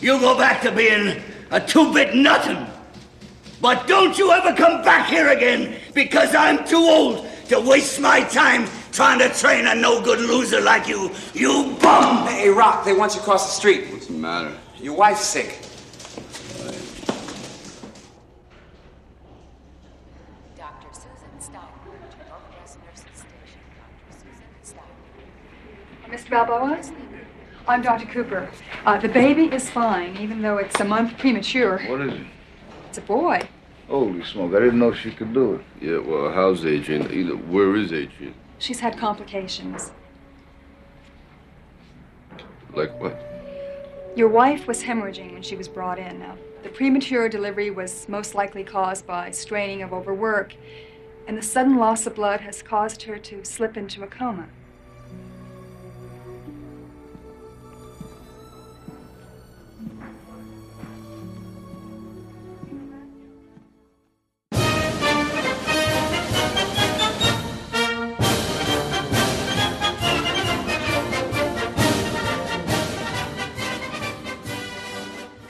You 0.00 0.18
go 0.18 0.36
back 0.36 0.60
to 0.62 0.72
being 0.72 1.22
a 1.52 1.60
two-bit 1.60 2.16
nothing. 2.16 2.66
But 3.60 3.86
don't 3.86 4.18
you 4.18 4.32
ever 4.32 4.52
come 4.56 4.82
back 4.82 5.08
here 5.08 5.28
again 5.28 5.76
because 5.94 6.34
I'm 6.34 6.66
too 6.66 6.78
old 6.78 7.28
to 7.46 7.60
waste 7.60 8.00
my 8.00 8.22
time 8.24 8.66
trying 8.98 9.20
to 9.20 9.28
train 9.28 9.64
a 9.68 9.76
no-good 9.76 10.18
loser 10.18 10.60
like 10.60 10.88
you. 10.88 11.08
You 11.32 11.76
bum! 11.80 12.26
Hey, 12.26 12.48
Rock, 12.48 12.84
they 12.84 12.92
want 12.92 13.14
you 13.14 13.20
across 13.20 13.46
the 13.46 13.52
street. 13.52 13.92
What's 13.92 14.08
the 14.08 14.14
matter? 14.14 14.52
Your 14.80 14.96
wife's 14.96 15.24
sick. 15.24 15.60
Dr. 20.56 20.88
Susan 20.92 21.30
Steinberg, 21.38 22.00
Northwest 22.28 22.78
Nurses 22.84 23.04
Station. 23.14 23.60
Dr. 23.78 24.18
Susan 24.18 24.50
Steinberg. 24.64 26.20
Mr. 26.20 26.30
Balboa? 26.30 26.82
I'm 27.68 27.82
Dr. 27.82 28.06
Cooper. 28.06 28.50
Uh, 28.84 28.98
the 28.98 29.08
baby 29.08 29.44
is 29.44 29.70
fine, 29.70 30.16
even 30.16 30.42
though 30.42 30.56
it's 30.56 30.80
a 30.80 30.84
month 30.84 31.16
premature. 31.18 31.78
What 31.86 32.00
is 32.00 32.14
it? 32.14 32.26
It's 32.88 32.98
a 32.98 33.02
boy. 33.02 33.48
Holy 33.86 34.24
smoke, 34.24 34.56
I 34.56 34.58
didn't 34.58 34.80
know 34.80 34.92
she 34.92 35.12
could 35.12 35.32
do 35.32 35.54
it. 35.54 35.64
Yeah, 35.80 35.98
well, 35.98 36.32
how's 36.32 36.66
Adrian? 36.66 37.12
Either, 37.12 37.36
where 37.36 37.76
is 37.76 37.92
Adrian? 37.92 38.34
She's 38.58 38.80
had 38.80 38.98
complications. 38.98 39.92
Like 42.74 42.98
what? 43.00 43.20
Your 44.16 44.28
wife 44.28 44.66
was 44.66 44.82
hemorrhaging 44.82 45.32
when 45.32 45.42
she 45.42 45.56
was 45.56 45.68
brought 45.68 45.98
in. 45.98 46.18
Now, 46.18 46.36
the 46.62 46.68
premature 46.68 47.28
delivery 47.28 47.70
was 47.70 48.08
most 48.08 48.34
likely 48.34 48.64
caused 48.64 49.06
by 49.06 49.30
straining 49.30 49.82
of 49.82 49.92
overwork, 49.92 50.54
and 51.28 51.38
the 51.38 51.42
sudden 51.42 51.76
loss 51.76 52.06
of 52.06 52.16
blood 52.16 52.40
has 52.40 52.62
caused 52.62 53.02
her 53.02 53.18
to 53.18 53.44
slip 53.44 53.76
into 53.76 54.02
a 54.02 54.08
coma. 54.08 54.48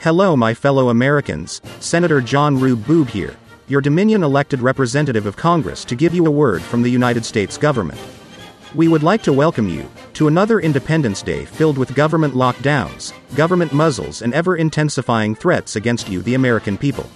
Hello, 0.09 0.35
my 0.35 0.55
fellow 0.55 0.89
Americans. 0.89 1.61
Senator 1.79 2.19
John 2.19 2.59
Rube 2.59 2.83
Boob 2.87 3.09
here, 3.09 3.35
your 3.67 3.79
Dominion 3.79 4.23
elected 4.23 4.59
representative 4.59 5.27
of 5.27 5.37
Congress, 5.37 5.85
to 5.85 5.95
give 5.95 6.15
you 6.15 6.25
a 6.25 6.31
word 6.31 6.63
from 6.63 6.81
the 6.81 6.89
United 6.89 7.23
States 7.23 7.59
government. 7.59 8.01
We 8.73 8.87
would 8.87 9.03
like 9.03 9.21
to 9.21 9.31
welcome 9.31 9.69
you 9.69 9.87
to 10.13 10.27
another 10.27 10.61
Independence 10.61 11.21
Day 11.21 11.45
filled 11.45 11.77
with 11.77 11.93
government 11.93 12.33
lockdowns, 12.33 13.13
government 13.35 13.71
muzzles, 13.71 14.23
and 14.23 14.33
ever 14.33 14.57
intensifying 14.57 15.35
threats 15.35 15.75
against 15.75 16.09
you, 16.09 16.23
the 16.23 16.33
American 16.33 16.75
people. 16.75 17.07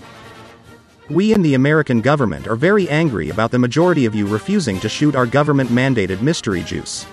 We 1.09 1.33
in 1.33 1.41
the 1.41 1.55
American 1.55 1.99
government 1.99 2.47
are 2.47 2.55
very 2.55 2.87
angry 2.89 3.31
about 3.31 3.49
the 3.49 3.57
majority 3.57 4.05
of 4.05 4.13
you 4.13 4.27
refusing 4.27 4.79
to 4.81 4.87
shoot 4.87 5.15
our 5.15 5.25
government 5.25 5.71
mandated 5.71 6.21
mystery 6.21 6.61
juice. 6.61 7.07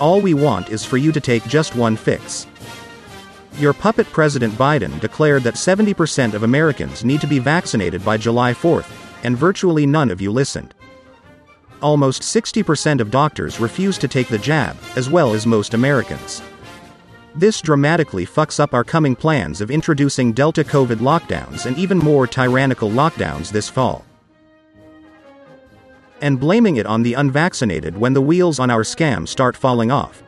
All 0.00 0.22
we 0.22 0.32
want 0.32 0.70
is 0.70 0.82
for 0.82 0.96
you 0.96 1.12
to 1.12 1.20
take 1.20 1.44
just 1.44 1.76
one 1.76 1.94
fix. 1.94 2.46
Your 3.58 3.72
puppet 3.72 4.06
President 4.12 4.52
Biden 4.52 5.00
declared 5.00 5.42
that 5.44 5.54
70% 5.54 6.34
of 6.34 6.42
Americans 6.42 7.06
need 7.06 7.22
to 7.22 7.26
be 7.26 7.38
vaccinated 7.38 8.04
by 8.04 8.18
July 8.18 8.52
4th, 8.52 8.90
and 9.24 9.34
virtually 9.34 9.86
none 9.86 10.10
of 10.10 10.20
you 10.20 10.30
listened. 10.30 10.74
Almost 11.80 12.20
60% 12.20 13.00
of 13.00 13.10
doctors 13.10 13.58
refuse 13.58 13.96
to 13.96 14.08
take 14.08 14.28
the 14.28 14.36
jab, 14.36 14.76
as 14.94 15.08
well 15.08 15.32
as 15.32 15.46
most 15.46 15.72
Americans. 15.72 16.42
This 17.34 17.62
dramatically 17.62 18.26
fucks 18.26 18.60
up 18.60 18.74
our 18.74 18.84
coming 18.84 19.16
plans 19.16 19.62
of 19.62 19.70
introducing 19.70 20.34
Delta 20.34 20.62
COVID 20.62 20.96
lockdowns 20.96 21.64
and 21.64 21.78
even 21.78 21.96
more 21.96 22.26
tyrannical 22.26 22.90
lockdowns 22.90 23.50
this 23.50 23.70
fall. 23.70 24.04
And 26.20 26.38
blaming 26.38 26.76
it 26.76 26.84
on 26.84 27.02
the 27.02 27.14
unvaccinated 27.14 27.96
when 27.96 28.12
the 28.12 28.20
wheels 28.20 28.58
on 28.58 28.68
our 28.68 28.82
scam 28.82 29.26
start 29.26 29.56
falling 29.56 29.90
off 29.90 30.22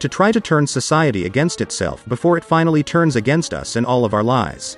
to 0.00 0.08
try 0.08 0.32
to 0.32 0.40
turn 0.40 0.66
society 0.66 1.26
against 1.26 1.60
itself 1.60 2.06
before 2.08 2.36
it 2.36 2.44
finally 2.44 2.82
turns 2.82 3.16
against 3.16 3.52
us 3.52 3.76
and 3.76 3.86
all 3.86 4.04
of 4.04 4.14
our 4.14 4.22
lies. 4.22 4.76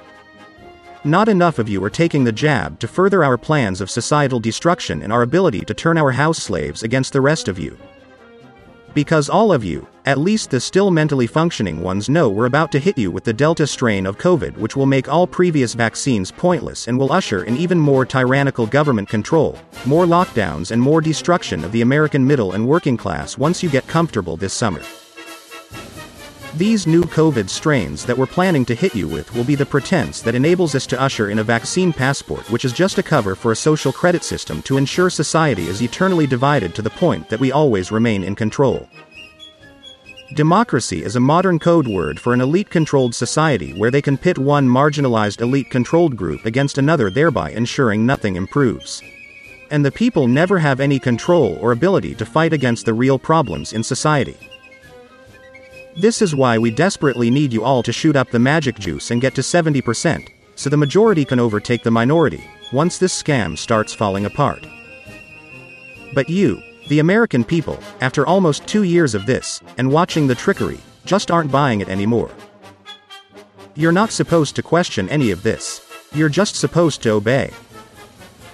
Not 1.04 1.30
enough 1.30 1.58
of 1.58 1.68
you 1.68 1.82
are 1.82 1.90
taking 1.90 2.24
the 2.24 2.32
jab 2.32 2.78
to 2.80 2.86
further 2.86 3.24
our 3.24 3.38
plans 3.38 3.80
of 3.80 3.90
societal 3.90 4.38
destruction 4.38 5.02
and 5.02 5.10
our 5.10 5.22
ability 5.22 5.60
to 5.60 5.72
turn 5.72 5.96
our 5.96 6.12
house 6.12 6.42
slaves 6.42 6.82
against 6.82 7.14
the 7.14 7.22
rest 7.22 7.48
of 7.48 7.58
you. 7.58 7.78
Because 8.92 9.30
all 9.30 9.52
of 9.52 9.64
you, 9.64 9.86
at 10.04 10.18
least 10.18 10.50
the 10.50 10.60
still 10.60 10.90
mentally 10.90 11.26
functioning 11.26 11.80
ones, 11.80 12.10
know 12.10 12.28
we're 12.28 12.46
about 12.46 12.70
to 12.72 12.78
hit 12.78 12.98
you 12.98 13.10
with 13.10 13.24
the 13.24 13.32
Delta 13.32 13.66
strain 13.66 14.04
of 14.04 14.18
COVID, 14.18 14.58
which 14.58 14.76
will 14.76 14.84
make 14.84 15.08
all 15.08 15.26
previous 15.26 15.74
vaccines 15.74 16.30
pointless 16.30 16.88
and 16.88 16.98
will 16.98 17.12
usher 17.12 17.44
in 17.44 17.56
even 17.56 17.78
more 17.78 18.04
tyrannical 18.04 18.66
government 18.66 19.08
control, 19.08 19.56
more 19.86 20.04
lockdowns, 20.06 20.70
and 20.72 20.82
more 20.82 21.00
destruction 21.00 21.64
of 21.64 21.72
the 21.72 21.82
American 21.82 22.26
middle 22.26 22.52
and 22.52 22.66
working 22.66 22.96
class 22.96 23.38
once 23.38 23.62
you 23.62 23.70
get 23.70 23.86
comfortable 23.86 24.36
this 24.36 24.52
summer. 24.52 24.82
These 26.56 26.88
new 26.88 27.02
COVID 27.02 27.48
strains 27.48 28.04
that 28.04 28.18
we're 28.18 28.26
planning 28.26 28.64
to 28.64 28.74
hit 28.74 28.92
you 28.92 29.06
with 29.06 29.32
will 29.36 29.44
be 29.44 29.54
the 29.54 29.64
pretense 29.64 30.20
that 30.22 30.34
enables 30.34 30.74
us 30.74 30.84
to 30.88 31.00
usher 31.00 31.30
in 31.30 31.38
a 31.38 31.44
vaccine 31.44 31.92
passport, 31.92 32.50
which 32.50 32.64
is 32.64 32.72
just 32.72 32.98
a 32.98 33.04
cover 33.04 33.36
for 33.36 33.52
a 33.52 33.56
social 33.56 33.92
credit 33.92 34.24
system 34.24 34.60
to 34.62 34.76
ensure 34.76 35.10
society 35.10 35.68
is 35.68 35.80
eternally 35.80 36.26
divided 36.26 36.74
to 36.74 36.82
the 36.82 36.90
point 36.90 37.28
that 37.28 37.38
we 37.38 37.52
always 37.52 37.92
remain 37.92 38.24
in 38.24 38.34
control. 38.34 38.88
Democracy 40.34 41.04
is 41.04 41.14
a 41.14 41.20
modern 41.20 41.60
code 41.60 41.86
word 41.86 42.18
for 42.18 42.34
an 42.34 42.40
elite 42.40 42.68
controlled 42.68 43.14
society 43.14 43.72
where 43.78 43.92
they 43.92 44.02
can 44.02 44.18
pit 44.18 44.36
one 44.36 44.68
marginalized 44.68 45.40
elite 45.40 45.70
controlled 45.70 46.16
group 46.16 46.44
against 46.46 46.78
another, 46.78 47.10
thereby 47.10 47.50
ensuring 47.52 48.04
nothing 48.04 48.34
improves. 48.34 49.00
And 49.70 49.84
the 49.84 49.92
people 49.92 50.26
never 50.26 50.58
have 50.58 50.80
any 50.80 50.98
control 50.98 51.58
or 51.60 51.70
ability 51.70 52.16
to 52.16 52.26
fight 52.26 52.52
against 52.52 52.86
the 52.86 52.94
real 52.94 53.20
problems 53.20 53.72
in 53.72 53.84
society. 53.84 54.36
This 55.96 56.22
is 56.22 56.34
why 56.34 56.56
we 56.56 56.70
desperately 56.70 57.30
need 57.30 57.52
you 57.52 57.64
all 57.64 57.82
to 57.82 57.92
shoot 57.92 58.14
up 58.14 58.30
the 58.30 58.38
magic 58.38 58.78
juice 58.78 59.10
and 59.10 59.20
get 59.20 59.34
to 59.34 59.40
70%, 59.40 60.28
so 60.54 60.70
the 60.70 60.76
majority 60.76 61.24
can 61.24 61.40
overtake 61.40 61.82
the 61.82 61.90
minority, 61.90 62.48
once 62.72 62.96
this 62.96 63.20
scam 63.20 63.58
starts 63.58 63.92
falling 63.92 64.24
apart. 64.24 64.64
But 66.14 66.28
you, 66.28 66.62
the 66.88 67.00
American 67.00 67.44
people, 67.44 67.78
after 68.00 68.26
almost 68.26 68.66
two 68.66 68.84
years 68.84 69.14
of 69.14 69.26
this, 69.26 69.60
and 69.78 69.90
watching 69.90 70.26
the 70.26 70.34
trickery, 70.34 70.78
just 71.04 71.30
aren't 71.30 71.52
buying 71.52 71.80
it 71.80 71.88
anymore. 71.88 72.30
You're 73.74 73.92
not 73.92 74.12
supposed 74.12 74.54
to 74.56 74.62
question 74.62 75.08
any 75.08 75.30
of 75.30 75.42
this. 75.42 75.80
You're 76.12 76.28
just 76.28 76.54
supposed 76.54 77.02
to 77.02 77.10
obey. 77.10 77.50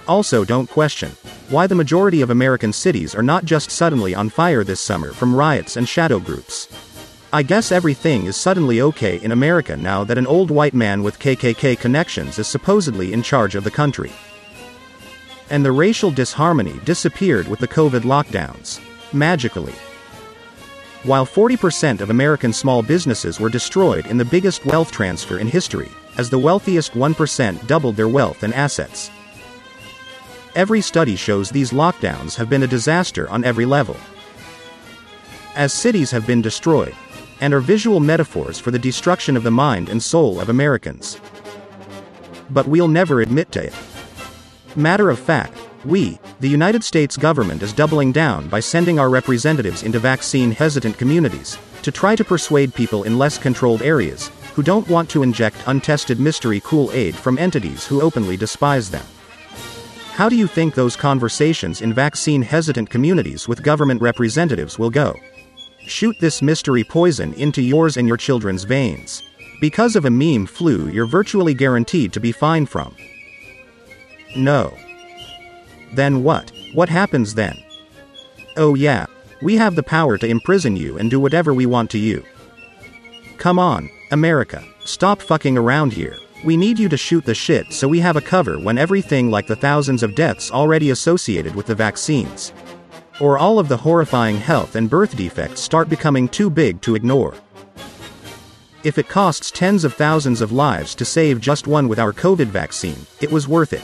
Also, 0.07 0.45
don't 0.45 0.69
question 0.69 1.11
why 1.49 1.67
the 1.67 1.75
majority 1.75 2.21
of 2.21 2.29
American 2.29 2.73
cities 2.73 3.13
are 3.13 3.23
not 3.23 3.45
just 3.45 3.71
suddenly 3.71 4.15
on 4.15 4.29
fire 4.29 4.63
this 4.63 4.79
summer 4.79 5.11
from 5.13 5.35
riots 5.35 5.77
and 5.77 5.87
shadow 5.87 6.19
groups. 6.19 6.67
I 7.33 7.43
guess 7.43 7.73
everything 7.73 8.25
is 8.25 8.37
suddenly 8.37 8.79
okay 8.79 9.17
in 9.17 9.33
America 9.33 9.75
now 9.75 10.05
that 10.05 10.17
an 10.17 10.25
old 10.25 10.49
white 10.49 10.73
man 10.73 11.03
with 11.03 11.19
KKK 11.19 11.77
connections 11.77 12.39
is 12.39 12.47
supposedly 12.47 13.11
in 13.11 13.21
charge 13.21 13.55
of 13.55 13.65
the 13.65 13.71
country. 13.71 14.13
And 15.49 15.63
the 15.63 15.73
racial 15.73 16.09
disharmony 16.09 16.79
disappeared 16.85 17.49
with 17.49 17.59
the 17.59 17.67
COVID 17.67 18.03
lockdowns. 18.03 18.79
Magically. 19.11 19.73
While 21.03 21.25
40% 21.25 21.99
of 21.99 22.11
American 22.11 22.53
small 22.53 22.81
businesses 22.81 23.41
were 23.41 23.49
destroyed 23.49 24.05
in 24.05 24.17
the 24.17 24.23
biggest 24.23 24.65
wealth 24.65 24.93
transfer 24.93 25.37
in 25.37 25.47
history, 25.47 25.89
as 26.17 26.29
the 26.29 26.39
wealthiest 26.39 26.93
1% 26.93 27.67
doubled 27.67 27.97
their 27.97 28.07
wealth 28.07 28.43
and 28.43 28.53
assets. 28.53 29.11
Every 30.55 30.79
study 30.79 31.17
shows 31.17 31.49
these 31.49 31.71
lockdowns 31.71 32.37
have 32.37 32.49
been 32.49 32.63
a 32.63 32.67
disaster 32.67 33.29
on 33.29 33.43
every 33.43 33.65
level. 33.65 33.97
As 35.55 35.73
cities 35.73 36.11
have 36.11 36.25
been 36.25 36.41
destroyed, 36.41 36.95
and 37.41 37.53
are 37.53 37.59
visual 37.59 37.99
metaphors 37.99 38.59
for 38.59 38.71
the 38.71 38.79
destruction 38.79 39.37
of 39.37 39.43
the 39.43 39.51
mind 39.51 39.89
and 39.89 40.01
soul 40.01 40.39
of 40.39 40.49
Americans. 40.49 41.19
But 42.49 42.67
we'll 42.67 42.87
never 42.87 43.21
admit 43.21 43.51
to 43.53 43.65
it. 43.65 43.73
Matter 44.75 45.09
of 45.09 45.19
fact, 45.19 45.57
we, 45.85 46.19
the 46.39 46.49
United 46.49 46.83
States 46.83 47.17
government, 47.17 47.61
is 47.61 47.73
doubling 47.73 48.11
down 48.11 48.47
by 48.49 48.59
sending 48.59 48.99
our 48.99 49.09
representatives 49.09 49.83
into 49.83 49.99
vaccine 49.99 50.51
hesitant 50.51 50.97
communities 50.97 51.57
to 51.83 51.91
try 51.91 52.15
to 52.15 52.23
persuade 52.23 52.73
people 52.73 53.03
in 53.03 53.17
less 53.17 53.37
controlled 53.37 53.81
areas 53.81 54.29
who 54.55 54.63
don't 54.63 54.89
want 54.89 55.09
to 55.09 55.23
inject 55.23 55.55
untested 55.67 56.19
mystery 56.19 56.59
Kool 56.59 56.91
Aid 56.91 57.15
from 57.15 57.37
entities 57.37 57.85
who 57.85 58.01
openly 58.01 58.35
despise 58.35 58.89
them. 58.89 59.05
How 60.13 60.29
do 60.29 60.35
you 60.35 60.47
think 60.47 60.73
those 60.73 60.95
conversations 60.95 61.81
in 61.81 61.93
vaccine 61.93 62.41
hesitant 62.41 62.89
communities 62.89 63.47
with 63.47 63.61
government 63.61 64.01
representatives 64.01 64.79
will 64.79 64.89
go? 64.89 65.15
Shoot 65.87 66.19
this 66.19 66.41
mystery 66.41 66.83
poison 66.83 67.33
into 67.35 67.61
yours 67.61 67.95
and 67.95 68.09
your 68.09 68.17
children's 68.17 68.65
veins. 68.65 69.23
Because 69.61 69.95
of 69.95 70.03
a 70.03 70.09
meme 70.09 70.45
flu, 70.45 70.89
you're 70.89 71.05
virtually 71.05 71.53
guaranteed 71.53 72.11
to 72.11 72.19
be 72.19 72.33
fine 72.33 72.65
from. 72.65 72.93
No. 74.35 74.77
Then 75.93 76.23
what? 76.23 76.51
What 76.73 76.89
happens 76.89 77.33
then? 77.33 77.57
Oh, 78.57 78.75
yeah. 78.75 79.05
We 79.41 79.55
have 79.55 79.75
the 79.75 79.83
power 79.83 80.17
to 80.17 80.27
imprison 80.27 80.75
you 80.75 80.97
and 80.97 81.09
do 81.09 81.21
whatever 81.21 81.53
we 81.53 81.65
want 81.65 81.89
to 81.91 81.97
you. 81.97 82.21
Come 83.37 83.57
on, 83.57 83.89
America. 84.11 84.61
Stop 84.83 85.21
fucking 85.21 85.57
around 85.57 85.93
here. 85.93 86.17
We 86.43 86.57
need 86.57 86.77
you 86.77 86.89
to 86.89 86.97
shoot 86.97 87.23
the 87.23 87.33
shit 87.33 87.71
so 87.71 87.87
we 87.87 88.01
have 88.01 88.17
a 88.17 88.21
cover 88.21 88.59
when 88.59 88.77
everything 88.77 89.31
like 89.31 89.47
the 89.47 89.55
thousands 89.55 90.03
of 90.03 90.15
deaths 90.15 90.51
already 90.51 90.89
associated 90.89 91.55
with 91.55 91.67
the 91.67 91.75
vaccines 91.75 92.51
or 93.19 93.37
all 93.37 93.59
of 93.59 93.67
the 93.67 93.77
horrifying 93.77 94.37
health 94.37 94.75
and 94.75 94.89
birth 94.89 95.15
defects 95.15 95.61
start 95.61 95.89
becoming 95.89 96.27
too 96.27 96.49
big 96.49 96.81
to 96.81 96.95
ignore. 96.95 97.33
If 98.83 98.97
it 98.97 99.09
costs 99.09 99.51
tens 99.51 99.83
of 99.83 99.93
thousands 99.93 100.41
of 100.41 100.51
lives 100.51 100.95
to 100.95 101.05
save 101.05 101.41
just 101.41 101.67
one 101.67 101.87
with 101.87 101.99
our 101.99 102.13
COVID 102.13 102.47
vaccine, 102.47 103.05
it 103.19 103.31
was 103.31 103.47
worth 103.47 103.73
it. 103.73 103.83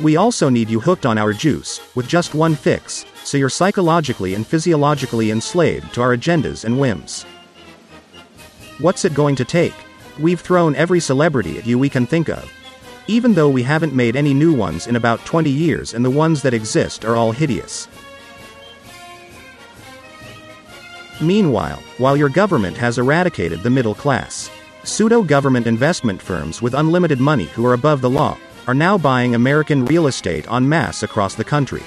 We 0.00 0.16
also 0.16 0.48
need 0.48 0.68
you 0.68 0.80
hooked 0.80 1.06
on 1.06 1.16
our 1.16 1.32
juice, 1.32 1.80
with 1.94 2.08
just 2.08 2.34
one 2.34 2.54
fix, 2.56 3.04
so 3.24 3.38
you're 3.38 3.48
psychologically 3.48 4.34
and 4.34 4.46
physiologically 4.46 5.30
enslaved 5.30 5.94
to 5.94 6.02
our 6.02 6.16
agendas 6.16 6.64
and 6.64 6.78
whims. 6.78 7.24
What's 8.78 9.04
it 9.04 9.14
going 9.14 9.36
to 9.36 9.44
take? 9.44 9.74
We've 10.18 10.40
thrown 10.40 10.74
every 10.74 10.98
celebrity 10.98 11.58
at 11.58 11.66
you 11.66 11.78
we 11.78 11.88
can 11.88 12.06
think 12.06 12.28
of. 12.28 12.52
Even 13.06 13.34
though 13.34 13.48
we 13.48 13.62
haven't 13.62 13.94
made 13.94 14.14
any 14.14 14.32
new 14.32 14.54
ones 14.54 14.86
in 14.86 14.96
about 14.96 15.24
20 15.24 15.50
years 15.50 15.94
and 15.94 16.04
the 16.04 16.10
ones 16.10 16.42
that 16.42 16.54
exist 16.54 17.04
are 17.04 17.16
all 17.16 17.32
hideous. 17.32 17.88
Meanwhile, 21.20 21.82
while 21.98 22.16
your 22.16 22.28
government 22.28 22.76
has 22.76 22.98
eradicated 22.98 23.62
the 23.62 23.70
middle 23.70 23.94
class, 23.94 24.50
pseudo 24.84 25.22
government 25.22 25.66
investment 25.66 26.20
firms 26.20 26.60
with 26.60 26.74
unlimited 26.74 27.20
money 27.20 27.44
who 27.44 27.64
are 27.66 27.74
above 27.74 28.00
the 28.00 28.10
law 28.10 28.36
are 28.66 28.74
now 28.74 28.96
buying 28.96 29.34
American 29.34 29.84
real 29.84 30.06
estate 30.06 30.50
en 30.50 30.68
masse 30.68 31.02
across 31.02 31.34
the 31.34 31.44
country. 31.44 31.82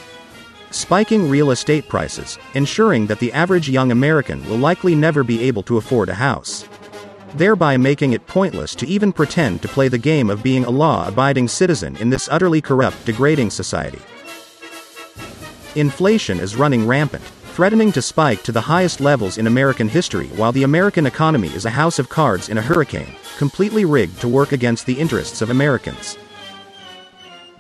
Spiking 0.71 1.29
real 1.29 1.51
estate 1.51 1.87
prices, 1.87 2.37
ensuring 2.53 3.07
that 3.07 3.19
the 3.19 3.31
average 3.31 3.69
young 3.69 3.91
American 3.91 4.43
will 4.49 4.57
likely 4.57 4.95
never 4.95 5.23
be 5.23 5.43
able 5.43 5.63
to 5.63 5.77
afford 5.77 6.09
a 6.09 6.13
house. 6.13 6.67
Thereby 7.35 7.75
making 7.75 8.13
it 8.13 8.25
pointless 8.27 8.73
to 8.75 8.87
even 8.87 9.11
pretend 9.11 9.61
to 9.61 9.67
play 9.67 9.89
the 9.89 9.97
game 9.97 10.29
of 10.29 10.41
being 10.41 10.63
a 10.63 10.69
law 10.69 11.05
abiding 11.05 11.49
citizen 11.49 11.97
in 11.97 12.09
this 12.09 12.29
utterly 12.31 12.61
corrupt, 12.61 13.05
degrading 13.05 13.49
society. 13.49 13.99
Inflation 15.75 16.39
is 16.39 16.55
running 16.55 16.87
rampant, 16.87 17.25
threatening 17.53 17.91
to 17.91 18.01
spike 18.01 18.41
to 18.43 18.53
the 18.53 18.61
highest 18.61 19.01
levels 19.01 19.37
in 19.37 19.47
American 19.47 19.89
history 19.89 20.27
while 20.37 20.53
the 20.53 20.63
American 20.63 21.05
economy 21.05 21.49
is 21.49 21.65
a 21.65 21.69
house 21.69 21.99
of 21.99 22.07
cards 22.07 22.47
in 22.47 22.57
a 22.57 22.61
hurricane, 22.61 23.13
completely 23.37 23.83
rigged 23.83 24.21
to 24.21 24.29
work 24.29 24.53
against 24.53 24.85
the 24.85 24.97
interests 24.97 25.41
of 25.41 25.49
Americans. 25.49 26.17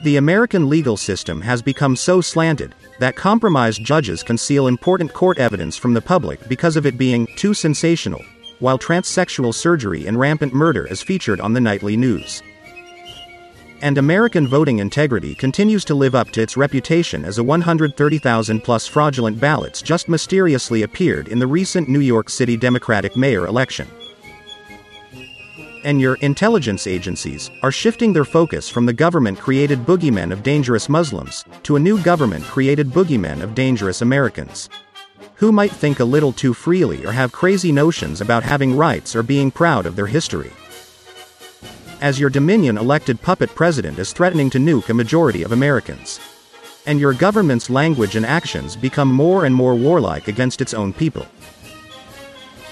The 0.03 0.15
American 0.15 0.69
legal 0.69 0.95
system 0.95 1.41
has 1.41 1.61
become 1.61 1.97
so 1.97 2.21
slanted 2.21 2.73
that 2.99 3.17
compromised 3.17 3.83
judges 3.83 4.23
conceal 4.23 4.67
important 4.67 5.11
court 5.11 5.37
evidence 5.37 5.75
from 5.75 5.93
the 5.93 6.01
public 6.01 6.47
because 6.47 6.77
of 6.77 6.85
it 6.85 6.97
being 6.97 7.27
too 7.35 7.53
sensational, 7.53 8.21
while 8.65 8.79
transsexual 8.79 9.53
surgery 9.53 10.07
and 10.07 10.19
rampant 10.19 10.51
murder 10.51 10.87
is 10.87 11.03
featured 11.03 11.39
on 11.39 11.53
the 11.53 11.61
nightly 11.61 11.95
news. 11.95 12.41
And 13.83 13.99
American 13.99 14.47
voting 14.47 14.79
integrity 14.79 15.35
continues 15.35 15.85
to 15.85 15.93
live 15.93 16.15
up 16.15 16.31
to 16.31 16.41
its 16.41 16.57
reputation 16.57 17.23
as 17.25 17.37
a 17.37 17.43
130,000 17.43 18.61
plus 18.61 18.87
fraudulent 18.87 19.39
ballots 19.39 19.83
just 19.83 20.09
mysteriously 20.09 20.81
appeared 20.81 21.27
in 21.27 21.37
the 21.37 21.45
recent 21.45 21.87
New 21.87 21.99
York 21.99 22.27
City 22.27 22.57
Democratic 22.57 23.15
mayor 23.15 23.45
election. 23.45 23.87
And 25.83 26.01
your 26.01 26.15
intelligence 26.21 26.87
agencies 26.87 27.51
are 27.61 27.71
shifting 27.71 28.13
their 28.13 28.25
focus 28.25 28.67
from 28.67 28.87
the 28.87 28.93
government 28.93 29.37
created 29.37 29.85
boogeymen 29.85 30.31
of 30.31 30.41
dangerous 30.41 30.89
Muslims 30.89 31.45
to 31.61 31.75
a 31.75 31.79
new 31.79 32.01
government 32.01 32.43
created 32.45 32.89
boogeymen 32.89 33.43
of 33.43 33.53
dangerous 33.53 34.01
Americans. 34.01 34.71
Who 35.37 35.51
might 35.51 35.71
think 35.71 35.99
a 35.99 36.05
little 36.05 36.31
too 36.31 36.53
freely 36.53 37.05
or 37.05 37.11
have 37.11 37.31
crazy 37.31 37.71
notions 37.71 38.21
about 38.21 38.43
having 38.43 38.75
rights 38.75 39.15
or 39.15 39.23
being 39.23 39.51
proud 39.51 39.85
of 39.85 39.95
their 39.95 40.07
history 40.07 40.51
as 42.01 42.19
your 42.19 42.29
Dominion 42.29 42.77
elected 42.77 43.21
puppet 43.21 43.49
president 43.55 43.97
is 43.97 44.13
threatening 44.13 44.49
to 44.51 44.59
nuke 44.59 44.89
a 44.89 44.93
majority 44.93 45.43
of 45.43 45.51
Americans. 45.51 46.19
And 46.85 46.99
your 46.99 47.13
government's 47.13 47.69
language 47.69 48.15
and 48.15 48.25
actions 48.25 48.75
become 48.75 49.11
more 49.11 49.45
and 49.45 49.55
more 49.55 49.73
warlike 49.73 50.27
against 50.27 50.61
its 50.61 50.73
own 50.73 50.93
people. 50.93 51.25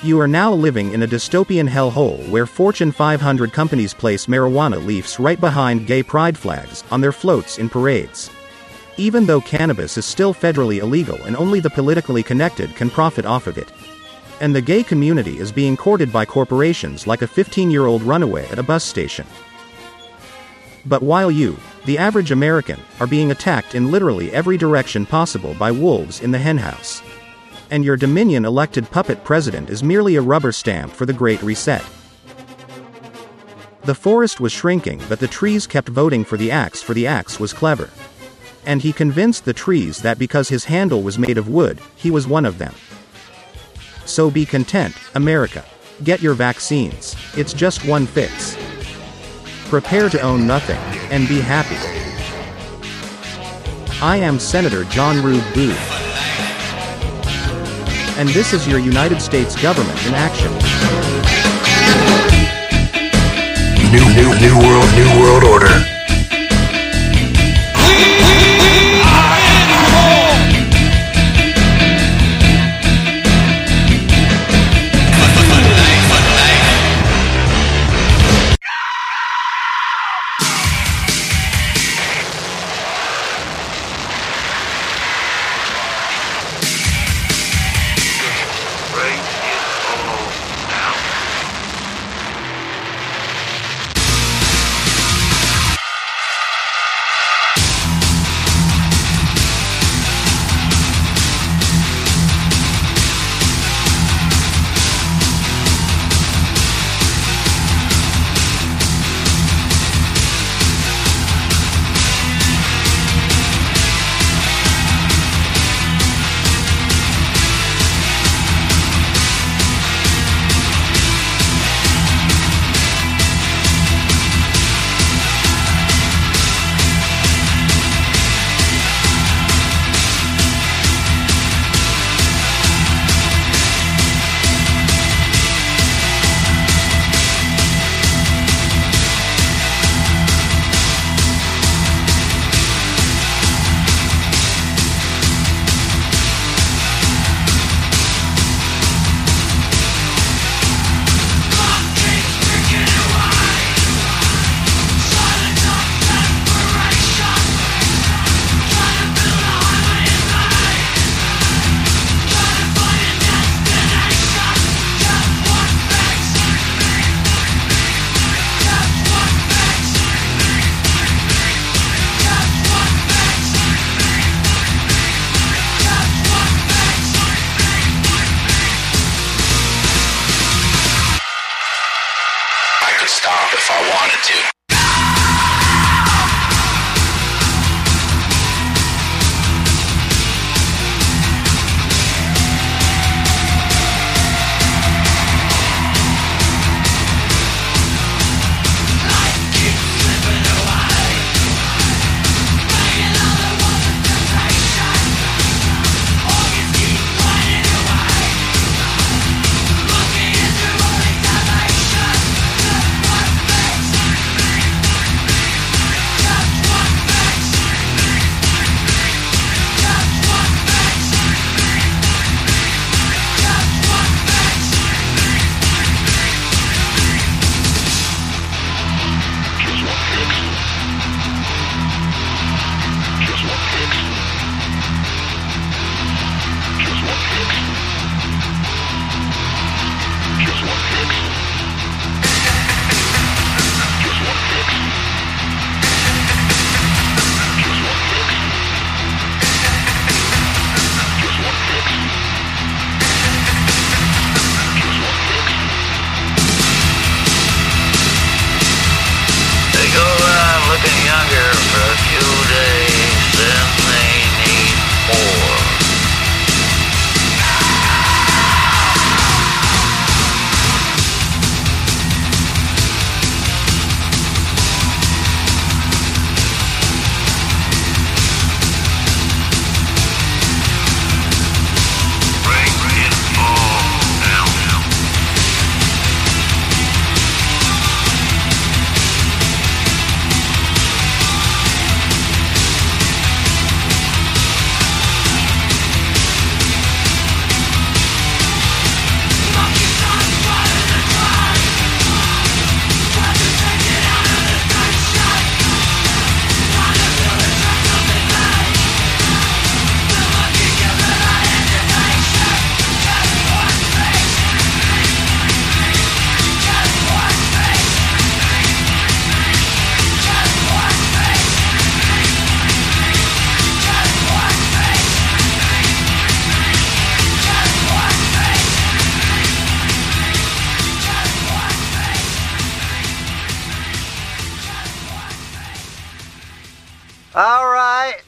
You 0.03 0.19
are 0.19 0.27
now 0.27 0.53
living 0.53 0.91
in 0.91 1.01
a 1.01 1.07
dystopian 1.07 1.67
hellhole 1.67 2.29
where 2.29 2.45
Fortune 2.45 2.91
500 2.91 3.51
companies 3.53 3.93
place 3.93 4.27
marijuana 4.27 4.85
leaves 4.85 5.19
right 5.19 5.39
behind 5.39 5.87
gay 5.87 6.03
pride 6.03 6.37
flags 6.37 6.83
on 6.91 7.01
their 7.01 7.13
floats 7.13 7.57
in 7.57 7.69
parades. 7.69 8.29
Even 8.97 9.25
though 9.25 9.41
cannabis 9.41 9.97
is 9.97 10.05
still 10.05 10.33
federally 10.33 10.79
illegal 10.79 11.15
and 11.23 11.35
only 11.35 11.59
the 11.59 11.69
politically 11.69 12.21
connected 12.21 12.75
can 12.75 12.91
profit 12.91 13.25
off 13.25 13.47
of 13.47 13.57
it. 13.57 13.71
And 14.39 14.53
the 14.53 14.61
gay 14.61 14.83
community 14.83 15.39
is 15.39 15.51
being 15.51 15.75
courted 15.75 16.11
by 16.11 16.25
corporations 16.25 17.07
like 17.07 17.23
a 17.23 17.27
15 17.27 17.71
year 17.71 17.85
old 17.87 18.03
runaway 18.03 18.47
at 18.49 18.59
a 18.59 18.63
bus 18.63 18.83
station. 18.83 19.25
But 20.85 21.01
while 21.01 21.31
you, 21.31 21.57
the 21.85 21.97
average 21.97 22.31
American, 22.31 22.79
are 22.99 23.07
being 23.07 23.31
attacked 23.31 23.73
in 23.73 23.89
literally 23.89 24.31
every 24.31 24.57
direction 24.57 25.05
possible 25.05 25.55
by 25.55 25.71
wolves 25.71 26.21
in 26.21 26.31
the 26.31 26.37
henhouse. 26.37 27.01
And 27.71 27.83
your 27.83 27.97
Dominion 27.97 28.45
elected 28.45 28.91
puppet 28.91 29.23
president 29.23 29.69
is 29.69 29.81
merely 29.81 30.17
a 30.17 30.21
rubber 30.21 30.51
stamp 30.51 30.91
for 30.91 31.05
the 31.05 31.13
Great 31.13 31.41
Reset. 31.41 31.83
The 33.85 33.95
forest 33.95 34.39
was 34.39 34.51
shrinking, 34.51 35.01
but 35.09 35.19
the 35.19 35.27
trees 35.27 35.65
kept 35.65 35.89
voting 35.89 36.23
for 36.23 36.37
the 36.37 36.51
axe, 36.51 36.81
for 36.81 36.93
the 36.93 37.07
axe 37.07 37.39
was 37.39 37.53
clever. 37.53 37.89
And 38.65 38.81
he 38.81 38.93
convinced 38.93 39.45
the 39.45 39.53
trees 39.53 40.01
that 40.01 40.17
because 40.17 40.49
his 40.49 40.65
handle 40.65 41.01
was 41.01 41.19
made 41.19 41.37
of 41.37 41.49
wood, 41.49 41.79
he 41.95 42.11
was 42.11 42.27
one 42.27 42.45
of 42.45 42.57
them. 42.57 42.73
So 44.05 44.29
be 44.29 44.45
content, 44.45 44.95
America. 45.15 45.65
Get 46.03 46.21
your 46.21 46.33
vaccines. 46.33 47.15
It's 47.37 47.53
just 47.53 47.85
one 47.85 48.05
fix. 48.05 48.57
Prepare 49.69 50.09
to 50.09 50.21
own 50.21 50.45
nothing, 50.45 50.77
and 51.11 51.27
be 51.27 51.39
happy. 51.39 51.77
I 54.01 54.17
am 54.17 54.39
Senator 54.39 54.83
John 54.85 55.23
Rube 55.23 55.43
Booth. 55.53 55.91
And 58.17 58.29
this 58.29 58.53
is 58.53 58.67
your 58.67 58.79
United 58.79 59.21
States 59.21 59.59
government 59.61 60.05
in 60.05 60.13
action. 60.13 60.51
New, 63.91 64.05
new, 64.13 64.39
new 64.39 64.67
world, 64.67 64.89
new 64.95 65.21
world 65.21 65.43
order. 65.43 65.92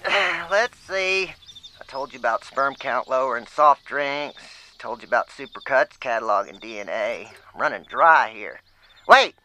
let's 0.51 0.77
see. 0.79 1.33
I 1.79 1.83
told 1.87 2.13
you 2.13 2.19
about 2.19 2.43
sperm 2.43 2.75
count 2.75 3.07
lower 3.07 3.37
in 3.37 3.47
soft 3.47 3.85
drinks. 3.85 4.41
Told 4.77 5.01
you 5.01 5.07
about 5.07 5.29
supercuts, 5.29 5.97
cataloging 5.99 6.59
DNA. 6.59 7.29
I'm 7.53 7.61
running 7.61 7.83
dry 7.83 8.31
here. 8.33 8.61
Wait! 9.07 9.35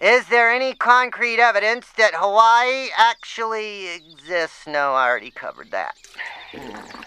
Is 0.00 0.28
there 0.28 0.50
any 0.50 0.74
concrete 0.74 1.40
evidence 1.40 1.86
that 1.96 2.12
Hawaii 2.14 2.88
actually 2.96 3.94
exists? 3.94 4.66
No, 4.66 4.92
I 4.92 5.08
already 5.08 5.30
covered 5.30 5.70
that. 5.70 5.94
Hmm. 6.52 7.06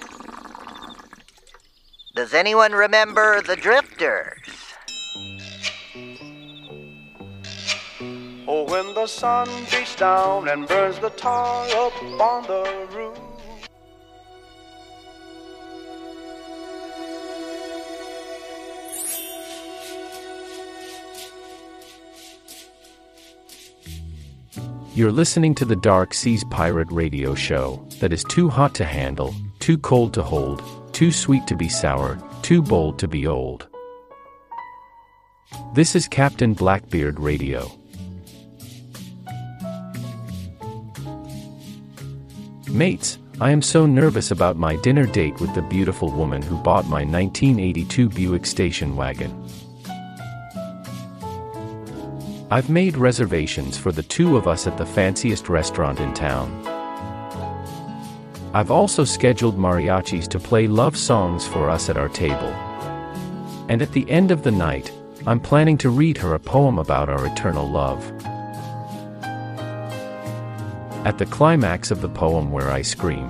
Does 2.16 2.34
anyone 2.34 2.74
remember 2.74 3.42
the 3.42 3.56
Drifters? 3.56 4.69
When 8.70 8.94
the 8.94 9.08
sun 9.08 9.48
beats 9.72 9.96
down 9.96 10.48
and 10.48 10.68
burns 10.68 11.00
the 11.00 11.10
tar 11.10 11.66
up 11.70 12.04
on 12.22 12.44
the 12.44 12.88
roof. 12.96 13.18
You're 24.94 25.12
listening 25.12 25.56
to 25.56 25.66
the 25.66 25.78
Dark 25.78 26.14
Seas 26.14 26.44
Pirate 26.52 26.92
Radio 26.92 27.34
Show 27.34 27.88
that 28.00 28.12
is 28.12 28.24
too 28.26 28.50
hot 28.50 28.76
to 28.76 28.86
handle, 28.86 29.34
too 29.60 29.78
cold 29.78 30.14
to 30.14 30.22
hold, 30.22 30.62
too 30.94 31.12
sweet 31.12 31.48
to 31.48 31.56
be 31.56 31.70
sour, 31.70 32.20
too 32.42 32.62
bold 32.62 33.00
to 33.00 33.08
be 33.08 33.26
old. 33.26 33.68
This 35.74 35.96
is 35.96 36.08
Captain 36.08 36.54
Blackbeard 36.54 37.20
Radio. 37.20 37.79
Mates, 42.72 43.18
I 43.42 43.50
am 43.50 43.62
so 43.64 43.86
nervous 43.86 44.30
about 44.30 44.56
my 44.56 44.76
dinner 44.76 45.06
date 45.06 45.40
with 45.40 45.54
the 45.56 45.62
beautiful 45.62 46.12
woman 46.12 46.42
who 46.42 46.56
bought 46.58 46.86
my 46.86 47.04
1982 47.04 48.10
Buick 48.10 48.46
station 48.46 48.96
wagon. 48.96 49.34
I've 52.52 52.70
made 52.70 52.96
reservations 52.96 53.78
for 53.78 53.92
the 53.92 54.04
two 54.04 54.38
of 54.38 54.48
us 54.48 54.68
at 54.68 54.78
the 54.78 54.86
fanciest 54.86 55.50
restaurant 55.50 56.00
in 56.00 56.14
town. 56.14 56.52
I've 58.54 58.72
also 58.72 59.04
scheduled 59.04 59.58
mariachis 59.58 60.28
to 60.30 60.40
play 60.40 60.68
love 60.68 60.98
songs 60.98 61.48
for 61.48 61.70
us 61.70 61.90
at 61.90 61.98
our 61.98 62.10
table. 62.10 62.54
And 63.68 63.82
at 63.82 63.94
the 63.94 64.10
end 64.10 64.30
of 64.32 64.44
the 64.44 64.52
night, 64.52 64.92
I'm 65.26 65.40
planning 65.40 65.78
to 65.80 65.90
read 65.90 66.18
her 66.18 66.34
a 66.36 66.40
poem 66.40 66.78
about 66.78 67.10
our 67.10 67.26
eternal 67.26 67.68
love. 67.70 68.12
At 71.06 71.18
the 71.18 71.26
climax 71.26 71.92
of 71.92 72.02
the 72.02 72.10
poem, 72.10 72.52
where 72.52 72.70
I 72.70 72.82
scream, 72.82 73.30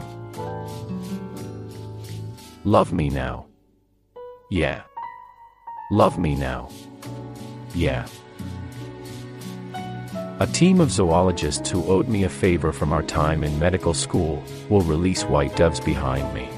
Love 2.66 2.92
me 2.92 3.10
now. 3.10 3.46
Yeah. 4.50 4.82
Love 5.92 6.18
me 6.18 6.36
now. 6.36 6.70
Yeah. 7.74 8.08
A 10.40 10.48
team 10.52 10.82
of 10.82 10.92
zoologists 10.92 11.70
who 11.70 11.86
owed 11.86 12.08
me 12.08 12.24
a 12.24 12.30
favor 12.30 12.72
from 12.72 12.92
our 12.92 13.04
time 13.04 13.44
in 13.44 13.60
medical 13.60 13.94
school 13.94 14.44
will 14.70 14.82
release 14.82 15.24
white 15.24 15.56
doves 15.56 15.80
behind 15.80 16.34
me. 16.34 16.50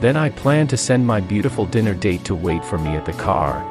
Then 0.00 0.16
I 0.16 0.30
plan 0.30 0.66
to 0.68 0.76
send 0.76 1.06
my 1.06 1.20
beautiful 1.20 1.66
dinner 1.66 1.94
date 1.94 2.24
to 2.24 2.34
wait 2.34 2.64
for 2.64 2.78
me 2.78 2.90
at 2.90 3.04
the 3.04 3.12
car. 3.12 3.64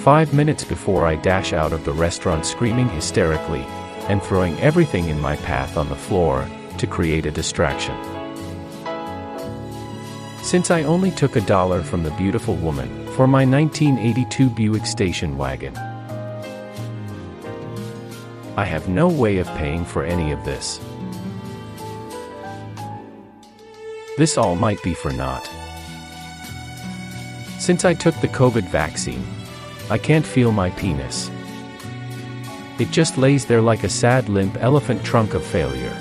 Five 0.00 0.34
minutes 0.34 0.64
before 0.64 1.06
I 1.06 1.16
dash 1.16 1.52
out 1.52 1.72
of 1.72 1.84
the 1.84 1.92
restaurant 1.92 2.44
screaming 2.44 2.88
hysterically 2.88 3.64
and 4.12 4.22
throwing 4.22 4.60
everything 4.60 5.08
in 5.08 5.18
my 5.18 5.36
path 5.36 5.78
on 5.78 5.88
the 5.88 5.96
floor 5.96 6.46
to 6.76 6.86
create 6.86 7.24
a 7.24 7.30
distraction. 7.30 7.96
Since 10.42 10.70
I 10.70 10.82
only 10.82 11.10
took 11.10 11.34
a 11.34 11.40
dollar 11.40 11.82
from 11.82 12.02
the 12.02 12.10
beautiful 12.10 12.56
woman 12.56 12.90
for 13.16 13.26
my 13.26 13.46
1982 13.46 14.50
Buick 14.50 14.84
station 14.84 15.38
wagon, 15.38 15.74
I 18.58 18.66
have 18.66 18.86
no 18.86 19.08
way 19.08 19.38
of 19.38 19.46
paying 19.56 19.86
for 19.86 20.04
any 20.04 20.30
of 20.30 20.44
this. 20.44 20.78
This 24.18 24.36
all 24.36 24.56
might 24.56 24.82
be 24.82 24.92
for 24.92 25.10
naught. 25.10 25.48
Since 27.58 27.86
I 27.86 27.94
took 27.94 28.14
the 28.16 28.28
COVID 28.28 28.68
vaccine, 28.68 29.24
I 29.88 29.96
can't 29.96 30.26
feel 30.26 30.52
my 30.52 30.68
penis. 30.68 31.30
It 32.82 32.90
just 32.90 33.16
lays 33.16 33.46
there 33.46 33.60
like 33.60 33.84
a 33.84 33.88
sad 33.88 34.28
limp 34.28 34.56
elephant 34.60 35.04
trunk 35.04 35.34
of 35.34 35.46
failure. 35.46 35.96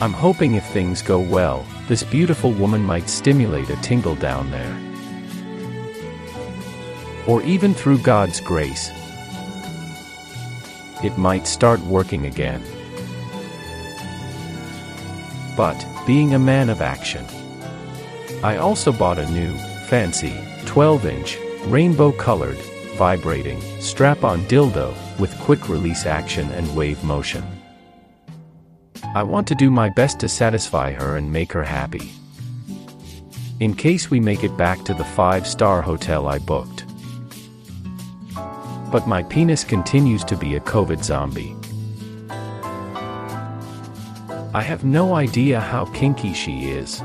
I'm 0.00 0.14
hoping 0.14 0.54
if 0.54 0.64
things 0.64 1.02
go 1.02 1.20
well, 1.20 1.66
this 1.88 2.02
beautiful 2.02 2.52
woman 2.52 2.82
might 2.82 3.10
stimulate 3.10 3.68
a 3.68 3.76
tingle 3.82 4.14
down 4.14 4.50
there. 4.50 4.74
Or 7.26 7.42
even 7.42 7.74
through 7.74 7.98
God's 7.98 8.40
grace, 8.40 8.90
it 11.04 11.18
might 11.18 11.46
start 11.46 11.80
working 11.80 12.24
again. 12.24 12.62
But, 15.54 15.84
being 16.06 16.32
a 16.32 16.38
man 16.38 16.70
of 16.70 16.80
action, 16.80 17.26
I 18.42 18.56
also 18.56 18.90
bought 18.90 19.18
a 19.18 19.30
new, 19.30 19.52
fancy, 19.86 20.32
12 20.64 21.04
inch, 21.04 21.38
rainbow 21.66 22.10
colored, 22.10 22.56
vibrating, 22.94 23.60
strap 23.80 24.24
on 24.24 24.42
dildo 24.44 24.94
with 25.18 25.38
quick 25.40 25.68
release 25.68 26.06
action 26.06 26.50
and 26.52 26.76
wave 26.76 27.02
motion. 27.04 27.44
I 29.14 29.22
want 29.22 29.46
to 29.48 29.54
do 29.54 29.70
my 29.70 29.90
best 29.90 30.20
to 30.20 30.28
satisfy 30.28 30.92
her 30.92 31.16
and 31.16 31.32
make 31.32 31.52
her 31.52 31.64
happy. 31.64 32.12
In 33.60 33.74
case 33.74 34.10
we 34.10 34.20
make 34.20 34.42
it 34.42 34.56
back 34.56 34.84
to 34.84 34.94
the 34.94 35.04
five 35.04 35.46
star 35.46 35.82
hotel 35.82 36.26
I 36.26 36.38
booked. 36.38 36.84
But 38.90 39.06
my 39.06 39.22
penis 39.22 39.64
continues 39.64 40.24
to 40.24 40.36
be 40.36 40.56
a 40.56 40.60
COVID 40.60 41.04
zombie. 41.04 41.54
I 44.54 44.62
have 44.62 44.84
no 44.84 45.14
idea 45.14 45.60
how 45.60 45.86
kinky 45.86 46.34
she 46.34 46.64
is. 46.70 47.00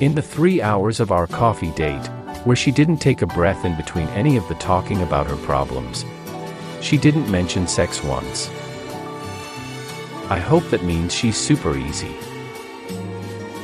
In 0.00 0.14
the 0.14 0.22
three 0.22 0.60
hours 0.60 1.00
of 1.00 1.10
our 1.10 1.26
coffee 1.26 1.70
date, 1.70 2.10
where 2.46 2.56
she 2.56 2.70
didn't 2.70 2.98
take 2.98 3.22
a 3.22 3.26
breath 3.26 3.64
in 3.64 3.76
between 3.76 4.06
any 4.10 4.36
of 4.36 4.46
the 4.48 4.54
talking 4.54 5.02
about 5.02 5.26
her 5.26 5.36
problems, 5.38 6.04
she 6.80 6.96
didn't 6.96 7.28
mention 7.28 7.66
sex 7.66 8.04
once. 8.04 8.48
I 10.30 10.38
hope 10.38 10.62
that 10.70 10.84
means 10.84 11.12
she's 11.12 11.36
super 11.36 11.76
easy. 11.76 12.14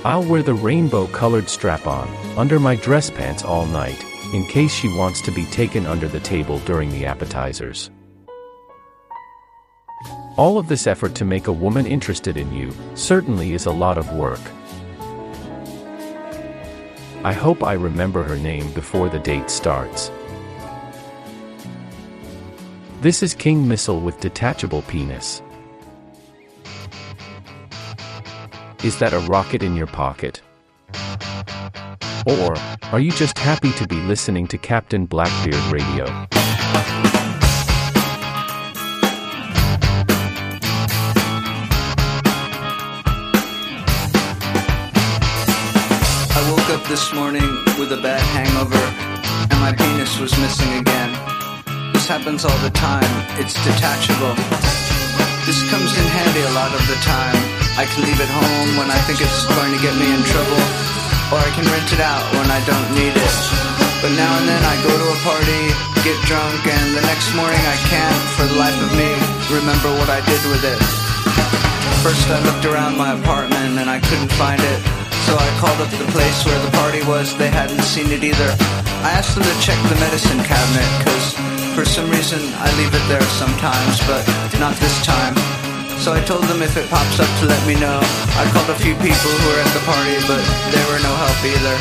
I'll 0.04 0.24
wear 0.24 0.42
the 0.42 0.54
rainbow 0.54 1.06
colored 1.06 1.48
strap 1.48 1.86
on 1.86 2.08
under 2.36 2.58
my 2.58 2.74
dress 2.74 3.08
pants 3.08 3.44
all 3.44 3.66
night, 3.66 4.04
in 4.34 4.44
case 4.46 4.74
she 4.74 4.88
wants 4.98 5.22
to 5.22 5.30
be 5.30 5.44
taken 5.46 5.86
under 5.86 6.08
the 6.08 6.18
table 6.18 6.58
during 6.60 6.90
the 6.90 7.06
appetizers. 7.06 7.88
All 10.36 10.58
of 10.58 10.66
this 10.66 10.88
effort 10.88 11.14
to 11.16 11.24
make 11.24 11.46
a 11.46 11.52
woman 11.52 11.86
interested 11.86 12.36
in 12.36 12.52
you 12.52 12.72
certainly 12.94 13.52
is 13.52 13.66
a 13.66 13.70
lot 13.70 13.96
of 13.96 14.12
work. 14.14 14.40
I 17.24 17.32
hope 17.32 17.62
I 17.62 17.74
remember 17.74 18.24
her 18.24 18.36
name 18.36 18.72
before 18.72 19.08
the 19.08 19.20
date 19.20 19.48
starts. 19.48 20.10
This 23.00 23.22
is 23.22 23.32
King 23.32 23.68
Missile 23.68 24.00
with 24.00 24.18
detachable 24.18 24.82
penis. 24.82 25.40
Is 28.82 28.98
that 28.98 29.12
a 29.12 29.20
rocket 29.20 29.62
in 29.62 29.76
your 29.76 29.86
pocket? 29.86 30.42
Or 32.26 32.56
are 32.90 32.98
you 32.98 33.12
just 33.12 33.38
happy 33.38 33.70
to 33.74 33.86
be 33.86 33.96
listening 33.96 34.48
to 34.48 34.58
Captain 34.58 35.06
Blackbeard 35.06 35.72
Radio? 35.72 36.26
Up 46.82 46.88
this 46.88 47.12
morning 47.14 47.46
with 47.78 47.92
a 47.92 48.00
bad 48.02 48.22
hangover, 48.34 48.82
and 49.50 49.58
my 49.62 49.70
penis 49.70 50.18
was 50.18 50.32
missing 50.38 50.72
again. 50.82 51.10
This 51.92 52.06
happens 52.10 52.44
all 52.44 52.58
the 52.62 52.74
time, 52.74 53.06
it's 53.38 53.54
detachable. 53.62 54.34
This 55.46 55.62
comes 55.70 55.90
in 55.94 56.06
handy 56.06 56.42
a 56.42 56.54
lot 56.58 56.72
of 56.74 56.82
the 56.90 56.98
time. 57.06 57.38
I 57.78 57.86
can 57.86 58.02
leave 58.02 58.18
it 58.18 58.30
home 58.30 58.70
when 58.78 58.90
I 58.90 58.98
think 59.06 59.22
it's 59.22 59.42
going 59.54 59.70
to 59.74 59.80
get 59.82 59.94
me 59.94 60.10
in 60.10 60.22
trouble, 60.26 60.62
or 61.30 61.38
I 61.38 61.50
can 61.54 61.66
rent 61.70 61.90
it 61.92 62.02
out 62.02 62.24
when 62.34 62.48
I 62.50 62.58
don't 62.66 62.88
need 62.98 63.14
it. 63.14 63.36
But 64.02 64.14
now 64.18 64.32
and 64.38 64.46
then 64.48 64.62
I 64.62 64.74
go 64.82 64.90
to 64.90 65.06
a 65.12 65.18
party, 65.22 65.62
get 66.02 66.18
drunk, 66.26 66.62
and 66.66 66.88
the 66.98 67.04
next 67.06 67.30
morning 67.38 67.62
I 67.62 67.78
can't, 67.90 68.22
for 68.34 68.46
the 68.48 68.58
life 68.58 68.78
of 68.82 68.90
me, 68.98 69.10
remember 69.54 69.90
what 70.02 70.10
I 70.10 70.18
did 70.26 70.42
with 70.50 70.64
it. 70.66 70.80
First 72.02 72.26
I 72.26 72.42
looked 72.42 72.66
around 72.66 72.98
my 72.98 73.14
apartment 73.14 73.78
and 73.78 73.86
I 73.90 74.00
couldn't 74.00 74.32
find 74.34 74.58
it. 74.58 75.01
So 75.32 75.40
I 75.40 75.48
called 75.56 75.80
up 75.80 75.88
the 75.88 76.04
place 76.12 76.44
where 76.44 76.60
the 76.60 76.68
party 76.76 77.00
was, 77.08 77.32
they 77.40 77.48
hadn't 77.48 77.80
seen 77.88 78.12
it 78.12 78.20
either. 78.20 78.52
I 79.00 79.16
asked 79.16 79.32
them 79.32 79.40
to 79.40 79.56
check 79.64 79.80
the 79.88 79.96
medicine 79.96 80.36
cabinet 80.44 80.84
because 81.00 81.32
for 81.72 81.88
some 81.88 82.04
reason 82.12 82.36
I 82.60 82.68
leave 82.76 82.92
it 82.92 83.00
there 83.08 83.24
sometimes, 83.40 83.96
but 84.04 84.20
not 84.60 84.76
this 84.76 84.92
time. 85.00 85.32
So 86.04 86.12
I 86.12 86.20
told 86.20 86.44
them 86.52 86.60
if 86.60 86.76
it 86.76 86.84
pops 86.92 87.16
up 87.16 87.32
to 87.40 87.48
let 87.48 87.64
me 87.64 87.80
know. 87.80 87.96
I 88.36 88.44
called 88.52 88.68
a 88.68 88.76
few 88.76 88.92
people 89.00 89.32
who 89.32 89.44
were 89.48 89.56
at 89.56 89.72
the 89.72 89.80
party, 89.88 90.20
but 90.28 90.44
they 90.68 90.84
were 90.92 91.00
no 91.00 91.12
help 91.16 91.40
either. 91.48 91.76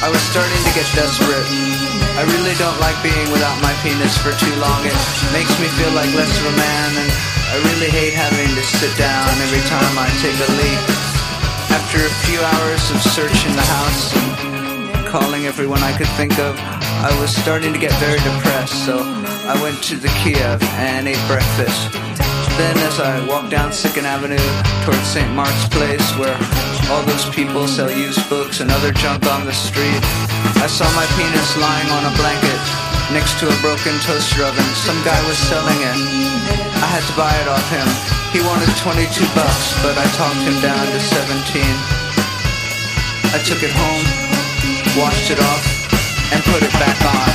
I 0.00 0.08
was 0.08 0.24
starting 0.32 0.62
to 0.64 0.72
get 0.72 0.88
desperate. 0.96 1.44
I 2.16 2.24
really 2.24 2.56
don't 2.56 2.80
like 2.80 2.96
being 3.04 3.28
without 3.36 3.60
my 3.60 3.76
penis 3.84 4.16
for 4.24 4.32
too 4.32 4.56
long. 4.64 4.80
It 4.80 4.96
makes 5.36 5.52
me 5.60 5.68
feel 5.76 5.92
like 5.92 6.08
less 6.16 6.32
of 6.40 6.48
a 6.48 6.56
man, 6.56 7.04
and 7.04 7.10
I 7.52 7.60
really 7.68 7.92
hate 7.92 8.16
having 8.16 8.48
to 8.48 8.64
sit 8.64 8.96
down 8.96 9.28
every 9.44 9.60
time 9.68 9.92
I 10.00 10.08
take 10.24 10.40
a 10.40 10.48
leak. 10.56 11.05
After 11.70 11.98
a 11.98 12.14
few 12.26 12.40
hours 12.40 12.90
of 12.90 13.00
searching 13.02 13.54
the 13.54 13.62
house 13.62 14.16
and 14.16 15.06
calling 15.06 15.46
everyone 15.46 15.80
I 15.82 15.96
could 15.96 16.08
think 16.18 16.38
of, 16.38 16.58
I 16.58 17.10
was 17.20 17.34
starting 17.34 17.72
to 17.72 17.78
get 17.78 17.92
very 18.00 18.18
depressed, 18.18 18.84
so 18.84 18.98
I 19.02 19.58
went 19.62 19.82
to 19.84 19.96
the 19.96 20.08
Kiev 20.22 20.62
and 20.78 21.08
ate 21.08 21.22
breakfast. 21.26 21.92
Then, 22.58 22.76
as 22.88 23.00
I 23.00 23.24
walked 23.26 23.50
down 23.50 23.72
Second 23.72 24.06
Avenue 24.06 24.48
towards 24.84 25.06
St. 25.06 25.30
Mark's 25.34 25.68
Place, 25.68 26.06
where 26.16 26.36
all 26.90 27.02
those 27.02 27.28
people 27.30 27.66
sell 27.68 27.90
used 27.90 28.28
books 28.28 28.60
and 28.60 28.70
other 28.70 28.92
junk 28.92 29.26
on 29.26 29.44
the 29.44 29.52
street, 29.52 30.00
I 30.62 30.66
saw 30.66 30.88
my 30.96 31.06
penis 31.16 31.56
lying 31.58 31.90
on 31.90 32.12
a 32.12 32.16
blanket 32.16 32.95
next 33.12 33.38
to 33.38 33.46
a 33.46 33.56
broken 33.62 33.94
toaster 34.02 34.42
oven. 34.42 34.66
Some 34.74 34.98
guy 35.04 35.18
was 35.26 35.38
selling 35.38 35.78
it. 35.78 35.98
I 36.82 36.88
had 36.90 37.04
to 37.06 37.14
buy 37.14 37.30
it 37.38 37.46
off 37.46 37.66
him. 37.70 37.86
He 38.34 38.42
wanted 38.42 38.68
22 38.82 39.06
bucks, 39.34 39.74
but 39.82 39.94
I 39.94 40.06
talked 40.18 40.42
him 40.42 40.58
down 40.58 40.82
to 40.90 40.98
17. 40.98 41.62
I 43.30 43.38
took 43.46 43.62
it 43.62 43.70
home, 43.70 44.04
washed 44.98 45.30
it 45.30 45.38
off, 45.38 45.62
and 46.34 46.42
put 46.50 46.62
it 46.62 46.72
back 46.82 46.98
on. 47.06 47.30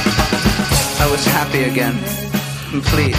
I 0.99 1.07
was 1.10 1.23
happy 1.26 1.64
again, 1.64 1.95
complete. 2.69 3.18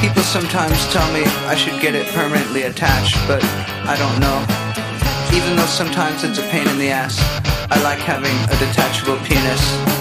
People 0.00 0.22
sometimes 0.22 0.76
tell 0.92 1.06
me 1.12 1.24
I 1.48 1.54
should 1.54 1.80
get 1.80 1.94
it 1.94 2.06
permanently 2.12 2.62
attached, 2.62 3.16
but 3.26 3.42
I 3.88 3.96
don't 3.96 4.18
know. 4.20 4.38
Even 5.36 5.56
though 5.56 5.70
sometimes 5.70 6.24
it's 6.24 6.38
a 6.38 6.46
pain 6.50 6.66
in 6.68 6.78
the 6.78 6.90
ass, 6.90 7.18
I 7.70 7.80
like 7.82 7.98
having 7.98 8.34
a 8.50 8.56
detachable 8.58 9.18
penis. 9.24 9.99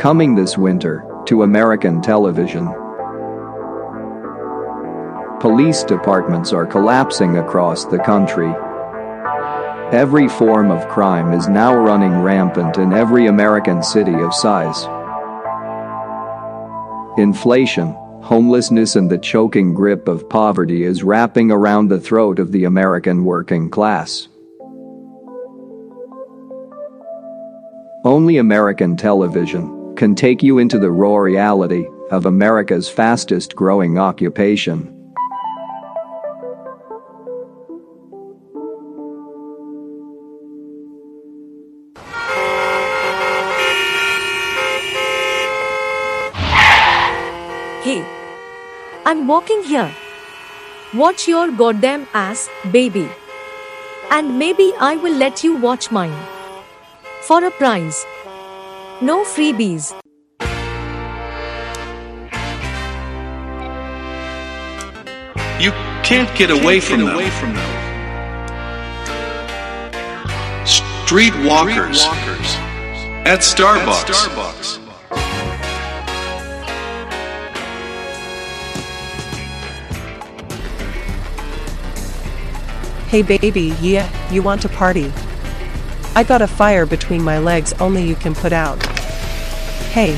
Coming 0.00 0.34
this 0.34 0.56
winter 0.56 1.04
to 1.26 1.42
American 1.42 2.00
television. 2.00 2.64
Police 5.40 5.84
departments 5.84 6.54
are 6.54 6.64
collapsing 6.64 7.36
across 7.36 7.84
the 7.84 7.98
country. 7.98 8.50
Every 9.92 10.26
form 10.26 10.70
of 10.70 10.88
crime 10.88 11.34
is 11.34 11.48
now 11.48 11.74
running 11.74 12.22
rampant 12.22 12.78
in 12.78 12.94
every 12.94 13.26
American 13.26 13.82
city 13.82 14.14
of 14.14 14.32
size. 14.32 14.86
Inflation, 17.18 17.88
homelessness, 18.22 18.96
and 18.96 19.10
the 19.10 19.18
choking 19.18 19.74
grip 19.74 20.08
of 20.08 20.30
poverty 20.30 20.82
is 20.82 21.02
wrapping 21.02 21.50
around 21.50 21.88
the 21.88 22.00
throat 22.00 22.38
of 22.38 22.52
the 22.52 22.64
American 22.64 23.22
working 23.22 23.68
class. 23.68 24.28
Only 28.02 28.38
American 28.38 28.96
television 28.96 29.79
can 30.00 30.14
take 30.14 30.42
you 30.42 30.56
into 30.56 30.78
the 30.78 30.90
raw 30.90 31.16
reality 31.18 31.86
of 32.10 32.24
America's 32.24 32.88
fastest 32.88 33.54
growing 33.54 33.98
occupation. 33.98 34.78
Hey, 47.82 48.02
I'm 49.04 49.26
walking 49.26 49.62
here. 49.64 49.94
Watch 50.94 51.28
your 51.28 51.52
goddamn 51.52 52.06
ass, 52.14 52.48
baby. 52.72 53.06
And 54.10 54.38
maybe 54.38 54.72
I 54.80 54.96
will 54.96 55.14
let 55.14 55.44
you 55.44 55.58
watch 55.58 55.90
mine. 55.90 56.16
For 57.20 57.44
a 57.44 57.50
prize. 57.50 58.06
No 59.02 59.24
freebies. 59.24 59.94
You 65.58 65.70
can't 66.04 66.28
get 66.36 66.50
away 66.50 66.80
from 66.80 67.06
them. 67.06 67.16
Street 70.66 71.32
walkers. 71.46 72.04
At 73.24 73.40
Starbucks. 73.40 74.78
Hey 83.08 83.22
baby, 83.22 83.74
yeah, 83.80 84.08
you 84.30 84.42
want 84.42 84.60
to 84.60 84.68
party? 84.68 85.10
I 86.14 86.24
got 86.24 86.42
a 86.42 86.46
fire 86.46 86.86
between 86.86 87.22
my 87.22 87.38
legs 87.38 87.72
only 87.74 88.06
you 88.06 88.14
can 88.14 88.34
put 88.34 88.52
out. 88.52 88.84
Hey. 89.92 90.14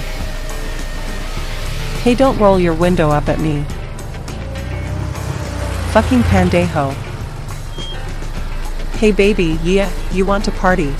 Hey, 2.02 2.14
don't 2.14 2.38
roll 2.38 2.58
your 2.58 2.74
window 2.74 3.10
up 3.10 3.28
at 3.28 3.38
me. 3.38 3.64
Fucking 5.92 6.22
pandejo. 6.22 6.94
Hey 8.96 9.12
baby, 9.12 9.58
yeah, 9.62 9.92
you 10.12 10.24
want 10.24 10.44
to 10.46 10.50
party? 10.52 10.94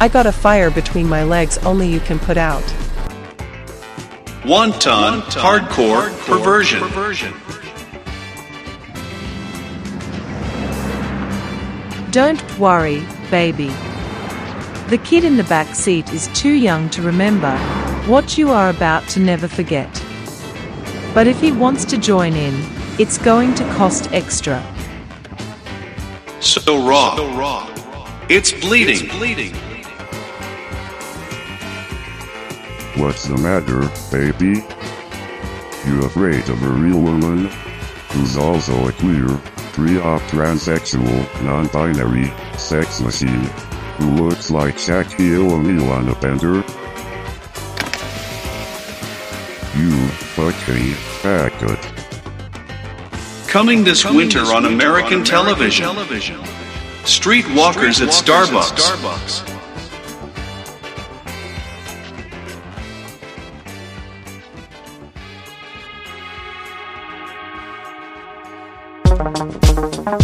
I 0.00 0.08
got 0.08 0.26
a 0.26 0.32
fire 0.32 0.70
between 0.70 1.08
my 1.08 1.22
legs 1.22 1.58
only 1.58 1.88
you 1.88 2.00
can 2.00 2.18
put 2.18 2.36
out. 2.36 2.64
Wonton, 4.42 5.20
hardcore, 5.30 6.10
perversion. 6.26 6.82
Don't 12.14 12.60
worry, 12.60 13.02
baby. 13.28 13.72
The 14.88 15.00
kid 15.02 15.24
in 15.24 15.36
the 15.36 15.42
back 15.42 15.74
seat 15.74 16.12
is 16.12 16.28
too 16.28 16.52
young 16.52 16.88
to 16.90 17.02
remember 17.02 17.58
what 18.06 18.38
you 18.38 18.52
are 18.52 18.70
about 18.70 19.08
to 19.08 19.18
never 19.18 19.48
forget. 19.48 19.90
But 21.12 21.26
if 21.26 21.40
he 21.40 21.50
wants 21.50 21.84
to 21.86 21.98
join 21.98 22.34
in, 22.34 22.54
it's 23.00 23.18
going 23.18 23.56
to 23.56 23.64
cost 23.72 24.12
extra. 24.12 24.62
So 26.38 26.86
raw. 26.86 27.16
so 27.16 27.26
raw. 27.36 27.68
It's 28.28 28.52
bleeding. 28.52 29.08
What's 32.96 33.26
the 33.26 33.38
matter, 33.38 33.90
baby? 34.12 34.62
You 35.84 36.04
afraid 36.04 36.48
of 36.48 36.62
a 36.62 36.68
real 36.68 37.00
woman? 37.00 37.46
Who's 38.10 38.36
also 38.36 38.86
a 38.86 38.92
queer, 38.92 39.36
pre-op 39.74 40.22
transsexual, 40.22 41.42
non-binary, 41.42 42.32
sex 42.56 43.00
machine, 43.00 43.44
who 43.98 44.08
looks 44.12 44.48
like 44.48 44.76
Shaquille 44.76 45.50
O'Neal 45.50 45.90
on 45.90 46.08
a 46.08 46.14
bender? 46.20 46.54
You 49.76 50.06
fucking 50.36 50.94
faggot. 51.22 51.82
Coming 53.48 53.82
this 53.82 54.04
winter 54.04 54.42
on 54.42 54.64
American 54.64 55.24
television. 55.24 55.88
street 57.04 57.44
Streetwalkers 57.44 58.00
at 58.00 58.10
Starbucks. 58.10 59.53
Hello, 70.04 70.18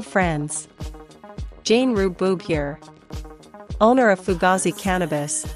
friends. 0.00 0.66
Jane 1.62 1.92
Rue 1.92 2.10
Boob 2.10 2.42
here, 2.42 2.80
owner 3.80 4.10
of 4.10 4.18
Fugazi 4.18 4.76
Cannabis, 4.76 5.46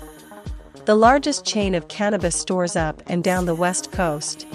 the 0.84 0.94
largest 0.94 1.44
chain 1.44 1.74
of 1.74 1.88
cannabis 1.88 2.36
stores 2.36 2.76
up 2.76 3.02
and 3.09 3.24
down 3.24 3.46
the 3.46 3.55
West 3.56 3.90
Coast. 3.90 4.46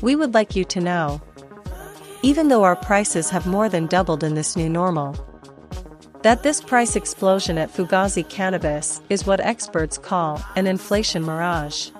We 0.00 0.16
would 0.16 0.34
like 0.34 0.56
you 0.56 0.64
to 0.64 0.80
know, 0.80 1.22
even 2.22 2.48
though 2.48 2.62
our 2.62 2.76
prices 2.76 3.30
have 3.30 3.46
more 3.46 3.68
than 3.68 3.86
doubled 3.86 4.22
in 4.22 4.34
this 4.34 4.56
new 4.56 4.68
normal, 4.68 5.14
that 6.22 6.44
this 6.44 6.60
price 6.60 6.94
explosion 6.94 7.58
at 7.58 7.72
Fugazi 7.72 8.28
Cannabis 8.28 9.00
is 9.10 9.26
what 9.26 9.40
experts 9.40 9.98
call 9.98 10.40
an 10.54 10.68
inflation 10.68 11.24
mirage. 11.24 11.90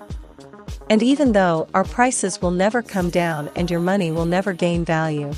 And 0.89 1.03
even 1.03 1.33
though 1.33 1.69
our 1.75 1.85
prices 1.85 2.41
will 2.41 2.53
never 2.53 2.83
come 2.83 3.11
down 3.11 3.51
and 3.57 3.69
your 3.69 3.81
money 3.81 4.13
will 4.13 4.27
never 4.27 4.53
gain 4.53 4.85
value, 4.85 5.33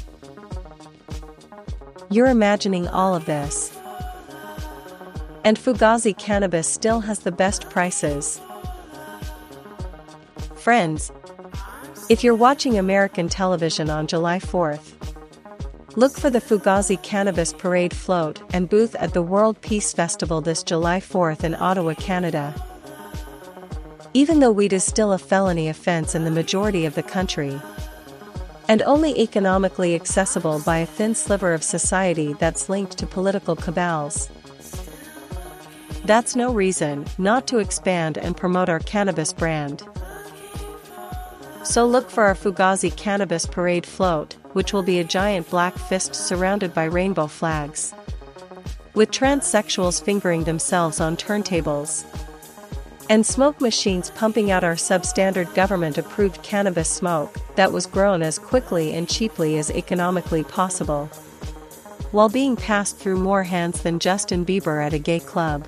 you're 2.11 2.27
imagining 2.27 2.87
all 2.89 3.15
of 3.15 3.25
this. 3.25 3.75
And 5.45 5.59
Fugazi 5.59 6.17
Cannabis 6.17 6.69
still 6.69 7.01
has 7.01 7.21
the 7.21 7.33
best 7.33 7.71
prices. 7.71 8.41
Friends, 10.57 11.11
if 12.11 12.23
you're 12.23 12.35
watching 12.35 12.79
American 12.79 13.29
television 13.31 13.89
on 13.89 14.07
July 14.07 14.39
4th, 14.39 14.93
look 15.97 16.13
for 16.13 16.29
the 16.29 16.41
Fugazi 16.41 17.03
Cannabis 17.03 17.55
Parade 17.55 17.95
float 17.95 18.43
and 18.53 18.69
booth 18.69 18.95
at 18.97 19.15
the 19.15 19.23
World 19.23 19.59
Peace 19.63 19.93
Festival 19.95 20.43
this 20.43 20.63
July 20.63 21.01
4th 21.01 21.45
in 21.45 21.55
Ottawa, 21.55 21.95
Canada. 21.95 22.55
Even 24.13 24.41
though 24.41 24.53
weed 24.53 24.75
is 24.75 24.85
still 24.85 25.13
a 25.13 25.19
felony 25.19 25.69
offense 25.69 26.15
in 26.15 26.25
the 26.25 26.31
majority 26.31 26.85
of 26.85 26.95
the 26.95 27.03
country, 27.03 27.59
and 28.69 28.83
only 28.83 29.19
economically 29.19 29.95
accessible 29.95 30.61
by 30.61 30.79
a 30.79 30.87
thin 30.87 31.15
sliver 31.15 31.55
of 31.55 31.63
society 31.63 32.35
that's 32.35 32.69
linked 32.69 32.99
to 32.99 33.07
political 33.07 33.57
cabals. 33.57 34.29
That's 36.05 36.37
no 36.37 36.53
reason 36.53 37.07
not 37.17 37.47
to 37.49 37.59
expand 37.59 38.19
and 38.19 38.37
promote 38.37 38.69
our 38.69 38.81
cannabis 38.81 39.33
brand. 39.33 39.83
So 41.65 41.87
look 41.87 42.11
for 42.11 42.25
our 42.25 42.35
Fugazi 42.35 42.95
Cannabis 42.95 43.47
Parade 43.47 43.87
float, 43.87 44.35
which 44.53 44.75
will 44.75 44.83
be 44.83 45.01
a 45.01 45.05
giant 45.05 45.49
black 45.49 45.77
fist 45.77 46.15
surrounded 46.15 46.75
by 46.75 46.85
rainbow 46.85 47.27
flags. 47.27 47.95
With 48.95 49.11
transsexuals 49.11 50.03
fingering 50.03 50.45
themselves 50.45 51.01
on 51.01 51.17
turntables. 51.17 52.05
And 53.09 53.25
smoke 53.25 53.63
machines 53.63 54.11
pumping 54.11 54.51
out 54.51 54.63
our 54.63 54.75
substandard 54.75 55.55
government 55.55 55.97
approved 55.97 56.43
cannabis 56.43 56.91
smoke 56.91 57.35
that 57.57 57.73
was 57.73 57.87
grown 57.87 58.23
as 58.23 58.39
quickly 58.39 58.93
and 58.93 59.09
cheaply 59.09 59.57
as 59.57 59.71
economically 59.71 60.45
possible. 60.45 61.07
While 62.13 62.29
being 62.29 62.57
passed 62.57 62.99
through 62.99 63.17
more 63.17 63.43
hands 63.43 63.83
than 63.83 63.99
Justin 63.99 64.45
Bieber 64.45 64.85
at 64.85 64.93
a 64.93 64.99
gay 64.99 65.19
club. 65.19 65.67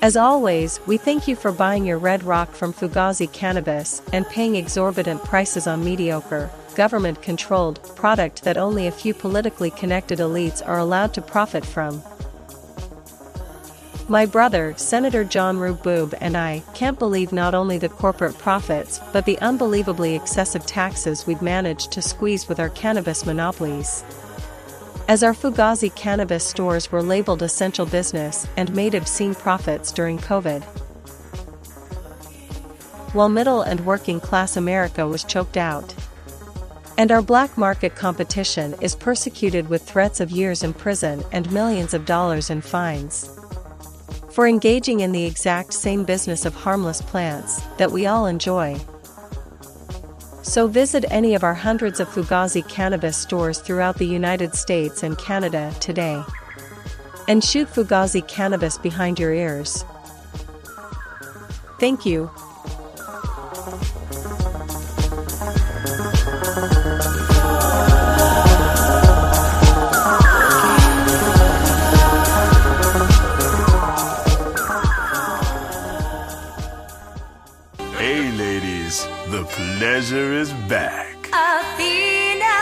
As 0.00 0.16
always, 0.16 0.78
we 0.86 0.96
thank 0.96 1.26
you 1.26 1.34
for 1.34 1.50
buying 1.50 1.84
your 1.84 1.98
Red 1.98 2.22
Rock 2.22 2.52
from 2.52 2.72
Fugazi 2.72 3.30
Cannabis 3.32 4.00
and 4.12 4.24
paying 4.28 4.54
exorbitant 4.54 5.24
prices 5.24 5.66
on 5.66 5.84
mediocre, 5.84 6.50
government 6.76 7.20
controlled 7.20 7.82
product 7.96 8.44
that 8.44 8.56
only 8.56 8.86
a 8.86 8.92
few 8.92 9.12
politically 9.12 9.72
connected 9.72 10.20
elites 10.20 10.62
are 10.64 10.78
allowed 10.78 11.14
to 11.14 11.20
profit 11.20 11.66
from. 11.66 12.00
My 14.08 14.24
brother, 14.24 14.72
Senator 14.76 15.24
John 15.24 15.58
Rube 15.58 15.82
Boob, 15.82 16.14
and 16.20 16.36
I 16.36 16.62
can't 16.74 16.98
believe 16.98 17.32
not 17.32 17.52
only 17.52 17.76
the 17.76 17.88
corporate 17.88 18.38
profits 18.38 19.00
but 19.12 19.24
the 19.26 19.38
unbelievably 19.40 20.14
excessive 20.14 20.64
taxes 20.64 21.26
we've 21.26 21.42
managed 21.42 21.90
to 21.92 22.02
squeeze 22.02 22.48
with 22.48 22.60
our 22.60 22.70
cannabis 22.70 23.26
monopolies. 23.26 24.04
As 25.08 25.22
our 25.22 25.32
Fugazi 25.32 25.88
cannabis 25.94 26.44
stores 26.44 26.92
were 26.92 27.02
labeled 27.02 27.42
essential 27.42 27.86
business 27.86 28.46
and 28.58 28.74
made 28.74 28.94
obscene 28.94 29.34
profits 29.34 29.90
during 29.90 30.18
COVID. 30.18 30.62
While 33.14 33.30
middle 33.30 33.62
and 33.62 33.86
working 33.86 34.20
class 34.20 34.58
America 34.58 35.08
was 35.08 35.24
choked 35.24 35.56
out. 35.56 35.94
And 36.98 37.10
our 37.10 37.22
black 37.22 37.56
market 37.56 37.94
competition 37.94 38.74
is 38.82 38.94
persecuted 38.94 39.70
with 39.70 39.80
threats 39.80 40.20
of 40.20 40.30
years 40.30 40.62
in 40.62 40.74
prison 40.74 41.24
and 41.32 41.50
millions 41.50 41.94
of 41.94 42.04
dollars 42.04 42.50
in 42.50 42.60
fines 42.60 43.30
for 44.30 44.46
engaging 44.46 45.00
in 45.00 45.12
the 45.12 45.24
exact 45.24 45.72
same 45.72 46.04
business 46.04 46.44
of 46.44 46.54
harmless 46.54 47.00
plants 47.00 47.62
that 47.78 47.90
we 47.90 48.06
all 48.06 48.26
enjoy. 48.26 48.78
So 50.42 50.66
visit 50.66 51.04
any 51.10 51.34
of 51.34 51.44
our 51.44 51.54
hundreds 51.54 52.00
of 52.00 52.08
Fugazi 52.08 52.66
cannabis 52.68 53.16
stores 53.16 53.58
throughout 53.58 53.98
the 53.98 54.06
United 54.06 54.54
States 54.54 55.02
and 55.02 55.18
Canada 55.18 55.74
today. 55.80 56.22
And 57.26 57.44
shoot 57.44 57.68
Fugazi 57.68 58.26
cannabis 58.26 58.78
behind 58.78 59.18
your 59.18 59.34
ears. 59.34 59.84
Thank 61.78 62.06
you. 62.06 62.30
Is 80.38 80.52
back. 80.68 81.16
Athena. 81.32 82.58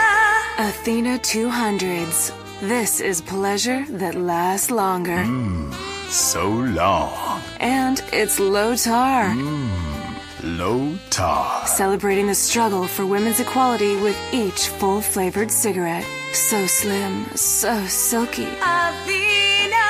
Athena 0.57 1.19
200s. 1.19 2.33
This 2.61 2.99
is 3.01 3.21
pleasure 3.21 3.85
that 4.01 4.15
lasts 4.15 4.71
longer. 4.71 5.21
Mmm, 5.23 5.71
so 6.09 6.49
long. 6.49 7.39
And 7.59 8.03
it's 8.11 8.39
low 8.39 8.75
tar. 8.75 9.25
Mmm, 9.25 10.57
low 10.57 10.97
tar. 11.11 11.67
Celebrating 11.67 12.25
the 12.25 12.39
struggle 12.47 12.87
for 12.87 13.05
women's 13.05 13.39
equality 13.39 13.95
with 14.01 14.17
each 14.33 14.69
full 14.79 14.99
flavored 14.99 15.51
cigarette. 15.51 16.07
So 16.33 16.65
slim, 16.65 17.25
so 17.35 17.85
silky. 17.85 18.49
Athena, 18.81 19.87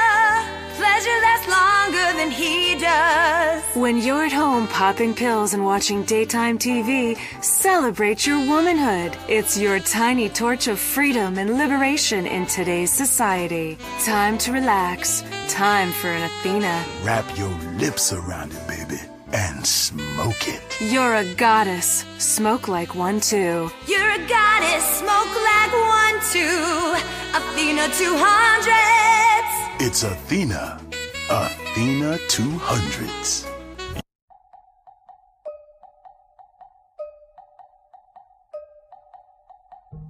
pleasure 0.76 1.20
lasts 1.26 1.48
longer 1.58 2.08
than 2.20 2.32
he 2.32 2.67
does. 2.98 3.64
When 3.76 3.98
you're 4.06 4.26
at 4.26 4.32
home 4.32 4.68
popping 4.68 5.14
pills 5.14 5.54
and 5.54 5.64
watching 5.64 6.04
daytime 6.04 6.58
TV, 6.58 7.18
celebrate 7.44 8.26
your 8.28 8.40
womanhood. 8.54 9.12
It's 9.28 9.58
your 9.58 9.80
tiny 9.80 10.30
torch 10.30 10.68
of 10.68 10.80
freedom 10.80 11.38
and 11.38 11.58
liberation 11.58 12.26
in 12.26 12.46
today's 12.46 12.92
society. 12.92 13.78
Time 14.04 14.38
to 14.40 14.52
relax. 14.52 15.24
Time 15.48 15.92
for 15.92 16.10
an 16.18 16.24
Athena. 16.24 16.76
Wrap 17.04 17.26
your 17.38 17.54
lips 17.84 18.14
around 18.14 18.52
it, 18.54 18.68
baby, 18.68 19.02
and 19.32 19.66
smoke 19.66 20.48
it. 20.56 20.62
You're 20.94 21.16
a 21.16 21.26
goddess. 21.36 22.06
Smoke 22.18 22.68
like 22.68 22.96
one 22.96 23.20
too. 23.20 23.70
You're 23.88 24.12
a 24.20 24.24
goddess, 24.38 24.86
smoke 25.02 25.34
like 25.52 25.74
one, 26.00 26.18
two. 26.34 26.96
Athena 27.38 27.86
200. 27.94 29.86
It's 29.86 30.02
Athena. 30.04 30.87
Athena 31.30 32.18
200s. 32.30 33.46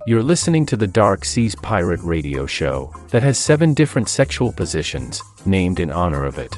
You're 0.06 0.22
listening 0.22 0.68
to 0.68 0.78
the 0.78 0.86
Dark 0.86 1.26
Seas 1.26 1.56
Pirate 1.56 2.02
Radio 2.04 2.46
Show 2.46 2.94
that 3.10 3.24
has 3.24 3.40
seven 3.40 3.74
different 3.74 4.10
sexual 4.10 4.52
positions, 4.52 5.24
named 5.44 5.80
in 5.80 5.90
honor 5.90 6.24
of 6.24 6.38
it. 6.38 6.56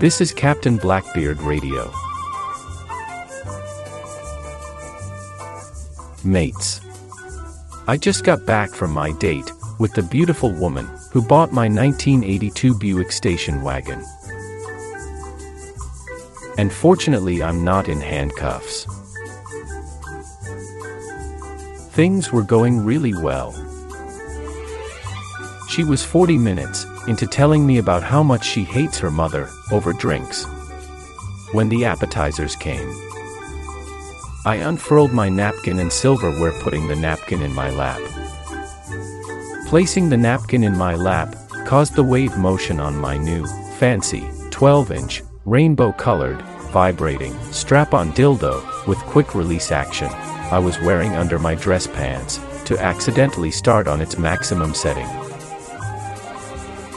This 0.00 0.20
is 0.20 0.32
Captain 0.32 0.78
Blackbeard 0.78 1.40
Radio. 1.40 1.88
Mates. 6.24 6.80
I 7.86 7.96
just 7.96 8.24
got 8.24 8.44
back 8.44 8.70
from 8.70 8.90
my 8.90 9.12
date 9.12 9.52
with 9.78 9.92
the 9.94 10.02
beautiful 10.02 10.52
woman 10.52 10.88
who 11.10 11.22
bought 11.22 11.52
my 11.52 11.68
1982 11.68 12.78
Buick 12.78 13.12
station 13.12 13.62
wagon. 13.62 14.04
And 16.58 16.72
fortunately, 16.72 17.42
I'm 17.42 17.64
not 17.64 17.88
in 17.88 18.00
handcuffs. 18.00 18.86
Things 21.92 22.32
were 22.32 22.42
going 22.42 22.84
really 22.84 23.14
well. 23.14 23.52
She 25.68 25.84
was 25.84 26.04
40 26.04 26.38
minutes 26.38 26.86
into 27.08 27.26
telling 27.26 27.66
me 27.66 27.78
about 27.78 28.02
how 28.02 28.22
much 28.22 28.44
she 28.44 28.64
hates 28.64 28.98
her 28.98 29.10
mother 29.10 29.48
over 29.70 29.92
drinks. 29.92 30.46
When 31.52 31.68
the 31.68 31.84
appetizers 31.84 32.56
came, 32.56 32.88
I 34.44 34.56
unfurled 34.56 35.12
my 35.12 35.28
napkin 35.28 35.78
and 35.78 35.92
silverware, 35.92 36.52
putting 36.60 36.88
the 36.88 36.96
napkin 36.96 37.42
in 37.42 37.52
my 37.54 37.70
lap. 37.70 38.00
Placing 39.72 40.10
the 40.10 40.18
napkin 40.18 40.64
in 40.64 40.76
my 40.76 40.94
lap 40.94 41.34
caused 41.64 41.94
the 41.94 42.02
wave 42.02 42.36
motion 42.36 42.78
on 42.78 42.94
my 42.94 43.16
new, 43.16 43.46
fancy, 43.78 44.22
12 44.50 44.92
inch, 44.92 45.22
rainbow 45.46 45.92
colored, 45.92 46.42
vibrating, 46.72 47.32
strap 47.52 47.94
on 47.94 48.12
dildo 48.12 48.86
with 48.86 48.98
quick 48.98 49.34
release 49.34 49.72
action 49.72 50.08
I 50.08 50.58
was 50.58 50.78
wearing 50.80 51.14
under 51.14 51.38
my 51.38 51.54
dress 51.54 51.86
pants 51.86 52.38
to 52.66 52.78
accidentally 52.78 53.50
start 53.50 53.88
on 53.88 54.02
its 54.02 54.18
maximum 54.18 54.74
setting. 54.74 55.06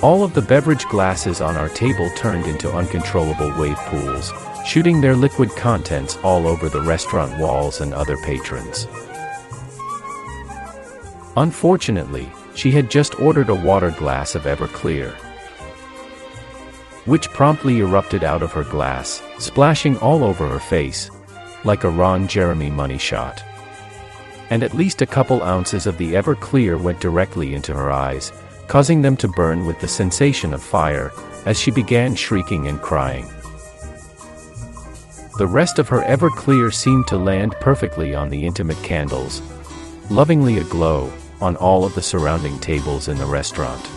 All 0.01 0.21
of 0.21 0.33
the 0.33 0.41
beverage 0.41 0.83
glasses 0.87 1.39
on 1.39 1.55
our 1.55 1.69
table 1.69 2.09
turned 2.17 2.45
into 2.45 2.75
uncontrollable 2.75 3.57
wave 3.57 3.77
pools, 3.87 4.33
shooting 4.65 4.99
their 4.99 5.15
liquid 5.15 5.49
contents 5.51 6.17
all 6.23 6.45
over 6.45 6.67
the 6.67 6.81
restaurant 6.81 7.39
walls 7.39 7.79
and 7.79 7.93
other 7.93 8.17
patrons. 8.17 8.85
Unfortunately, 11.37 12.29
she 12.55 12.71
had 12.71 12.89
just 12.89 13.19
ordered 13.19 13.49
a 13.49 13.55
water 13.55 13.91
glass 13.91 14.33
of 14.33 14.43
Everclear, 14.43 15.13
which 17.05 17.29
promptly 17.29 17.79
erupted 17.79 18.23
out 18.23 18.41
of 18.41 18.51
her 18.53 18.63
glass, 18.63 19.21
splashing 19.37 19.97
all 19.97 20.23
over 20.23 20.47
her 20.47 20.59
face, 20.59 21.11
like 21.63 21.83
a 21.83 21.89
Ron 21.89 22.27
Jeremy 22.27 22.69
money 22.69 22.97
shot. 22.97 23.43
And 24.49 24.63
at 24.63 24.73
least 24.73 25.01
a 25.01 25.07
couple 25.07 25.43
ounces 25.43 25.85
of 25.85 25.97
the 25.97 26.13
Everclear 26.13 26.79
went 26.81 26.99
directly 26.99 27.53
into 27.53 27.73
her 27.73 27.91
eyes, 27.91 28.31
causing 28.67 29.01
them 29.01 29.17
to 29.17 29.27
burn 29.27 29.65
with 29.65 29.79
the 29.79 29.87
sensation 29.87 30.53
of 30.53 30.63
fire, 30.63 31.11
as 31.45 31.59
she 31.59 31.71
began 31.71 32.15
shrieking 32.15 32.67
and 32.67 32.81
crying. 32.81 33.27
The 35.37 35.47
rest 35.47 35.79
of 35.79 35.89
her 35.89 36.01
Everclear 36.03 36.73
seemed 36.73 37.07
to 37.07 37.17
land 37.17 37.55
perfectly 37.59 38.15
on 38.15 38.29
the 38.29 38.45
intimate 38.45 38.81
candles, 38.81 39.41
lovingly 40.09 40.59
aglow, 40.59 41.11
on 41.45 41.55
all 41.57 41.85
of 41.85 41.93
the 41.93 42.01
surrounding 42.01 42.59
tables 42.59 43.07
in 43.07 43.17
the 43.17 43.25
restaurant. 43.25 43.87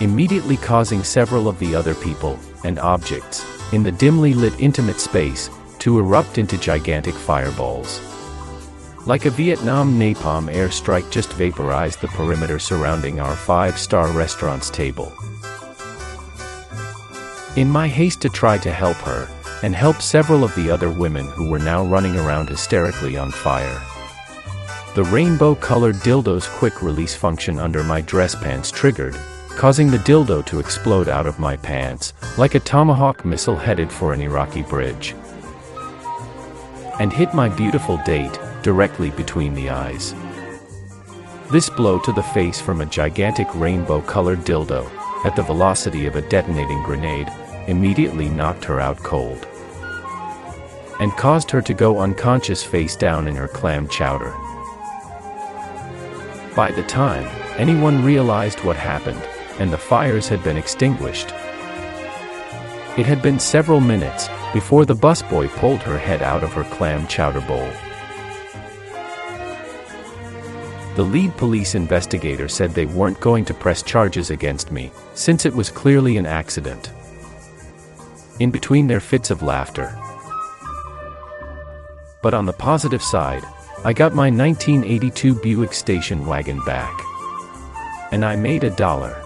Immediately 0.00 0.56
causing 0.56 1.04
several 1.04 1.46
of 1.46 1.58
the 1.58 1.74
other 1.74 1.94
people 1.94 2.38
and 2.64 2.78
objects 2.78 3.44
in 3.72 3.82
the 3.82 3.92
dimly 3.92 4.32
lit 4.32 4.58
intimate 4.58 4.98
space 4.98 5.50
to 5.78 5.98
erupt 5.98 6.38
into 6.38 6.56
gigantic 6.56 7.14
fireballs. 7.14 8.00
Like 9.06 9.26
a 9.26 9.30
Vietnam 9.30 9.98
napalm 9.98 10.52
airstrike 10.52 11.10
just 11.10 11.32
vaporized 11.34 12.00
the 12.00 12.08
perimeter 12.08 12.58
surrounding 12.58 13.20
our 13.20 13.36
five-star 13.36 14.10
restaurant's 14.12 14.70
table. 14.70 15.12
In 17.56 17.68
my 17.68 17.88
haste 17.88 18.22
to 18.22 18.28
try 18.30 18.56
to 18.58 18.72
help 18.72 18.96
her, 18.98 19.28
and 19.62 19.74
help 19.74 20.00
several 20.00 20.44
of 20.44 20.54
the 20.54 20.70
other 20.70 20.90
women 20.90 21.26
who 21.26 21.50
were 21.50 21.58
now 21.58 21.84
running 21.84 22.16
around 22.16 22.48
hysterically 22.48 23.16
on 23.16 23.30
fire. 23.30 23.82
The 24.98 25.04
rainbow-colored 25.04 25.94
dildo's 26.00 26.48
quick 26.48 26.82
release 26.82 27.14
function 27.14 27.60
under 27.60 27.84
my 27.84 28.00
dress 28.00 28.34
pants 28.34 28.72
triggered, 28.72 29.14
causing 29.50 29.92
the 29.92 29.98
dildo 29.98 30.44
to 30.46 30.58
explode 30.58 31.08
out 31.08 31.24
of 31.24 31.38
my 31.38 31.56
pants, 31.56 32.14
like 32.36 32.56
a 32.56 32.58
tomahawk 32.58 33.24
missile 33.24 33.54
headed 33.54 33.92
for 33.92 34.12
an 34.12 34.20
Iraqi 34.20 34.62
bridge. 34.62 35.14
And 36.98 37.12
hit 37.12 37.32
my 37.32 37.48
beautiful 37.48 37.98
date, 37.98 38.40
directly 38.64 39.10
between 39.10 39.54
the 39.54 39.70
eyes. 39.70 40.16
This 41.52 41.70
blow 41.70 42.00
to 42.00 42.10
the 42.10 42.24
face 42.34 42.60
from 42.60 42.80
a 42.80 42.86
gigantic 42.86 43.46
rainbow-colored 43.54 44.40
dildo, 44.40 44.90
at 45.24 45.36
the 45.36 45.44
velocity 45.44 46.06
of 46.06 46.16
a 46.16 46.28
detonating 46.28 46.82
grenade, 46.82 47.30
immediately 47.68 48.28
knocked 48.28 48.64
her 48.64 48.80
out 48.80 48.98
cold. 48.98 49.46
And 50.98 51.12
caused 51.12 51.52
her 51.52 51.62
to 51.62 51.72
go 51.72 52.00
unconscious 52.00 52.64
face 52.64 52.96
down 52.96 53.28
in 53.28 53.36
her 53.36 53.46
clam 53.46 53.86
chowder. 53.86 54.34
By 56.58 56.72
the 56.72 56.82
time 56.82 57.24
anyone 57.56 58.04
realized 58.04 58.64
what 58.64 58.74
happened, 58.74 59.22
and 59.60 59.72
the 59.72 59.78
fires 59.78 60.26
had 60.26 60.42
been 60.42 60.56
extinguished, 60.56 61.28
it 62.98 63.06
had 63.06 63.22
been 63.22 63.38
several 63.38 63.78
minutes 63.78 64.28
before 64.52 64.84
the 64.84 64.96
busboy 64.96 65.46
pulled 65.50 65.82
her 65.82 65.96
head 65.96 66.20
out 66.20 66.42
of 66.42 66.52
her 66.54 66.64
clam 66.64 67.06
chowder 67.06 67.42
bowl. 67.42 67.70
The 70.96 71.04
lead 71.04 71.36
police 71.36 71.76
investigator 71.76 72.48
said 72.48 72.72
they 72.72 72.86
weren't 72.86 73.20
going 73.20 73.44
to 73.44 73.54
press 73.54 73.80
charges 73.80 74.30
against 74.30 74.72
me, 74.72 74.90
since 75.14 75.46
it 75.46 75.54
was 75.54 75.70
clearly 75.70 76.16
an 76.16 76.26
accident. 76.26 76.90
In 78.40 78.50
between 78.50 78.88
their 78.88 78.98
fits 78.98 79.30
of 79.30 79.42
laughter. 79.42 79.96
But 82.20 82.34
on 82.34 82.46
the 82.46 82.52
positive 82.52 83.04
side, 83.04 83.44
I 83.84 83.92
got 83.92 84.12
my 84.12 84.28
1982 84.28 85.36
Buick 85.36 85.72
station 85.72 86.26
wagon 86.26 86.60
back. 86.64 86.92
And 88.10 88.24
I 88.24 88.34
made 88.34 88.64
a 88.64 88.70
dollar. 88.70 89.22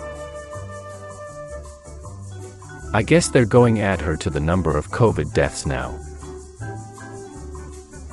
I 2.93 3.03
guess 3.03 3.29
they're 3.29 3.47
going 3.47 3.81
at 3.81 4.03
her 4.03 4.15
to 4.19 4.29
the 4.29 4.41
number 4.41 4.77
of 4.77 4.91
COVID 4.91 5.33
deaths 5.33 5.65
now. 5.65 5.99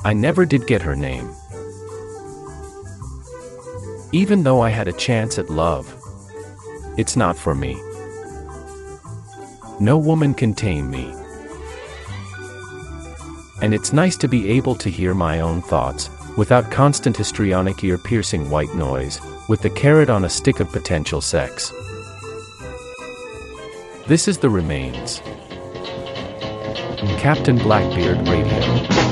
I 0.02 0.14
never 0.14 0.46
did 0.46 0.66
get 0.66 0.80
her 0.80 0.96
name. 0.96 1.30
Even 4.12 4.42
though 4.42 4.62
I 4.62 4.70
had 4.70 4.88
a 4.88 4.92
chance 4.92 5.38
at 5.38 5.50
love, 5.50 5.94
it's 6.96 7.16
not 7.16 7.36
for 7.36 7.54
me. 7.54 7.74
No 9.78 9.98
woman 9.98 10.32
can 10.32 10.54
tame 10.54 10.90
me. 10.90 11.12
And 13.60 13.74
it's 13.74 13.92
nice 13.92 14.16
to 14.16 14.28
be 14.28 14.48
able 14.48 14.74
to 14.76 14.88
hear 14.88 15.12
my 15.12 15.40
own 15.40 15.60
thoughts, 15.60 16.08
without 16.36 16.70
constant 16.70 17.16
histrionic 17.16 17.82
ear 17.84 17.98
piercing 17.98 18.50
white 18.50 18.74
noise, 18.74 19.20
with 19.48 19.62
the 19.62 19.70
carrot 19.70 20.10
on 20.10 20.24
a 20.24 20.30
stick 20.30 20.60
of 20.60 20.70
potential 20.70 21.20
sex. 21.20 21.72
This 24.06 24.28
is 24.28 24.38
the 24.38 24.50
remains. 24.50 25.20
Captain 27.18 27.56
Blackbeard 27.56 28.26
Radio. 28.28 29.09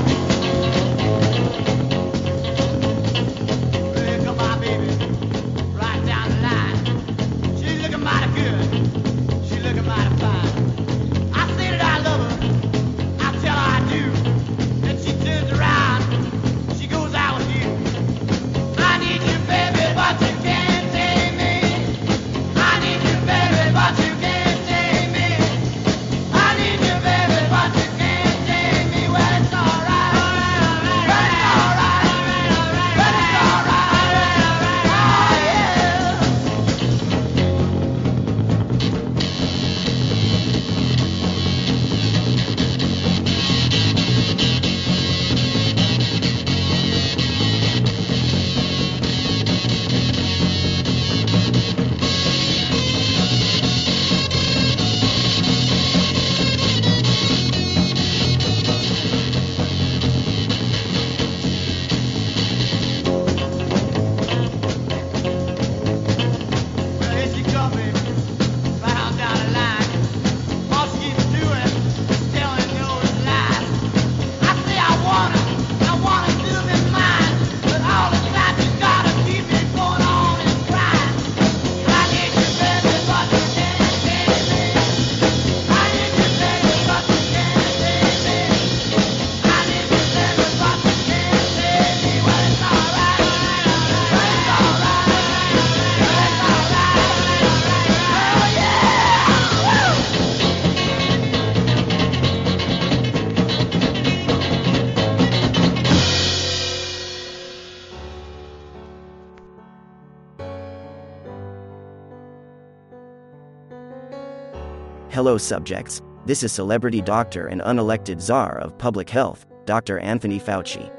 Hello, 115.28 115.36
subjects. 115.36 116.00
This 116.24 116.42
is 116.42 116.52
celebrity 116.52 117.02
doctor 117.02 117.48
and 117.48 117.60
unelected 117.60 118.18
czar 118.18 118.56
of 118.60 118.78
public 118.78 119.10
health, 119.10 119.44
Dr. 119.66 119.98
Anthony 119.98 120.40
Fauci. 120.40 120.90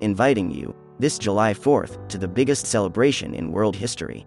Inviting 0.00 0.52
you, 0.52 0.72
this 1.00 1.18
July 1.18 1.52
4th, 1.52 2.08
to 2.10 2.16
the 2.16 2.28
biggest 2.28 2.68
celebration 2.68 3.34
in 3.34 3.50
world 3.50 3.74
history. 3.74 4.24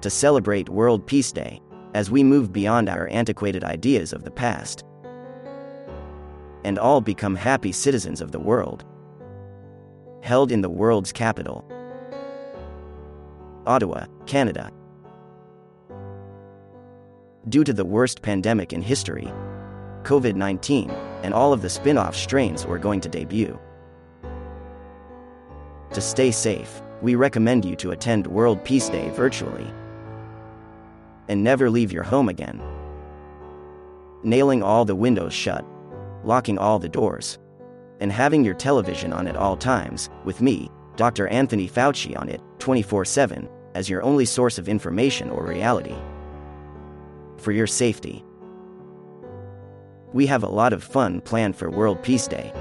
To 0.00 0.08
celebrate 0.08 0.70
World 0.70 1.06
Peace 1.06 1.32
Day, 1.32 1.60
as 1.92 2.10
we 2.10 2.24
move 2.24 2.50
beyond 2.50 2.88
our 2.88 3.08
antiquated 3.08 3.62
ideas 3.62 4.14
of 4.14 4.24
the 4.24 4.30
past 4.30 4.84
and 6.64 6.78
all 6.78 7.02
become 7.02 7.36
happy 7.36 7.72
citizens 7.72 8.22
of 8.22 8.32
the 8.32 8.40
world. 8.40 8.86
Held 10.22 10.50
in 10.50 10.62
the 10.62 10.70
world's 10.70 11.12
capital, 11.12 11.62
Ottawa, 13.66 14.06
Canada. 14.24 14.70
Due 17.50 17.62
to 17.62 17.74
the 17.74 17.84
worst 17.84 18.22
pandemic 18.22 18.72
in 18.72 18.80
history, 18.80 19.30
COVID 20.02 20.34
19, 20.34 20.90
and 21.22 21.34
all 21.34 21.52
of 21.52 21.60
the 21.60 21.68
spin 21.68 21.98
off 21.98 22.16
strains 22.16 22.64
were 22.64 22.78
going 22.78 23.02
to 23.02 23.08
debut. 23.08 23.58
To 25.92 26.00
stay 26.00 26.30
safe, 26.30 26.80
we 27.02 27.16
recommend 27.16 27.66
you 27.66 27.76
to 27.76 27.90
attend 27.90 28.26
World 28.26 28.64
Peace 28.64 28.88
Day 28.88 29.10
virtually. 29.10 29.70
And 31.28 31.44
never 31.44 31.68
leave 31.68 31.92
your 31.92 32.02
home 32.02 32.30
again. 32.30 32.62
Nailing 34.22 34.62
all 34.62 34.86
the 34.86 34.96
windows 34.96 35.34
shut, 35.34 35.66
locking 36.24 36.56
all 36.56 36.78
the 36.78 36.88
doors, 36.88 37.38
and 38.00 38.10
having 38.10 38.42
your 38.42 38.54
television 38.54 39.12
on 39.12 39.26
at 39.26 39.36
all 39.36 39.56
times, 39.56 40.08
with 40.24 40.40
me, 40.40 40.70
Dr. 40.96 41.28
Anthony 41.28 41.68
Fauci, 41.68 42.18
on 42.18 42.30
it 42.30 42.40
24 42.58 43.04
7 43.04 43.46
as 43.74 43.90
your 43.90 44.02
only 44.02 44.24
source 44.24 44.56
of 44.56 44.66
information 44.66 45.28
or 45.28 45.44
reality. 45.44 45.96
For 47.44 47.52
your 47.52 47.66
safety. 47.66 48.24
We 50.14 50.24
have 50.28 50.44
a 50.44 50.48
lot 50.48 50.72
of 50.72 50.82
fun 50.82 51.20
planned 51.20 51.56
for 51.56 51.70
World 51.70 52.02
Peace 52.02 52.26
Day. 52.26 52.54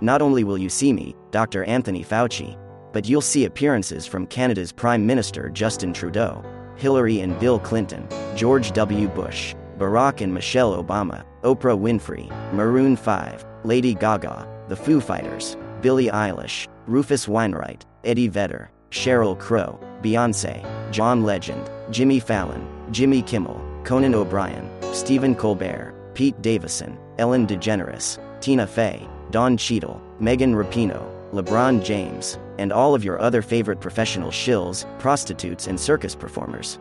Not 0.00 0.22
only 0.22 0.44
will 0.44 0.56
you 0.56 0.68
see 0.68 0.92
me, 0.92 1.16
Dr. 1.32 1.64
Anthony 1.64 2.04
Fauci, 2.04 2.56
but 2.92 3.08
you'll 3.08 3.20
see 3.20 3.44
appearances 3.44 4.06
from 4.06 4.28
Canada's 4.28 4.70
Prime 4.70 5.04
Minister 5.04 5.48
Justin 5.48 5.92
Trudeau, 5.92 6.44
Hillary 6.76 7.22
and 7.22 7.36
Bill 7.40 7.58
Clinton, 7.58 8.06
George 8.36 8.70
W. 8.70 9.08
Bush, 9.08 9.52
Barack 9.78 10.20
and 10.20 10.32
Michelle 10.32 10.80
Obama, 10.80 11.24
Oprah 11.42 11.76
Winfrey, 11.76 12.30
Maroon 12.52 12.94
5, 12.94 13.44
Lady 13.64 13.94
Gaga, 13.94 14.46
The 14.68 14.76
Foo 14.76 15.00
Fighters, 15.00 15.56
Billie 15.80 16.06
Eilish, 16.06 16.68
Rufus 16.86 17.26
Wainwright, 17.26 17.84
Eddie 18.04 18.28
Vedder, 18.28 18.70
Sheryl 18.92 19.36
Crow, 19.36 19.80
Beyonce, 20.02 20.62
John 20.92 21.24
Legend, 21.24 21.68
Jimmy 21.90 22.20
Fallon, 22.20 22.64
Jimmy 22.92 23.22
Kimmel, 23.22 23.71
Conan 23.84 24.14
O'Brien, 24.14 24.70
Stephen 24.94 25.34
Colbert, 25.34 25.94
Pete 26.14 26.40
Davidson, 26.40 26.96
Ellen 27.18 27.46
DeGeneres, 27.46 28.18
Tina 28.40 28.66
Fey, 28.66 29.08
Don 29.30 29.56
Cheadle, 29.56 30.00
Megan 30.20 30.54
Rapinoe, 30.54 31.08
LeBron 31.32 31.82
James, 31.82 32.38
and 32.58 32.72
all 32.72 32.94
of 32.94 33.02
your 33.02 33.18
other 33.20 33.42
favorite 33.42 33.80
professional 33.80 34.30
shills, 34.30 34.86
prostitutes, 34.98 35.66
and 35.66 35.80
circus 35.80 36.14
performers. 36.14 36.78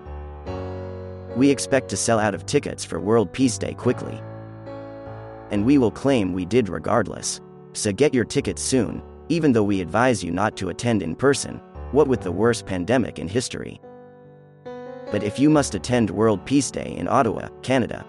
We 1.35 1.49
expect 1.49 1.89
to 1.89 1.97
sell 1.97 2.19
out 2.19 2.35
of 2.35 2.45
tickets 2.45 2.83
for 2.83 2.99
World 2.99 3.31
Peace 3.31 3.57
Day 3.57 3.73
quickly. 3.73 4.21
And 5.49 5.65
we 5.65 5.77
will 5.77 5.91
claim 5.91 6.33
we 6.33 6.45
did 6.45 6.69
regardless. 6.69 7.39
So 7.73 7.91
get 7.91 8.13
your 8.13 8.25
tickets 8.25 8.61
soon, 8.61 9.01
even 9.29 9.53
though 9.53 9.63
we 9.63 9.81
advise 9.81 10.23
you 10.23 10.31
not 10.31 10.57
to 10.57 10.69
attend 10.69 11.01
in 11.01 11.15
person, 11.15 11.61
what 11.91 12.07
with 12.07 12.21
the 12.21 12.31
worst 12.31 12.65
pandemic 12.65 13.17
in 13.17 13.27
history. 13.27 13.79
But 15.11 15.23
if 15.23 15.37
you 15.37 15.49
must 15.49 15.75
attend 15.75 16.09
World 16.09 16.45
Peace 16.45 16.71
Day 16.71 16.95
in 16.97 17.07
Ottawa, 17.07 17.49
Canada, 17.61 18.05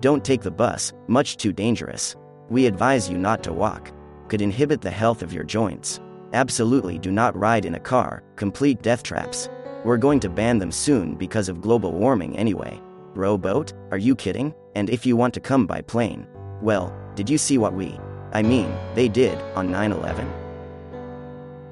don't 0.00 0.24
take 0.24 0.42
the 0.42 0.50
bus, 0.50 0.92
much 1.08 1.38
too 1.38 1.52
dangerous. 1.52 2.14
We 2.50 2.66
advise 2.66 3.08
you 3.08 3.16
not 3.16 3.42
to 3.44 3.52
walk. 3.52 3.90
Could 4.28 4.42
inhibit 4.42 4.82
the 4.82 4.90
health 4.90 5.22
of 5.22 5.32
your 5.32 5.44
joints. 5.44 5.98
Absolutely 6.34 6.98
do 6.98 7.10
not 7.10 7.36
ride 7.36 7.64
in 7.64 7.74
a 7.74 7.80
car, 7.80 8.22
complete 8.36 8.82
death 8.82 9.02
traps. 9.02 9.48
We're 9.84 9.96
going 9.96 10.20
to 10.20 10.28
ban 10.28 10.58
them 10.58 10.72
soon 10.72 11.14
because 11.14 11.48
of 11.48 11.62
global 11.62 11.92
warming 11.92 12.36
anyway. 12.36 12.80
Rowboat? 13.14 13.72
Are 13.90 13.98
you 13.98 14.14
kidding? 14.14 14.54
And 14.74 14.90
if 14.90 15.06
you 15.06 15.16
want 15.16 15.32
to 15.34 15.40
come 15.40 15.66
by 15.66 15.80
plane? 15.80 16.26
Well, 16.60 16.94
did 17.14 17.30
you 17.30 17.38
see 17.38 17.56
what 17.56 17.72
we, 17.72 17.98
I 18.32 18.42
mean, 18.42 18.74
they 18.94 19.08
did, 19.08 19.40
on 19.54 19.70
9 19.70 19.92
11? 19.92 20.30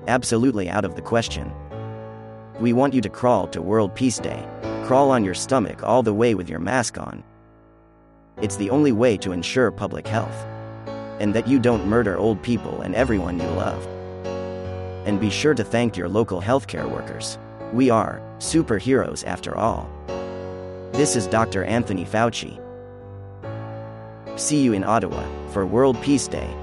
Absolutely 0.07 0.71
out 0.71 0.85
of 0.85 0.97
the 0.97 1.03
question. 1.03 1.53
We 2.61 2.73
want 2.73 2.95
you 2.95 3.01
to 3.01 3.09
crawl 3.09 3.49
to 3.49 3.61
World 3.61 3.97
Peace 3.97 4.19
Day. 4.19 4.47
Crawl 4.85 5.11
on 5.11 5.25
your 5.25 5.35
stomach 5.35 5.83
all 5.83 6.05
the 6.05 6.15
way 6.15 6.37
with 6.37 6.49
your 6.49 6.61
mask 6.61 6.99
on. 6.99 7.25
It's 8.41 8.57
the 8.57 8.71
only 8.71 8.93
way 8.93 9.17
to 9.19 9.33
ensure 9.33 9.73
public 9.73 10.07
health. 10.07 10.47
And 11.19 11.35
that 11.35 11.49
you 11.49 11.59
don't 11.59 11.89
murder 11.89 12.17
old 12.17 12.41
people 12.43 12.81
and 12.83 12.95
everyone 12.95 13.41
you 13.41 13.49
love. 13.49 13.85
And 15.05 15.21
be 15.21 15.31
sure 15.31 15.55
to 15.55 15.65
thank 15.65 15.97
your 15.97 16.09
local 16.09 16.41
healthcare 16.41 16.89
workers. 16.89 17.39
We 17.73 17.91
are 17.91 18.23
superheroes 18.39 19.27
after 19.27 19.57
all. 19.57 19.91
This 20.93 21.17
is 21.17 21.27
Dr. 21.27 21.65
Anthony 21.65 22.05
Fauci. 22.05 22.61
See 24.39 24.63
you 24.63 24.73
in 24.75 24.85
Ottawa 24.85 25.25
for 25.49 25.67
World 25.67 26.01
Peace 26.03 26.29
Day. 26.29 26.55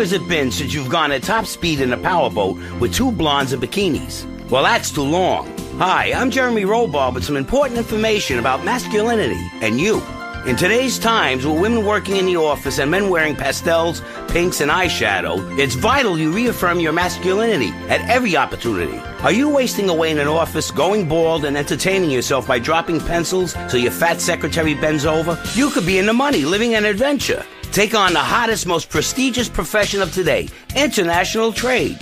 Has 0.00 0.12
it 0.14 0.26
been 0.26 0.50
since 0.50 0.72
you've 0.72 0.88
gone 0.88 1.12
at 1.12 1.22
top 1.22 1.44
speed 1.44 1.78
in 1.78 1.92
a 1.92 1.96
powerboat 1.96 2.56
with 2.80 2.94
two 2.94 3.12
blondes 3.12 3.52
in 3.52 3.60
bikinis? 3.60 4.24
Well, 4.48 4.64
that's 4.64 4.90
too 4.90 5.02
long. 5.02 5.46
Hi, 5.76 6.14
I'm 6.14 6.30
Jeremy 6.30 6.62
Robar 6.62 7.12
with 7.12 7.22
some 7.22 7.36
important 7.36 7.78
information 7.78 8.38
about 8.38 8.64
masculinity 8.64 9.38
and 9.60 9.78
you. 9.78 10.02
In 10.46 10.56
today's 10.56 10.98
times, 10.98 11.44
with 11.44 11.60
women 11.60 11.84
working 11.84 12.16
in 12.16 12.24
the 12.24 12.36
office 12.36 12.78
and 12.78 12.90
men 12.90 13.10
wearing 13.10 13.36
pastels, 13.36 14.00
pinks, 14.28 14.62
and 14.62 14.70
eyeshadow, 14.70 15.58
it's 15.58 15.74
vital 15.74 16.18
you 16.18 16.32
reaffirm 16.32 16.80
your 16.80 16.94
masculinity 16.94 17.68
at 17.90 18.00
every 18.08 18.38
opportunity. 18.38 18.96
Are 19.22 19.32
you 19.32 19.50
wasting 19.50 19.90
away 19.90 20.10
in 20.10 20.18
an 20.18 20.28
office, 20.28 20.70
going 20.70 21.10
bald, 21.10 21.44
and 21.44 21.58
entertaining 21.58 22.10
yourself 22.10 22.46
by 22.46 22.58
dropping 22.58 23.00
pencils 23.00 23.54
so 23.68 23.76
your 23.76 23.92
fat 23.92 24.22
secretary 24.22 24.72
bends 24.72 25.04
over? 25.04 25.38
You 25.52 25.68
could 25.68 25.84
be 25.84 25.98
in 25.98 26.06
the 26.06 26.14
money, 26.14 26.46
living 26.46 26.74
an 26.74 26.86
adventure. 26.86 27.44
Take 27.72 27.94
on 27.94 28.12
the 28.12 28.18
hottest, 28.18 28.66
most 28.66 28.88
prestigious 28.88 29.48
profession 29.48 30.02
of 30.02 30.12
today 30.12 30.48
international 30.74 31.52
trade. 31.52 31.98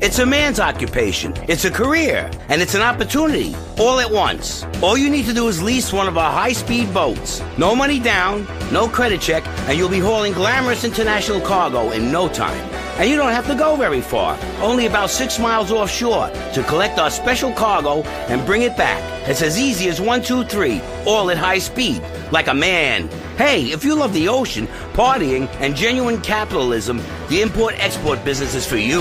It's 0.00 0.18
a 0.18 0.26
man's 0.26 0.58
occupation, 0.58 1.34
it's 1.48 1.66
a 1.66 1.70
career, 1.70 2.30
and 2.48 2.62
it's 2.62 2.74
an 2.74 2.80
opportunity 2.80 3.54
all 3.78 4.00
at 4.00 4.10
once. 4.10 4.64
All 4.82 4.96
you 4.96 5.10
need 5.10 5.26
to 5.26 5.34
do 5.34 5.48
is 5.48 5.62
lease 5.62 5.92
one 5.92 6.08
of 6.08 6.16
our 6.16 6.32
high 6.32 6.54
speed 6.54 6.92
boats. 6.94 7.42
No 7.58 7.76
money 7.76 8.00
down, 8.00 8.46
no 8.72 8.88
credit 8.88 9.20
check, 9.20 9.46
and 9.68 9.76
you'll 9.76 9.90
be 9.90 9.98
hauling 9.98 10.32
glamorous 10.32 10.82
international 10.82 11.42
cargo 11.42 11.90
in 11.90 12.10
no 12.10 12.28
time. 12.28 12.58
And 12.98 13.08
you 13.08 13.16
don't 13.16 13.32
have 13.32 13.46
to 13.48 13.54
go 13.54 13.76
very 13.76 14.00
far, 14.00 14.38
only 14.60 14.86
about 14.86 15.10
six 15.10 15.38
miles 15.38 15.70
offshore 15.70 16.30
to 16.54 16.64
collect 16.64 16.98
our 16.98 17.10
special 17.10 17.52
cargo 17.52 18.02
and 18.28 18.44
bring 18.46 18.62
it 18.62 18.76
back. 18.78 19.02
It's 19.28 19.42
as 19.42 19.58
easy 19.58 19.88
as 19.88 20.00
one, 20.00 20.22
two, 20.22 20.42
three, 20.44 20.80
all 21.06 21.30
at 21.30 21.36
high 21.38 21.58
speed, 21.58 22.02
like 22.32 22.48
a 22.48 22.54
man. 22.54 23.08
Hey, 23.36 23.72
if 23.72 23.82
you 23.82 23.94
love 23.94 24.12
the 24.12 24.28
ocean, 24.28 24.66
partying, 24.92 25.48
and 25.60 25.74
genuine 25.74 26.20
capitalism, 26.20 27.00
the 27.28 27.40
import 27.40 27.74
export 27.78 28.22
business 28.24 28.54
is 28.54 28.66
for 28.66 28.76
you. 28.76 29.00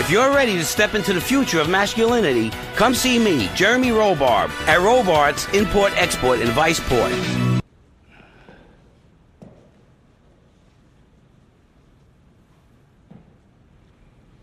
If 0.00 0.10
you're 0.10 0.34
ready 0.34 0.52
to 0.54 0.64
step 0.64 0.94
into 0.94 1.12
the 1.12 1.20
future 1.20 1.60
of 1.60 1.68
masculinity, 1.68 2.50
come 2.74 2.92
see 2.92 3.18
me, 3.18 3.48
Jeremy 3.54 3.90
Robarb, 3.90 4.50
at 4.66 4.80
Robards 4.80 5.46
Import 5.54 5.92
Export 5.96 6.40
in 6.40 6.48
Viceport. 6.48 7.62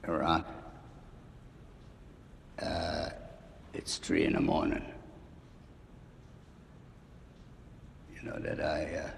Iraq. 0.08 0.46
Uh, 2.62 3.10
it's 3.74 3.98
three 3.98 4.24
in 4.24 4.34
the 4.34 4.40
morning. 4.40 4.84
You 8.16 8.30
know 8.30 8.40
that 8.40 8.62
I, 8.62 8.96
uh, 8.96 9.10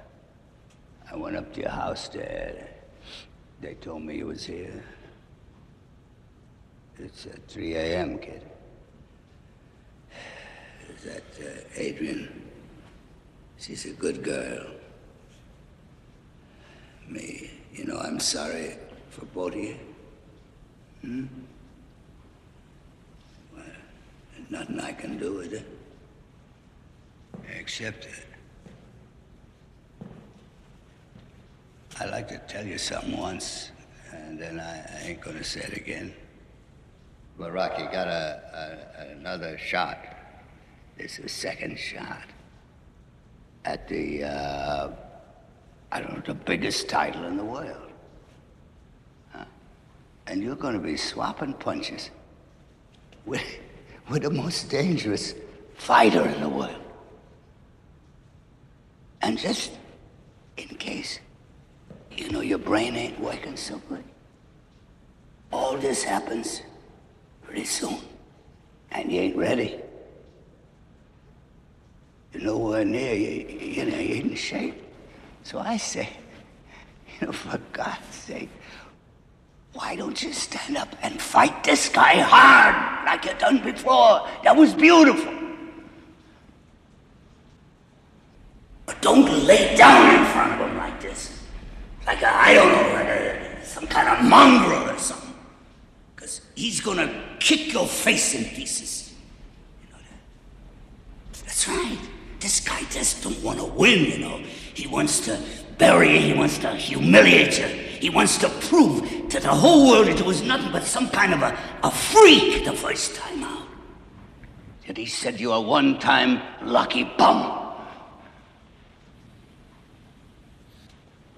I 1.12 1.16
went 1.16 1.38
up 1.38 1.54
to 1.54 1.62
your 1.62 1.70
house 1.70 2.10
Dad. 2.10 2.68
They 3.62 3.74
told 3.76 4.04
me 4.04 4.18
you 4.18 4.28
was 4.28 4.46
here. 4.46 4.84
It's 7.00 7.26
uh, 7.26 7.36
3 7.48 7.76
a.m., 7.76 8.18
kid. 8.20 8.42
Is 10.90 11.04
that 11.04 11.24
uh, 11.40 11.62
Adrian? 11.76 12.50
She's 13.58 13.86
a 13.86 13.92
good 13.92 14.24
girl. 14.24 14.66
Me, 17.08 17.52
you 17.74 17.86
know, 17.86 17.98
I'm 18.00 18.20
sorry 18.20 18.78
for 19.10 19.26
both 19.26 19.54
of 19.54 19.60
you. 19.60 19.78
Hmm? 21.02 21.26
Well, 23.56 23.64
nothing 24.50 24.80
I 24.80 24.92
can 24.92 25.18
do 25.18 25.38
with 25.38 25.54
it. 25.54 25.66
Except 27.60 28.06
uh, 28.06 28.27
I'd 32.00 32.12
like 32.12 32.28
to 32.28 32.38
tell 32.48 32.66
you 32.66 32.78
something 32.78 33.18
once, 33.18 33.72
and 34.12 34.40
then 34.40 34.60
I, 34.60 34.80
I 34.80 35.08
ain't 35.10 35.22
gonna 35.22 35.44
say 35.44 35.62
it 35.62 35.76
again. 35.76 36.14
But 37.40 37.54
Rocky 37.54 37.84
got 37.84 38.08
a, 38.08 38.78
a 39.00 39.12
another 39.14 39.58
shot. 39.58 39.98
This 40.98 41.18
is 41.18 41.32
second 41.32 41.78
shot 41.80 42.24
at 43.66 43.88
the 43.88 44.24
uh, 44.24 44.90
I 45.92 46.02
don't 46.02 46.14
know 46.14 46.22
the 46.26 46.36
biggest 46.36 46.88
title 46.88 47.24
in 47.26 47.36
the 47.36 47.44
world. 47.44 47.92
Huh? 49.32 49.46
And 50.28 50.44
you're 50.44 50.56
gonna 50.56 50.80
be 50.80 50.98
swapping 50.98 51.54
punches 51.54 52.12
with 53.26 53.44
with 54.08 54.22
the 54.22 54.30
most 54.30 54.70
dangerous 54.70 55.34
fighter 55.76 56.28
in 56.28 56.42
the 56.42 56.50
world. 56.50 56.84
And 59.22 59.38
just 59.38 59.72
in 60.58 60.68
case, 60.78 61.20
you 62.18 62.30
know, 62.32 62.42
your 62.42 62.58
brain 62.58 62.96
ain't 62.96 63.20
working 63.20 63.56
so 63.56 63.78
good. 63.90 64.04
All 65.52 65.78
this 65.78 66.04
happens 66.04 66.62
pretty 67.44 67.64
soon, 67.64 68.00
and 68.92 69.12
you 69.12 69.22
ain't 69.22 69.38
ready. 69.38 69.80
You're 72.34 72.44
nowhere 72.44 72.84
near, 72.84 73.14
you, 73.14 73.58
you 73.60 73.86
know, 73.86 73.98
you 73.98 74.16
ain't 74.16 74.32
in 74.32 74.36
shape. 74.36 74.84
So 75.44 75.60
I 75.60 75.78
say, 75.78 76.10
you 77.22 77.28
know, 77.28 77.34
for 77.34 77.60
God's 77.72 78.16
sake, 78.16 78.50
why 79.74 79.96
don't 79.96 80.22
you 80.22 80.34
stand 80.34 80.76
up 80.76 80.96
and 81.04 81.22
fight 81.22 81.64
this 81.64 81.88
guy 81.88 82.16
hard 82.20 83.06
like 83.06 83.26
you 83.26 83.34
done 83.38 83.64
before? 83.64 84.28
That 84.44 84.56
was 84.56 84.74
beautiful. 84.74 85.34
But 88.88 89.02
don't 89.02 89.46
lay 89.46 89.76
down 89.76 90.16
in 90.16 90.26
front 90.32 90.54
of 90.60 90.68
him 90.68 90.78
like 90.78 91.00
this. 91.00 91.38
Like 92.08 92.22
a, 92.22 92.34
I 92.34 92.54
don't 92.54 92.72
know, 92.72 92.94
like 92.94 93.08
a, 93.08 93.66
some 93.66 93.86
kind 93.86 94.08
of 94.08 94.24
mongrel 94.24 94.90
or 94.90 94.98
something. 94.98 95.34
Because 96.16 96.40
he's 96.56 96.80
gonna 96.80 97.14
kick 97.40 97.74
your 97.74 97.86
face 97.86 98.34
in 98.34 98.46
pieces. 98.46 99.14
You 99.82 99.90
know 99.92 100.00
that? 100.00 101.46
That's 101.46 101.68
right. 101.68 102.00
This 102.40 102.62
guy 102.62 102.82
just 102.90 103.24
don't 103.24 103.44
want 103.44 103.60
to 103.60 103.66
win, 103.66 104.06
you 104.06 104.20
know. 104.20 104.38
He 104.74 104.88
wants 104.88 105.20
to 105.22 105.38
bury 105.78 106.14
you, 106.14 106.20
he 106.20 106.34
wants 106.34 106.58
to 106.60 106.72
humiliate 106.72 107.60
you. 107.60 107.66
He 107.66 108.10
wants 108.10 108.38
to 108.38 108.50
prove 108.70 109.28
to 109.30 109.40
the 109.40 109.50
whole 109.50 109.90
world 109.90 110.08
that 110.08 110.20
it 110.20 110.26
was 110.26 110.44
nothing 110.44 110.72
but 110.72 110.84
some 110.84 111.10
kind 111.10 111.34
of 111.34 111.42
a, 111.42 111.58
a 111.84 111.92
freak 111.92 112.64
the 112.64 112.74
first 112.74 113.16
time 113.16 113.44
out. 113.44 113.68
That 114.88 114.96
he 114.96 115.08
said 115.08 115.40
you're 115.42 115.56
a 115.56 115.62
one-time 115.62 116.42
lucky 116.64 117.04
bum. 117.18 117.67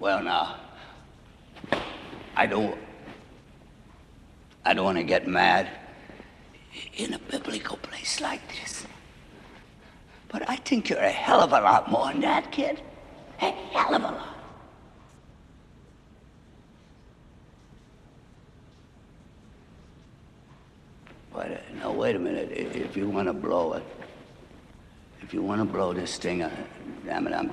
Well, 0.00 0.22
now, 0.22 0.56
I 2.34 2.46
don't. 2.46 2.78
I 4.64 4.72
don't 4.72 4.86
want 4.86 4.96
to 4.96 5.04
get 5.04 5.28
mad 5.28 5.68
in 6.96 7.12
a 7.12 7.18
biblical 7.18 7.76
place 7.76 8.18
like 8.20 8.40
this. 8.48 8.86
But 10.28 10.48
I 10.48 10.56
think 10.56 10.88
you're 10.88 10.98
a 10.98 11.10
hell 11.10 11.40
of 11.40 11.52
a 11.52 11.60
lot 11.60 11.90
more 11.90 12.10
than 12.12 12.22
that, 12.22 12.50
kid. 12.50 12.80
A 13.42 13.50
hell 13.50 13.94
of 13.94 14.02
a 14.02 14.06
lot. 14.06 14.36
But 21.32 21.52
uh, 21.52 21.56
no, 21.78 21.92
wait 21.92 22.16
a 22.16 22.18
minute. 22.18 22.50
If 22.52 22.96
you 22.96 23.06
want 23.08 23.28
to 23.28 23.34
blow 23.34 23.74
it, 23.74 23.84
if 25.20 25.34
you 25.34 25.42
want 25.42 25.60
to 25.60 25.66
blow 25.66 25.92
this 25.92 26.16
thing, 26.16 26.42
uh, 26.42 26.50
damn 27.04 27.26
it, 27.26 27.34
I'm 27.34 27.50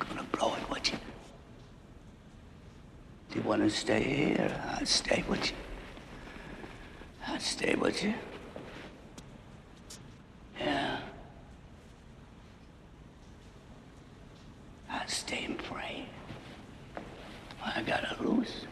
gonna 0.00 0.24
blow 0.32 0.54
it 0.56 0.70
with 0.70 0.92
you. 0.92 0.98
Do 3.30 3.38
you 3.38 3.42
want 3.42 3.62
to 3.62 3.70
stay 3.70 4.02
here? 4.02 4.62
I'll 4.70 4.86
stay 4.86 5.22
with 5.28 5.50
you. 5.50 5.56
I'll 7.26 7.38
stay 7.40 7.74
with 7.74 8.02
you. 8.02 8.14
Yeah. 10.58 10.98
I'll 14.90 15.08
stay 15.08 15.44
and 15.44 15.58
pray. 15.58 16.06
I 17.62 17.82
gotta 17.82 18.16
lose. 18.22 18.64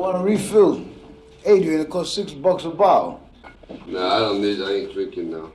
Want 0.00 0.16
a 0.16 0.20
refill? 0.20 0.84
Adrian, 1.44 1.80
it 1.80 1.90
costs 1.90 2.14
six 2.14 2.32
bucks 2.32 2.64
a 2.64 2.70
bottle. 2.70 3.20
No, 3.86 4.06
I 4.06 4.18
don't 4.20 4.40
need. 4.40 4.60
I 4.62 4.72
ain't 4.72 4.92
drinking 4.92 5.30
now. 5.30 5.52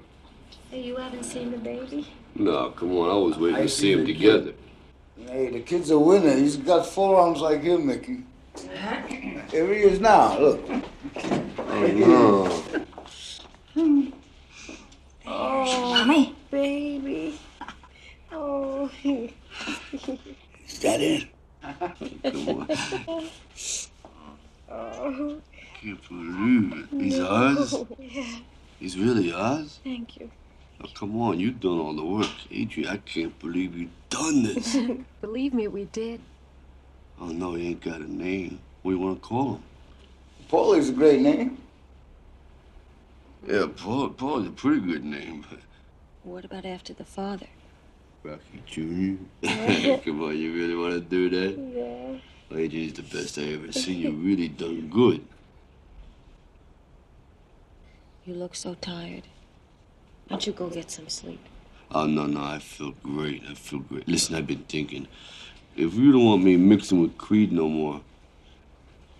Hey, 0.69 0.82
you 0.83 0.95
haven't 0.95 1.24
seen 1.24 1.51
the 1.51 1.57
baby? 1.57 2.07
No, 2.35 2.69
come 2.72 2.95
on. 2.98 3.09
I 3.09 3.14
was 3.14 3.38
waiting 3.38 3.56
I 3.57 3.61
to 3.64 3.69
see 3.69 3.82
see 3.82 3.95
them 3.95 4.06
the 4.06 4.14
together. 4.14 4.53
Hey, 5.27 5.49
the 5.49 5.59
kid's 5.61 5.90
a 5.91 5.98
winner. 5.99 6.35
He's 6.35 6.57
got 6.57 6.85
forearms 6.85 7.41
like 7.41 7.61
him, 7.64 7.88
Mickey. 7.88 8.24
Here 9.51 9.74
he 9.74 9.82
is 9.82 9.99
now. 9.99 10.38
Look. 10.40 10.61
Oh, 11.57 11.88
no. 11.88 12.64
Oh, 15.27 15.93
Mommy. 15.93 16.35
Baby. 16.51 17.40
Oh. 18.32 18.90
Is 19.03 20.80
that 20.82 21.01
it? 21.01 21.25
oh. 24.69 25.41
Can't 25.82 26.07
believe 26.09 26.74
it. 26.74 27.01
He's 27.01 27.19
ours? 27.19 27.75
Yeah, 27.99 28.38
He's 28.80 28.98
really 28.98 29.32
ours? 29.33 29.80
thank 29.83 30.17
you. 30.19 30.30
Oh, 30.83 30.84
come 30.95 31.22
on, 31.22 31.40
you've 31.40 31.59
done 31.59 31.77
all 31.80 31.93
the 31.93 32.03
work. 32.03 32.32
Adrian, 32.49 32.90
I 32.90 32.98
can't 32.98 33.38
believe 33.40 33.77
you've 33.77 34.09
done 34.09 34.43
this. 34.43 34.75
Believe 35.22 35.53
me, 35.53 35.67
we 35.67 35.85
did. 35.85 36.22
oh, 37.19 37.27
no, 37.27 37.53
he 37.53 37.69
ain't 37.69 37.82
got 37.82 38.01
a 38.01 38.11
name. 38.11 38.59
What 38.82 38.91
do 38.91 38.98
you 38.98 39.03
want 39.03 39.22
to 39.22 39.27
call 39.27 39.56
him? 39.56 39.64
Paulie's 40.48 40.90
a 40.90 40.93
great 40.93 41.22
name. 41.22 41.57
Yeah, 43.48 43.67
Paul, 43.75 44.09
Paul's 44.09 44.48
a 44.48 44.51
pretty 44.51 44.80
good 44.80 45.03
name. 45.03 45.45
But... 45.49 45.59
What 46.24 46.45
about 46.45 46.65
after 46.65 46.93
the 46.93 47.06
father? 47.06 47.48
Rocky 48.24 48.64
Jr. 48.65 49.48
Come 50.03 50.24
on, 50.24 50.38
you 50.38 50.53
really 50.53 50.75
want 50.75 50.93
to 50.93 51.01
do 51.01 51.30
that? 51.30 52.19
Yeah. 52.51 52.57
AJ's 52.57 52.93
the 52.93 53.03
best 53.03 53.38
I 53.38 53.53
ever 53.53 53.72
seen. 53.72 53.99
You 53.99 54.11
really 54.11 54.48
done 54.48 54.88
good. 54.88 55.25
You 58.25 58.33
look 58.35 58.56
so 58.56 58.75
tired. 58.75 59.24
Why 60.27 60.37
don't 60.37 60.47
you 60.47 60.53
go 60.53 60.69
get 60.69 60.89
some 60.89 61.07
sleep? 61.07 61.39
Oh, 61.91 62.07
no, 62.07 62.25
no, 62.25 62.41
I 62.41 62.59
feel 62.59 62.93
great. 63.03 63.43
I 63.49 63.53
feel 63.53 63.79
great. 63.79 64.07
Listen, 64.07 64.35
I've 64.35 64.47
been 64.47 64.63
thinking. 64.63 65.07
If 65.75 65.93
you 65.93 66.11
don't 66.11 66.25
want 66.25 66.43
me 66.43 66.57
mixing 66.57 67.01
with 67.01 67.17
Creed 67.17 67.51
no 67.51 67.69
more, 67.69 68.01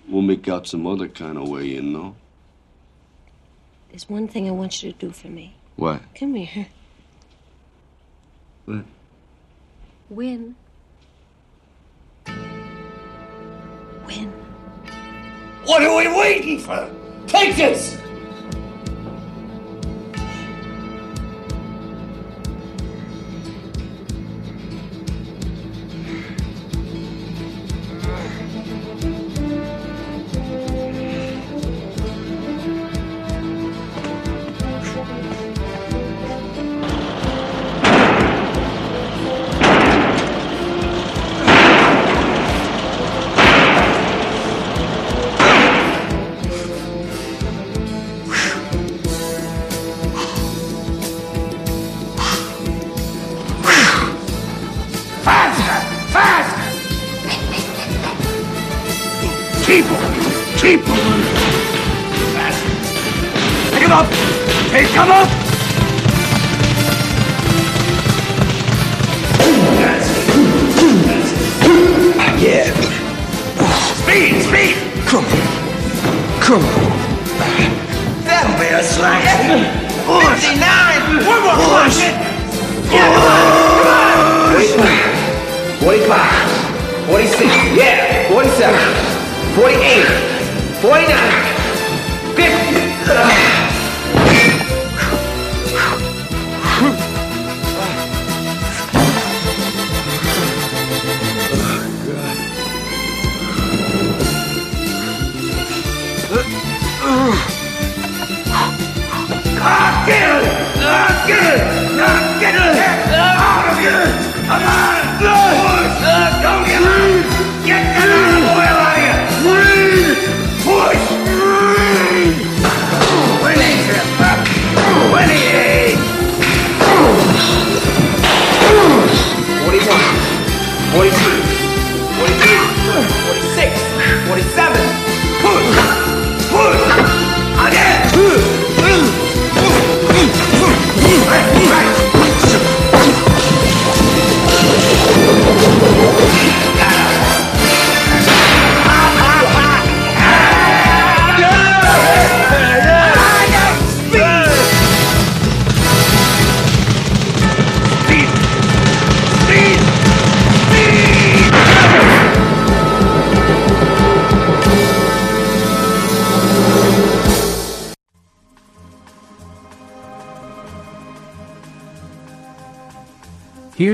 we'll 0.08 0.24
make 0.24 0.48
out 0.48 0.67
some 0.67 0.88
other 0.88 1.08
kind 1.08 1.38
of 1.38 1.48
way, 1.48 1.66
you 1.66 1.82
know? 1.82 2.16
There's 3.90 4.09
one 4.09 4.27
thing 4.27 4.48
I 4.48 4.51
want 4.51 4.82
you 4.82 4.92
to 4.92 4.98
do 4.98 5.11
for 5.11 5.27
me. 5.27 5.56
What? 5.75 6.01
Come 6.16 6.34
here. 6.34 6.67
What? 8.66 8.85
Win. 10.09 10.56
Win. 14.08 14.34
What 15.66 15.84
are 15.84 15.98
we 15.98 16.08
waiting 16.19 16.59
for? 16.59 16.90
Take 17.27 17.56
this! 17.56 18.05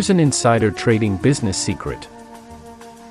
Here's 0.02 0.10
an 0.10 0.20
insider 0.20 0.72
trading 0.72 1.18
business 1.18 1.56
secret. 1.56 2.08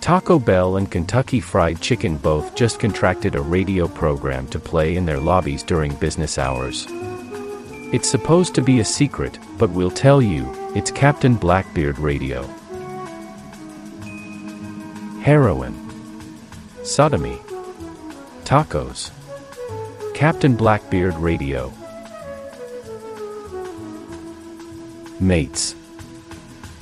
Taco 0.01 0.41
Bell 0.41 0.77
and 0.77 0.91
Kentucky 0.91 1.39
Fried 1.39 1.81
Chicken 1.81 2.17
both 2.17 2.57
just 2.57 2.81
contracted 2.81 3.37
a 3.37 3.41
radio 3.41 3.87
program 3.87 4.49
to 4.49 4.59
play 4.59 4.97
in 4.97 5.07
their 5.07 5.21
lobbies 5.21 5.63
during 5.63 5.95
business 5.95 6.37
hours. 6.37 6.89
It's 7.93 8.09
supposed 8.09 8.57
to 8.57 8.61
be 8.61 8.81
a 8.81 8.85
secret, 8.85 9.39
but 9.57 9.71
we'll 9.71 9.93
tell 9.93 10.21
you, 10.21 10.53
it's 10.75 10.91
Captain 10.91 11.37
Blackbeard 11.37 11.97
Radio. 12.01 12.43
Heroin. 15.23 15.77
Sodomy. 16.83 17.39
Tacos. 18.43 19.13
Captain 20.13 20.57
Blackbeard 20.57 21.15
Radio. 21.19 21.73
Mates. 25.21 25.77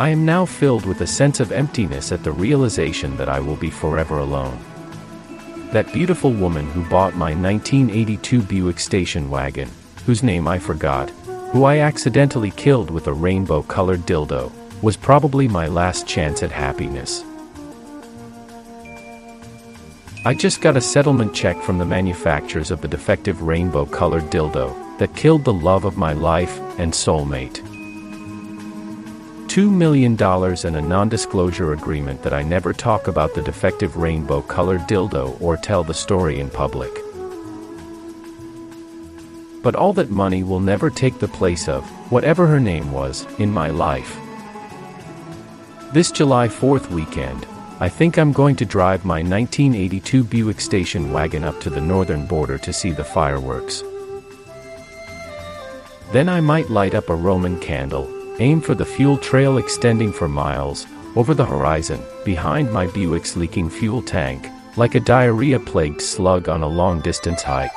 I 0.00 0.10
am 0.10 0.24
now 0.24 0.44
filled 0.44 0.86
with 0.86 1.00
a 1.00 1.08
sense 1.08 1.40
of 1.40 1.50
emptiness 1.50 2.12
at 2.12 2.22
the 2.22 2.30
realization 2.30 3.16
that 3.16 3.28
I 3.28 3.40
will 3.40 3.56
be 3.56 3.68
forever 3.68 4.18
alone. 4.18 4.56
That 5.72 5.92
beautiful 5.92 6.32
woman 6.32 6.70
who 6.70 6.88
bought 6.88 7.16
my 7.16 7.34
1982 7.34 8.42
Buick 8.42 8.78
station 8.78 9.28
wagon, 9.28 9.68
whose 10.06 10.22
name 10.22 10.46
I 10.46 10.60
forgot, 10.60 11.10
who 11.50 11.64
I 11.64 11.78
accidentally 11.78 12.52
killed 12.52 12.92
with 12.92 13.08
a 13.08 13.12
rainbow 13.12 13.62
colored 13.62 14.02
dildo, 14.02 14.52
was 14.82 14.96
probably 14.96 15.48
my 15.48 15.66
last 15.66 16.06
chance 16.06 16.44
at 16.44 16.52
happiness. 16.52 17.24
I 20.24 20.32
just 20.32 20.60
got 20.60 20.76
a 20.76 20.80
settlement 20.80 21.34
check 21.34 21.60
from 21.60 21.78
the 21.78 21.84
manufacturers 21.84 22.70
of 22.70 22.82
the 22.82 22.88
defective 22.88 23.42
rainbow 23.42 23.84
colored 23.84 24.30
dildo 24.30 24.98
that 24.98 25.16
killed 25.16 25.44
the 25.44 25.52
love 25.52 25.84
of 25.84 25.96
my 25.96 26.12
life 26.12 26.60
and 26.78 26.92
soulmate. 26.92 27.67
$2 29.48 29.70
million 29.70 30.12
and 30.22 30.76
a 30.76 30.80
non 30.80 31.08
disclosure 31.08 31.72
agreement 31.72 32.22
that 32.22 32.34
I 32.34 32.42
never 32.42 32.74
talk 32.74 33.08
about 33.08 33.34
the 33.34 33.40
defective 33.40 33.96
rainbow 33.96 34.42
colored 34.42 34.82
dildo 34.82 35.40
or 35.40 35.56
tell 35.56 35.82
the 35.82 35.94
story 35.94 36.38
in 36.38 36.50
public. 36.50 36.90
But 39.62 39.74
all 39.74 39.94
that 39.94 40.10
money 40.10 40.42
will 40.42 40.60
never 40.60 40.90
take 40.90 41.18
the 41.18 41.28
place 41.28 41.66
of, 41.66 41.82
whatever 42.12 42.46
her 42.46 42.60
name 42.60 42.92
was, 42.92 43.26
in 43.38 43.50
my 43.50 43.70
life. 43.70 44.18
This 45.94 46.12
July 46.12 46.48
4th 46.48 46.90
weekend, 46.90 47.46
I 47.80 47.88
think 47.88 48.18
I'm 48.18 48.32
going 48.32 48.56
to 48.56 48.66
drive 48.66 49.06
my 49.06 49.22
1982 49.22 50.24
Buick 50.24 50.60
station 50.60 51.10
wagon 51.10 51.42
up 51.42 51.58
to 51.62 51.70
the 51.70 51.80
northern 51.80 52.26
border 52.26 52.58
to 52.58 52.72
see 52.72 52.90
the 52.90 53.04
fireworks. 53.04 53.82
Then 56.12 56.28
I 56.28 56.42
might 56.42 56.68
light 56.68 56.94
up 56.94 57.08
a 57.08 57.14
Roman 57.14 57.58
candle, 57.58 58.17
aim 58.40 58.60
for 58.60 58.74
the 58.74 58.84
fuel 58.84 59.18
trail 59.18 59.58
extending 59.58 60.12
for 60.12 60.28
miles, 60.28 60.86
over 61.16 61.34
the 61.34 61.44
horizon, 61.44 62.00
behind 62.24 62.72
my 62.72 62.86
Buick's 62.86 63.36
leaking 63.36 63.70
fuel 63.70 64.02
tank, 64.02 64.46
like 64.76 64.94
a 64.94 65.00
diarrhea 65.00 65.58
plagued 65.58 66.00
slug 66.00 66.48
on 66.48 66.62
a 66.62 66.68
long 66.68 67.00
distance 67.00 67.42
hike. 67.42 67.76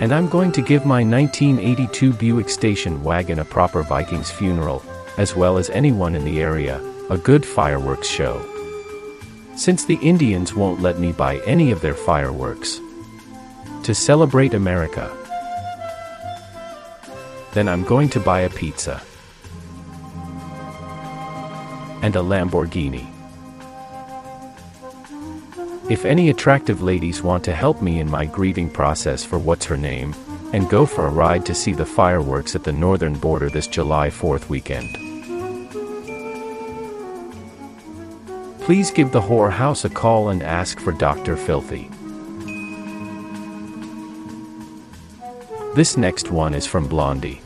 And 0.00 0.12
I'm 0.12 0.28
going 0.28 0.50
to 0.52 0.62
give 0.62 0.86
my 0.86 1.04
1982 1.04 2.14
Buick 2.14 2.48
station 2.48 3.04
wagon 3.04 3.38
a 3.38 3.44
proper 3.44 3.82
Vikings 3.82 4.30
funeral, 4.30 4.82
as 5.18 5.36
well 5.36 5.58
as 5.58 5.68
anyone 5.70 6.14
in 6.14 6.24
the 6.24 6.40
area, 6.40 6.80
a 7.10 7.18
good 7.18 7.44
fireworks 7.44 8.08
show. 8.08 8.42
Since 9.56 9.84
the 9.84 9.96
Indians 9.96 10.54
won't 10.54 10.80
let 10.80 10.98
me 10.98 11.12
buy 11.12 11.36
any 11.40 11.70
of 11.70 11.82
their 11.82 11.94
fireworks. 11.94 12.80
To 13.82 13.94
celebrate 13.94 14.54
America. 14.54 15.14
Then 17.52 17.68
I'm 17.68 17.84
going 17.84 18.08
to 18.10 18.20
buy 18.20 18.40
a 18.40 18.50
pizza. 18.50 19.02
And 22.02 22.16
a 22.16 22.20
Lamborghini. 22.20 23.06
If 25.90 26.04
any 26.04 26.30
attractive 26.30 26.82
ladies 26.82 27.22
want 27.22 27.42
to 27.44 27.52
help 27.52 27.82
me 27.82 27.98
in 27.98 28.08
my 28.08 28.24
grieving 28.24 28.70
process 28.70 29.24
for 29.24 29.38
what's 29.38 29.66
her 29.66 29.76
name, 29.76 30.14
and 30.52 30.70
go 30.70 30.86
for 30.86 31.06
a 31.06 31.10
ride 31.10 31.44
to 31.46 31.54
see 31.54 31.72
the 31.72 31.84
fireworks 31.84 32.54
at 32.54 32.64
the 32.64 32.72
northern 32.72 33.14
border 33.14 33.50
this 33.50 33.66
July 33.66 34.08
4th 34.08 34.48
weekend. 34.48 34.94
Please 38.60 38.92
give 38.92 39.10
the 39.10 39.20
whorehouse 39.20 39.84
a 39.84 39.90
call 39.90 40.28
and 40.28 40.44
ask 40.44 40.78
for 40.78 40.92
Dr. 40.92 41.36
Filthy. 41.36 41.89
This 45.80 45.96
next 45.96 46.30
one 46.30 46.52
is 46.52 46.66
from 46.66 46.86
Blondie. 46.86 47.40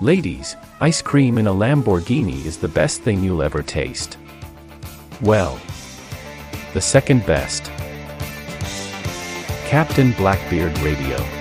Ladies, 0.00 0.56
ice 0.80 1.02
cream 1.02 1.36
in 1.36 1.46
a 1.46 1.52
Lamborghini 1.52 2.46
is 2.46 2.56
the 2.56 2.68
best 2.68 3.02
thing 3.02 3.22
you'll 3.22 3.42
ever 3.42 3.62
taste. 3.62 4.16
Well, 5.20 5.60
the 6.72 6.80
second 6.80 7.26
best. 7.26 7.64
Captain 9.66 10.12
Blackbeard 10.12 10.78
Radio. 10.78 11.39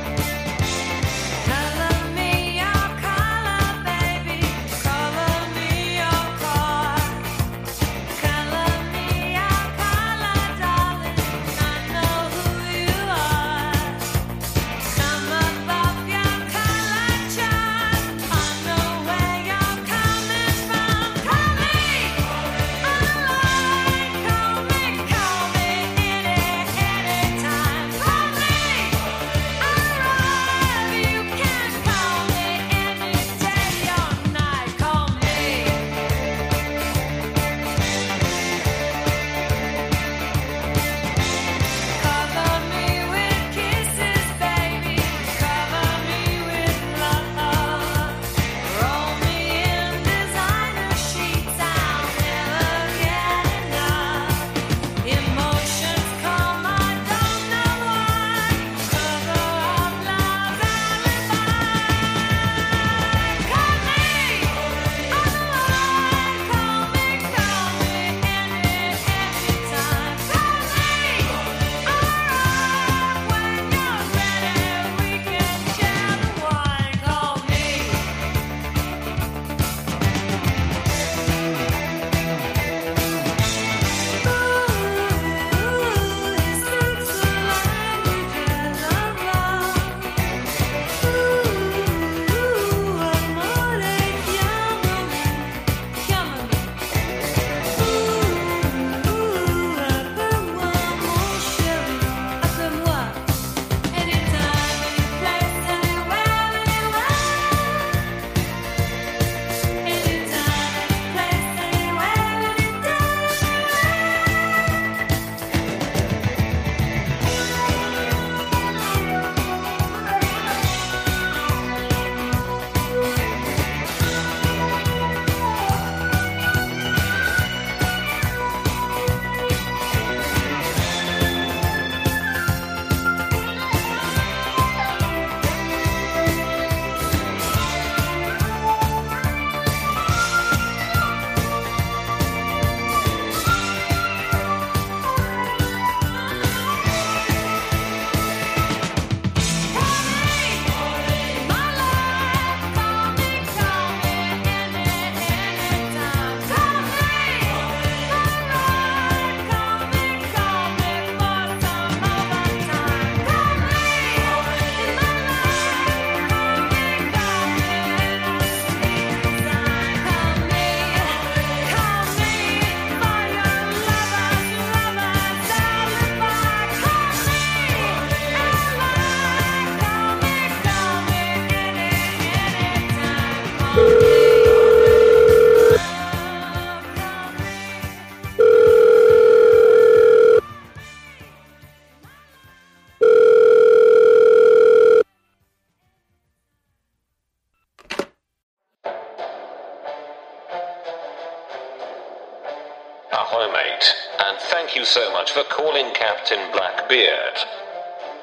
For 205.32 205.44
calling 205.44 205.94
Captain 205.94 206.40
Blackbeard. 206.52 207.38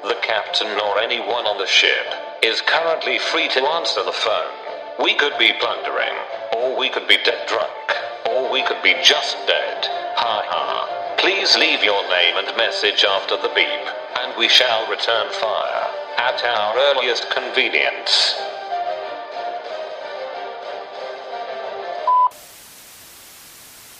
The 0.02 0.17
captain 0.23 0.78
or 0.81 0.99
anyone 0.99 1.47
on 1.47 1.59
the 1.59 1.67
ship 1.67 2.07
is 2.43 2.60
currently 2.62 3.18
free 3.18 3.49
to 3.49 3.62
answer 3.62 4.02
the 4.02 4.12
phone. 4.12 4.55
We 5.02 5.15
could 5.15 5.39
be 5.39 5.52
plundering, 5.60 6.15
or 6.57 6.78
we 6.78 6.89
could 6.89 7.07
be 7.07 7.18
dead 7.23 7.47
drunk, 7.47 7.70
or 8.31 8.51
we 8.51 8.62
could 8.62 8.83
be 8.83 8.94
just 9.05 9.36
dead. 9.47 9.86
Ha 10.17 10.43
ha. 10.47 11.17
Please 11.18 11.57
leave 11.57 11.85
your 11.85 12.02
name 12.09 12.36
and 12.39 12.57
message 12.57 13.05
after 13.05 13.36
the 13.36 13.52
beep, 13.55 13.86
and 14.20 14.36
we 14.39 14.49
shall 14.49 14.89
return 14.91 15.31
fire 15.33 15.86
at 16.18 16.43
our 16.43 16.78
earliest 16.91 17.31
convenience. 17.31 18.35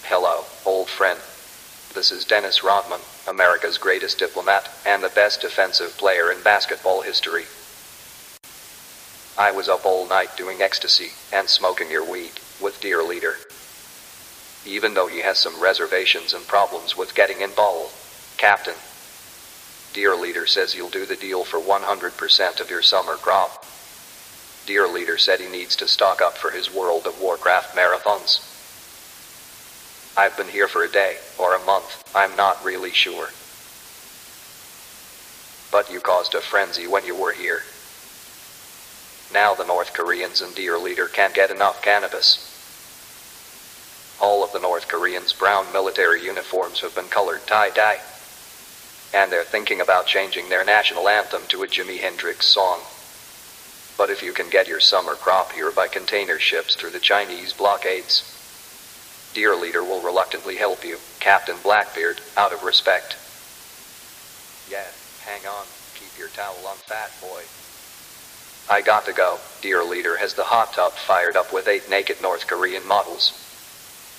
Hello, 0.09 0.45
old 0.65 0.89
friend. 0.89 1.21
This 1.97 2.13
is 2.13 2.27
Dennis 2.27 2.63
Rodman, 2.63 3.01
America's 3.27 3.79
greatest 3.79 4.19
diplomat 4.19 4.69
and 4.85 5.03
the 5.03 5.09
best 5.09 5.41
defensive 5.41 5.97
player 5.97 6.31
in 6.31 6.43
basketball 6.43 7.01
history. 7.01 7.47
I 9.39 9.51
was 9.51 9.71
up 9.71 9.87
all 9.87 10.07
night 10.07 10.37
doing 10.37 10.61
ecstasy 10.61 11.13
and 11.33 11.49
smoking 11.49 11.91
your 11.91 12.05
weed 12.05 12.33
with 12.61 12.83
Dear 12.83 13.03
Leader. 13.03 13.37
Even 14.67 14.93
though 14.93 15.07
he 15.07 15.23
has 15.23 15.39
some 15.39 15.59
reservations 15.59 16.35
and 16.35 16.47
problems 16.47 16.99
with 16.99 17.15
getting 17.15 17.41
in 17.41 17.53
ball, 17.55 17.91
Captain. 18.37 18.77
Dear 19.95 20.17
Leader 20.17 20.47
says 20.47 20.75
he'll 20.75 20.91
do 20.91 21.07
the 21.07 21.17
deal 21.17 21.45
for 21.45 21.59
100% 21.59 22.61
of 22.61 22.69
your 22.69 22.83
summer 22.83 23.15
crop. 23.15 23.65
Dear 24.67 24.87
Leader 24.87 25.17
said 25.17 25.41
he 25.41 25.49
needs 25.49 25.75
to 25.77 25.89
stock 25.89 26.21
up 26.21 26.37
for 26.37 26.51
his 26.51 26.71
World 26.71 27.07
of 27.07 27.19
Warcraft 27.19 27.75
marathons. 27.75 28.56
I've 30.19 30.37
been 30.37 30.49
here 30.49 30.67
for 30.67 30.83
a 30.83 30.91
day 30.91 31.19
or 31.39 31.55
a 31.55 31.65
month, 31.67 32.03
I'm 32.15 32.35
not 32.37 32.65
really 32.65 32.91
sure. 32.91 33.29
But 35.71 35.93
you 35.93 36.01
caused 36.01 36.35
a 36.35 36.41
frenzy 36.41 36.87
when 36.87 37.05
you 37.05 37.15
were 37.15 37.33
here. 37.33 37.61
Now 39.31 39.55
the 39.55 39.67
North 39.67 39.93
Koreans 39.93 40.41
and 40.41 40.55
Dear 40.55 40.79
Leader 40.79 41.09
can't 41.09 41.35
get 41.35 41.51
enough 41.51 41.83
cannabis. 41.83 42.53
All 44.19 44.43
of 44.43 44.53
the 44.53 44.61
North 44.61 44.89
Koreans' 44.89 45.35
brown 45.35 45.71
military 45.71 46.25
uniforms 46.25 46.81
have 46.81 46.95
been 46.95 47.09
colored 47.09 47.47
tie-dye. 47.47 48.01
And 49.13 49.31
they're 49.31 49.45
thinking 49.45 49.83
about 49.83 50.07
changing 50.07 50.49
their 50.49 50.65
national 50.65 51.11
anthem 51.11 51.43
to 51.49 51.63
a 51.63 51.67
Jimi 51.67 52.01
Hendrix 52.01 52.47
song. 52.47 52.81
But 53.99 54.09
if 54.09 54.23
you 54.23 54.33
can 54.33 54.49
get 54.49 54.67
your 54.69 54.81
summer 54.81 55.15
crop 55.15 55.53
here 55.53 55.71
by 55.71 55.89
container 55.89 56.39
ships 56.39 56.75
through 56.75 56.91
the 56.91 57.01
Chinese 57.01 57.53
blockades, 57.53 58.36
Dear 59.37 59.55
Leader 59.55 59.85
will 59.85 60.01
reluctantly 60.01 60.57
help 60.57 60.83
you, 60.83 60.97
Captain 61.21 61.57
Blackbeard, 61.63 62.23
out 62.39 62.55
of 62.55 62.63
respect. 62.63 63.19
Yeah, 64.71 64.87
hang 65.27 65.47
on, 65.47 65.67
keep 65.95 66.19
your 66.19 66.29
towel 66.29 66.57
on, 66.67 66.77
fat 66.79 67.13
boy. 67.21 67.43
I 68.75 68.81
got 68.81 69.05
to 69.05 69.13
go. 69.13 69.39
Dear 69.61 69.85
Leader 69.85 70.17
has 70.17 70.33
the 70.33 70.45
hot 70.45 70.73
tub 70.73 70.93
fired 70.93 71.37
up 71.37 71.53
with 71.53 71.69
eight 71.69 71.91
naked 71.91 72.23
North 72.23 72.47
Korean 72.47 72.89
models. 72.89 73.35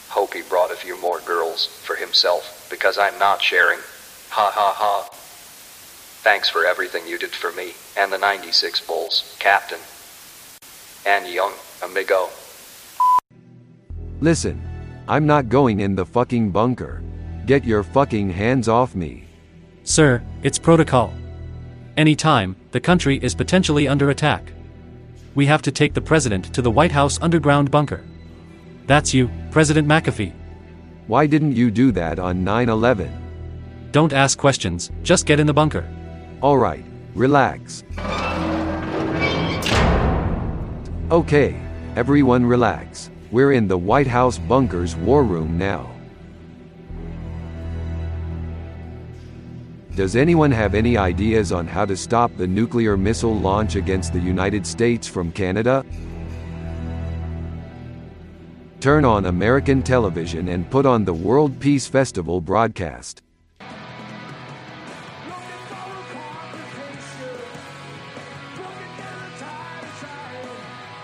Hope 0.10 0.36
he 0.36 0.44
brought 0.44 0.72
a 0.72 0.76
few 0.76 1.02
more 1.02 1.20
girls 1.22 1.66
for 1.66 1.96
himself, 1.96 2.68
because 2.70 3.00
I'm 3.00 3.18
not 3.18 3.42
sharing. 3.42 3.80
Ha 4.30 4.52
ha 4.54 4.72
ha. 4.78 5.10
Thanks 6.22 6.48
for 6.48 6.64
everything 6.64 7.08
you 7.08 7.18
did 7.18 7.32
for 7.32 7.52
me 7.52 7.74
and 7.98 8.14
the 8.14 8.20
96 8.20 8.86
Bulls, 8.86 9.36
Captain. 9.40 9.80
And 11.08 11.26
young, 11.28 11.54
amigo. 11.82 12.30
Listen, 14.22 14.67
I'm 15.10 15.26
not 15.26 15.48
going 15.48 15.80
in 15.80 15.96
the 15.96 16.06
fucking 16.06 16.52
bunker. 16.52 17.02
Get 17.46 17.64
your 17.64 17.82
fucking 17.82 18.30
hands 18.30 18.68
off 18.68 18.94
me. 18.94 19.26
Sir, 19.84 20.22
it's 20.44 20.60
protocol. 20.60 21.14
Anytime, 21.96 22.58
the 22.72 22.82
country 22.82 23.18
is 23.24 23.34
potentially 23.34 23.88
under 23.88 24.10
attack. 24.10 24.52
We 25.34 25.46
have 25.46 25.62
to 25.62 25.72
take 25.72 25.94
the 25.94 26.02
president 26.02 26.54
to 26.54 26.62
the 26.62 26.70
White 26.70 26.92
House 26.92 27.20
underground 27.22 27.72
bunker. 27.72 28.04
That's 28.86 29.14
you, 29.14 29.30
President 29.50 29.88
McAfee. 29.88 30.34
Why 31.08 31.26
didn't 31.26 31.56
you 31.56 31.72
do 31.72 31.94
that 31.94 32.20
on 32.20 32.44
9 32.44 32.68
11? 32.68 33.90
Don't 33.94 34.12
ask 34.12 34.38
questions, 34.38 34.92
just 35.04 35.26
get 35.26 35.40
in 35.40 35.48
the 35.48 35.54
bunker. 35.54 35.88
Alright, 36.44 36.84
relax. 37.16 37.86
Okay, 41.10 41.56
everyone 41.96 42.46
relax. 42.46 43.10
We're 43.30 43.52
in 43.52 43.68
the 43.68 43.78
White 43.78 44.08
House 44.08 44.38
bunker's 44.38 44.96
war 44.96 45.24
room 45.24 45.58
now. 45.58 45.92
Does 49.96 50.16
anyone 50.16 50.52
have 50.52 50.76
any 50.76 50.96
ideas 50.96 51.52
on 51.52 51.68
how 51.68 51.84
to 51.84 51.98
stop 51.98 52.32
the 52.38 52.48
nuclear 52.48 52.96
missile 52.96 53.36
launch 53.36 53.76
against 53.76 54.14
the 54.14 54.20
United 54.20 54.66
States 54.66 55.08
from 55.08 55.32
Canada? 55.32 55.84
Turn 58.80 59.04
on 59.04 59.26
American 59.26 59.82
television 59.82 60.50
and 60.50 60.70
put 60.70 60.86
on 60.86 61.04
the 61.04 61.14
World 61.14 61.60
Peace 61.60 61.88
Festival 61.88 62.40
broadcast. 62.40 63.24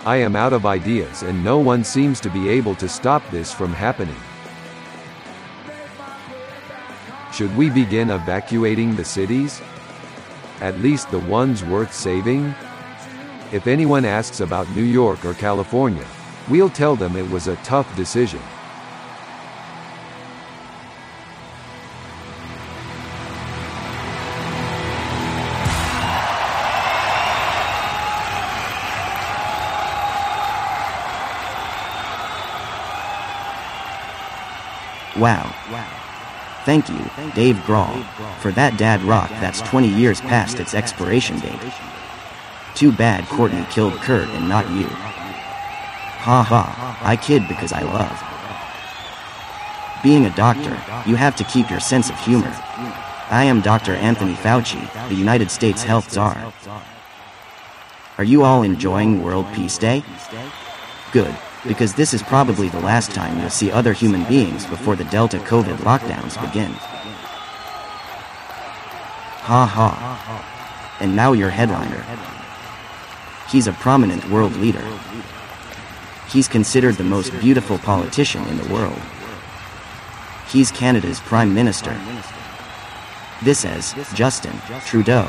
I 0.06 0.18
am 0.18 0.36
out 0.36 0.52
of 0.52 0.66
ideas 0.66 1.24
and 1.24 1.46
no 1.46 1.60
one 1.60 1.86
seems 1.86 2.20
to 2.22 2.30
be 2.30 2.50
able 2.50 2.76
to 2.76 2.90
stop 2.90 3.24
this 3.32 3.54
from 3.54 3.72
happening. 3.72 4.20
Should 7.34 7.56
we 7.56 7.70
begin 7.70 8.10
evacuating 8.10 8.96
the 8.96 9.06
cities? 9.06 9.62
At 10.60 10.78
least 10.80 11.10
the 11.10 11.20
ones 11.20 11.64
worth 11.64 11.94
saving? 11.94 12.54
If 13.54 13.66
anyone 13.66 14.04
asks 14.04 14.42
about 14.42 14.70
New 14.76 14.84
York 14.84 15.24
or 15.24 15.34
California, 15.36 16.06
we'll 16.50 16.70
tell 16.70 16.98
them 16.98 17.16
it 17.16 17.30
was 17.30 17.48
a 17.48 17.56
tough 17.58 17.96
decision. 17.96 18.42
Wow. 35.18 35.54
Thank 36.66 36.90
you, 36.90 37.10
Dave 37.36 37.58
Grohl, 37.68 38.04
for 38.40 38.52
that 38.54 38.78
dad 38.78 39.04
rock 39.04 39.30
that's 39.42 39.62
20 39.62 39.88
years 39.88 40.22
past 40.22 40.60
its 40.60 40.74
expiration 40.74 41.40
date. 41.40 41.60
Too 42.74 42.92
bad 42.92 43.26
Courtney 43.26 43.66
killed 43.70 43.94
Kurt 43.96 44.30
and 44.30 44.48
not 44.48 44.70
you. 44.72 44.88
Ha 44.88 46.42
ha, 46.42 47.00
I 47.04 47.16
kid 47.18 47.48
because 47.48 47.74
I 47.74 47.82
love. 47.82 48.18
Being 50.04 50.26
a 50.26 50.36
doctor, 50.36 50.72
you 51.06 51.16
have 51.16 51.36
to 51.36 51.44
keep 51.44 51.70
your 51.70 51.80
sense 51.80 52.10
of 52.10 52.20
humor. 52.20 52.52
I 53.30 53.44
am 53.46 53.62
Dr. 53.62 53.94
Anthony 53.94 54.34
Fauci, 54.34 55.10
the 55.10 55.16
United 55.16 55.52
States 55.52 55.84
Health 55.84 56.12
Czar. 56.12 56.54
Are 58.18 58.24
you 58.24 58.44
all 58.44 58.64
enjoying 58.64 59.22
World 59.22 59.48
Peace 59.54 59.78
Day? 59.78 60.04
Good, 61.12 61.36
because 61.68 61.94
this 61.94 62.14
is 62.14 62.22
probably 62.22 62.70
the 62.70 62.80
last 62.80 63.12
time 63.12 63.40
you'll 63.40 63.50
see 63.50 63.72
other 63.72 63.94
human 63.94 64.24
beings 64.26 64.66
before 64.66 64.96
the 64.96 65.06
Delta 65.06 65.38
COVID 65.40 65.78
lockdowns 65.78 66.40
begin. 66.46 66.72
Ha 69.44 69.66
ha. 69.66 70.98
And 71.00 71.16
now 71.16 71.34
your 71.34 71.50
headliner. 71.50 72.04
He's 73.50 73.68
a 73.68 73.74
prominent 73.74 74.30
world 74.30 74.56
leader. 74.58 74.86
He's 76.30 76.48
considered 76.48 76.96
the 76.96 77.04
most 77.04 77.38
beautiful 77.40 77.78
politician 77.78 78.44
in 78.48 78.58
the 78.58 78.74
world. 78.74 79.00
He's 80.50 80.72
Canada's 80.72 81.20
Prime 81.20 81.54
Minister. 81.54 82.00
This 83.44 83.66
is 83.66 83.94
Justin 84.14 84.54
Trudeau. 84.86 85.28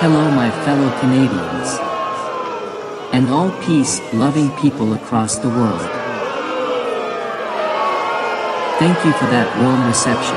Hello, 0.00 0.28
my 0.28 0.50
fellow 0.64 0.90
Canadians, 0.98 1.78
and 3.12 3.30
all 3.30 3.50
peace 3.62 4.00
loving 4.12 4.50
people 4.56 4.92
across 4.92 5.38
the 5.38 5.48
world. 5.48 5.88
Thank 8.80 9.04
you 9.04 9.12
for 9.12 9.26
that 9.26 9.48
warm 9.62 9.86
reception. 9.86 10.36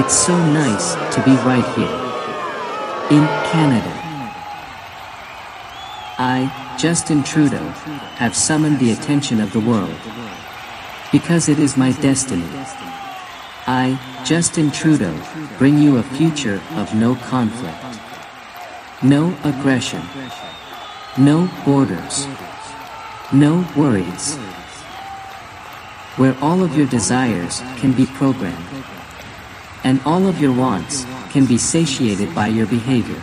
It's 0.00 0.14
so 0.14 0.38
nice 0.52 0.94
to 1.14 1.22
be 1.24 1.32
right 1.42 1.66
here 1.74 1.98
in 3.10 3.26
Canada. 3.50 3.92
I, 6.16 6.76
Justin 6.78 7.24
Trudeau, 7.24 7.68
have 8.18 8.36
summoned 8.36 8.78
the 8.78 8.92
attention 8.92 9.40
of 9.40 9.52
the 9.52 9.60
world 9.60 9.98
because 11.10 11.48
it 11.48 11.58
is 11.58 11.76
my 11.76 11.90
destiny. 11.90 12.48
I, 13.66 13.98
Justin 14.24 14.70
Trudeau, 14.70 15.18
bring 15.56 15.78
you 15.78 15.96
a 15.96 16.02
future 16.02 16.60
of 16.72 16.94
no 16.94 17.14
conflict, 17.14 17.78
no 19.02 19.34
aggression, 19.42 20.02
no 21.16 21.48
borders, 21.64 22.26
no 23.32 23.66
worries, 23.74 24.36
where 26.16 26.36
all 26.42 26.62
of 26.62 26.76
your 26.76 26.86
desires 26.86 27.60
can 27.78 27.92
be 27.92 28.04
programmed, 28.04 28.84
and 29.82 30.00
all 30.04 30.26
of 30.26 30.40
your 30.40 30.52
wants 30.52 31.06
can 31.30 31.46
be 31.46 31.56
satiated 31.56 32.34
by 32.34 32.48
your 32.48 32.66
behavior. 32.66 33.20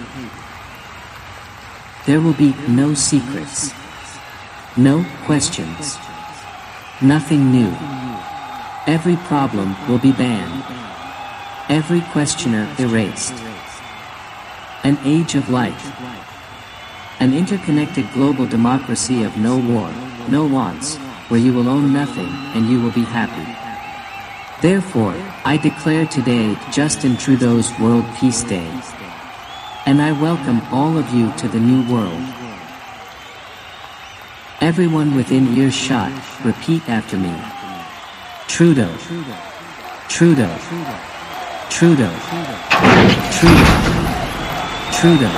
There 2.08 2.20
will 2.20 2.34
be 2.34 2.56
no 2.68 2.96
secrets, 2.96 3.72
no 4.76 5.06
questions, 5.26 5.98
nothing 7.00 7.52
new. 7.52 8.01
Every 8.88 9.16
problem 9.16 9.76
will 9.88 10.00
be 10.00 10.12
banned. 10.12 10.64
Every 11.70 12.02
questioner 12.12 12.68
erased. 12.80 13.34
An 14.84 14.98
age 15.04 15.36
of 15.36 15.50
light. 15.50 15.80
An 17.20 17.32
interconnected 17.32 18.12
global 18.12 18.48
democracy 18.48 19.22
of 19.22 19.38
no 19.38 19.60
war, 19.60 19.94
no 20.30 20.48
wants, 20.48 20.98
where 21.30 21.40
you 21.40 21.54
will 21.54 21.70
own 21.70 21.94
nothing 21.94 22.28
and 22.56 22.68
you 22.68 22.82
will 22.82 22.92
be 22.92 23.04
happy. 23.04 23.46
Therefore, 24.68 25.14
I 25.46 25.58
declare 25.58 26.08
today 26.08 26.58
Justin 26.72 27.18
Trudeau's 27.18 27.72
World 27.80 28.06
Peace 28.20 28.44
Day. 28.44 28.82
And 29.86 30.02
I 30.02 30.12
welcome 30.12 30.60
all 30.72 30.98
of 30.98 31.08
you 31.14 31.32
to 31.34 31.48
the 31.48 31.60
new 31.60 31.88
world. 31.94 32.24
Everyone 34.60 35.16
within 35.16 35.56
earshot, 35.56 36.12
repeat 36.44 36.90
after 36.90 37.18
me. 37.18 37.61
Trudeau. 38.48 38.90
Trudeau. 40.10 40.50
Trudeau. 40.58 40.58
Trudeau. 41.70 42.12
Trudeau. 44.92 45.32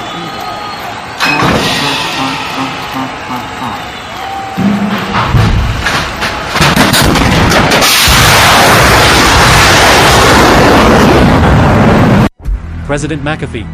President 12.85 13.23
McAfee. 13.23 13.67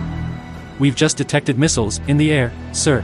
We've 0.80 0.95
just 0.95 1.17
detected 1.17 1.58
missiles 1.59 1.99
in 2.08 2.17
the 2.17 2.32
air, 2.32 2.53
sir. 2.72 3.03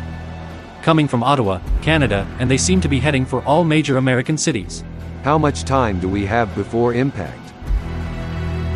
Coming 0.81 1.07
from 1.07 1.23
Ottawa, 1.23 1.59
Canada, 1.81 2.27
and 2.39 2.49
they 2.49 2.57
seem 2.57 2.79
to 2.81 2.87
be 2.87 2.99
heading 2.99 3.25
for 3.25 3.43
all 3.43 3.63
major 3.63 3.97
American 3.97 4.37
cities. 4.37 4.83
How 5.25 5.39
much 5.39 5.63
time 5.63 5.99
do 5.99 6.07
we 6.07 6.23
have 6.27 6.53
before 6.53 6.93
impact? 6.93 7.51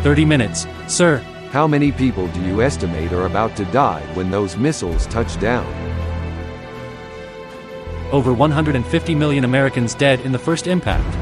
30 0.02 0.24
minutes, 0.24 0.66
sir. 0.88 1.18
How 1.52 1.68
many 1.68 1.92
people 1.92 2.26
do 2.26 2.42
you 2.42 2.60
estimate 2.60 3.12
are 3.12 3.26
about 3.26 3.54
to 3.54 3.64
die 3.66 4.02
when 4.14 4.32
those 4.32 4.56
missiles 4.56 5.06
touch 5.06 5.38
down? 5.38 5.64
Over 8.10 8.32
150 8.32 9.14
million 9.14 9.44
Americans 9.44 9.94
dead 9.94 10.18
in 10.22 10.32
the 10.32 10.40
first 10.40 10.66
impact. 10.66 11.16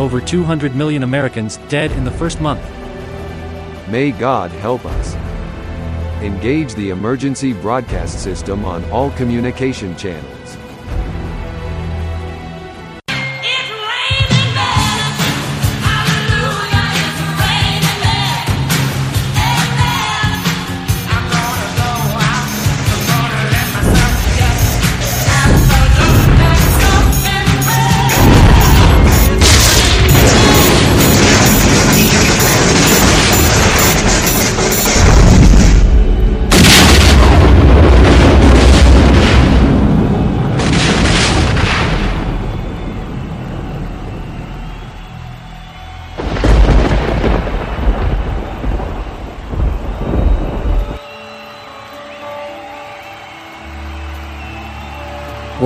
Over 0.00 0.20
200 0.20 0.74
million 0.74 1.04
Americans 1.04 1.58
dead 1.68 1.92
in 1.92 2.02
the 2.02 2.10
first 2.10 2.40
month. 2.40 2.68
May 3.88 4.10
God 4.10 4.50
help 4.50 4.84
us. 4.84 5.14
Engage 6.24 6.74
the 6.74 6.90
emergency 6.90 7.52
broadcast 7.52 8.20
system 8.20 8.64
on 8.64 8.84
all 8.90 9.12
communication 9.12 9.96
channels. 9.96 10.39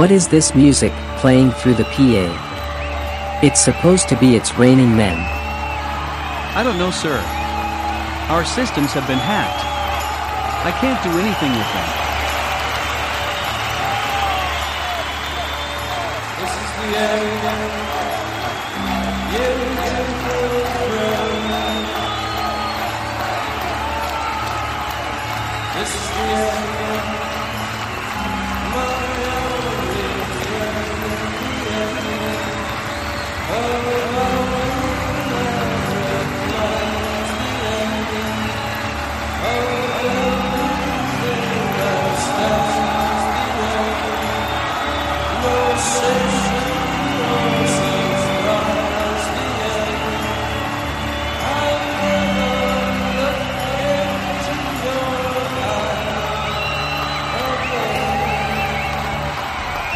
What 0.05 0.12
is 0.12 0.28
this 0.28 0.55
music 0.55 0.92
playing 1.16 1.52
through 1.52 1.76
the 1.76 1.84
PA? 1.84 3.41
It's 3.42 3.58
supposed 3.58 4.07
to 4.10 4.18
be 4.18 4.36
It's 4.36 4.52
Raining 4.58 4.94
Men. 4.94 5.16
I 6.55 6.62
don't 6.62 6.76
know, 6.76 6.91
sir. 6.91 7.16
Our 8.28 8.44
systems 8.44 8.92
have 8.92 9.07
been 9.07 9.16
hacked. 9.16 9.65
I 10.66 10.73
can't 10.78 11.02
do 11.02 11.08
anything 11.08 11.52
with 11.57 11.70
them. 11.73 11.89
This 16.39 16.52
is 16.52 16.70
the 16.83 16.99
end. 16.99 17.93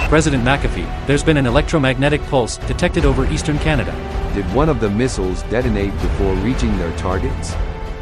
President 0.09 0.43
McAfee, 0.43 1.07
there's 1.07 1.23
been 1.23 1.37
an 1.37 1.45
electromagnetic 1.45 2.23
pulse 2.28 2.57
detected 2.57 3.05
over 3.05 3.31
eastern 3.31 3.59
Canada. 3.59 3.93
Did 4.35 4.47
one 4.55 4.70
of 4.70 4.81
the 4.81 4.89
missiles 4.89 5.43
detonate 5.45 5.93
before 6.01 6.33
reaching 6.37 6.75
their 6.78 6.97
targets? 6.97 7.55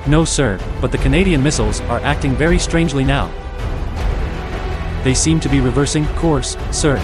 No, 0.06 0.24
sir, 0.24 0.60
but 0.80 0.92
the 0.92 0.98
Canadian 0.98 1.42
missiles 1.42 1.80
are 1.80 1.98
acting 2.02 2.36
very 2.36 2.60
strangely 2.60 3.02
now. 3.02 3.28
They 5.02 5.14
seem 5.14 5.40
to 5.40 5.48
be 5.48 5.58
reversing 5.58 6.06
course, 6.14 6.56
sir. 6.70 6.96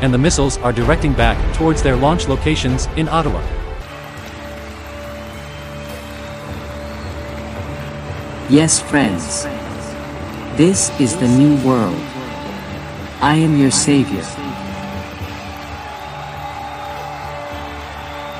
And 0.00 0.14
the 0.14 0.16
missiles 0.16 0.56
are 0.58 0.72
directing 0.72 1.12
back 1.12 1.36
towards 1.54 1.82
their 1.82 1.96
launch 1.96 2.28
locations 2.28 2.86
in 2.96 3.10
Ottawa. 3.10 3.42
Yes, 8.48 8.80
friends. 8.80 9.44
This 10.56 10.98
is 10.98 11.14
the 11.18 11.28
new 11.28 11.62
world. 11.62 12.17
I 13.20 13.34
am 13.34 13.56
your 13.56 13.72
savior. 13.72 14.22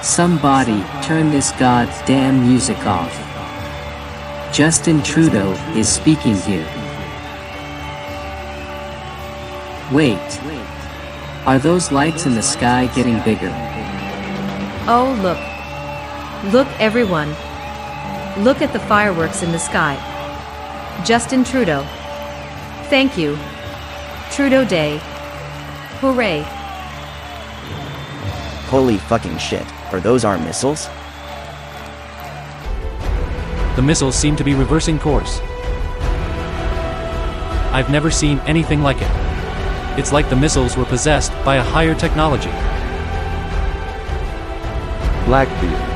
Somebody 0.04 0.84
turn 1.02 1.32
this 1.32 1.50
goddamn 1.52 2.46
music 2.46 2.78
off. 2.86 3.12
Justin 4.54 5.02
Trudeau 5.02 5.50
is 5.74 5.88
speaking 5.88 6.36
here. 6.36 6.64
Wait. 9.90 10.40
Are 11.44 11.58
those 11.58 11.90
lights 11.90 12.26
in 12.26 12.36
the 12.36 12.42
sky 12.42 12.86
getting 12.94 13.18
bigger? 13.24 13.50
Oh, 14.86 15.10
look. 15.22 16.52
Look, 16.52 16.68
everyone. 16.80 17.30
Look 18.44 18.62
at 18.62 18.72
the 18.72 18.78
fireworks 18.86 19.42
in 19.42 19.50
the 19.50 19.58
sky. 19.58 19.96
Justin 21.04 21.42
Trudeau. 21.42 21.82
Thank 22.88 23.18
you. 23.18 23.36
Trudeau 24.38 24.64
Day. 24.64 25.00
Hooray. 25.98 26.42
Holy 28.68 28.96
fucking 28.96 29.36
shit. 29.36 29.66
Are 29.92 29.98
those 29.98 30.24
our 30.24 30.38
missiles? 30.38 30.86
The 33.74 33.82
missiles 33.82 34.14
seem 34.14 34.36
to 34.36 34.44
be 34.44 34.54
reversing 34.54 35.00
course. 35.00 35.40
I've 37.72 37.90
never 37.90 38.12
seen 38.12 38.38
anything 38.46 38.80
like 38.80 38.98
it. 39.00 39.10
It's 39.98 40.12
like 40.12 40.30
the 40.30 40.36
missiles 40.36 40.76
were 40.76 40.84
possessed 40.84 41.32
by 41.44 41.56
a 41.56 41.62
higher 41.64 41.96
technology. 41.96 42.52
Blackbeard. 45.26 45.88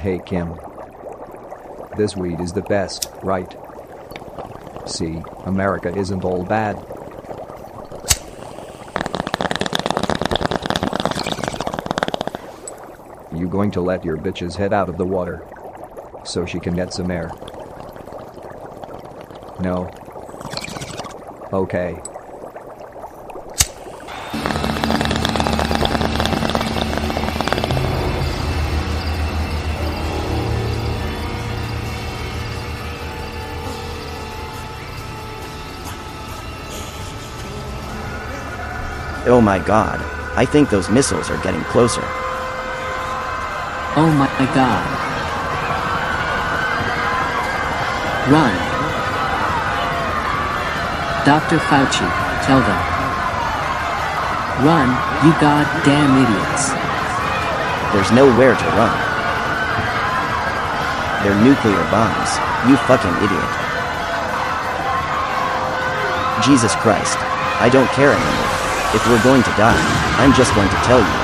Hey 0.00 0.18
Kim. 0.24 0.58
This 2.00 2.16
weed 2.16 2.40
is 2.40 2.54
the 2.54 2.62
best, 2.62 3.10
right? 3.22 3.54
See, 4.86 5.22
America 5.44 5.94
isn't 5.94 6.24
all 6.24 6.42
bad. 6.44 6.76
You 13.36 13.48
going 13.48 13.70
to 13.72 13.82
let 13.82 14.02
your 14.02 14.16
bitch's 14.16 14.56
head 14.56 14.72
out 14.72 14.88
of 14.88 14.96
the 14.96 15.04
water 15.04 15.46
so 16.24 16.46
she 16.46 16.58
can 16.58 16.74
get 16.74 16.94
some 16.94 17.10
air? 17.10 17.30
No. 19.60 19.90
Okay. 21.52 22.00
Oh 39.30 39.40
my 39.40 39.60
god. 39.60 40.02
I 40.34 40.44
think 40.44 40.70
those 40.70 40.90
missiles 40.90 41.30
are 41.30 41.40
getting 41.40 41.62
closer. 41.70 42.02
Oh 43.94 44.10
my 44.18 44.26
god. 44.50 44.90
Run. 48.26 48.54
Dr. 51.22 51.62
Fauci, 51.70 52.10
tell 52.42 52.58
them. 52.58 52.82
Run, 54.66 54.90
you 55.22 55.30
goddamn 55.38 56.10
idiots. 56.26 56.74
There's 57.94 58.10
nowhere 58.10 58.58
to 58.58 58.66
run. 58.74 58.98
They're 61.22 61.38
nuclear 61.38 61.78
bombs. 61.94 62.34
You 62.66 62.74
fucking 62.90 63.14
idiot. 63.22 63.50
Jesus 66.42 66.74
Christ. 66.82 67.16
I 67.62 67.70
don't 67.70 67.88
care 67.94 68.10
anymore. 68.10 68.59
If 68.92 69.06
we're 69.06 69.22
going 69.22 69.44
to 69.44 69.50
die, 69.50 69.78
I'm 70.18 70.34
just 70.34 70.52
going 70.56 70.68
to 70.68 70.80
tell 70.82 70.98
you. 70.98 71.20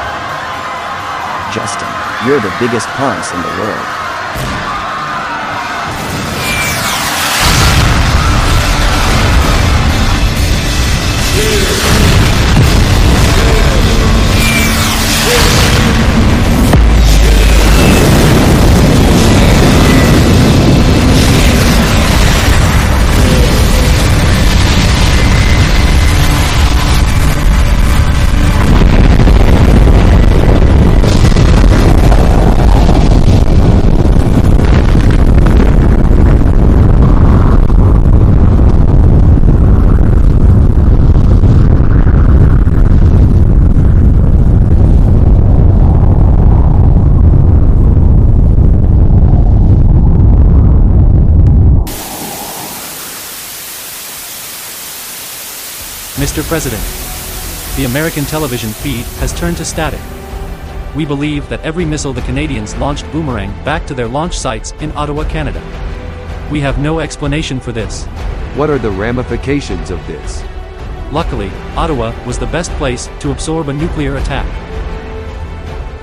Justin, 1.51 1.89
you're 2.25 2.39
the 2.39 2.55
biggest 2.61 2.87
ponce 2.95 3.33
in 3.33 3.43
the 3.43 3.49
world. 3.59 3.96
President, 56.47 56.83
the 57.77 57.87
American 57.87 58.25
television 58.25 58.71
feed 58.71 59.05
has 59.19 59.33
turned 59.33 59.57
to 59.57 59.65
static. 59.65 59.99
We 60.95 61.05
believe 61.05 61.49
that 61.49 61.61
every 61.63 61.85
missile 61.85 62.13
the 62.13 62.23
Canadians 62.23 62.77
launched 62.77 63.11
boomerang 63.11 63.51
back 63.65 63.85
to 63.89 63.95
their 63.95 64.07
launch 64.07 64.39
sites 64.39 64.71
in 64.81 64.93
Ottawa, 64.93 65.25
Canada. 65.25 65.61
We 66.49 66.61
have 66.61 66.79
no 66.79 67.01
explanation 67.01 67.59
for 67.59 67.73
this. 67.73 68.05
What 68.55 68.71
are 68.71 68.79
the 68.79 68.93
ramifications 68.93 69.91
of 69.91 70.07
this? 70.07 70.45
Luckily, 71.11 71.51
Ottawa 71.75 72.15
was 72.25 72.39
the 72.39 72.47
best 72.47 72.71
place 72.75 73.09
to 73.19 73.33
absorb 73.33 73.69
a 73.69 73.73
nuclear 73.73 74.17
attack. 74.17 74.47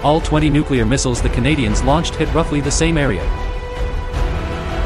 All 0.03 0.19
20 0.19 0.49
nuclear 0.49 0.85
missiles 0.85 1.21
the 1.21 1.29
Canadians 1.29 1.83
launched 1.83 2.15
hit 2.15 2.31
roughly 2.33 2.59
the 2.59 2.69
same 2.69 2.97
area. 2.97 3.23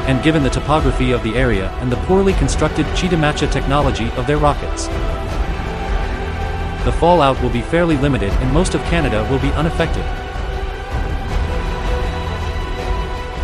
And 0.06 0.22
given 0.22 0.44
the 0.44 0.50
topography 0.50 1.10
of 1.10 1.24
the 1.24 1.34
area 1.34 1.68
and 1.80 1.90
the 1.90 2.00
poorly 2.06 2.34
constructed 2.34 2.86
Chitimacha 2.94 3.50
technology 3.50 4.08
of 4.12 4.28
their 4.28 4.38
rockets, 4.38 4.88
the 6.88 6.92
fallout 6.92 7.38
will 7.42 7.50
be 7.50 7.60
fairly 7.60 7.98
limited 7.98 8.32
and 8.40 8.50
most 8.50 8.74
of 8.74 8.80
Canada 8.84 9.22
will 9.30 9.38
be 9.40 9.50
unaffected. 9.50 10.02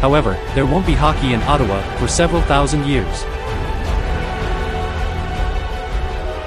However, 0.01 0.41
there 0.55 0.65
won't 0.65 0.87
be 0.87 0.95
hockey 0.95 1.35
in 1.35 1.43
Ottawa 1.43 1.83
for 1.99 2.09
several 2.09 2.41
thousand 2.41 2.87
years. 2.87 3.25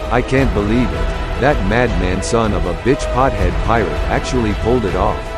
I 0.09 0.25
can't 0.27 0.51
believe 0.55 0.89
it. 0.89 1.07
That 1.39 1.63
madman 1.69 2.23
son 2.23 2.51
of 2.53 2.65
a 2.65 2.73
bitch 2.81 3.05
pothead 3.13 3.53
pirate 3.65 3.91
actually 4.09 4.53
pulled 4.65 4.85
it 4.85 4.95
off. 4.95 5.36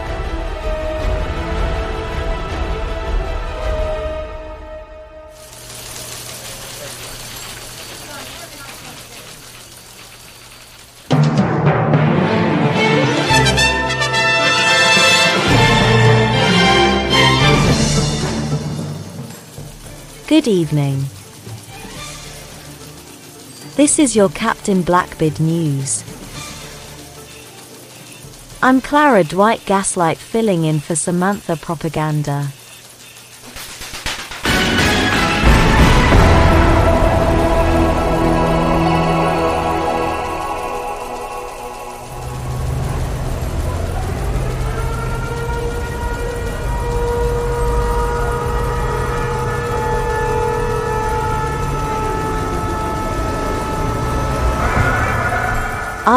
Evening. 20.50 21.06
This 23.76 24.00
is 24.00 24.16
your 24.16 24.30
Captain 24.30 24.82
Blackbeard 24.82 25.40
news. 25.40 26.03
I'm 28.61 28.82
Clara 28.82 29.24
Dwight 29.24 29.64
Gaslight 29.66 30.18
filling 30.18 30.66
in 30.66 30.80
for 30.80 30.95
Samantha 30.95 31.56
Propaganda. 31.56 32.48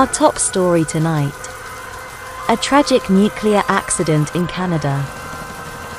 Our 0.02 0.08
top 0.08 0.36
story 0.36 0.84
tonight. 0.84 1.32
A 2.48 2.56
tragic 2.56 3.08
nuclear 3.08 3.62
accident 3.68 4.34
in 4.34 4.48
Canada. 4.48 5.06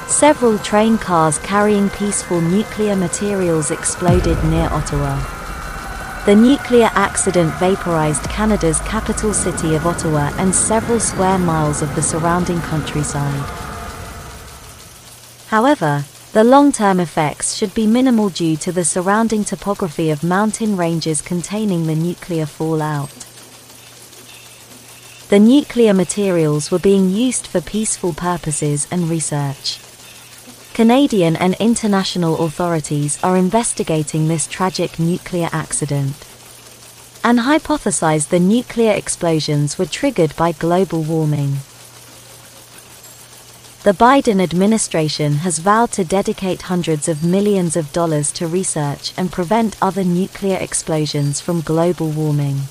Several 0.09 0.57
train 0.59 0.97
cars 0.97 1.37
carrying 1.37 1.89
peaceful 1.89 2.41
nuclear 2.41 2.97
materials 2.97 3.71
exploded 3.71 4.43
near 4.43 4.67
Ottawa. 4.71 5.15
The 6.25 6.35
nuclear 6.35 6.89
accident 6.95 7.53
vaporized 7.53 8.23
Canada's 8.23 8.79
capital 8.79 9.33
city 9.33 9.73
of 9.73 9.87
Ottawa 9.87 10.33
and 10.37 10.53
several 10.53 10.99
square 10.99 11.39
miles 11.39 11.81
of 11.81 11.95
the 11.95 12.03
surrounding 12.03 12.59
countryside. 12.59 13.49
However, 15.47 16.03
the 16.33 16.43
long-term 16.43 16.99
effects 16.99 17.55
should 17.55 17.73
be 17.73 17.87
minimal 17.87 18.27
due 18.27 18.57
to 18.57 18.73
the 18.73 18.83
surrounding 18.83 19.45
topography 19.45 20.09
of 20.09 20.25
mountain 20.25 20.75
ranges 20.75 21.21
containing 21.21 21.87
the 21.87 21.95
nuclear 21.95 22.45
fallout. 22.45 23.22
The 25.33 25.39
nuclear 25.39 25.95
materials 25.95 26.69
were 26.69 26.77
being 26.77 27.09
used 27.09 27.47
for 27.47 27.59
peaceful 27.59 28.13
purposes 28.13 28.87
and 28.91 29.09
research. 29.09 29.79
Canadian 30.75 31.35
and 31.35 31.55
international 31.55 32.45
authorities 32.45 33.17
are 33.23 33.35
investigating 33.35 34.27
this 34.27 34.45
tragic 34.45 34.99
nuclear 34.99 35.49
accident 35.51 36.13
and 37.23 37.39
hypothesize 37.39 38.29
the 38.29 38.39
nuclear 38.39 38.91
explosions 38.91 39.79
were 39.79 39.87
triggered 39.87 40.35
by 40.35 40.51
global 40.51 41.01
warming. 41.01 41.53
The 43.81 43.97
Biden 43.97 44.39
administration 44.39 45.37
has 45.37 45.57
vowed 45.57 45.91
to 45.93 46.05
dedicate 46.05 46.69
hundreds 46.69 47.07
of 47.09 47.23
millions 47.23 47.75
of 47.75 47.91
dollars 47.91 48.31
to 48.33 48.45
research 48.45 49.15
and 49.17 49.31
prevent 49.31 49.77
other 49.81 50.03
nuclear 50.03 50.57
explosions 50.57 51.41
from 51.41 51.61
global 51.61 52.11
warming. 52.11 52.67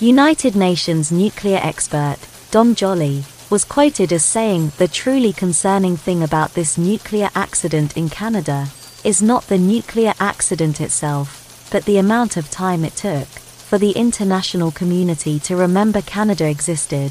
United 0.00 0.54
Nations 0.54 1.10
nuclear 1.10 1.58
expert, 1.60 2.18
Dom 2.52 2.76
Joly, 2.76 3.24
was 3.50 3.64
quoted 3.64 4.12
as 4.12 4.24
saying 4.24 4.70
the 4.78 4.86
truly 4.86 5.32
concerning 5.32 5.96
thing 5.96 6.22
about 6.22 6.54
this 6.54 6.78
nuclear 6.78 7.30
accident 7.34 7.96
in 7.96 8.08
Canada 8.08 8.68
is 9.02 9.20
not 9.20 9.48
the 9.48 9.58
nuclear 9.58 10.14
accident 10.20 10.80
itself, 10.80 11.68
but 11.72 11.84
the 11.84 11.98
amount 11.98 12.36
of 12.36 12.48
time 12.48 12.84
it 12.84 12.94
took 12.94 13.26
for 13.26 13.76
the 13.76 13.90
international 13.90 14.70
community 14.70 15.40
to 15.40 15.56
remember 15.56 16.00
Canada 16.00 16.48
existed. 16.48 17.10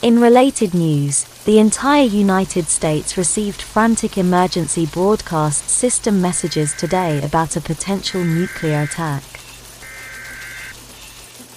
In 0.00 0.18
related 0.18 0.72
news, 0.72 1.24
the 1.44 1.58
entire 1.58 2.04
United 2.04 2.64
States 2.64 3.18
received 3.18 3.60
frantic 3.60 4.16
emergency 4.16 4.86
broadcast 4.86 5.68
system 5.68 6.22
messages 6.22 6.72
today 6.72 7.22
about 7.22 7.56
a 7.56 7.60
potential 7.60 8.24
nuclear 8.24 8.80
attack. 8.84 9.22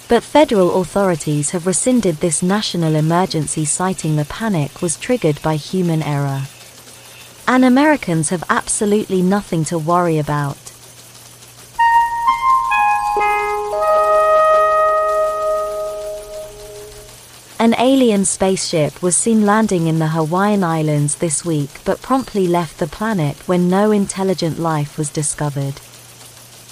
But 0.06 0.22
federal 0.22 0.82
authorities 0.82 1.50
have 1.50 1.66
rescinded 1.66 2.16
this 2.16 2.42
national 2.42 2.94
emergency 2.94 3.64
citing 3.64 4.16
the 4.16 4.26
panic 4.26 4.82
was 4.82 4.98
triggered 4.98 5.40
by 5.40 5.56
human 5.56 6.02
error. 6.02 6.42
And 7.48 7.64
Americans 7.64 8.28
have 8.28 8.44
absolutely 8.50 9.22
nothing 9.22 9.64
to 9.66 9.78
worry 9.78 10.18
about. 10.18 10.58
An 17.58 17.74
alien 17.78 18.26
spaceship 18.26 19.00
was 19.00 19.16
seen 19.16 19.46
landing 19.46 19.86
in 19.86 19.98
the 19.98 20.08
Hawaiian 20.08 20.62
Islands 20.62 21.14
this 21.16 21.46
week 21.46 21.80
but 21.86 22.02
promptly 22.02 22.46
left 22.46 22.78
the 22.78 22.86
planet 22.86 23.36
when 23.48 23.70
no 23.70 23.90
intelligent 23.90 24.58
life 24.58 24.98
was 24.98 25.08
discovered. 25.08 25.80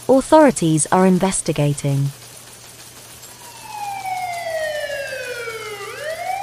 Authorities 0.06 0.86
are 0.92 1.06
investigating. 1.06 2.10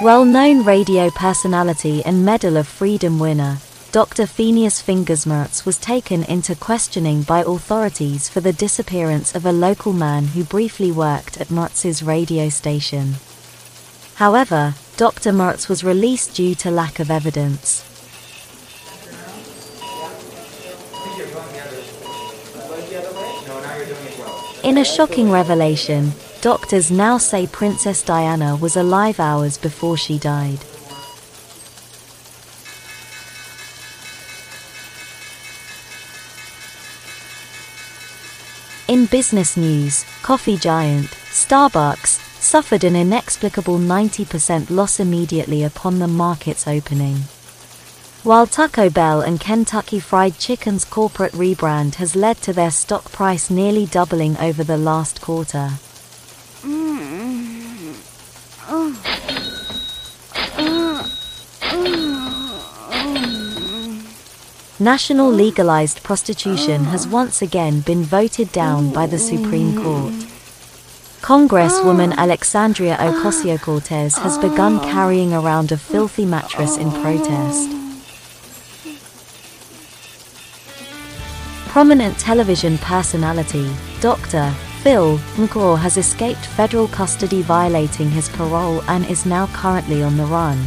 Well 0.02 0.24
known 0.24 0.64
radio 0.64 1.10
personality 1.10 2.02
and 2.06 2.24
Medal 2.24 2.56
of 2.56 2.70
Freedom 2.70 3.20
winner, 3.20 3.58
Dr. 3.92 4.26
Phineas 4.26 4.82
Fingersmertz 4.82 5.66
was 5.66 5.78
taken 5.78 6.24
into 6.24 6.56
questioning 6.56 7.24
by 7.24 7.42
authorities 7.42 8.30
for 8.30 8.40
the 8.40 8.54
disappearance 8.54 9.36
of 9.36 9.46
a 9.46 9.52
local 9.52 9.92
man 9.92 10.28
who 10.28 10.46
briefly 10.46 10.90
worked 10.90 11.42
at 11.42 11.52
Mertz's 11.52 12.02
radio 12.02 12.48
station. 12.48 13.16
However, 14.16 14.76
Dr. 14.96 15.34
Mertz 15.34 15.68
was 15.68 15.84
released 15.84 16.34
due 16.34 16.56
to 16.56 16.72
lack 16.72 17.02
of 17.02 17.12
evidence. 17.12 17.84
In 24.64 24.78
a 24.78 24.86
shocking 24.86 25.30
revelation, 25.30 26.14
doctors 26.42 26.90
now 26.90 27.18
say 27.18 27.46
Princess 27.48 28.02
Diana 28.02 28.56
was 28.56 28.76
alive 28.76 29.20
hours 29.20 29.58
before 29.58 29.98
she 29.98 30.18
died. 30.18 30.60
In 38.88 39.06
business 39.06 39.56
news, 39.56 40.04
coffee 40.24 40.58
giant 40.58 41.08
Starbucks 41.30 42.20
suffered 42.42 42.84
an 42.84 42.96
inexplicable 42.96 43.78
90% 43.78 44.72
loss 44.72 45.00
immediately 45.00 45.64
upon 45.64 46.00
the 46.00 46.08
market's 46.08 46.68
opening. 46.68 47.18
While 48.24 48.48
Taco 48.48 48.90
Bell 48.90 49.22
and 49.22 49.40
Kentucky 49.40 50.00
Fried 50.00 50.40
Chicken's 50.40 50.86
corporate 50.86 51.34
rebrand 51.34 51.96
has 51.96 52.16
led 52.16 52.38
to 52.42 52.52
their 52.52 52.72
stock 52.72 53.12
price 53.12 53.50
nearly 53.50 53.86
doubling 53.86 54.36
over 54.38 54.64
the 54.64 54.78
last 54.78 55.22
quarter. 55.22 55.70
National 64.82 65.30
legalized 65.30 66.04
prostitution 66.04 66.84
has 66.86 67.08
once 67.08 67.42
again 67.42 67.80
been 67.80 68.04
voted 68.04 68.52
down 68.52 68.92
by 68.92 69.06
the 69.08 69.18
Supreme 69.18 69.82
Court. 69.82 70.14
Congresswoman 71.22 72.14
Alexandria 72.18 72.98
Ocasio 72.98 73.58
Cortez 73.62 74.18
has 74.18 74.38
begun 74.38 74.82
carrying 74.82 75.34
around 75.34 75.72
a 75.72 75.78
filthy 75.78 76.26
mattress 76.26 76.76
in 76.76 76.92
protest. 76.92 77.70
Prominent 81.70 82.18
television 82.18 82.78
personality, 82.80 83.70
Dr. 84.02 84.54
Phil 84.84 85.18
McGraw 85.36 85.78
has 85.78 85.98
escaped 85.98 86.46
federal 86.46 86.88
custody 86.88 87.42
violating 87.42 88.10
his 88.10 88.30
parole 88.30 88.82
and 88.84 89.06
is 89.08 89.26
now 89.26 89.48
currently 89.48 90.02
on 90.02 90.16
the 90.16 90.26
run. 90.26 90.58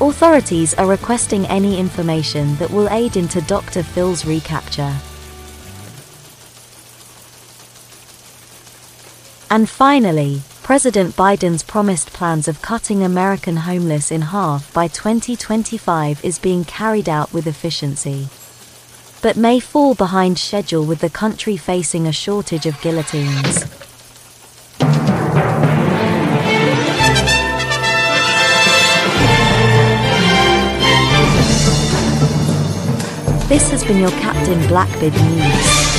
Authorities 0.00 0.74
are 0.74 0.86
requesting 0.86 1.44
any 1.46 1.80
information 1.80 2.54
that 2.56 2.70
will 2.70 2.88
aid 2.88 3.16
into 3.16 3.40
Dr. 3.40 3.82
Phil's 3.82 4.24
recapture. 4.24 4.94
And 9.50 9.68
finally, 9.68 10.42
President 10.62 11.16
Biden's 11.16 11.64
promised 11.64 12.12
plans 12.12 12.46
of 12.46 12.62
cutting 12.62 13.02
American 13.02 13.56
homeless 13.56 14.12
in 14.12 14.22
half 14.22 14.72
by 14.72 14.86
2025 14.86 16.24
is 16.24 16.38
being 16.38 16.64
carried 16.64 17.08
out 17.08 17.32
with 17.32 17.48
efficiency. 17.48 18.28
But 19.22 19.36
may 19.36 19.60
fall 19.60 19.94
behind 19.94 20.38
schedule 20.38 20.86
with 20.86 21.00
the 21.00 21.10
country 21.10 21.58
facing 21.58 22.06
a 22.06 22.12
shortage 22.12 22.64
of 22.64 22.80
guillotines. 22.80 23.64
This 33.48 33.70
has 33.72 33.84
been 33.84 33.98
your 33.98 34.10
Captain 34.10 34.66
Blackbeard 34.68 35.12
News. 35.12 35.89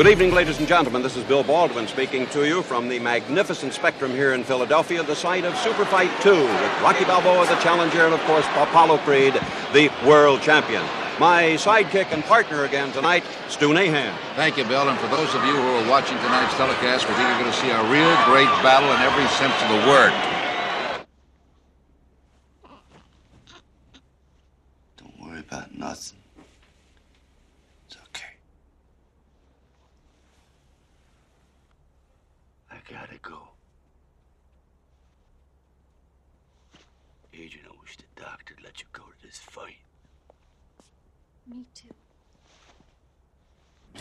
Good 0.00 0.08
evening, 0.08 0.32
ladies 0.32 0.58
and 0.58 0.66
gentlemen. 0.66 1.02
This 1.02 1.14
is 1.14 1.24
Bill 1.24 1.42
Baldwin 1.44 1.86
speaking 1.86 2.26
to 2.28 2.48
you 2.48 2.62
from 2.62 2.88
the 2.88 2.98
magnificent 2.98 3.74
Spectrum 3.74 4.12
here 4.12 4.32
in 4.32 4.44
Philadelphia, 4.44 5.02
the 5.02 5.14
site 5.14 5.44
of 5.44 5.54
Super 5.58 5.84
Fight 5.84 6.10
2, 6.22 6.30
with 6.30 6.80
Rocky 6.80 7.04
Balboa, 7.04 7.46
the 7.46 7.56
challenger, 7.56 8.06
and 8.06 8.14
of 8.14 8.20
course, 8.20 8.46
Apollo 8.56 8.96
Creed, 9.04 9.34
the 9.74 9.90
world 10.06 10.40
champion. 10.40 10.82
My 11.18 11.58
sidekick 11.60 12.12
and 12.12 12.24
partner 12.24 12.64
again 12.64 12.90
tonight, 12.92 13.24
Stu 13.50 13.74
Nahan. 13.74 14.16
Thank 14.36 14.56
you, 14.56 14.64
Bill. 14.64 14.88
And 14.88 14.98
for 15.00 15.08
those 15.08 15.34
of 15.34 15.44
you 15.44 15.52
who 15.52 15.68
are 15.68 15.90
watching 15.90 16.16
tonight's 16.16 16.54
telecast, 16.54 17.06
we 17.06 17.12
think 17.12 17.28
you're 17.28 17.38
going 17.40 17.52
to 17.52 17.58
see 17.58 17.68
a 17.68 17.82
real 17.92 18.16
great 18.24 18.48
battle 18.64 18.88
in 18.88 19.00
every 19.02 19.28
sense 19.36 19.52
of 19.60 19.68
the 19.68 19.86
word. 19.86 20.14
Don't 24.96 25.20
worry 25.20 25.40
about 25.40 25.76
nothing. 25.76 26.16
It's 27.86 27.96
okay. 28.08 28.32
I 32.72 32.76
gotta 32.92 33.18
go. 33.20 33.38
Adrian, 37.32 37.66
I 37.66 37.80
wish 37.82 37.96
the 37.96 38.04
doctor 38.20 38.54
let 38.62 38.80
you 38.80 38.86
go 38.92 39.02
to 39.02 39.26
this 39.26 39.38
fight. 39.38 39.76
Me 41.46 41.64
too. 41.74 41.88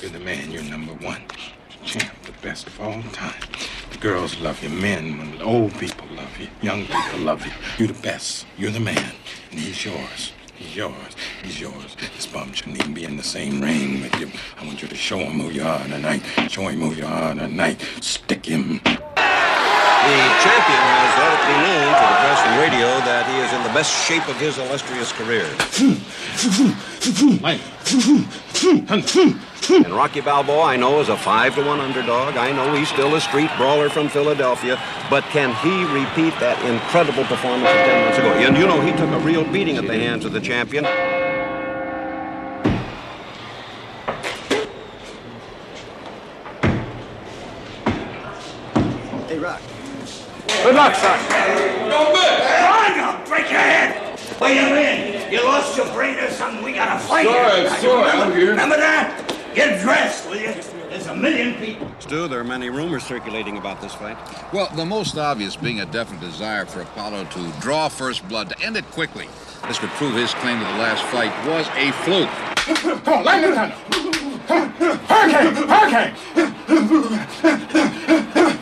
You're 0.01 0.11
the 0.11 0.19
man. 0.19 0.49
You're 0.49 0.63
number 0.63 0.93
one. 0.93 1.21
Champ, 1.83 2.13
the 2.23 2.31
best 2.41 2.67
of 2.67 2.79
all 2.79 3.01
time. 3.11 3.41
The 3.91 3.97
girls 3.97 4.39
love 4.39 4.63
you. 4.63 4.69
Men, 4.69 5.37
old 5.41 5.73
people 5.77 6.07
love 6.15 6.39
you. 6.39 6.47
Young 6.61 6.85
people 6.85 7.19
love 7.19 7.45
you. 7.45 7.51
You're 7.77 7.93
the 7.93 8.01
best. 8.01 8.45
You're 8.57 8.71
the 8.71 8.79
man. 8.79 9.13
And 9.51 9.59
he's 9.59 9.83
yours. 9.83 10.31
He's 10.55 10.73
yours. 10.73 11.15
He's 11.43 11.59
yours. 11.59 11.97
This 12.15 12.27
bum 12.27 12.53
shouldn't 12.53 12.79
even 12.79 12.93
be 12.93 13.03
in 13.03 13.17
the 13.17 13.23
same 13.23 13.59
ring 13.59 14.01
with 14.01 14.17
you. 14.21 14.31
I 14.57 14.65
want 14.65 14.81
you 14.81 14.87
to 14.87 14.95
show 14.95 15.17
him 15.17 15.41
who 15.41 15.49
you 15.49 15.63
are 15.63 15.83
tonight. 15.85 16.21
Show 16.49 16.67
him 16.69 16.79
who 16.79 16.93
you 16.93 17.05
are 17.05 17.33
tonight. 17.33 17.81
Stick 17.99 18.45
him. 18.45 18.79
The 20.09 20.15
champion 20.41 20.81
has 20.81 21.19
be 21.45 21.55
known 21.61 21.93
to 21.93 22.05
the 22.09 22.17
press 22.17 22.41
and 22.45 22.55
radio 22.59 22.87
that 23.05 23.29
he 23.29 23.37
is 23.45 23.53
in 23.53 23.61
the 23.61 23.69
best 23.77 23.91
shape 24.07 24.27
of 24.27 24.35
his 24.37 24.57
illustrious 24.57 25.11
career. 25.11 25.45
And 29.69 29.93
Rocky 29.93 30.21
Balboa, 30.21 30.63
I 30.63 30.77
know, 30.77 30.99
is 30.99 31.09
a 31.09 31.17
five 31.17 31.53
to 31.55 31.63
one 31.63 31.79
underdog. 31.79 32.37
I 32.37 32.51
know 32.51 32.73
he's 32.73 32.89
still 32.89 33.13
a 33.13 33.21
street 33.21 33.51
brawler 33.55 33.89
from 33.89 34.09
Philadelphia, 34.09 34.81
but 35.11 35.23
can 35.25 35.53
he 35.61 35.85
repeat 35.93 36.33
that 36.39 36.57
incredible 36.65 37.23
performance 37.25 37.69
of 37.69 37.75
ten 37.85 38.05
months 38.05 38.17
ago? 38.17 38.33
And 38.33 38.57
you 38.57 38.65
know, 38.65 38.81
he 38.81 38.91
took 38.93 39.11
a 39.11 39.19
real 39.19 39.43
beating 39.51 39.77
at 39.77 39.85
the 39.85 39.93
hands 39.93 40.25
of 40.25 40.33
the 40.33 40.41
champion. 40.41 40.85
Good 50.69 50.75
luck, 50.75 50.93
son. 50.93 51.19
Go 51.89 52.13
good. 52.13 52.39
Run! 52.41 52.99
I'll 52.99 53.27
break 53.27 53.49
your 53.49 53.59
head. 53.59 54.19
Where 54.39 54.53
you 54.53 54.75
in? 54.75 55.33
You 55.33 55.43
lost 55.43 55.75
your 55.75 55.91
brain 55.93 56.15
or 56.19 56.29
something? 56.29 56.63
We 56.63 56.73
gotta 56.73 56.99
fight 56.99 57.25
Sorry, 57.25 57.63
Now, 57.63 57.63
you 57.63 57.69
sorry, 57.81 58.11
remember, 58.11 58.23
I'm 58.23 58.39
here. 58.39 58.49
Remember 58.51 58.77
that? 58.77 59.35
Get 59.55 59.81
dressed, 59.81 60.29
will 60.29 60.35
you? 60.35 60.53
There's 60.91 61.07
a 61.07 61.15
million 61.15 61.55
people. 61.55 61.91
Stu, 61.97 62.27
there 62.27 62.39
are 62.39 62.43
many 62.43 62.69
rumors 62.69 63.03
circulating 63.03 63.57
about 63.57 63.81
this 63.81 63.95
fight. 63.95 64.15
Well, 64.53 64.69
the 64.75 64.85
most 64.85 65.17
obvious 65.17 65.55
being 65.55 65.79
a 65.79 65.87
definite 65.87 66.21
desire 66.21 66.67
for 66.67 66.81
Apollo 66.81 67.25
to 67.31 67.51
draw 67.59 67.89
first 67.89 68.29
blood, 68.29 68.49
to 68.49 68.59
end 68.61 68.77
it 68.77 68.85
quickly. 68.91 69.27
This 69.67 69.81
would 69.81 69.89
prove 69.93 70.13
his 70.13 70.35
claim 70.35 70.59
to 70.59 70.65
the 70.65 70.71
last 70.73 71.01
fight 71.05 71.33
was 71.47 71.67
a 71.77 71.91
fluke. 72.03 72.29
Come 73.03 73.15
on, 73.15 73.25
line 73.25 73.41
them 73.41 73.55
down. 73.55 73.71
Hurricane! 75.07 76.13
Hurricane! 77.65 78.58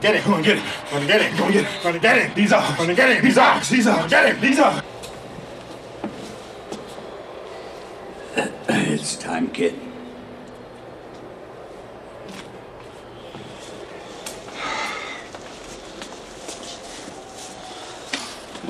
Get 0.00 0.14
it, 0.14 0.22
Come 0.22 0.34
on, 0.34 0.42
get 0.42 0.58
it. 0.58 0.64
Come 0.90 1.00
on, 1.00 1.06
get 1.08 1.20
it, 1.20 1.32
Come 1.32 1.46
on, 1.46 1.52
get 1.52 1.64
it. 1.64 1.82
Go 1.82 1.88
and 1.88 2.00
get 2.00 2.18
it. 2.18 2.34
These 2.36 2.52
are. 2.52 2.76
Go 2.76 2.84
and 2.84 2.96
get 2.96 3.10
it. 3.10 3.22
These 3.22 3.38
are. 3.38 3.60
These 3.60 3.86
are. 3.88 4.08
Get 4.08 4.26
it. 4.26 4.40
These 4.40 4.58
are. 4.60 4.82
It's 8.90 9.16
time, 9.16 9.48
kid. 9.48 9.74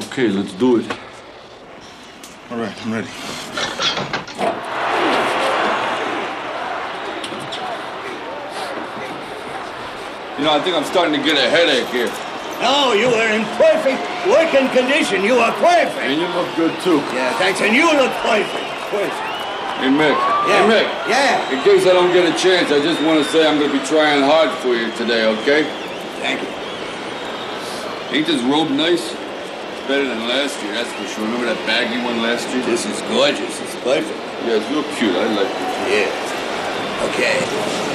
Okay, 0.05 0.29
let's 0.29 0.53
do 0.55 0.79
it. 0.79 0.91
All 2.51 2.59
right, 2.59 2.87
I'm 2.87 2.93
ready. 2.93 4.28
You 10.39 10.47
know, 10.47 10.55
I 10.55 10.63
think 10.63 10.79
I'm 10.79 10.87
starting 10.87 11.19
to 11.19 11.23
get 11.27 11.35
a 11.35 11.51
headache 11.51 11.91
here. 11.91 12.07
No, 12.63 12.95
you 12.95 13.11
were 13.11 13.27
in 13.35 13.43
perfect 13.59 13.99
working 14.31 14.71
condition. 14.71 15.27
You 15.27 15.35
were 15.35 15.51
perfect. 15.59 15.99
And 15.99 16.15
you 16.15 16.31
look 16.31 16.47
good 16.55 16.71
too. 16.87 17.03
Yeah, 17.11 17.35
thanks. 17.43 17.59
And 17.59 17.75
you 17.75 17.91
look 17.91 18.15
perfect. 18.23 18.71
Perfect. 18.95 19.19
Hey, 19.83 19.91
Mick. 19.91 20.15
Yeah. 20.47 20.63
Hey, 20.63 20.63
Mick. 20.71 20.87
Yeah. 21.11 21.55
In 21.55 21.59
case 21.67 21.91
I 21.91 21.93
don't 21.95 22.15
get 22.15 22.23
a 22.23 22.35
chance, 22.39 22.71
I 22.71 22.79
just 22.79 23.03
want 23.03 23.19
to 23.19 23.27
say 23.31 23.47
I'm 23.47 23.59
going 23.59 23.71
to 23.71 23.79
be 23.79 23.85
trying 23.87 24.23
hard 24.23 24.55
for 24.63 24.79
you 24.79 24.95
today, 24.95 25.27
okay? 25.43 25.67
Thank 26.23 26.39
you. 26.39 26.51
Ain't 28.15 28.27
this 28.27 28.43
robe 28.47 28.71
nice? 28.71 29.15
Better 29.91 30.07
than 30.07 30.23
last 30.31 30.63
year, 30.63 30.75
that's 30.75 30.93
for 30.95 31.07
sure. 31.07 31.25
Remember 31.27 31.47
that 31.47 31.59
baggy 31.67 31.99
one 32.07 32.23
last 32.23 32.47
year? 32.55 32.63
This 32.63 32.87
is 32.87 33.01
gorgeous. 33.11 33.59
It's 33.59 33.75
perfect. 33.83 34.07
Yeah, 34.47 34.63
it's 34.63 34.71
real 34.71 34.87
cute. 34.99 35.19
I 35.19 35.27
like 35.35 35.51
it. 35.51 36.07
Yeah. 36.07 37.09
Okay. 37.11 37.88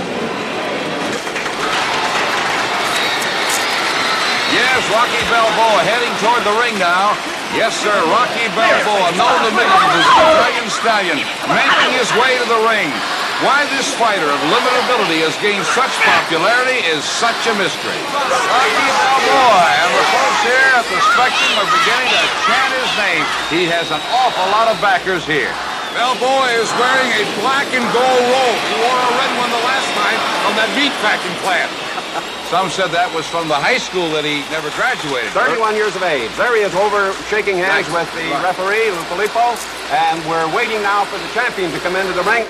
Yes, 4.54 4.86
Rocky 4.94 5.18
Balboa 5.34 5.82
heading 5.82 6.14
toward 6.22 6.46
the 6.46 6.54
ring 6.62 6.78
now. 6.78 7.18
Yes, 7.58 7.74
sir, 7.74 7.94
Rocky 8.06 8.46
Balboa, 8.54 9.10
known 9.18 9.42
to 9.42 9.52
millions 9.58 9.94
as 9.98 10.06
the 10.06 10.26
Dragon 10.30 10.68
Stallion, 10.70 11.18
making 11.50 11.92
his 11.98 12.14
way 12.14 12.38
to 12.38 12.46
the 12.46 12.62
ring. 12.70 12.94
Why 13.42 13.66
this 13.74 13.90
fighter 13.98 14.30
of 14.30 14.38
limited 14.54 14.78
ability 14.86 15.26
has 15.26 15.34
gained 15.42 15.66
such 15.74 15.90
popularity 16.06 16.86
is 16.86 17.02
such 17.02 17.50
a 17.50 17.54
mystery. 17.58 17.98
Rocky 18.14 18.90
Balboa, 18.94 19.58
and 19.74 19.90
the 19.90 20.06
folks 20.14 20.42
here 20.46 20.70
at 20.78 20.86
the 20.86 21.02
Spectrum 21.02 21.54
are 21.58 21.70
beginning 21.74 22.14
to 22.14 22.28
chant 22.46 22.72
his 22.78 22.92
name. 23.02 23.26
He 23.50 23.62
has 23.74 23.90
an 23.90 24.06
awful 24.14 24.46
lot 24.54 24.70
of 24.70 24.78
backers 24.86 25.26
here. 25.26 25.50
Balboa 25.98 26.62
is 26.62 26.70
wearing 26.78 27.10
a 27.10 27.26
black 27.42 27.70
and 27.74 27.86
gold 27.90 28.24
robe. 28.30 28.60
He 28.70 28.76
wore 28.86 29.02
a 29.02 29.14
red 29.18 29.34
one 29.42 29.50
the 29.50 29.66
last 29.66 29.90
time 29.98 30.20
from 30.46 30.54
that 30.62 30.70
meat 30.78 30.94
packing 31.02 31.34
plant. 31.42 31.74
Some 32.52 32.70
said 32.70 32.92
that 32.94 33.10
was 33.18 33.26
from 33.26 33.48
the 33.50 33.58
high 33.58 33.82
school 33.82 34.14
that 34.14 34.22
he 34.22 34.46
never 34.54 34.70
graduated. 34.78 35.34
31 35.34 35.74
years 35.74 35.96
of 35.98 36.04
age. 36.06 36.30
There 36.38 36.54
he 36.54 36.62
is 36.62 36.76
over 36.78 37.10
shaking 37.26 37.58
hands 37.58 37.90
with 37.90 38.06
the 38.14 38.30
referee, 38.46 38.94
Lou 38.94 39.04
Filippo, 39.10 39.58
and 39.90 40.22
we're 40.30 40.46
waiting 40.54 40.78
now 40.86 41.02
for 41.10 41.18
the 41.18 41.30
champion 41.34 41.74
to 41.74 41.80
come 41.82 41.96
into 41.98 42.14
the 42.14 42.22
ring. 42.30 42.46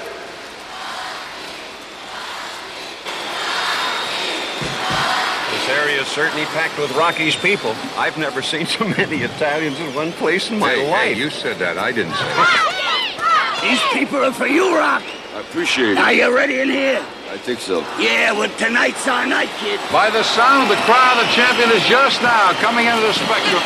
This 5.51 5.69
area 5.69 6.01
is 6.01 6.07
certainly 6.07 6.45
packed 6.45 6.77
with 6.77 6.91
Rocky's 6.95 7.35
people. 7.35 7.75
I've 7.95 8.17
never 8.17 8.41
seen 8.41 8.65
so 8.65 8.85
many 8.87 9.17
Italians 9.23 9.79
in 9.79 9.93
one 9.95 10.11
place 10.13 10.49
in 10.49 10.59
my 10.59 10.69
Hey, 10.73 10.89
life. 10.91 11.01
hey, 11.01 11.13
you 11.13 11.29
said 11.29 11.57
that. 11.59 11.77
I 11.77 11.91
didn't 11.91 12.15
say 12.15 12.27
it. 12.27 13.61
These 13.61 13.81
people 13.93 14.19
are 14.25 14.33
for 14.33 14.47
you, 14.47 14.75
Rock. 14.75 15.03
I 15.33 15.41
appreciate 15.41 15.97
it. 15.97 15.97
Are 15.97 16.13
you 16.13 16.29
ready 16.29 16.61
in 16.61 16.69
here? 16.69 17.01
I 17.33 17.41
think 17.41 17.57
so. 17.57 17.81
Yeah, 17.97 18.37
well, 18.37 18.53
tonight's 18.61 19.09
our 19.09 19.25
night, 19.25 19.49
kid. 19.57 19.81
By 19.89 20.13
the 20.13 20.21
sound 20.21 20.69
of 20.69 20.69
the 20.69 20.77
crowd, 20.85 21.17
the 21.17 21.25
champion 21.33 21.73
is 21.73 21.81
just 21.89 22.21
now 22.21 22.53
coming 22.61 22.85
into 22.85 23.01
the 23.01 23.17
spectrum. 23.17 23.57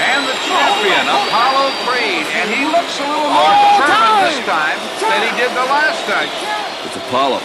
And 0.00 0.24
the 0.24 0.32
oh, 0.32 0.48
champion, 0.48 1.04
oh, 1.04 1.20
oh. 1.20 1.28
Apollo 1.28 1.64
Creed. 1.84 2.24
And 2.40 2.48
he 2.48 2.64
looks 2.64 2.96
a 2.96 3.04
little 3.04 3.36
more 3.36 3.52
determined 3.76 4.32
this 4.32 4.40
time 4.48 4.80
than 4.96 5.20
he 5.28 5.32
did 5.36 5.52
the 5.52 5.68
last 5.68 6.00
time. 6.08 6.32
It's 6.88 6.96
Apollo. 6.96 7.44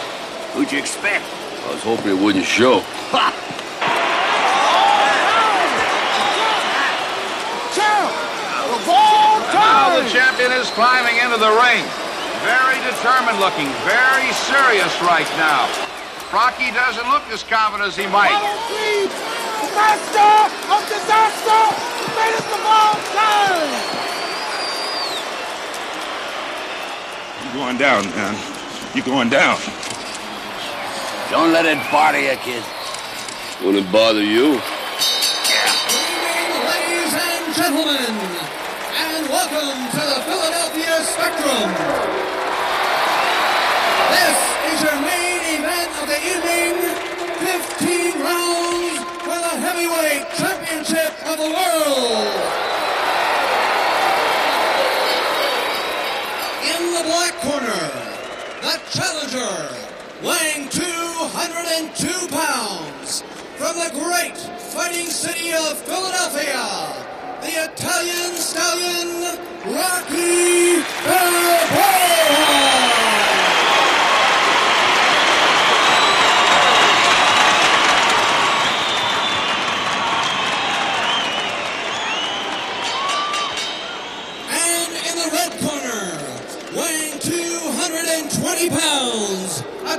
Who'd 0.55 0.71
you 0.71 0.79
expect? 0.79 1.27
I 1.67 1.75
was 1.75 1.83
hoping 1.83 2.15
it 2.15 2.19
wouldn't 2.23 2.47
show. 2.47 2.79
Ha! 3.11 3.55
Now 9.51 9.99
the 9.99 10.07
champion 10.09 10.51
is 10.51 10.69
climbing 10.71 11.17
into 11.19 11.37
the 11.37 11.51
ring. 11.51 12.04
Very 12.45 12.77
determined 12.85 13.39
looking, 13.39 13.65
very 13.89 14.29
serious 14.45 14.93
right 15.01 15.25
now. 15.41 15.65
Rocky 16.31 16.69
doesn't 16.69 17.09
look 17.09 17.23
as 17.33 17.41
confident 17.41 17.89
as 17.89 17.97
he 17.97 18.05
might. 18.05 18.37
Master 19.73 20.29
of 20.69 20.81
disaster, 20.85 21.61
greatest 22.13 22.45
of 22.53 22.61
all 22.61 22.93
time. 23.17 23.65
You're 27.41 27.65
going 27.65 27.77
down, 27.77 28.05
man. 28.13 28.37
You're 28.93 29.05
going 29.05 29.29
down. 29.29 29.57
Don't 31.31 31.51
let 31.51 31.65
it 31.65 31.79
bother 31.91 32.19
you, 32.19 32.37
kid. 32.45 32.63
Wouldn't 33.63 33.91
bother 33.91 34.21
you. 34.21 34.61
Yeah. 35.49 35.65
Ladies 36.69 37.13
and 37.17 37.55
gentlemen, 37.55 38.13
and 39.01 39.29
welcome 39.29 39.89
to 39.89 40.03
the 40.13 40.21
Philadelphia 40.29 41.03
Spectrum. 41.03 42.34
This 44.11 44.37
is 44.71 44.83
your 44.83 44.99
main 45.01 45.41
event 45.57 45.91
of 46.01 46.07
the 46.07 46.19
evening. 46.21 46.75
15 47.41 48.21
rounds 48.21 48.99
for 49.25 49.37
the 49.45 49.55
heavyweight 49.65 50.25
championship 50.37 51.11
of 51.25 51.37
the 51.37 51.49
world. 51.49 52.29
In 56.73 56.81
the 56.93 57.03
black 57.09 57.33
corner, 57.41 57.85
the 58.61 58.75
challenger, 58.93 59.55
weighing 60.21 60.69
202 60.69 62.27
pounds, 62.29 63.23
from 63.57 63.75
the 63.77 63.89
great 63.93 64.37
fighting 64.37 65.07
city 65.07 65.51
of 65.53 65.77
Philadelphia, 65.79 66.93
the 67.41 67.53
Italian 67.71 68.35
stallion, 68.35 69.39
Rocky 69.65 70.83
Balboa. 71.05 72.74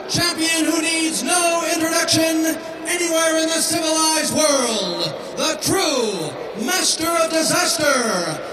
Champion 0.09 0.65
who 0.67 0.81
needs 0.83 1.25
no 1.25 1.69
introduction 1.75 2.47
anywhere 2.87 3.39
in 3.43 3.49
the 3.49 3.61
civilized 3.61 4.33
world, 4.35 5.03
the 5.37 5.59
true 5.61 6.31
master 6.65 7.09
of 7.09 7.31
disaster, 7.31 7.83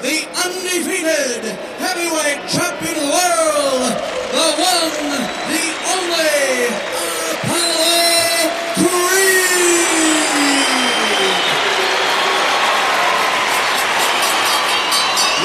the 0.02 0.26
undefeated 0.44 1.46
heavyweight 1.78 2.50
champion 2.50 2.98
of 2.98 3.04
the 3.06 3.12
world, 3.14 3.94
the 4.34 4.50
one, 4.66 4.98
the 5.54 5.66
only, 5.94 6.74
Apollo 7.38 8.50
Creed. 8.74 9.54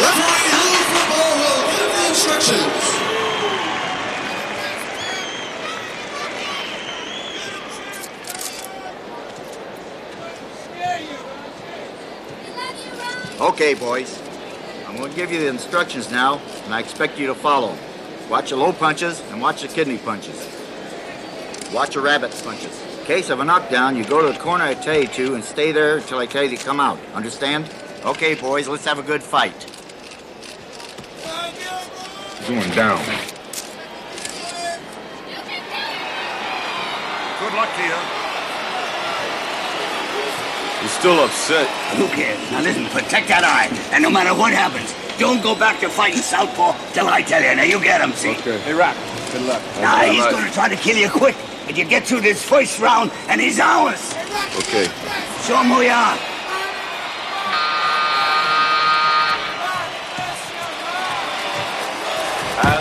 Referee 0.00 0.48
Lou 0.56 0.72
Filippo 0.88 1.20
will 1.36 1.62
give 1.68 1.90
the 1.92 2.02
instructions. 2.08 2.96
Okay, 13.40 13.74
boys. 13.74 14.20
I'm 14.88 14.96
going 14.96 15.10
to 15.10 15.16
give 15.16 15.30
you 15.30 15.38
the 15.38 15.46
instructions 15.46 16.10
now, 16.10 16.40
and 16.64 16.74
I 16.74 16.80
expect 16.80 17.20
you 17.20 17.28
to 17.28 17.36
follow 17.36 17.70
'em. 17.70 17.78
Watch 18.28 18.50
the 18.50 18.56
low 18.56 18.72
punches 18.72 19.22
and 19.30 19.40
watch 19.40 19.62
the 19.62 19.68
kidney 19.68 19.96
punches. 19.96 20.44
Watch 21.72 21.94
the 21.94 22.00
rabbit 22.00 22.32
punches. 22.44 22.76
In 22.98 23.04
case 23.04 23.30
of 23.30 23.38
a 23.38 23.44
knockdown, 23.44 23.96
you 23.96 24.02
go 24.02 24.20
to 24.26 24.32
the 24.32 24.38
corner 24.40 24.64
I 24.64 24.74
tell 24.74 24.98
you 25.00 25.06
to 25.06 25.34
and 25.36 25.44
stay 25.44 25.70
there 25.70 25.98
until 25.98 26.18
I 26.18 26.26
tell 26.26 26.42
you 26.42 26.56
to 26.56 26.64
come 26.64 26.80
out. 26.80 26.98
Understand? 27.14 27.70
Okay, 28.04 28.34
boys, 28.34 28.66
let's 28.66 28.84
have 28.84 28.98
a 28.98 29.04
good 29.04 29.22
fight. 29.22 29.54
Going 32.48 32.70
down. 32.74 32.98
Good 37.38 37.54
luck 37.54 37.68
to 37.76 37.82
you. 37.84 38.27
He's 40.88 40.96
still 40.96 41.20
upset. 41.20 41.68
Who 41.98 42.08
cares? 42.08 42.40
Now 42.50 42.62
listen, 42.62 42.86
protect 42.86 43.28
that 43.28 43.44
eye. 43.44 43.68
And 43.92 44.02
no 44.02 44.08
matter 44.08 44.32
what 44.32 44.54
happens, 44.54 44.88
Don't 45.18 45.42
go 45.42 45.54
back 45.54 45.80
to 45.80 45.88
fighting 45.90 46.22
Southpaw 46.22 46.72
till 46.94 47.08
I 47.08 47.22
tell 47.22 47.42
you. 47.42 47.52
Now 47.56 47.64
you 47.64 47.82
get 47.82 48.00
him, 48.00 48.12
see? 48.12 48.30
Okay. 48.38 48.56
Hey, 48.60 48.72
Rock, 48.72 48.96
good 49.32 49.42
luck. 49.42 49.60
Nah, 49.82 50.06
he's 50.06 50.24
gonna 50.24 50.50
try 50.50 50.68
to 50.68 50.76
kill 50.76 50.96
you 50.96 51.10
quick. 51.10 51.34
But 51.66 51.76
you 51.76 51.84
get 51.84 52.06
through 52.06 52.20
this 52.20 52.42
first 52.42 52.78
round, 52.78 53.10
and 53.28 53.40
he's 53.40 53.58
ours. 53.58 54.14
Okay. 54.56 54.86
Show 55.42 55.60
him 55.60 55.74
who 55.74 55.82
you 55.82 55.90
are. 55.90 56.16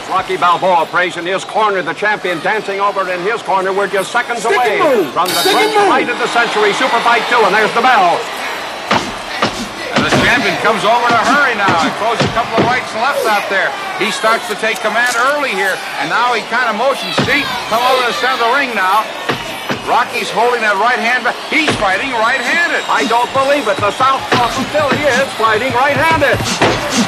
As 0.08 0.16
Rocky 0.16 0.40
Balboa 0.40 0.88
prays 0.88 1.19
in 1.19 1.27
his 1.27 1.44
corner, 1.44 1.84
the 1.84 1.92
champion 1.92 2.40
dancing 2.40 2.80
over 2.80 3.03
in 3.11 3.19
his 3.27 3.44
corner. 3.44 3.76
We're 3.76 3.92
just 3.92 4.08
seconds 4.08 4.40
Stick 4.40 4.56
away 4.56 4.80
from 5.11 5.27
the 5.27 5.44
Stick 5.44 5.52
great 5.52 5.68
and 5.68 5.84
move. 5.84 5.92
fight 5.92 6.08
of 6.08 6.16
the 6.16 6.32
century, 6.32 6.72
Super 6.80 6.95
Fight 7.03 7.27
2, 7.27 7.36
and 7.44 7.52
there's 7.52 7.76
the 7.76 7.84
bell. 7.84 8.16
And 10.00 10.08
the 10.08 10.14
champion 10.24 10.56
comes 10.64 10.88
over 10.88 11.11
in 11.11 11.11
a 11.11 11.26
hurry 11.27 11.60
now 11.60 11.84
He 11.84 11.92
throws 12.00 12.16
a 12.24 12.32
couple 12.32 12.56
of 12.56 12.64
rights 12.64 12.88
and 12.95 13.03
lefts 13.03 13.27
out 13.27 13.52
there. 13.52 13.68
He 14.00 14.08
starts 14.16 14.48
to 14.48 14.56
take 14.56 14.80
command 14.80 15.11
early 15.36 15.52
here, 15.52 15.76
and 16.00 16.08
now 16.08 16.32
he 16.32 16.40
kind 16.48 16.72
of 16.72 16.80
motions. 16.80 17.11
See, 17.27 17.44
come 17.68 17.84
over 17.84 18.08
to 18.08 18.08
the 18.08 18.16
center 18.16 18.40
of 18.40 18.48
the 18.48 18.52
ring 18.56 18.72
now. 18.80 19.03
Rocky's 19.84 20.32
holding 20.32 20.64
that 20.64 20.80
right 20.80 21.00
hand 21.03 21.27
back. 21.27 21.36
He's 21.52 21.72
fighting 21.84 22.16
right-handed. 22.16 22.84
I 22.88 23.03
don't 23.11 23.32
believe 23.36 23.68
it. 23.68 23.76
The 23.84 23.92
Southpaw 23.92 24.56
from 24.56 24.68
Philly 24.72 25.03
is 25.03 25.27
fighting 25.36 25.76
right-handed. 25.76 27.07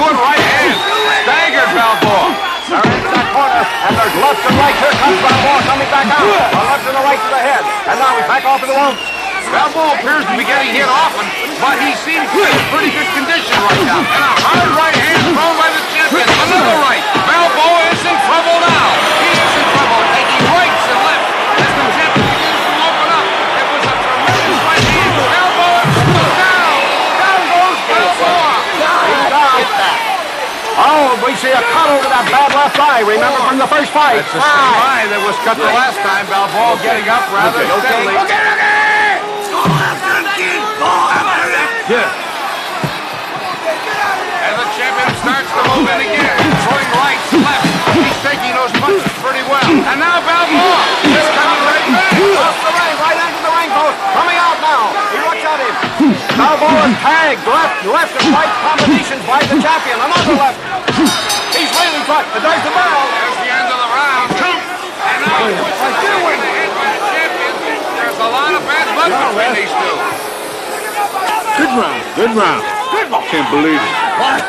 Good 0.00 0.16
right 0.16 0.40
hands. 0.40 0.80
Staggered 1.28 1.72
Balboa. 1.76 2.32
They're 2.72 2.86
into 2.88 3.10
that 3.12 3.28
corner, 3.34 3.62
and 3.66 3.92
there's 3.98 4.16
left 4.22 4.40
and 4.46 4.56
right. 4.56 4.76
Here 4.80 4.94
comes 4.96 5.18
Balboa 5.20 5.58
coming 5.68 5.90
back 5.92 6.08
out. 6.08 6.24
A 6.24 6.62
left 6.70 6.84
and 6.88 6.96
a 6.96 7.02
right 7.04 7.20
to 7.20 7.30
the 7.34 7.42
head. 7.42 7.62
And 7.90 7.96
now 8.00 8.16
he's 8.16 8.28
back 8.30 8.44
off 8.48 8.64
to 8.64 8.68
the 8.70 8.78
ropes. 8.78 9.04
Balboa 9.50 9.98
appears 9.98 10.24
to 10.24 10.34
be 10.38 10.46
getting 10.46 10.72
hit 10.72 10.86
often, 10.86 11.26
but 11.58 11.76
he 11.82 11.92
seems 12.06 12.24
to 12.30 12.36
be 12.38 12.46
in 12.46 12.64
pretty 12.70 12.94
good 12.94 13.10
condition 13.12 13.56
right 13.60 13.84
now. 13.84 14.00
And 14.00 14.22
a 14.22 14.32
hard 14.40 14.70
right 14.78 14.94
hand 14.94 15.20
thrown 15.34 15.56
by 15.58 15.68
the 15.74 15.82
champion. 15.90 16.26
Another 16.30 16.78
right. 16.80 17.02
Balboa 17.26 17.80
is 17.90 18.00
in 18.06 18.16
trouble 18.24 18.56
now. 18.62 18.79
Oh, 31.00 31.16
we 31.24 31.32
see 31.40 31.48
a 31.48 31.64
cut 31.72 31.88
over 31.96 32.04
that 32.12 32.28
bad 32.28 32.52
left 32.52 32.76
eye. 32.76 33.00
Remember 33.00 33.40
from 33.48 33.56
the 33.56 33.64
first 33.72 33.88
fight? 33.88 34.20
It's 34.20 34.28
the 34.36 34.44
same 34.44 34.72
eye 34.84 35.08
that 35.08 35.24
was 35.24 35.32
cut 35.40 35.56
the 35.56 35.64
last 35.72 35.96
time. 36.04 36.28
Balboa 36.28 36.76
getting 36.84 37.08
up 37.08 37.24
rather 37.32 37.56
Okay, 37.56 37.72
steadily. 37.72 38.20
Okay, 38.20 38.36
okay! 38.36 39.24
Go 39.48 39.64
after 39.64 40.12
him, 40.20 40.28
kid! 40.36 40.60
Go 40.76 40.92
after 40.92 41.56
him! 41.56 41.68
Yeah. 41.88 42.04
And 44.44 44.54
the 44.60 44.68
champion 44.76 45.08
starts 45.24 45.48
to 45.48 45.62
move 45.72 45.88
in 45.88 46.00
again, 46.04 46.36
throwing 46.68 46.90
rights, 46.92 47.32
left. 47.32 47.64
He's 47.96 48.20
taking 48.20 48.52
those 48.52 48.72
punches 48.76 49.08
pretty 49.24 49.40
well. 49.48 49.64
And 49.64 49.96
now 49.96 50.20
Balboa 50.20 50.84
is 51.16 51.28
coming 51.32 51.62
right 51.64 51.86
back. 51.96 52.12
Off 52.44 52.56
the 52.60 52.72
ring, 52.76 52.96
right 53.00 53.16
into 53.24 53.40
the 53.40 53.52
ring 53.56 53.72
post. 53.72 53.96
Coming 54.20 54.36
out 54.36 54.58
now. 54.60 54.92
He 55.16 55.18
looks 55.24 55.44
at 55.48 55.64
him. 55.64 56.29
Balboa 56.40 56.88
tagged 57.04 57.44
left, 57.44 57.84
left 57.84 58.16
and 58.16 58.32
right 58.32 58.48
combinations 58.64 59.20
by 59.28 59.44
the 59.44 59.60
champion. 59.60 60.00
Another 60.00 60.40
left. 60.40 60.56
He's 61.52 61.68
really 61.68 62.00
trying. 62.08 62.24
There's 62.32 62.64
the 62.64 62.72
bell. 62.72 63.04
There's 63.12 63.38
the 63.44 63.50
end 63.52 63.68
of 63.68 63.76
the 63.76 63.88
round. 63.92 64.28
And 64.40 65.20
now 65.20 65.36
he 65.44 65.52
puts 65.60 65.76
the 65.84 65.92
champion 66.00 66.32
in 66.32 66.40
the 66.40 66.52
head 66.56 66.72
by 66.72 66.86
the 66.96 67.00
champion. 67.12 67.52
There's 67.92 68.20
a 68.24 68.30
lot 68.32 68.56
of 68.56 68.64
bad 68.64 68.88
blood 68.88 69.12
between 69.12 69.52
these 69.52 69.68
two. 69.68 69.96
Good 71.60 71.72
round. 71.76 72.00
Good 72.16 72.32
round. 72.32 72.64
Can't 73.28 73.50
believe 73.52 73.76
it. 73.76 73.92
What? 74.16 74.40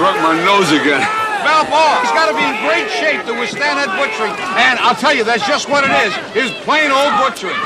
Broke 0.00 0.16
my 0.24 0.32
nose 0.48 0.72
again. 0.72 1.04
Balboa, 1.48 2.04
he's 2.04 2.12
got 2.12 2.28
to 2.28 2.36
be 2.36 2.44
in 2.44 2.56
great 2.68 2.88
shape 2.92 3.24
to 3.24 3.32
withstand 3.32 3.80
that 3.80 3.88
butchering. 3.96 4.36
And 4.60 4.76
I'll 4.84 4.94
tell 4.94 5.16
you, 5.16 5.24
that's 5.24 5.46
just 5.48 5.68
what 5.68 5.80
it 5.80 5.92
is. 6.04 6.12
Is 6.36 6.52
plain 6.68 6.92
old 6.92 7.12
butchering. 7.16 7.56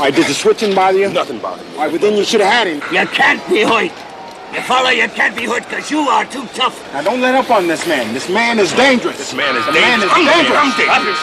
Why, 0.00 0.10
did 0.10 0.26
the 0.26 0.32
switching 0.32 0.74
bother 0.74 0.98
you? 0.98 1.12
Nothing 1.12 1.38
bothered 1.38 1.66
me. 1.68 1.76
Why, 1.76 1.88
well, 1.88 1.98
then 1.98 2.16
you 2.16 2.24
should 2.24 2.40
have 2.40 2.52
had 2.52 2.66
him. 2.66 2.80
You 2.88 3.06
can't 3.12 3.42
be 3.48 3.62
hurt. 3.62 3.92
You 4.54 4.62
follow, 4.62 4.88
you 4.88 5.08
can't 5.08 5.36
be 5.36 5.44
hurt 5.44 5.64
because 5.64 5.90
you 5.90 6.00
are 6.08 6.24
too 6.24 6.46
tough. 6.54 6.80
Now, 6.94 7.02
don't 7.02 7.20
let 7.20 7.34
up 7.34 7.50
on 7.50 7.66
this 7.66 7.86
man. 7.86 8.14
This 8.14 8.30
man 8.30 8.58
is 8.58 8.72
dangerous. 8.72 9.18
This 9.18 9.34
man 9.34 9.56
is 9.56 9.66
the 9.66 9.72
man 9.72 10.00
is 10.00 10.10
dangerous. 10.16 11.20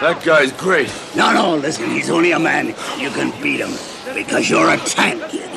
That 0.00 0.22
guy's 0.24 0.52
great. 0.52 0.92
No, 1.16 1.32
no, 1.32 1.56
listen, 1.56 1.90
he's 1.90 2.10
only 2.10 2.32
a 2.32 2.38
man. 2.38 2.68
You 2.98 3.10
can 3.10 3.30
beat 3.42 3.60
him 3.60 3.72
because 4.14 4.48
you're 4.50 4.70
a 4.70 4.76
tank, 4.78 5.22
kid. 5.30 5.50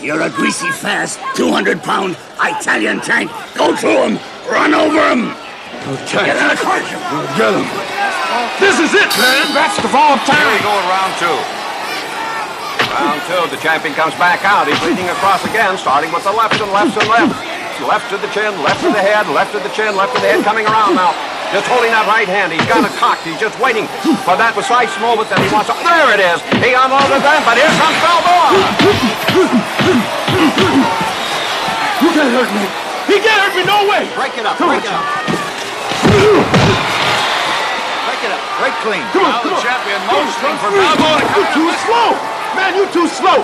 You're 0.00 0.24
a 0.24 0.30
greasy, 0.32 0.72
fast, 0.72 1.20
200-pound 1.36 2.16
Italian 2.40 3.04
tank. 3.04 3.28
Go 3.52 3.76
through 3.76 4.00
him. 4.00 4.14
Run 4.48 4.72
over 4.72 4.96
him. 5.12 5.36
Get 6.08 6.40
in 6.40 6.48
the 6.48 6.56
car. 6.56 6.80
Get 7.36 7.52
him. 7.52 7.68
This 8.56 8.80
is 8.80 8.96
it, 8.96 9.12
man. 9.20 9.52
That's 9.52 9.76
the 9.76 9.92
fall 9.92 10.16
of 10.16 10.24
Here 10.24 10.40
we 10.40 10.56
go 10.64 10.72
in 10.72 10.84
round 10.88 11.12
two. 11.20 11.36
Round 12.88 13.20
two, 13.28 13.44
the 13.52 13.60
champion 13.60 13.92
comes 13.92 14.16
back 14.16 14.40
out. 14.40 14.64
He's 14.64 14.80
leading 14.88 15.04
across 15.12 15.44
again, 15.44 15.76
starting 15.76 16.08
with 16.16 16.24
the 16.24 16.32
left 16.32 16.56
and 16.56 16.72
left 16.72 16.96
and 16.96 17.04
left. 17.04 17.36
Left 17.84 18.08
to 18.08 18.16
the 18.16 18.28
chin, 18.32 18.56
left 18.64 18.80
to 18.80 18.88
the 18.88 19.04
head, 19.04 19.28
left 19.28 19.52
to 19.52 19.60
the 19.60 19.72
chin, 19.76 19.96
left 19.96 20.16
to 20.16 20.20
the 20.20 20.28
head, 20.28 20.44
coming 20.44 20.64
around 20.64 20.96
now. 20.96 21.12
Just 21.50 21.66
holding 21.66 21.90
that 21.90 22.06
right 22.06 22.30
hand. 22.30 22.54
He's 22.54 22.62
got 22.70 22.86
it 22.86 22.94
cocked. 22.94 23.26
He's 23.26 23.38
just 23.42 23.58
waiting 23.58 23.90
for 24.22 24.38
that 24.38 24.54
precise 24.54 24.94
moment 25.02 25.26
that 25.34 25.42
he 25.42 25.50
wants 25.50 25.66
to. 25.66 25.74
There 25.82 26.14
it 26.14 26.22
is. 26.22 26.38
He 26.62 26.70
unloaded 26.78 27.18
them, 27.26 27.40
but 27.42 27.58
here 27.58 27.66
comes 27.74 27.98
Balboa. 27.98 28.54
You 31.98 32.08
can't 32.14 32.30
hurt 32.30 32.50
me. 32.54 32.64
He 33.10 33.16
can't 33.18 33.40
hurt 33.42 33.54
me. 33.58 33.66
No 33.66 33.82
way. 33.90 34.06
Break 34.14 34.38
it 34.38 34.46
up, 34.46 34.54
break 34.62 34.86
it 34.86 34.94
up. 34.94 35.02
Break 38.06 38.20
it 38.22 38.30
up, 38.30 38.42
break 38.62 38.74
clean. 38.86 39.02
Come 39.10 39.26
on, 39.26 39.34
Now 39.34 39.42
come 39.42 39.50
the 39.50 39.58
on. 39.58 39.66
champion 39.66 40.00
motioning 40.06 40.56
for 40.62 40.70
Balboa 40.70 41.18
to 41.18 41.26
come 41.34 41.48
too 41.50 41.70
slow. 41.82 42.08
Man, 42.54 42.70
you're 42.78 42.92
too 42.94 43.08
slow. 43.10 43.42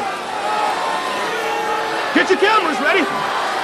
Get 2.15 2.31
your 2.31 2.39
cameras 2.39 2.79
ready. 2.79 3.03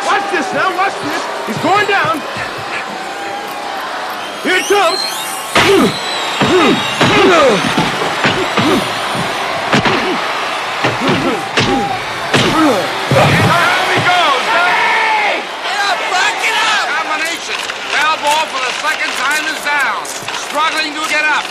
Watch 0.03 0.27
this 0.35 0.51
now, 0.51 0.67
watch 0.75 0.99
this. 1.07 1.23
He's 1.47 1.61
going 1.63 1.87
down. 1.87 2.19
Here 4.43 4.57
it 4.59 4.67
comes. 4.67 5.01
Here 5.63 5.87
he 12.73 13.99
goes. 14.03 14.43
Get 14.43 15.79
up, 15.87 15.99
Buck, 16.11 16.35
get 16.43 16.57
up. 16.59 16.87
Combination. 16.91 17.59
Balboa 17.95 18.43
for 18.51 18.61
the 18.63 18.75
second 18.83 19.13
time 19.19 19.45
is 19.47 19.59
down. 19.63 20.01
Struggling 20.51 20.93
to 20.95 21.03
get 21.11 21.25
up. 21.25 21.45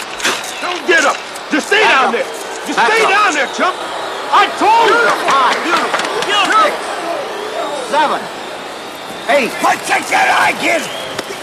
Don't 0.61 0.83
get 0.87 1.03
up. 1.05 1.17
Just 1.51 1.67
stay 1.67 1.81
Back 1.83 1.91
down 1.91 2.05
up. 2.07 2.13
there. 2.15 2.29
Just 2.67 2.77
Back 2.77 2.87
stay 2.91 3.03
up. 3.03 3.09
down 3.11 3.31
there, 3.33 3.49
chump. 3.55 3.75
I 4.31 4.47
told 4.59 4.87
you. 4.87 5.03
Five, 5.27 5.57
six, 5.67 6.75
seven, 7.91 8.19
eight. 9.35 9.51
Protect 9.59 10.07
that 10.11 10.27
eye, 10.31 10.55
kid. 10.59 11.00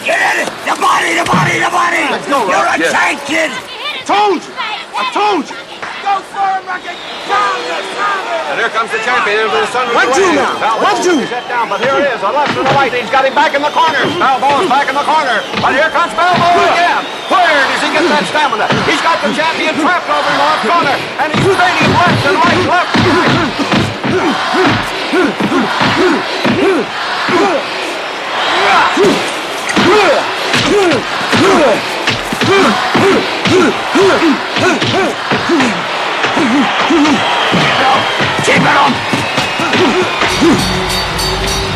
Get 0.09 0.17
in 0.17 0.37
it. 0.41 0.49
The 0.65 0.73
body, 0.81 1.13
the 1.21 1.27
body, 1.29 1.61
the 1.61 1.69
body. 1.69 2.01
Let's 2.09 2.25
go, 2.25 2.49
You're 2.49 2.65
Rock. 2.65 2.81
a 2.81 2.89
Yeah. 2.89 2.97
tank, 2.97 3.21
kid. 3.29 3.53
I 3.53 4.01
Told 4.09 4.41
you. 4.41 4.53
I 4.57 5.05
told 5.13 5.45
you. 5.45 5.57
Go 6.01 6.25
for 6.33 6.49
him, 6.49 6.65
Rocky. 6.65 6.97
Pound 7.29 7.61
it, 7.69 7.85
pound. 7.93 8.25
And 8.49 8.57
here 8.57 8.73
comes 8.73 8.89
the 8.89 9.05
champion 9.05 9.45
into 9.45 9.53
the 9.53 9.69
sun. 9.69 9.85
One, 9.93 10.09
two 10.17 10.33
now. 10.33 10.81
One, 10.81 10.97
two. 11.05 11.21
He's 11.21 11.29
head 11.29 11.45
down, 11.53 11.69
but 11.69 11.85
here 11.85 11.93
it 12.01 12.09
is. 12.09 12.25
A 12.25 12.33
left 12.33 12.57
and 12.57 12.65
a 12.65 12.73
right. 12.73 12.89
He's 12.89 13.13
got 13.13 13.29
him 13.29 13.37
back 13.37 13.53
in 13.53 13.61
the 13.61 13.69
corner. 13.69 14.01
Balboa's 14.17 14.65
back 14.73 14.89
in 14.89 14.97
the 14.97 15.05
corner. 15.05 15.45
But 15.61 15.77
here 15.77 15.93
comes 15.93 16.17
Balboa 16.17 16.73
again. 16.73 17.05
Where 17.29 17.45
does 17.69 17.83
he 17.85 17.93
get 17.93 18.09
that 18.09 18.25
stamina? 18.33 18.65
He's 18.89 19.03
got 19.05 19.21
the 19.21 19.29
champion 19.37 19.77
trapped 19.77 20.09
over 20.09 20.25
in 20.25 20.37
the 20.41 20.47
left 20.49 20.65
corner. 20.65 20.97
And 21.21 21.29
he's 21.37 21.45
trading 21.53 21.93
left 21.93 22.25
and 22.25 22.37
right, 22.41 22.65
left 22.65 22.97
and 22.97 23.13
right. 23.13 24.49
Keep 38.49 38.65
it 38.65 38.77
on! 38.77 38.93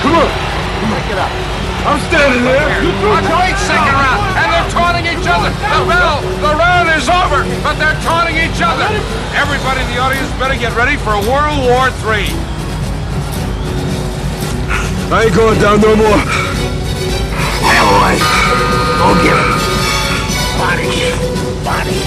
Come 0.02 0.14
on. 0.16 0.28
Up. 1.12 1.28
I'm 1.84 2.00
standing 2.08 2.44
there. 2.44 2.64
A 2.64 3.56
second 3.58 3.92
round, 3.92 4.20
and 4.40 4.48
they're 4.48 4.70
taunting 4.72 5.04
each 5.04 5.26
other. 5.28 5.50
The 5.50 5.84
bell, 5.84 6.20
the 6.40 6.56
round 6.56 6.88
is 6.88 7.08
over, 7.08 7.44
but 7.62 7.76
they're 7.76 8.00
taunting 8.00 8.36
each 8.36 8.62
other. 8.64 8.88
Everybody 9.36 9.80
in 9.82 9.88
the 9.92 9.98
audience 10.00 10.30
better 10.40 10.56
get 10.56 10.74
ready 10.74 10.96
for 10.96 11.12
World 11.28 11.60
War 11.64 11.92
III. 12.08 12.32
I 15.12 15.24
ain't 15.26 15.36
going 15.36 15.60
down 15.60 15.80
no 15.80 15.96
more. 15.96 16.71
Now, 18.02 18.10
boys, 18.10 18.26
go 18.98 19.14
get 19.22 19.38
him. 19.38 19.46
Body, 20.58 20.90
body. 21.62 21.98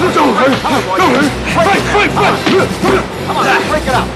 Let's 0.00 0.16
go, 0.16 0.24
Ray. 0.32 0.48
Go, 0.96 1.06
Ray. 1.12 1.28
Fight, 1.52 1.84
fight, 1.92 2.10
fight. 2.10 2.36
Come 3.26 3.36
on, 3.36 3.44
break 3.68 3.84
it 3.84 3.92
up. 3.92 4.08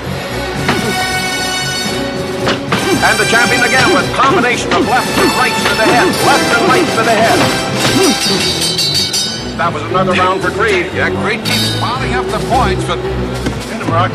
And 3.04 3.16
the 3.20 3.26
champion 3.26 3.62
again 3.64 3.92
with 3.94 4.06
combination 4.16 4.72
of 4.72 4.88
left 4.88 5.18
and 5.18 5.30
rights 5.36 5.62
to 5.62 5.74
the 5.76 5.84
head, 5.84 6.06
left 6.24 6.56
and 6.56 6.68
right 6.68 6.88
to 6.96 7.02
the 7.04 7.12
head. 7.12 8.93
That 9.54 9.72
was 9.72 9.82
another 9.84 10.10
round 10.12 10.42
for 10.42 10.50
Creed. 10.50 10.90
Yeah, 10.90 11.14
Creed 11.22 11.38
keeps 11.46 11.78
piling 11.78 12.14
up 12.14 12.26
the 12.26 12.42
points, 12.50 12.82
but 12.90 12.98
Hit 12.98 13.78
him, 13.78 13.86
Rock. 13.86 14.10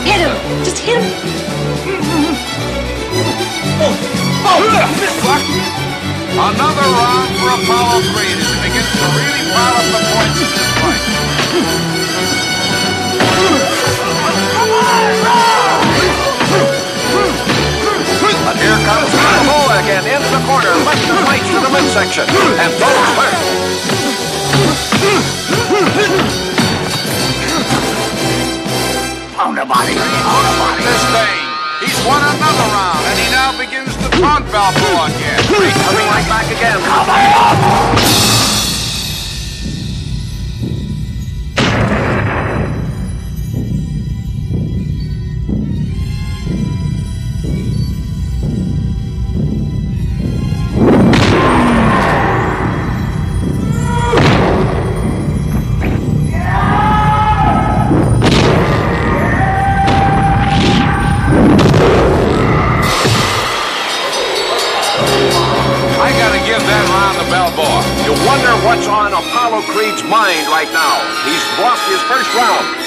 Hit 0.00 0.20
him! 0.24 0.32
Just 0.64 0.78
hit 0.80 0.96
him! 0.96 1.12
another 6.34 6.88
round 6.88 7.36
for 7.36 7.52
Apollo 7.52 8.00
Creed 8.16 8.32
as 8.40 8.48
he 8.48 8.56
begins 8.64 8.88
to 8.96 9.06
really 9.12 9.44
pile 9.52 9.76
up 9.76 9.84
the 9.92 10.00
points 10.08 10.40
in 10.40 10.48
this 10.56 10.72
fight. 10.80 11.04
Corner, 20.46 20.72
left 20.84 21.04
and 21.08 21.20
right 21.24 21.40
to 21.40 21.56
the 21.60 21.70
midsection, 21.72 22.24
and 22.28 22.70
throws 22.76 23.08
first. 23.16 23.40
Pound 29.36 29.56
the 29.58 29.64
body, 29.64 29.94
pound 29.96 30.44
the 30.44 30.54
body. 30.60 30.82
This 30.84 31.04
thing, 31.16 31.40
he's 31.80 31.98
won 32.04 32.20
another 32.20 32.68
round, 32.76 33.02
and 33.08 33.16
he 33.18 33.28
now 33.32 33.56
begins 33.56 33.92
to 33.96 34.08
taunt 34.20 34.44
Balboa 34.52 35.08
again. 35.08 35.40
Coming 35.48 36.08
right 36.12 36.28
back 36.28 36.46
again. 36.52 36.78
Come 36.78 37.08
I 37.08 38.33
wonder 68.34 68.66
what's 68.66 68.88
on 68.88 69.12
Apollo 69.12 69.62
Creed's 69.70 70.02
mind 70.02 70.48
right 70.50 70.66
now. 70.72 70.98
He's 71.22 71.44
lost 71.62 71.82
his 71.86 72.02
first 72.10 72.34
round. 72.34 72.83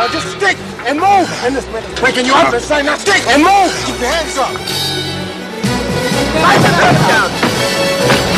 Now 0.00 0.08
just 0.08 0.32
stick 0.34 0.56
and 0.88 0.96
move! 0.98 1.28
And 1.44 1.54
this 1.54 1.66
man 1.66 1.84
is 1.84 2.00
breaking 2.00 2.24
you 2.24 2.32
up 2.32 2.58
saying, 2.58 2.86
now 2.86 2.96
stick 2.96 3.20
and 3.28 3.42
move! 3.42 3.68
Keep 3.84 4.00
your 4.00 4.08
hands 4.08 4.38
up! 4.40 4.56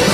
Hit 0.02 0.11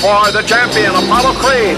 For 0.00 0.32
the 0.32 0.42
champion, 0.42 0.90
Apollo 0.90 1.34
Creed. 1.34 1.76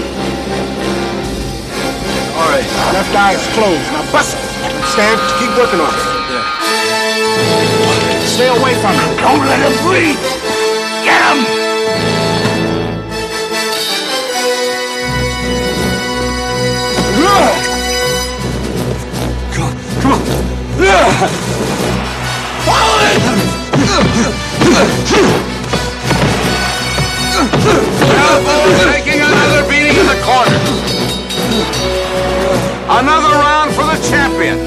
All 2.35 2.47
right, 2.49 2.65
left 2.93 3.13
eye 3.13 3.33
is 3.33 3.45
closed. 3.53 3.91
Now 3.91 4.11
bust 4.11 4.35
it. 4.35 4.41
Stand, 4.87 5.19
keep 5.37 5.51
working 5.57 5.79
on 5.79 5.93
it. 5.93 5.99
Yeah. 6.31 6.41
Stay 8.25 8.47
away 8.47 8.73
from 8.81 8.93
him. 8.95 9.17
Don't 9.17 9.45
let 9.45 9.59
him 9.59 9.77
breathe. 9.85 10.17
Get 11.03 11.21
him! 11.21 11.45
Come 19.53 19.65
on, 19.65 19.73
come 20.01 20.11
on. 20.13 20.21
Follow 22.65 22.97
it! 25.41 25.51
Balboa 28.35 28.91
taking 28.91 29.21
another 29.21 29.63
beating 29.69 29.95
in 29.95 30.05
the 30.07 30.19
corner. 30.21 30.59
Another 32.89 33.29
round 33.29 33.73
for 33.73 33.85
the 33.85 33.95
champion. 34.09 34.59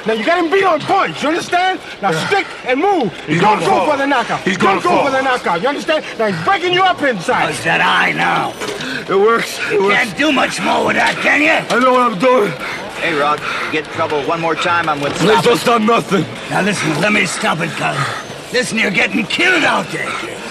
Now 0.09 0.15
you 0.15 0.25
got 0.25 0.43
him 0.43 0.49
beat 0.49 0.63
on 0.63 0.79
points. 0.79 1.21
You 1.21 1.29
understand? 1.29 1.79
Now 2.01 2.09
stick 2.25 2.47
and 2.65 2.81
move. 2.81 3.13
He's 3.27 3.39
Don't 3.39 3.59
gonna 3.59 3.65
go 3.65 3.71
fall. 3.85 3.91
for 3.91 3.97
the 3.97 4.07
knockout. 4.07 4.39
He's 4.41 4.57
Don't 4.57 4.65
gonna 4.65 4.81
go 4.81 4.89
fall. 4.89 5.05
for 5.05 5.11
the 5.11 5.21
knockout. 5.21 5.61
You 5.61 5.67
understand? 5.67 6.03
Now 6.17 6.31
he's 6.31 6.43
breaking 6.43 6.73
you 6.73 6.81
up 6.81 6.99
inside. 7.03 7.53
How's 7.53 7.63
that 7.63 7.79
eye 7.79 8.13
now? 8.13 8.49
It 9.07 9.15
works. 9.15 9.59
It 9.71 9.79
works. 9.79 9.93
Can't 9.93 10.17
do 10.17 10.31
much 10.31 10.59
more 10.61 10.87
with 10.87 10.95
that, 10.95 11.13
can 11.17 11.43
you? 11.43 11.51
I 11.51 11.79
know 11.79 11.93
what 11.93 12.11
I'm 12.11 12.17
doing. 12.17 12.51
Hey, 12.97 13.13
Rock, 13.19 13.39
you 13.67 13.71
get 13.71 13.85
in 13.85 13.93
trouble 13.93 14.23
one 14.23 14.41
more 14.41 14.55
time, 14.55 14.89
I'm 14.89 14.99
with 14.99 15.13
Please 15.13 15.43
don't 15.43 15.59
stop 15.59 15.83
nothing. 15.83 16.23
Now 16.49 16.63
listen, 16.63 16.89
let 17.01 17.13
me 17.13 17.27
stop 17.27 17.59
it, 17.59 17.69
cuz. 17.77 18.51
Listen, 18.51 18.79
you're 18.79 18.89
getting 18.89 19.23
killed 19.27 19.63
out 19.63 19.85
there. 19.91 20.09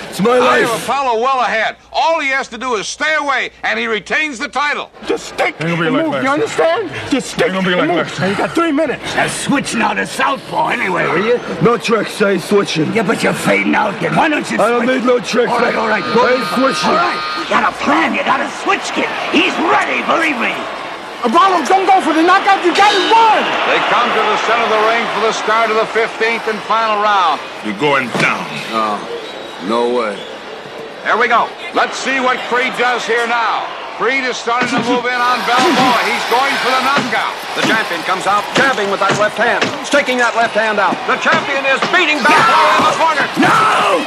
It's 0.08 0.20
my 0.20 0.38
life. 0.38 0.50
I 0.50 0.58
have 0.58 0.70
life. 0.70 0.84
Apollo 0.84 1.20
well 1.20 1.40
ahead. 1.40 1.76
All 2.00 2.20
he 2.20 2.28
has 2.28 2.46
to 2.54 2.58
do 2.58 2.76
is 2.76 2.86
stay 2.86 3.14
away, 3.16 3.50
and 3.64 3.74
he 3.76 3.86
retains 3.88 4.38
the 4.38 4.46
title. 4.46 4.88
Just 5.06 5.34
stick 5.34 5.58
Ain't 5.58 5.74
and 5.74 5.80
like 5.80 5.90
move, 6.04 6.12
last 6.14 6.22
you 6.22 6.30
understand? 6.30 6.90
Just 7.10 7.34
stick 7.34 7.50
Ain't 7.50 7.64
be 7.66 7.72
and 7.74 7.80
like 7.82 7.88
move. 7.90 8.06
last. 8.06 8.20
Now, 8.20 8.26
you 8.30 8.36
got 8.38 8.54
three 8.54 8.70
minutes. 8.70 9.02
Now 9.16 9.26
switch 9.26 9.74
now 9.74 9.94
to 9.94 10.06
southpaw 10.06 10.68
anyway, 10.68 11.08
will 11.10 11.26
you? 11.26 11.36
No 11.60 11.76
tricks, 11.76 12.22
I 12.22 12.38
ain't 12.38 12.42
switching. 12.46 12.86
Yeah, 12.94 13.02
but 13.02 13.22
you're 13.24 13.34
fading 13.34 13.74
out 13.74 13.96
again. 13.98 14.14
Why 14.14 14.28
don't 14.28 14.46
you 14.48 14.62
I 14.62 14.70
don't 14.70 14.86
switch? 14.86 15.02
need 15.02 15.06
no 15.10 15.18
tricks. 15.18 15.50
All 15.50 15.58
right, 15.58 15.74
all 15.74 15.88
right. 15.90 16.04
I 16.06 16.38
ain't 16.38 16.46
switching. 16.54 16.94
All 16.94 17.02
right. 17.02 17.18
You 17.42 17.50
got 17.50 17.66
a 17.66 17.74
plan. 17.82 18.14
You 18.14 18.22
got 18.22 18.40
a 18.46 18.50
switch, 18.62 18.94
kid. 18.94 19.10
He's 19.34 19.54
ready, 19.66 19.98
believe 20.06 20.38
me. 20.38 20.54
Apollo, 21.26 21.66
don't 21.66 21.82
go 21.82 21.98
for 21.98 22.14
the 22.14 22.22
knockout. 22.22 22.62
You 22.62 22.70
got 22.78 22.94
it 22.94 23.10
won. 23.10 23.42
They 23.66 23.82
come 23.90 24.06
to 24.06 24.22
the 24.22 24.38
center 24.46 24.62
of 24.62 24.70
the 24.70 24.82
ring 24.86 25.02
for 25.18 25.22
the 25.26 25.34
start 25.34 25.66
of 25.66 25.74
the 25.74 25.88
15th 25.90 26.46
and 26.46 26.58
final 26.70 27.02
round. 27.02 27.42
You're 27.66 27.74
going 27.82 28.06
down. 28.22 28.46
No, 28.70 28.86
no 29.66 29.98
way. 29.98 30.14
Here 31.08 31.16
we 31.16 31.24
go. 31.24 31.48
Let's 31.72 31.96
see 31.96 32.20
what 32.20 32.36
Creed 32.52 32.76
does 32.76 33.00
here 33.08 33.26
now. 33.26 33.64
Creed 33.96 34.28
is 34.28 34.36
starting 34.36 34.68
to 34.68 34.76
move 34.84 35.08
in 35.08 35.16
on 35.16 35.40
Balboa. 35.48 36.00
He's 36.04 36.20
going 36.28 36.52
for 36.60 36.68
the 36.68 36.84
knockout. 36.84 37.32
The 37.56 37.64
champion 37.64 38.04
comes 38.04 38.28
out, 38.28 38.44
jabbing 38.52 38.92
with 38.92 39.00
that 39.00 39.16
left 39.16 39.40
hand, 39.40 39.64
sticking 39.88 40.20
that 40.20 40.36
left 40.36 40.52
hand 40.52 40.76
out. 40.76 40.92
The 41.08 41.16
champion 41.24 41.64
is 41.64 41.80
beating 41.96 42.20
Balboa 42.20 42.76
in 42.76 42.84
the 42.92 42.96
corner. 43.00 43.24
No! 43.40 44.04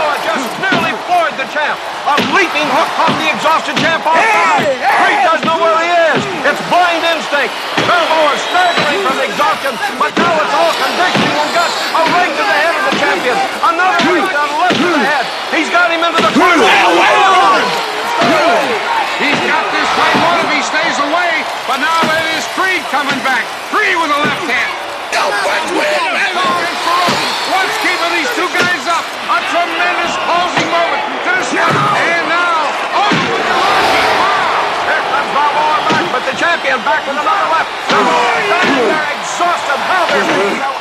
Oh, 0.00 0.16
just 0.24 0.48
nearly 0.64 0.96
floored 1.04 1.36
the 1.36 1.44
champ. 1.52 1.95
A 2.06 2.14
leaping 2.30 2.70
hook 2.70 2.90
off 3.02 3.10
the 3.18 3.26
exhausted 3.34 3.74
champ 3.82 4.06
off 4.06 4.14
Hey, 4.14 4.78
hey, 4.78 4.94
Creed 4.94 5.18
doesn't 5.26 5.42
know 5.42 5.58
where 5.58 5.74
he 5.82 5.90
is. 6.14 6.22
It's 6.46 6.62
blind 6.70 7.02
instinct. 7.02 7.50
Balboa 7.82 8.30
is 8.30 8.42
staggering 8.46 9.02
from 9.02 9.18
exhaustion, 9.26 9.74
but 9.98 10.14
now 10.14 10.38
it's 10.38 10.54
all 10.54 10.70
conviction 10.86 11.34
and 11.34 11.50
guts. 11.50 11.74
A 11.98 12.02
right 12.14 12.30
to 12.30 12.44
the 12.46 12.56
head 12.62 12.74
of 12.78 12.84
the 12.86 12.94
champion. 13.02 13.34
Another 13.58 13.98
right 14.06 14.22
down 14.22 14.54
left 14.54 14.78
to 14.78 14.86
the 14.86 15.02
head. 15.02 15.26
He's 15.50 15.66
got 15.74 15.90
him 15.90 16.06
into 16.06 16.22
the 16.22 16.30
corner. 16.30 16.62
He's 19.18 19.40
got 19.50 19.66
this 19.74 19.88
fight 19.98 20.16
won 20.22 20.46
if 20.46 20.50
he 20.54 20.62
stays 20.62 20.98
away, 21.10 21.42
but 21.66 21.82
now 21.82 22.06
it 22.06 22.38
is 22.38 22.46
Creed 22.54 22.86
coming 22.94 23.18
back. 23.26 23.42
Creed 23.74 23.98
with 23.98 24.14
a 24.14 24.20
left 24.22 24.46
hand. 24.46 24.70
What's 27.50 27.76
keeping 27.82 28.12
these 28.14 28.30
two 28.38 28.46
guys 28.54 28.86
up? 28.86 29.02
A 29.26 29.42
tremendous 29.50 30.14
closing 30.22 30.65
And 31.66 32.24
now, 32.30 32.70
oh, 32.94 33.10
Here 34.86 35.02
comes 35.10 35.30
back, 35.34 36.06
but 36.14 36.22
the 36.30 36.34
champion 36.38 36.78
back 36.86 37.02
with 37.06 37.18
another 37.18 37.48
left. 37.50 37.70
They're 37.90 39.10
exhausted. 39.18 39.78
How 39.90 40.06
they're 40.06 40.75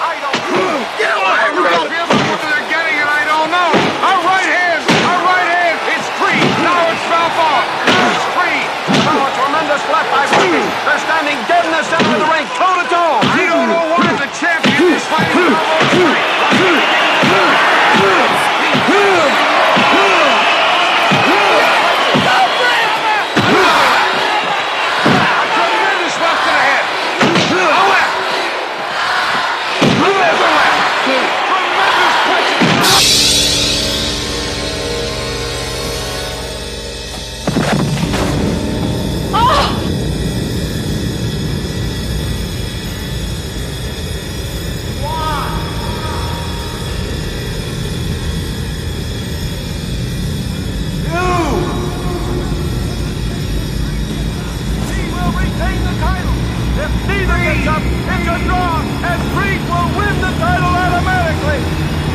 Neither 57.25 57.41
it's 57.49 57.65
a 57.65 58.37
draw, 58.45 58.85
and 59.01 59.19
Creed 59.33 59.61
will 59.65 59.89
win 59.97 60.13
the 60.21 60.29
title 60.37 60.69
automatically. 60.69 61.57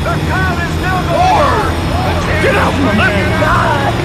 The 0.06 0.14
count 0.30 0.62
is 0.62 0.70
still 0.78 1.02
going. 1.10 1.74
Get 2.42 2.54
out 2.54 2.74
from 2.78 2.94
under. 2.94 3.26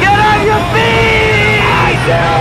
Get 0.01 0.17
on 0.17 0.39
your 0.49 0.63
feet! 0.73 2.34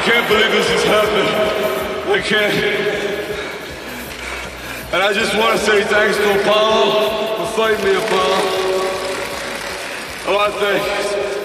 I 0.00 0.02
can't 0.02 0.26
believe 0.28 0.50
this 0.50 0.66
has 0.70 0.84
happened. 0.84 1.28
I 2.08 2.20
can't. 2.24 2.56
And 4.94 5.02
I 5.02 5.12
just 5.12 5.36
want 5.36 5.60
to 5.60 5.66
say 5.66 5.84
thanks 5.84 6.16
to 6.16 6.40
Apollo 6.40 7.36
for 7.36 7.44
fighting 7.52 7.84
me, 7.84 7.92
Apollo. 7.92 8.40
Oh, 10.24 10.32
I 10.32 10.32
want 10.32 10.54
to 10.54 10.58
thank, 10.58 10.80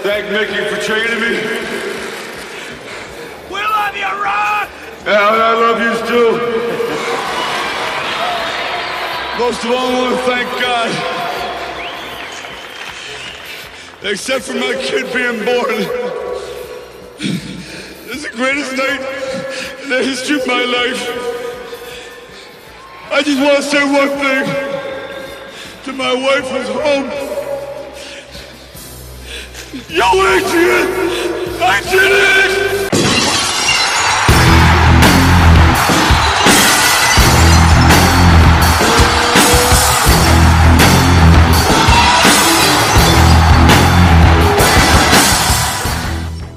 thank 0.08 0.32
Mickey 0.32 0.64
for 0.74 0.80
training 0.82 1.20
me. 1.20 1.36
We 3.52 3.60
love 3.60 3.92
you, 3.92 4.08
Ron. 4.24 4.72
Yeah, 5.04 5.34
and 5.36 5.44
I 5.44 5.54
love 5.60 5.84
you 5.84 5.92
too. 6.08 6.32
Most 9.38 9.66
of 9.66 9.72
all, 9.72 9.84
I 9.84 10.00
want 10.00 10.16
to 10.16 10.22
thank 10.32 10.48
God. 10.64 10.92
Except 14.14 14.46
for 14.46 14.54
my 14.54 14.76
kid 14.80 15.12
being 15.14 15.44
born. 15.44 16.16
Is 18.16 18.24
the 18.24 18.30
greatest 18.30 18.72
night 18.78 19.02
in 19.84 19.90
the 19.90 20.02
history 20.02 20.40
of 20.40 20.48
my 20.48 20.64
life. 20.64 21.02
I 23.12 23.22
just 23.22 23.42
want 23.42 23.58
to 23.58 23.64
say 23.64 23.84
one 23.84 24.08
thing 24.08 24.46
to 25.84 25.92
my 25.92 26.14
wife 26.14 26.48
who's 26.48 26.70
home. 26.70 27.12
Yo, 29.90 30.06
Adrian! 30.32 30.88
I 31.62 31.82
did 31.92 32.12
it! 32.14 32.86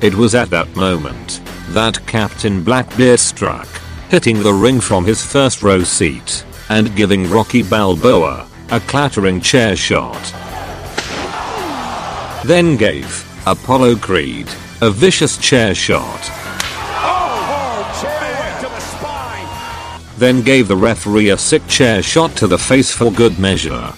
It 0.00 0.14
was 0.14 0.36
at 0.36 0.50
that 0.50 0.76
moment 0.76 1.47
that 1.72 2.06
Captain 2.06 2.62
Blackbeard 2.62 3.20
struck, 3.20 3.66
hitting 4.08 4.42
the 4.42 4.52
ring 4.52 4.80
from 4.80 5.04
his 5.04 5.24
first 5.24 5.62
row 5.62 5.82
seat 5.82 6.44
and 6.68 6.94
giving 6.96 7.30
Rocky 7.30 7.62
Balboa 7.62 8.48
a 8.70 8.80
clattering 8.80 9.40
chair 9.40 9.76
shot. 9.76 10.20
Then 12.44 12.76
gave 12.76 13.24
Apollo 13.46 13.96
Creed 13.96 14.48
A 14.80 14.90
vicious 14.90 15.36
chair 15.38 15.74
shot. 15.74 16.30
Then 20.18 20.42
gave 20.42 20.68
the 20.68 20.76
referee 20.76 21.30
a 21.30 21.38
sick 21.38 21.66
chair 21.66 22.02
shot 22.02 22.36
to 22.36 22.46
the 22.46 22.58
face 22.58 22.90
for 22.90 23.10
good 23.10 23.38
measure. 23.38 23.92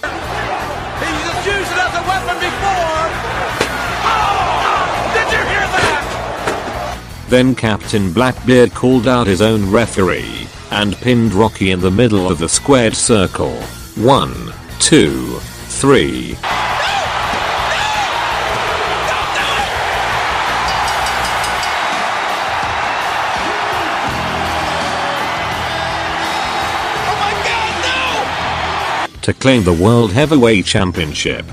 Then 7.30 7.54
Captain 7.54 8.12
Blackbeard 8.12 8.74
called 8.74 9.06
out 9.06 9.28
his 9.28 9.40
own 9.40 9.70
referee 9.70 10.48
and 10.72 10.96
pinned 10.96 11.32
Rocky 11.32 11.70
in 11.70 11.78
the 11.78 11.88
middle 11.88 12.28
of 12.28 12.40
the 12.40 12.48
squared 12.48 12.96
circle. 12.96 13.54
One, 13.94 14.52
two, 14.80 15.38
three. 15.68 16.36
to 29.22 29.34
claim 29.34 29.62
the 29.62 29.72
World 29.72 30.10
Heavyweight 30.10 30.64
Championship. 30.64 31.44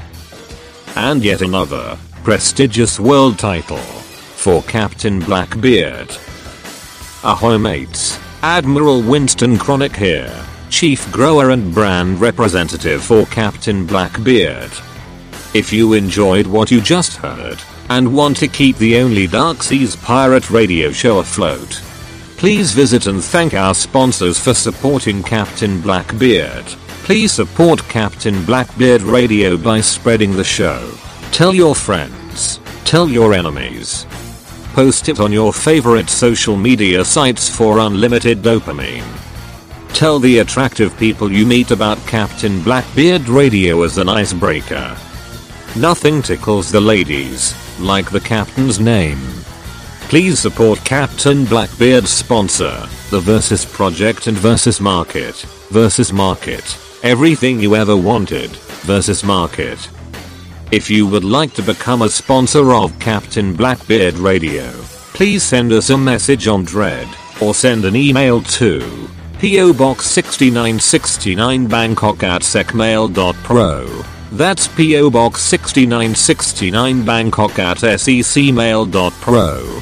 And 0.95 1.23
yet 1.23 1.41
another 1.41 1.99
prestigious 2.23 2.99
world 2.99 3.37
title 3.37 3.96
for 4.37 4.61
Captain 4.63 5.19
Blackbeard. 5.19 6.09
Ahoy 7.23 7.57
mates, 7.57 8.19
Admiral 8.43 9.01
Winston 9.01 9.57
Chronic 9.57 9.95
here, 9.95 10.45
Chief 10.69 11.11
Grower 11.11 11.49
and 11.49 11.73
Brand 11.73 12.21
Representative 12.21 13.03
for 13.03 13.25
Captain 13.25 13.85
Blackbeard. 13.85 14.71
If 15.53 15.73
you 15.73 15.93
enjoyed 15.93 16.45
what 16.45 16.71
you 16.71 16.79
just 16.79 17.17
heard, 17.17 17.59
and 17.89 18.13
want 18.13 18.37
to 18.37 18.47
keep 18.47 18.77
the 18.77 18.97
only 18.99 19.27
Dark 19.27 19.63
Seas 19.63 19.95
pirate 19.95 20.49
radio 20.49 20.91
show 20.91 21.19
afloat, 21.19 21.81
please 22.37 22.73
visit 22.73 23.07
and 23.07 23.23
thank 23.23 23.53
our 23.53 23.73
sponsors 23.73 24.39
for 24.39 24.53
supporting 24.53 25.23
Captain 25.23 25.81
Blackbeard. 25.81 26.65
Please 27.03 27.31
support 27.31 27.81
Captain 27.89 28.45
Blackbeard 28.45 29.01
Radio 29.01 29.57
by 29.57 29.81
spreading 29.81 30.33
the 30.33 30.43
show. 30.43 30.93
Tell 31.31 31.55
your 31.55 31.73
friends. 31.73 32.59
Tell 32.83 33.09
your 33.09 33.33
enemies. 33.33 34.05
Post 34.77 35.09
it 35.09 35.19
on 35.19 35.31
your 35.31 35.51
favorite 35.51 36.07
social 36.07 36.55
media 36.55 37.03
sites 37.03 37.49
for 37.49 37.79
unlimited 37.79 38.43
dopamine. 38.43 39.03
Tell 39.95 40.19
the 40.19 40.37
attractive 40.37 40.95
people 40.99 41.31
you 41.31 41.47
meet 41.47 41.71
about 41.71 41.97
Captain 42.05 42.61
Blackbeard 42.61 43.27
Radio 43.27 43.81
as 43.81 43.97
an 43.97 44.07
icebreaker. 44.07 44.95
Nothing 45.75 46.21
tickles 46.21 46.71
the 46.71 46.79
ladies 46.79 47.55
like 47.79 48.11
the 48.11 48.19
captain's 48.19 48.79
name. 48.79 49.17
Please 50.09 50.37
support 50.37 50.77
Captain 50.85 51.45
Blackbeard's 51.45 52.11
sponsor, 52.11 52.87
the 53.09 53.19
Versus 53.19 53.65
Project 53.65 54.27
and 54.27 54.37
Versus 54.37 54.79
Market. 54.79 55.37
Versus 55.71 56.13
Market. 56.13 56.77
Everything 57.01 57.59
you 57.59 57.75
ever 57.75 57.97
wanted. 57.97 58.51
Versus 58.85 59.23
Market. 59.23 59.89
If 60.69 60.89
you 60.89 61.07
would 61.07 61.23
like 61.23 61.53
to 61.53 61.63
become 61.63 62.01
a 62.01 62.09
sponsor 62.09 62.73
of 62.73 62.99
Captain 62.99 63.53
Blackbeard 63.53 64.15
Radio, 64.15 64.69
please 65.13 65.41
send 65.41 65.71
us 65.71 65.89
a 65.89 65.97
message 65.97 66.49
on 66.49 66.65
Dread 66.65 67.07
or 67.41 67.53
send 67.53 67.85
an 67.85 67.95
email 67.95 68.41
to 68.41 68.81
PO 69.39 69.71
Box 69.71 70.07
6969 70.07 71.67
Bangkok 71.67 72.21
at 72.21 72.41
secmail.pro. 72.41 74.03
That's 74.33 74.67
PO 74.67 75.09
Box 75.09 75.41
6969 75.43 77.05
Bangkok 77.05 77.59
at 77.59 77.77
secmail.pro. 77.77 79.81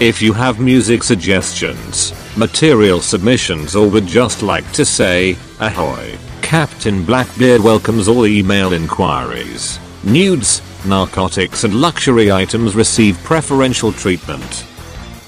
If 0.00 0.20
you 0.20 0.32
have 0.32 0.58
music 0.58 1.04
suggestions, 1.04 2.12
material 2.36 3.00
submissions 3.00 3.76
or 3.76 3.88
would 3.90 4.06
just 4.06 4.42
like 4.42 4.72
to 4.72 4.84
say, 4.84 5.36
ahoy, 5.60 6.18
Captain 6.42 7.04
Blackbeard 7.04 7.60
welcomes 7.60 8.08
all 8.08 8.26
email 8.26 8.72
inquiries. 8.72 9.78
Nudes, 10.06 10.62
narcotics 10.86 11.64
and 11.64 11.74
luxury 11.74 12.30
items 12.30 12.76
receive 12.76 13.18
preferential 13.24 13.90
treatment. 13.90 14.64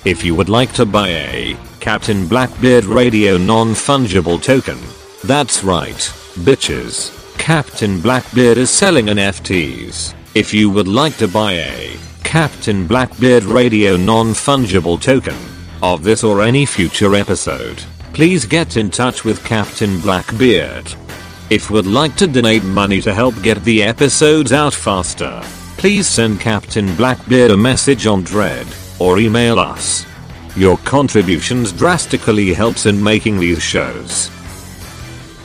If 0.04 0.22
you 0.22 0.36
would 0.36 0.48
like 0.48 0.72
to 0.74 0.86
buy 0.86 1.08
a 1.08 1.56
Captain 1.80 2.28
Blackbeard 2.28 2.84
Radio 2.84 3.36
non-fungible 3.38 4.40
token, 4.40 4.78
that's 5.24 5.64
right, 5.64 5.96
bitches. 6.46 7.10
Captain 7.38 8.00
Blackbeard 8.00 8.56
is 8.56 8.70
selling 8.70 9.06
NFTs. 9.06 10.14
If 10.36 10.54
you 10.54 10.70
would 10.70 10.86
like 10.86 11.16
to 11.16 11.26
buy 11.26 11.54
a 11.54 11.96
Captain 12.22 12.86
Blackbeard 12.86 13.42
Radio 13.42 13.96
non-fungible 13.96 15.00
token 15.00 15.36
of 15.82 16.04
this 16.04 16.22
or 16.22 16.40
any 16.40 16.64
future 16.64 17.16
episode, 17.16 17.82
please 18.12 18.46
get 18.46 18.76
in 18.76 18.90
touch 18.90 19.24
with 19.24 19.44
Captain 19.44 20.00
Blackbeard. 20.00 20.94
If 21.50 21.70
would 21.70 21.86
like 21.86 22.14
to 22.16 22.26
donate 22.26 22.62
money 22.62 23.00
to 23.00 23.14
help 23.14 23.42
get 23.42 23.64
the 23.64 23.82
episodes 23.82 24.52
out 24.52 24.74
faster, 24.74 25.40
please 25.78 26.06
send 26.06 26.40
Captain 26.40 26.94
Blackbeard 26.94 27.50
a 27.50 27.56
message 27.56 28.06
on 28.06 28.22
Dread 28.22 28.66
or 28.98 29.18
email 29.18 29.58
us. 29.58 30.04
Your 30.56 30.76
contributions 30.78 31.72
drastically 31.72 32.52
helps 32.52 32.84
in 32.84 33.02
making 33.02 33.38
these 33.38 33.62
shows. 33.62 34.30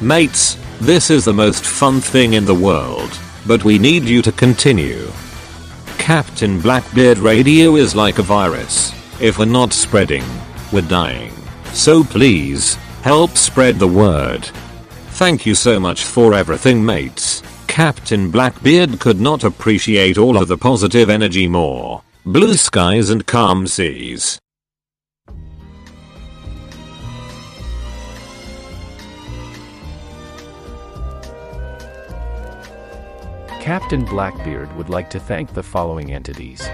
Mates, 0.01 0.57
this 0.81 1.09
is 1.09 1.23
the 1.23 1.33
most 1.33 1.63
fun 1.63 2.01
thing 2.01 2.33
in 2.33 2.43
the 2.43 2.53
world, 2.53 3.17
but 3.47 3.63
we 3.63 3.79
need 3.79 4.03
you 4.03 4.21
to 4.23 4.31
continue. 4.33 5.09
Captain 5.97 6.59
Blackbeard 6.59 7.19
Radio 7.19 7.77
is 7.77 7.95
like 7.95 8.19
a 8.19 8.23
virus. 8.23 8.91
If 9.21 9.39
we're 9.39 9.45
not 9.45 9.71
spreading, 9.71 10.25
we're 10.73 10.81
dying. 10.81 11.31
So 11.71 12.03
please, 12.03 12.75
help 13.03 13.37
spread 13.37 13.79
the 13.79 13.87
word. 13.87 14.49
Thank 15.13 15.45
you 15.45 15.53
so 15.53 15.79
much 15.79 16.05
for 16.05 16.33
everything 16.33 16.83
mates. 16.83 17.43
Captain 17.67 18.31
Blackbeard 18.31 18.99
could 18.99 19.21
not 19.21 19.43
appreciate 19.43 20.17
all 20.17 20.37
of 20.37 20.47
the 20.47 20.57
positive 20.57 21.07
energy 21.07 21.47
more. 21.47 22.01
Blue 22.25 22.55
skies 22.55 23.11
and 23.11 23.25
calm 23.27 23.67
seas. 23.67 24.39
Captain 33.61 34.03
Blackbeard 34.05 34.75
would 34.75 34.89
like 34.89 35.11
to 35.11 35.19
thank 35.19 35.53
the 35.53 35.63
following 35.63 36.11
entities 36.11 36.67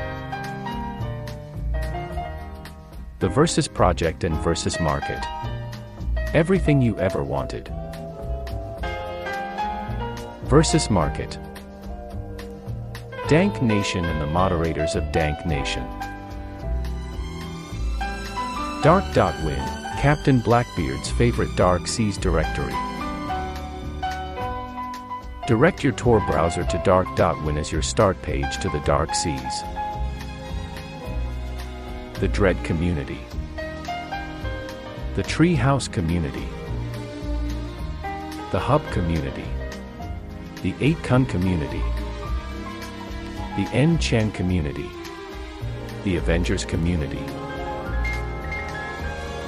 the 3.20 3.28
Versus 3.28 3.68
Project 3.68 4.24
and 4.24 4.34
Versus 4.38 4.80
Market. 4.80 5.22
Everything 6.34 6.82
you 6.82 6.98
ever 7.00 7.22
wanted. 7.22 7.70
Versus 10.50 10.90
Market. 10.90 11.38
Dank 13.28 13.62
Nation 13.62 14.04
and 14.04 14.20
the 14.20 14.26
moderators 14.26 14.96
of 14.96 15.12
Dank 15.12 15.46
Nation. 15.46 15.84
Dark 18.82 19.04
Dot 19.14 19.36
Win, 19.46 19.64
Captain 20.00 20.40
Blackbeard's 20.40 21.12
favorite 21.12 21.56
Dark 21.56 21.86
Seas 21.86 22.18
directory. 22.18 22.74
Direct 25.46 25.84
your 25.84 25.94
Tor 25.94 26.20
browser 26.22 26.64
to 26.64 26.82
Dark.win 26.84 27.60
as 27.60 27.72
your 27.72 27.84
start 27.84 28.20
page 28.24 28.58
to 28.58 28.70
the 28.70 28.80
Dark 28.80 29.14
Seas. 29.14 29.62
The 32.16 32.28
Dread 32.28 32.58
Community. 32.64 33.20
The 35.16 35.22
Treehouse 35.22 35.92
Community. 35.94 36.48
The 38.52 38.60
Hub 38.60 38.84
Community. 38.90 39.46
The 40.62 40.74
8 40.82 41.04
Kun 41.04 41.26
Community. 41.26 41.84
The 43.56 43.70
En 43.72 43.98
Chen 43.98 44.32
Community. 44.32 44.90
The 46.04 46.18
Avengers 46.18 46.66
Community. 46.66 47.24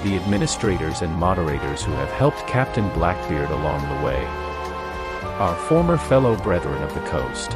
The 0.03 0.15
administrators 0.15 1.01
and 1.01 1.13
moderators 1.13 1.83
who 1.83 1.91
have 1.91 2.09
helped 2.11 2.47
Captain 2.47 2.87
Blackbeard 2.93 3.49
along 3.51 3.81
the 3.87 4.05
way 4.05 4.25
our 5.41 5.55
former 5.55 5.97
fellow 5.97 6.35
brethren 6.35 6.83
of 6.83 6.93
the 6.93 6.99
coast. 7.01 7.55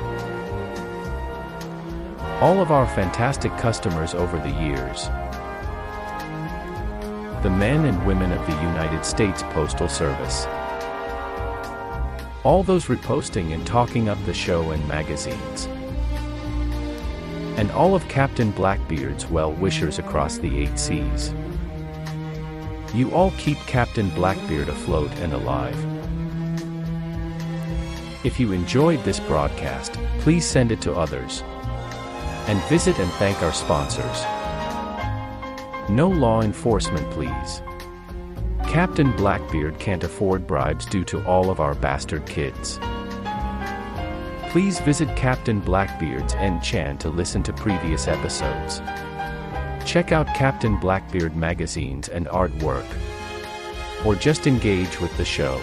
All 2.41 2.59
of 2.59 2.71
our 2.71 2.87
fantastic 2.87 3.55
customers 3.57 4.15
over 4.15 4.37
the 4.39 4.49
years. 4.49 5.05
The 7.43 7.51
men 7.51 7.85
and 7.85 8.05
women 8.05 8.31
of 8.31 8.43
the 8.47 8.55
United 8.63 9.05
States 9.05 9.43
Postal 9.43 9.87
Service. 9.87 10.47
All 12.45 12.61
those 12.61 12.85
reposting 12.85 13.55
and 13.55 13.65
talking 13.65 14.07
up 14.07 14.23
the 14.25 14.33
show 14.33 14.69
in 14.69 14.87
magazines. 14.87 15.65
And 17.57 17.71
all 17.71 17.95
of 17.95 18.07
Captain 18.07 18.51
Blackbeard's 18.51 19.25
well 19.25 19.51
wishers 19.53 19.97
across 19.97 20.37
the 20.37 20.59
eight 20.59 20.77
seas. 20.77 21.33
You 22.93 23.11
all 23.13 23.31
keep 23.39 23.57
Captain 23.65 24.11
Blackbeard 24.11 24.69
afloat 24.69 25.09
and 25.21 25.33
alive. 25.33 25.75
If 28.23 28.39
you 28.39 28.51
enjoyed 28.51 29.03
this 29.03 29.19
broadcast, 29.19 29.93
please 30.19 30.45
send 30.45 30.71
it 30.71 30.81
to 30.81 30.93
others. 30.93 31.41
And 32.45 32.61
visit 32.65 32.99
and 32.99 33.11
thank 33.13 33.41
our 33.41 33.53
sponsors. 33.53 34.21
No 35.89 36.09
law 36.09 36.43
enforcement, 36.43 37.09
please. 37.09 37.63
Captain 38.67 39.11
Blackbeard 39.15 39.79
can't 39.79 40.03
afford 40.03 40.45
bribes 40.45 40.85
due 40.85 41.03
to 41.05 41.25
all 41.25 41.49
of 41.49 41.59
our 41.59 41.75
bastard 41.75 42.25
kids. 42.25 42.77
Please 44.49 44.79
visit 44.79 45.15
Captain 45.15 45.59
Blackbeard's 45.59 46.33
N-Chan 46.35 46.97
to 46.99 47.09
listen 47.09 47.43
to 47.43 47.53
previous 47.53 48.07
episodes. 48.07 48.81
Check 49.85 50.11
out 50.11 50.27
Captain 50.35 50.77
Blackbeard 50.79 51.35
magazines 51.35 52.09
and 52.09 52.27
artwork. 52.27 52.85
Or 54.05 54.15
just 54.15 54.47
engage 54.47 54.99
with 54.99 55.15
the 55.17 55.25
show. 55.25 55.61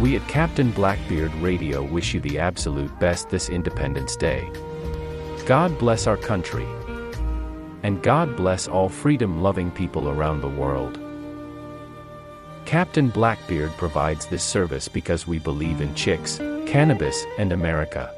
We 0.00 0.16
at 0.16 0.26
Captain 0.28 0.70
Blackbeard 0.72 1.34
Radio 1.36 1.82
wish 1.82 2.14
you 2.14 2.20
the 2.20 2.38
absolute 2.38 2.98
best 2.98 3.30
this 3.30 3.48
Independence 3.48 4.16
Day. 4.16 4.50
God 5.46 5.78
bless 5.78 6.06
our 6.06 6.16
country. 6.16 6.66
And 7.82 8.02
God 8.02 8.36
bless 8.36 8.68
all 8.68 8.88
freedom 8.88 9.42
loving 9.42 9.70
people 9.70 10.08
around 10.08 10.40
the 10.40 10.48
world. 10.48 11.01
Captain 12.64 13.08
Blackbeard 13.08 13.70
provides 13.72 14.26
this 14.26 14.42
service 14.42 14.88
because 14.88 15.26
we 15.26 15.38
believe 15.38 15.80
in 15.80 15.94
chicks, 15.94 16.38
cannabis, 16.66 17.24
and 17.38 17.52
America. 17.52 18.14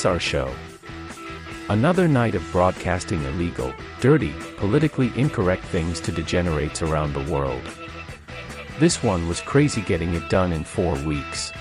That's 0.00 0.06
our 0.06 0.18
show. 0.18 0.50
Another 1.68 2.08
night 2.08 2.34
of 2.34 2.52
broadcasting 2.52 3.22
illegal, 3.24 3.74
dirty, 4.00 4.32
politically 4.56 5.12
incorrect 5.14 5.62
things 5.64 6.00
to 6.00 6.10
degenerates 6.10 6.80
around 6.80 7.12
the 7.12 7.30
world. 7.30 7.60
This 8.78 9.02
one 9.02 9.28
was 9.28 9.42
crazy 9.42 9.82
getting 9.82 10.14
it 10.14 10.30
done 10.30 10.54
in 10.54 10.64
four 10.64 10.94
weeks. 11.04 11.52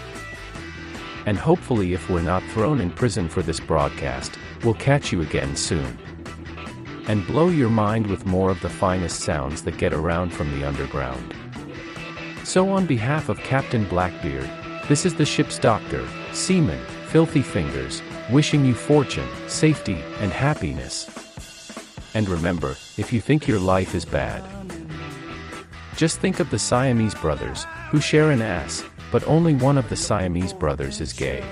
And 1.25 1.37
hopefully, 1.37 1.91
if 1.93 2.09
we're 2.09 2.21
not 2.21 2.41
thrown 2.53 2.79
in 2.79 2.91
prison 2.91 3.27
for 3.27 3.41
this 3.41 3.59
broadcast, 3.59 4.37
we'll 4.63 4.73
catch 4.75 5.11
you 5.11 5.21
again 5.21 5.57
soon. 5.57 5.97
And 7.07 7.27
blow 7.27 7.49
your 7.49 7.69
mind 7.69 8.07
with 8.07 8.25
more 8.25 8.49
of 8.49 8.61
the 8.61 8.69
finest 8.69 9.19
sounds 9.19 9.63
that 9.63 9.77
get 9.77 9.93
around 9.93 10.31
from 10.31 10.49
the 10.57 10.65
underground. 10.65 11.35
So, 12.45 12.69
on 12.69 12.85
behalf 12.85 13.27
of 13.27 13.37
Captain 13.39 13.83
Blackbeard, 13.89 14.49
this 14.87 15.05
is 15.05 15.15
the 15.15 15.25
ship's 15.25 15.59
doctor, 15.59 16.07
Seaman, 16.31 16.79
Filthy 17.09 17.41
Fingers, 17.41 18.01
wishing 18.31 18.65
you 18.65 18.73
fortune, 18.73 19.27
safety, 19.47 20.03
and 20.19 20.31
happiness. 20.31 21.09
And 22.13 22.27
remember, 22.29 22.71
if 22.97 23.11
you 23.13 23.21
think 23.21 23.47
your 23.47 23.59
life 23.59 23.95
is 23.95 24.05
bad, 24.05 24.43
just 25.95 26.19
think 26.19 26.39
of 26.39 26.49
the 26.49 26.59
Siamese 26.59 27.15
brothers, 27.15 27.65
who 27.91 27.99
share 27.99 28.31
an 28.31 28.41
ass, 28.41 28.83
but 29.11 29.27
only 29.27 29.55
one 29.55 29.77
of 29.77 29.89
the 29.89 29.95
Siamese 29.95 30.53
brothers 30.53 31.01
is 31.01 31.13
gay. 31.13 31.43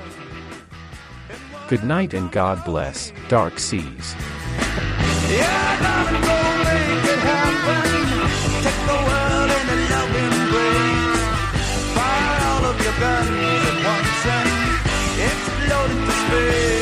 Good 1.67 1.83
night 1.83 2.14
and 2.14 2.31
God 2.31 2.64
bless, 2.64 3.11
Dark 3.27 3.59
Seas. 3.59 4.15
Space. 16.27 16.76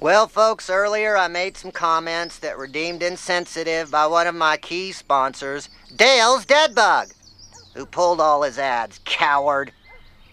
Well, 0.00 0.28
folks, 0.28 0.70
earlier 0.70 1.14
I 1.14 1.28
made 1.28 1.58
some 1.58 1.72
comments 1.72 2.38
that 2.38 2.56
were 2.56 2.66
deemed 2.66 3.02
insensitive 3.02 3.90
by 3.90 4.06
one 4.06 4.26
of 4.26 4.34
my 4.34 4.56
key 4.56 4.92
sponsors, 4.92 5.68
Dale's 5.94 6.46
Deadbug, 6.46 7.12
who 7.74 7.84
pulled 7.84 8.18
all 8.18 8.42
his 8.42 8.58
ads, 8.58 8.98
coward. 9.04 9.72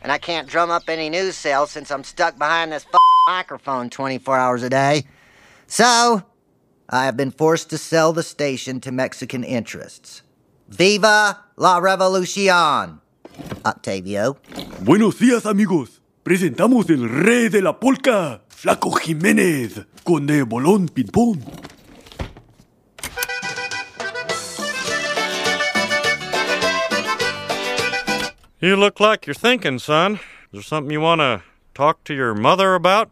And 0.02 0.10
I 0.10 0.20
can't 0.20 0.48
drum 0.48 0.72
up 0.72 0.84
any 0.88 1.10
news 1.10 1.36
sales 1.36 1.70
since 1.70 1.92
I'm 1.92 2.06
stuck 2.06 2.38
behind 2.38 2.72
this 2.72 2.86
microphone 3.28 3.90
24 3.90 4.38
hours 4.38 4.64
a 4.64 4.70
day. 4.70 5.04
So, 5.68 6.24
I 6.88 7.04
have 7.04 7.18
been 7.18 7.32
forced 7.32 7.70
to 7.72 7.78
sell 7.78 8.14
the 8.14 8.24
station 8.24 8.80
to 8.80 8.94
Mexican 8.94 9.44
interests. 9.44 10.22
Viva 10.70 11.44
la 11.58 11.80
revolucion! 11.80 13.02
Octavio. 13.66 14.38
Buenos 14.82 15.20
días 15.20 15.46
amigos. 15.46 15.97
Presentamos 16.28 16.90
el 16.90 17.08
rey 17.08 17.48
de 17.48 17.62
la 17.62 17.80
polka, 17.80 18.42
Flaco 18.50 18.92
Jiménez, 18.92 19.86
con 20.04 20.28
de 20.28 20.44
bolón 20.44 20.90
ping 20.90 21.08
pong. 21.08 21.40
You 28.60 28.76
look 28.76 29.00
like 29.00 29.26
you're 29.26 29.34
thinking, 29.34 29.80
son. 29.80 30.16
Is 30.16 30.20
there 30.52 30.62
something 30.64 30.92
you 30.92 31.00
want 31.00 31.22
to 31.22 31.44
talk 31.74 32.04
to 32.04 32.14
your 32.14 32.36
mother 32.36 32.76
about? 32.76 33.10